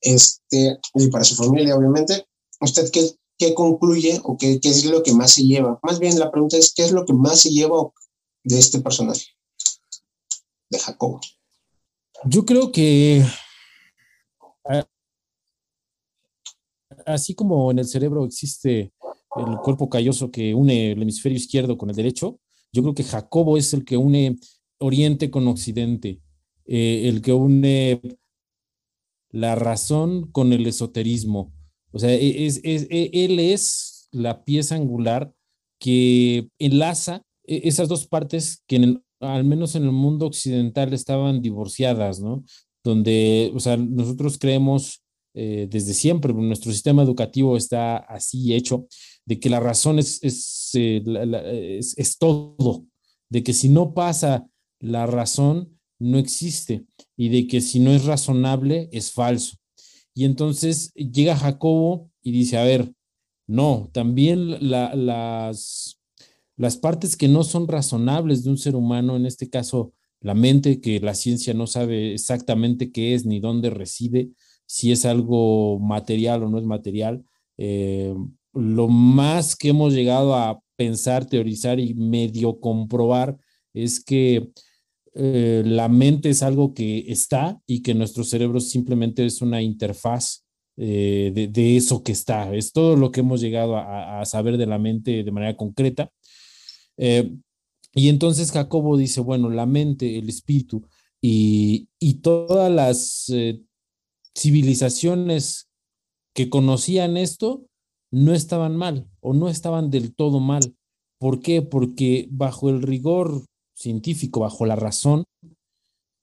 este, 0.00 0.78
y 0.94 1.08
para 1.08 1.24
su 1.24 1.34
familia, 1.34 1.76
obviamente, 1.76 2.26
¿usted 2.60 2.90
qué, 2.90 3.10
qué 3.38 3.54
concluye 3.54 4.20
o 4.24 4.36
qué, 4.36 4.58
es 4.62 4.84
lo 4.84 5.02
que 5.02 5.12
más 5.12 5.32
se 5.32 5.42
lleva. 5.42 5.78
Más 5.82 5.98
bien 5.98 6.18
la 6.18 6.30
pregunta 6.30 6.56
es, 6.56 6.72
¿qué 6.74 6.84
es 6.84 6.92
lo 6.92 7.04
que 7.04 7.12
más 7.12 7.40
se 7.40 7.50
lleva 7.50 7.90
de 8.44 8.58
este 8.58 8.80
personaje, 8.80 9.26
de 10.70 10.78
Jacobo? 10.78 11.20
Yo 12.24 12.44
creo 12.44 12.72
que 12.72 13.22
así 17.04 17.34
como 17.34 17.70
en 17.70 17.78
el 17.78 17.86
cerebro 17.86 18.24
existe 18.24 18.92
el 19.36 19.58
cuerpo 19.62 19.88
calloso 19.88 20.30
que 20.30 20.54
une 20.54 20.92
el 20.92 21.02
hemisferio 21.02 21.36
izquierdo 21.36 21.76
con 21.76 21.90
el 21.90 21.96
derecho, 21.96 22.40
yo 22.72 22.82
creo 22.82 22.94
que 22.94 23.04
Jacobo 23.04 23.56
es 23.56 23.72
el 23.74 23.84
que 23.84 23.96
une 23.96 24.38
Oriente 24.78 25.30
con 25.30 25.46
Occidente, 25.48 26.20
eh, 26.66 27.08
el 27.08 27.22
que 27.22 27.32
une 27.32 28.00
la 29.30 29.54
razón 29.54 30.30
con 30.32 30.52
el 30.52 30.66
esoterismo, 30.66 31.52
o 31.92 31.98
sea, 31.98 32.12
e, 32.12 32.46
es, 32.46 32.60
es, 32.64 32.86
e, 32.90 33.10
él 33.12 33.38
es 33.38 34.08
la 34.12 34.44
pieza 34.44 34.74
angular 34.74 35.32
que 35.78 36.48
enlaza 36.58 37.22
e, 37.44 37.62
esas 37.64 37.88
dos 37.88 38.06
partes 38.06 38.62
que 38.66 38.98
al 39.20 39.44
menos 39.44 39.74
en 39.74 39.84
el 39.84 39.92
mundo 39.92 40.26
occidental 40.26 40.92
estaban 40.92 41.40
divorciadas, 41.40 42.20
¿no? 42.20 42.44
Donde, 42.84 43.50
o 43.54 43.60
sea, 43.60 43.76
nosotros 43.76 44.38
creemos 44.38 45.02
eh, 45.38 45.68
desde 45.70 45.92
siempre, 45.92 46.32
nuestro 46.32 46.72
sistema 46.72 47.02
educativo 47.02 47.58
está 47.58 47.98
así 47.98 48.54
hecho, 48.54 48.88
de 49.26 49.38
que 49.38 49.50
la 49.50 49.60
razón 49.60 49.98
es, 49.98 50.18
es, 50.22 50.70
eh, 50.72 51.78
es, 51.78 52.16
todo, 52.16 52.86
de 53.28 53.42
que 53.42 53.52
si 53.52 53.68
no 53.68 53.92
pasa 53.92 54.46
la 54.80 55.04
razón, 55.04 55.78
no 55.98 56.16
existe, 56.16 56.86
y 57.18 57.28
de 57.28 57.46
que 57.46 57.60
si 57.60 57.80
no 57.80 57.90
es 57.90 58.06
razonable, 58.06 58.88
es 58.92 59.12
falso. 59.12 59.58
Y 60.16 60.24
entonces 60.24 60.94
llega 60.94 61.36
Jacobo 61.36 62.10
y 62.22 62.32
dice, 62.32 62.56
a 62.56 62.64
ver, 62.64 62.90
no, 63.46 63.90
también 63.92 64.70
las, 64.70 66.00
las 66.56 66.76
partes 66.78 67.18
que 67.18 67.28
no 67.28 67.44
son 67.44 67.68
razonables 67.68 68.42
de 68.42 68.48
un 68.48 68.56
ser 68.56 68.76
humano, 68.76 69.14
en 69.14 69.26
este 69.26 69.50
caso 69.50 69.92
la 70.22 70.32
mente, 70.32 70.80
que 70.80 71.00
la 71.00 71.14
ciencia 71.14 71.52
no 71.52 71.66
sabe 71.66 72.14
exactamente 72.14 72.90
qué 72.90 73.12
es 73.12 73.26
ni 73.26 73.40
dónde 73.40 73.68
reside, 73.68 74.30
si 74.64 74.90
es 74.90 75.04
algo 75.04 75.78
material 75.80 76.44
o 76.44 76.48
no 76.48 76.58
es 76.58 76.64
material, 76.64 77.22
eh, 77.58 78.14
lo 78.54 78.88
más 78.88 79.54
que 79.54 79.68
hemos 79.68 79.92
llegado 79.92 80.34
a 80.34 80.58
pensar, 80.76 81.26
teorizar 81.26 81.78
y 81.78 81.92
medio 81.92 82.58
comprobar 82.58 83.36
es 83.74 84.02
que 84.02 84.50
eh, 85.18 85.62
la 85.64 85.88
mente 85.88 86.28
es 86.28 86.42
algo 86.42 86.74
que 86.74 87.10
está 87.10 87.58
y 87.66 87.80
que 87.82 87.94
nuestro 87.94 88.22
cerebro 88.22 88.60
simplemente 88.60 89.24
es 89.24 89.40
una 89.40 89.62
interfaz 89.62 90.44
eh, 90.76 91.48
de, 91.50 91.76
eso 91.76 92.02
que 92.02 92.12
está. 92.12 92.54
Es 92.54 92.72
todo 92.72 92.96
lo 92.96 93.10
que 93.10 93.20
hemos 93.20 93.40
llegado 93.40 93.78
a, 93.78 94.22
saber 94.26 94.58
de 94.58 94.66
la 94.66 94.78
mente 94.78 95.24
de 95.24 95.30
manera 95.30 95.56
concreta. 95.56 96.12
Eh, 96.98 97.34
y 97.94 98.10
entonces 98.10 98.52
Jacobo 98.52 98.98
dice, 98.98 99.22
bueno, 99.22 99.48
la 99.48 99.64
mente, 99.64 100.18
el 100.18 100.28
espíritu 100.28 100.86
y, 101.22 101.88
y 101.98 102.14
todas 102.20 102.70
las 102.70 103.32
civilizaciones 104.36 105.70
que 106.34 106.50
conocían 106.50 107.16
esto 107.16 107.64
no 108.10 108.34
estaban 108.34 108.76
mal 108.76 109.08
o 109.20 109.32
no 109.32 109.48
estaban 109.48 109.90
del 109.90 110.14
todo 110.14 110.40
mal. 110.40 110.76
¿Por 111.18 111.40
qué? 111.40 111.62
Porque 111.62 112.28
bajo 112.30 112.68
el 112.68 112.82
rigor 112.82 113.46
científico, 113.76 114.40
bajo 114.40 114.66
la 114.66 114.76
razón, 114.76 115.24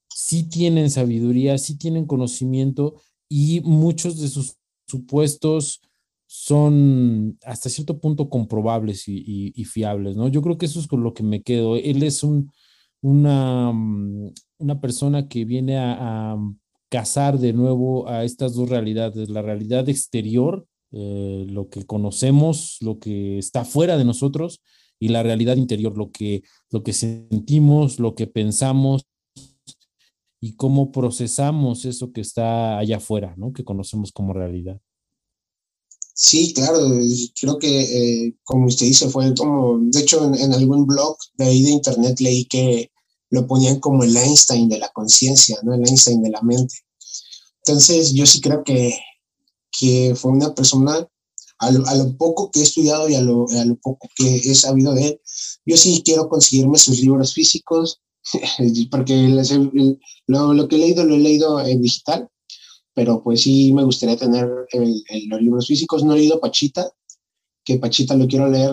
sí 0.08 0.48
tienen 0.48 0.90
sabiduría, 0.90 1.56
sí 1.58 1.78
tienen 1.78 2.06
conocimiento 2.06 3.00
y 3.28 3.60
muchos 3.60 4.20
de 4.20 4.28
sus 4.28 4.56
supuestos 4.86 5.80
son 6.26 7.38
hasta 7.44 7.68
cierto 7.68 8.00
punto 8.00 8.28
comprobables 8.28 9.04
y, 9.06 9.64
fiables, 9.64 10.16
¿no? 10.16 10.28
Yo 10.28 10.42
creo 10.42 10.58
que 10.58 10.66
eso 10.66 10.80
es 10.80 10.86
con 10.86 11.02
lo 11.02 11.14
que 11.14 11.22
me 11.22 11.42
quedo. 11.42 11.76
Él 11.76 12.02
es 12.02 12.22
un, 12.24 12.50
una, 13.00 13.70
una 14.58 14.80
persona 14.80 15.28
que 15.28 15.44
viene 15.44 15.78
a, 15.78 16.32
a 16.32 16.38
casar 16.88 17.38
de 17.38 17.52
nuevo 17.52 18.08
a 18.08 18.24
estas 18.24 18.54
dos 18.54 18.68
realidades, 18.68 19.28
la 19.28 19.42
realidad 19.42 19.88
exterior 19.88 20.66
eh, 20.96 21.46
lo 21.48 21.68
que 21.70 21.84
conocemos, 21.86 22.76
lo 22.80 23.00
que 23.00 23.36
está 23.38 23.64
fuera 23.64 23.98
de 23.98 24.04
nosotros 24.04 24.62
y 25.04 25.08
la 25.08 25.22
realidad 25.22 25.58
interior, 25.58 25.98
lo 25.98 26.10
que, 26.10 26.42
lo 26.70 26.82
que 26.82 26.94
sentimos, 26.94 27.98
lo 27.98 28.14
que 28.14 28.26
pensamos 28.26 29.02
y 30.40 30.56
cómo 30.56 30.92
procesamos 30.92 31.84
eso 31.84 32.10
que 32.10 32.22
está 32.22 32.78
allá 32.78 32.96
afuera, 32.96 33.34
¿no? 33.36 33.52
que 33.52 33.64
conocemos 33.64 34.12
como 34.12 34.32
realidad. 34.32 34.80
Sí, 36.14 36.54
claro, 36.54 36.78
creo 37.38 37.58
que 37.58 37.82
eh, 38.28 38.36
como 38.44 38.64
usted 38.66 38.86
dice, 38.86 39.10
fue 39.10 39.34
como, 39.34 39.78
de 39.78 40.00
hecho 40.00 40.24
en, 40.24 40.54
algún 40.54 40.86
blog 40.86 41.18
de 41.34 41.44
ahí 41.44 41.62
de 41.62 41.72
internet 41.72 42.18
leí 42.20 42.46
que 42.46 42.90
lo 43.28 43.46
ponían 43.46 43.80
como 43.80 44.04
el 44.04 44.16
Einstein 44.16 44.70
de 44.70 44.78
la 44.78 44.88
conciencia, 44.88 45.58
¿no? 45.64 45.74
El 45.74 45.86
Einstein 45.86 46.22
de 46.22 46.30
la 46.30 46.40
mente. 46.40 46.76
Entonces 47.58 48.14
yo 48.14 48.24
sí 48.24 48.40
creo 48.40 48.64
que 48.64 48.94
que 49.78 50.14
fue 50.14 50.32
una 50.32 50.54
persona, 50.54 51.06
a 51.58 51.70
lo, 51.70 52.16
poco 52.16 52.50
que 52.50 52.60
he 52.60 52.62
estudiado 52.62 53.08
y 53.08 53.14
a 53.14 53.20
lo, 53.20 53.46
a 53.48 53.64
lo, 53.64 53.76
poco 53.76 54.08
que 54.16 54.36
he 54.36 54.54
sabido 54.54 54.94
de 54.94 55.08
él, 55.08 55.20
yo 55.64 55.76
sí 55.76 56.02
quiero 56.04 56.28
conseguirme 56.28 56.78
sus 56.78 57.00
libros 57.00 57.32
físicos, 57.32 58.00
porque 58.90 59.16
lo, 60.26 60.52
lo, 60.54 60.68
que 60.68 60.76
he 60.76 60.78
leído 60.78 61.04
lo 61.04 61.14
he 61.14 61.18
leído 61.18 61.60
en 61.64 61.80
digital, 61.80 62.28
pero 62.94 63.22
pues 63.22 63.42
sí 63.42 63.72
me 63.72 63.84
gustaría 63.84 64.16
tener 64.16 64.48
los 65.28 65.42
libros 65.42 65.66
físicos. 65.66 66.04
No 66.04 66.14
he 66.14 66.18
leído 66.18 66.40
Pachita, 66.40 66.90
que 67.64 67.78
Pachita 67.78 68.14
lo 68.14 68.26
quiero 68.26 68.48
leer 68.48 68.72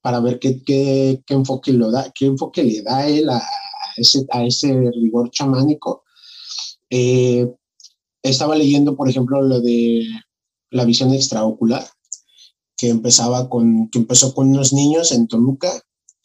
para 0.00 0.20
ver 0.20 0.38
qué, 0.38 0.62
qué, 0.64 1.22
qué 1.26 1.34
enfoque, 1.34 1.72
lo 1.72 1.90
da, 1.90 2.10
qué 2.14 2.26
enfoque 2.26 2.62
le 2.62 2.82
da 2.82 3.06
él 3.06 3.28
a, 3.28 3.42
ese, 3.96 4.24
a 4.30 4.44
ese 4.44 4.90
rigor 4.92 5.30
chamánico. 5.30 6.04
Eh, 6.88 7.46
estaba 8.22 8.56
leyendo, 8.56 8.96
por 8.96 9.08
ejemplo, 9.08 9.42
lo 9.42 9.60
de 9.60 10.06
la 10.70 10.84
visión 10.84 11.12
extraocular, 11.12 11.86
que 12.78 12.88
empezaba 12.88 13.48
con, 13.50 13.90
que 13.90 13.98
empezó 13.98 14.32
con 14.32 14.48
unos 14.50 14.72
niños 14.72 15.12
en 15.12 15.26
Toluca, 15.26 15.70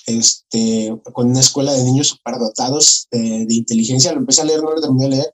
este, 0.05 0.95
con 1.11 1.31
una 1.31 1.39
escuela 1.39 1.73
de 1.73 1.83
niños 1.83 2.09
superdotados 2.09 3.07
de, 3.11 3.45
de 3.45 3.53
inteligencia, 3.55 4.13
lo 4.13 4.19
empecé 4.19 4.41
a 4.41 4.45
leer, 4.45 4.61
no 4.61 4.71
lo 4.71 4.79
terminé 4.79 5.05
de 5.05 5.15
leer, 5.15 5.33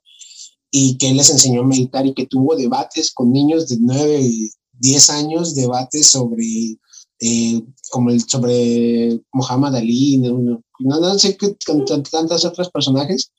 y 0.70 0.96
que 0.96 1.10
él 1.10 1.18
les 1.18 1.30
enseñó 1.30 1.60
a 1.60 1.66
meditar 1.66 2.06
y 2.06 2.14
que 2.14 2.26
tuvo 2.26 2.56
debates 2.56 3.12
con 3.12 3.32
niños 3.32 3.68
de 3.68 3.76
9, 3.80 4.50
10 4.72 5.10
años, 5.10 5.54
debates 5.54 6.08
sobre, 6.08 6.78
eh, 7.20 7.62
como 7.90 8.10
el, 8.10 8.20
sobre 8.22 9.20
Muhammad 9.32 9.76
Ali, 9.76 10.18
no, 10.18 10.62
no, 10.78 11.18
sé 11.18 11.36
qué, 11.36 11.54
con 11.66 11.84
tantos 11.84 12.44
otros 12.44 12.70
personajes, 12.70 13.32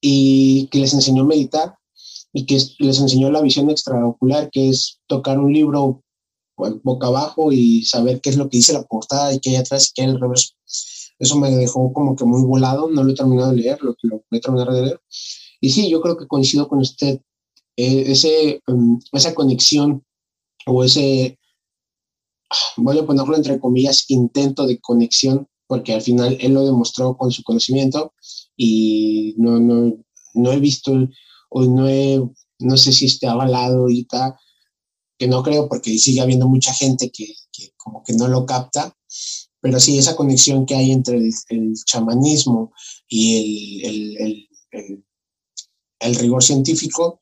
y 0.00 0.68
que 0.70 0.80
les 0.80 0.92
enseñó 0.92 1.22
a 1.22 1.26
meditar 1.26 1.74
y 2.32 2.44
que 2.44 2.60
les 2.78 3.00
enseñó 3.00 3.30
la 3.30 3.40
visión 3.40 3.70
extraocular, 3.70 4.50
que 4.50 4.68
es 4.68 5.00
tocar 5.06 5.38
un 5.38 5.52
libro 5.52 6.04
boca 6.82 7.06
abajo 7.06 7.52
y 7.52 7.84
saber 7.84 8.20
qué 8.20 8.30
es 8.30 8.36
lo 8.36 8.48
que 8.48 8.58
dice 8.58 8.72
la 8.72 8.82
portada 8.82 9.32
y 9.32 9.40
qué 9.40 9.50
hay 9.50 9.56
atrás 9.56 9.88
y 9.88 9.92
qué 9.94 10.02
hay 10.02 10.08
al 10.08 10.20
revés. 10.20 10.54
Eso 11.18 11.36
me 11.36 11.50
dejó 11.50 11.92
como 11.92 12.14
que 12.14 12.24
muy 12.24 12.42
volado, 12.42 12.88
no 12.90 13.02
lo 13.02 13.12
he 13.12 13.14
terminado 13.14 13.50
de 13.50 13.56
leer, 13.56 13.82
lo 13.82 13.96
lo 14.02 14.24
voy 14.30 14.38
a 14.38 14.40
terminar 14.40 14.72
de 14.72 14.82
leer. 14.82 15.00
Y 15.60 15.70
sí, 15.70 15.90
yo 15.90 16.00
creo 16.00 16.16
que 16.16 16.26
coincido 16.26 16.68
con 16.68 16.78
usted, 16.78 17.20
eh, 17.76 18.04
ese, 18.06 18.62
um, 18.68 19.00
esa 19.12 19.34
conexión 19.34 20.04
o 20.66 20.84
ese, 20.84 21.38
voy 22.76 22.98
a 22.98 23.06
ponerlo 23.06 23.36
entre 23.36 23.58
comillas, 23.58 24.04
intento 24.08 24.66
de 24.66 24.78
conexión, 24.80 25.48
porque 25.66 25.94
al 25.94 26.02
final 26.02 26.36
él 26.40 26.54
lo 26.54 26.64
demostró 26.64 27.16
con 27.16 27.30
su 27.30 27.42
conocimiento 27.42 28.12
y 28.56 29.34
no, 29.38 29.58
no, 29.58 29.96
no 30.34 30.52
he 30.52 30.60
visto 30.60 30.92
Hoy 31.50 31.68
no, 31.68 32.34
no 32.58 32.76
sé 32.76 32.92
si 32.92 33.06
esté 33.06 33.26
avalado 33.26 33.80
ahorita, 33.80 34.38
que 35.18 35.26
no 35.26 35.42
creo 35.42 35.68
porque 35.68 35.98
sigue 35.98 36.20
habiendo 36.20 36.48
mucha 36.48 36.72
gente 36.72 37.10
que, 37.10 37.34
como 37.76 38.02
que 38.02 38.12
no 38.12 38.28
lo 38.28 38.46
capta, 38.46 38.96
pero 39.60 39.80
sí 39.80 39.98
esa 39.98 40.14
conexión 40.14 40.64
que 40.64 40.76
hay 40.76 40.92
entre 40.92 41.16
el, 41.16 41.74
chamanismo 41.84 42.72
y 43.08 43.82
el, 43.84 44.48
el, 46.00 46.14
rigor 46.14 46.42
científico, 46.42 47.20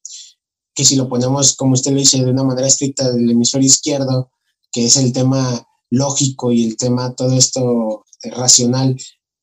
que 0.74 0.84
si 0.84 0.96
lo 0.96 1.08
ponemos, 1.08 1.56
como 1.56 1.72
usted 1.72 1.92
lo 1.92 1.98
dice, 1.98 2.22
de 2.22 2.30
una 2.30 2.44
manera 2.44 2.68
estricta 2.68 3.10
del 3.10 3.30
hemisferio 3.30 3.66
izquierdo, 3.66 4.30
que 4.70 4.84
es 4.84 4.96
el 4.98 5.12
tema 5.12 5.66
lógico 5.88 6.52
y 6.52 6.66
el 6.66 6.76
tema 6.76 7.14
todo 7.14 7.34
esto 7.36 8.04
racional, 8.22 8.94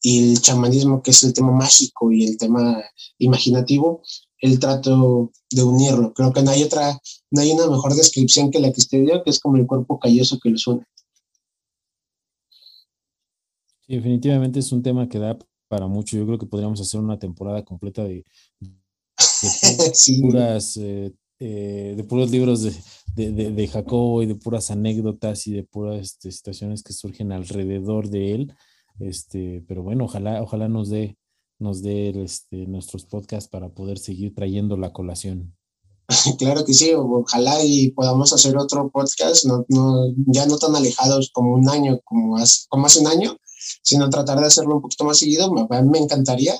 y 0.06 0.32
el 0.32 0.42
chamanismo, 0.42 1.02
que 1.02 1.12
es 1.12 1.24
el 1.24 1.34
tema 1.34 1.52
mágico 1.52 2.12
y 2.12 2.26
el 2.26 2.38
tema 2.38 2.84
imaginativo, 3.18 4.04
el 4.44 4.60
trato 4.60 5.32
de 5.50 5.64
unirlo. 5.64 6.14
Creo 6.14 6.34
que 6.34 6.44
no 6.44 6.52
hay 6.52 6.64
otra, 6.64 7.00
no 7.32 7.42
hay 7.42 7.52
una 7.52 7.66
mejor 7.68 7.96
descripción 7.96 8.52
que 8.52 8.60
la 8.60 8.74
que 8.74 8.82
usted 8.82 9.00
dio, 9.00 9.24
que 9.24 9.30
es 9.30 9.40
como 9.40 9.56
el 9.56 9.66
cuerpo 9.66 9.98
calloso 9.98 10.38
que 10.38 10.50
los 10.50 10.68
une. 10.68 10.86
Sí, 13.88 13.96
definitivamente 13.96 14.60
es 14.60 14.70
un 14.74 14.84
tema 14.84 15.08
que 15.08 15.18
da 15.18 15.38
para 15.70 15.88
mucho. 15.88 16.18
Yo 16.18 16.26
creo 16.26 16.38
que 16.38 16.46
podríamos 16.46 16.82
hacer 16.82 17.00
una 17.00 17.18
temporada 17.18 17.64
completa 17.64 18.04
de, 18.04 18.26
puras, 20.22 20.76
eh, 20.76 21.14
eh, 21.40 21.94
de 21.96 22.04
puros 22.04 22.30
libros 22.30 22.64
de, 23.16 23.32
de, 23.32 23.68
Jacobo 23.70 24.24
y 24.24 24.26
de 24.26 24.36
puras 24.36 24.72
anécdotas 24.72 25.48
y 25.48 25.54
de 25.54 25.64
puras 25.64 26.02
este, 26.02 26.34
situaciones 26.34 26.84
que 26.84 26.92
surgen 26.92 27.32
alrededor 27.32 28.10
de 28.10 28.34
él. 28.34 28.54
Este, 29.00 29.64
pero 29.70 29.84
bueno, 29.84 30.04
ojalá, 30.04 30.44
ojalá 30.44 30.68
nos 30.68 30.90
dé 30.90 31.18
nos 31.64 31.82
dé 31.82 32.10
este, 32.24 32.68
nuestros 32.68 33.06
podcasts 33.06 33.50
para 33.50 33.70
poder 33.70 33.98
seguir 33.98 34.36
trayendo 34.36 34.78
la 34.78 34.94
colación. 34.94 35.56
Claro 36.38 36.66
que 36.66 36.74
sí, 36.74 36.92
ojalá 36.94 37.64
y 37.64 37.92
podamos 37.92 38.34
hacer 38.34 38.58
otro 38.58 38.92
podcast, 38.92 39.46
no, 39.46 39.66
no, 39.70 40.14
ya 40.28 40.46
no 40.46 40.58
tan 40.58 40.76
alejados 40.76 41.32
como 41.34 41.54
un 41.54 41.70
año, 41.70 42.00
como 42.04 42.38
hace, 42.38 42.66
como 42.70 42.86
hace 42.86 43.00
un 43.00 43.08
año, 43.08 43.38
sino 43.82 44.10
tratar 44.10 44.40
de 44.40 44.48
hacerlo 44.48 44.76
un 44.76 44.82
poquito 44.82 45.06
más 45.06 45.18
seguido. 45.18 45.52
Me, 45.52 45.98
encantaría. 45.98 46.54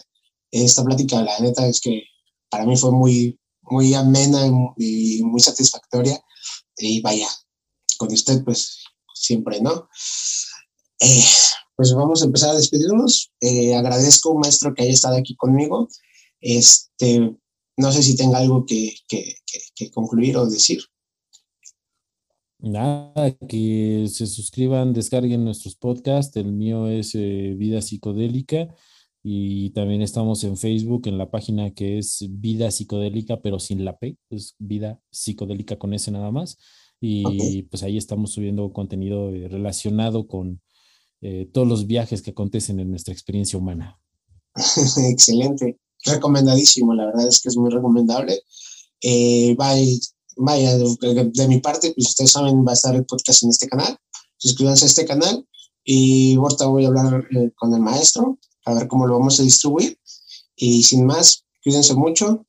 Esta 0.50 0.84
plática, 0.84 1.22
la 1.22 1.40
neta, 1.40 1.68
es 1.68 1.82
que 1.82 2.04
para 2.50 2.66
mí 2.66 2.78
fue 2.78 2.92
muy, 2.92 3.40
muy 3.62 3.94
amena 3.94 4.48
y 4.78 5.22
muy 5.24 5.42
satisfactoria. 5.42 6.24
Y 6.78 7.02
vaya, 7.02 7.28
con 7.98 8.12
usted, 8.12 8.44
pues 8.44 8.84
siempre, 9.14 9.62
¿no? 9.62 9.90
Eh, 11.00 11.24
pues 11.76 11.94
vamos 11.94 12.22
a 12.22 12.26
empezar 12.26 12.52
a 12.52 12.58
despedirnos. 12.58 13.32
Eh, 13.40 13.76
agradezco, 13.76 14.38
maestro, 14.38 14.74
que 14.74 14.84
haya 14.84 14.92
estado 14.92 15.18
aquí 15.18 15.36
conmigo. 15.36 15.88
Este, 16.40 17.36
no 17.78 17.92
sé 17.92 18.04
si 18.04 18.16
tenga 18.16 18.38
algo 18.38 18.66
que, 18.66 18.94
concluir 19.94 20.38
o 20.38 20.46
decir. 20.46 20.82
Nada, 22.60 23.32
que 23.48 24.06
se 24.10 24.28
suscriban, 24.28 24.94
descarguen 24.94 25.44
nuestros 25.44 25.76
podcasts. 25.76 26.36
El 26.38 26.54
mío 26.54 26.88
es 26.88 27.16
eh, 27.16 27.56
Vida 27.58 27.82
Psicodélica 27.82 28.74
y 29.22 29.72
también 29.72 30.02
estamos 30.02 30.44
en 30.44 30.58
Facebook 30.58 31.08
en 31.08 31.18
la 31.18 31.32
página 31.32 31.74
que 31.74 31.98
es 31.98 32.26
Vida 32.30 32.72
Psicodélica, 32.72 33.42
pero 33.42 33.60
sin 33.60 33.84
la 33.84 33.98
P, 33.98 34.18
es 34.30 34.56
Vida 34.60 35.02
Psicodélica 35.12 35.78
con 35.78 35.94
S 35.94 36.10
nada 36.12 36.32
más. 36.32 36.58
Y 37.02 37.64
pues 37.64 37.84
ahí 37.84 37.98
estamos 37.98 38.32
subiendo 38.32 38.72
contenido 38.72 39.30
eh, 39.30 39.50
relacionado 39.50 40.26
con 40.26 40.62
eh, 41.24 41.50
todos 41.54 41.66
los 41.66 41.88
viajes 41.88 42.22
que 42.22 42.32
acontecen 42.32 42.82
en 42.82 42.90
nuestra 42.90 43.14
experiencia 43.14 43.58
humana. 43.58 43.98
Excelente, 45.10 45.80
recomendadísimo, 46.04 46.94
la 46.94 47.06
verdad 47.06 47.28
es 47.28 47.42
que 47.42 47.48
es 47.48 47.56
muy 47.56 47.72
recomendable. 47.72 48.42
Eh, 49.02 49.56
vaya, 49.58 50.78
de, 50.78 51.48
mi 51.48 51.60
parte, 51.62 51.94
pues 51.96 52.10
ustedes 52.10 52.32
saben, 52.32 52.66
va 52.66 52.72
a 52.72 52.74
estar 52.74 52.94
el 52.94 53.06
podcast 53.06 53.44
en 53.44 53.50
este 53.50 53.70
canal. 53.70 53.98
Suscríbanse 54.38 54.84
a 54.84 54.88
este 54.90 55.06
canal 55.06 55.48
y 55.86 56.36
ahorita 56.36 56.66
voy 56.66 56.84
a 56.84 56.90
hablar 56.90 57.26
eh, 57.32 57.52
con 57.56 57.74
el 57.74 57.80
maestro 57.80 58.38
a 58.66 58.74
ver 58.74 58.88
cómo 58.88 59.08
lo 59.08 59.18
vamos 59.18 59.40
a 59.40 59.44
distribuir. 59.44 59.98
Y 60.56 60.84
sin 60.84 61.06
más, 61.06 61.46
cuídense 61.64 61.94
mucho. 61.94 62.46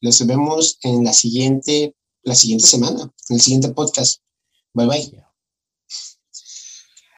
Les 0.00 0.26
vemos 0.26 0.78
en 0.82 1.04
la 1.04 1.12
siguiente, 1.12 1.94
la 2.24 2.34
siguiente 2.34 2.66
semana, 2.66 3.02
en 3.28 3.36
el 3.36 3.40
siguiente 3.40 3.68
podcast. 3.70 4.20
Bye 4.74 4.86
bye. 4.86 5.31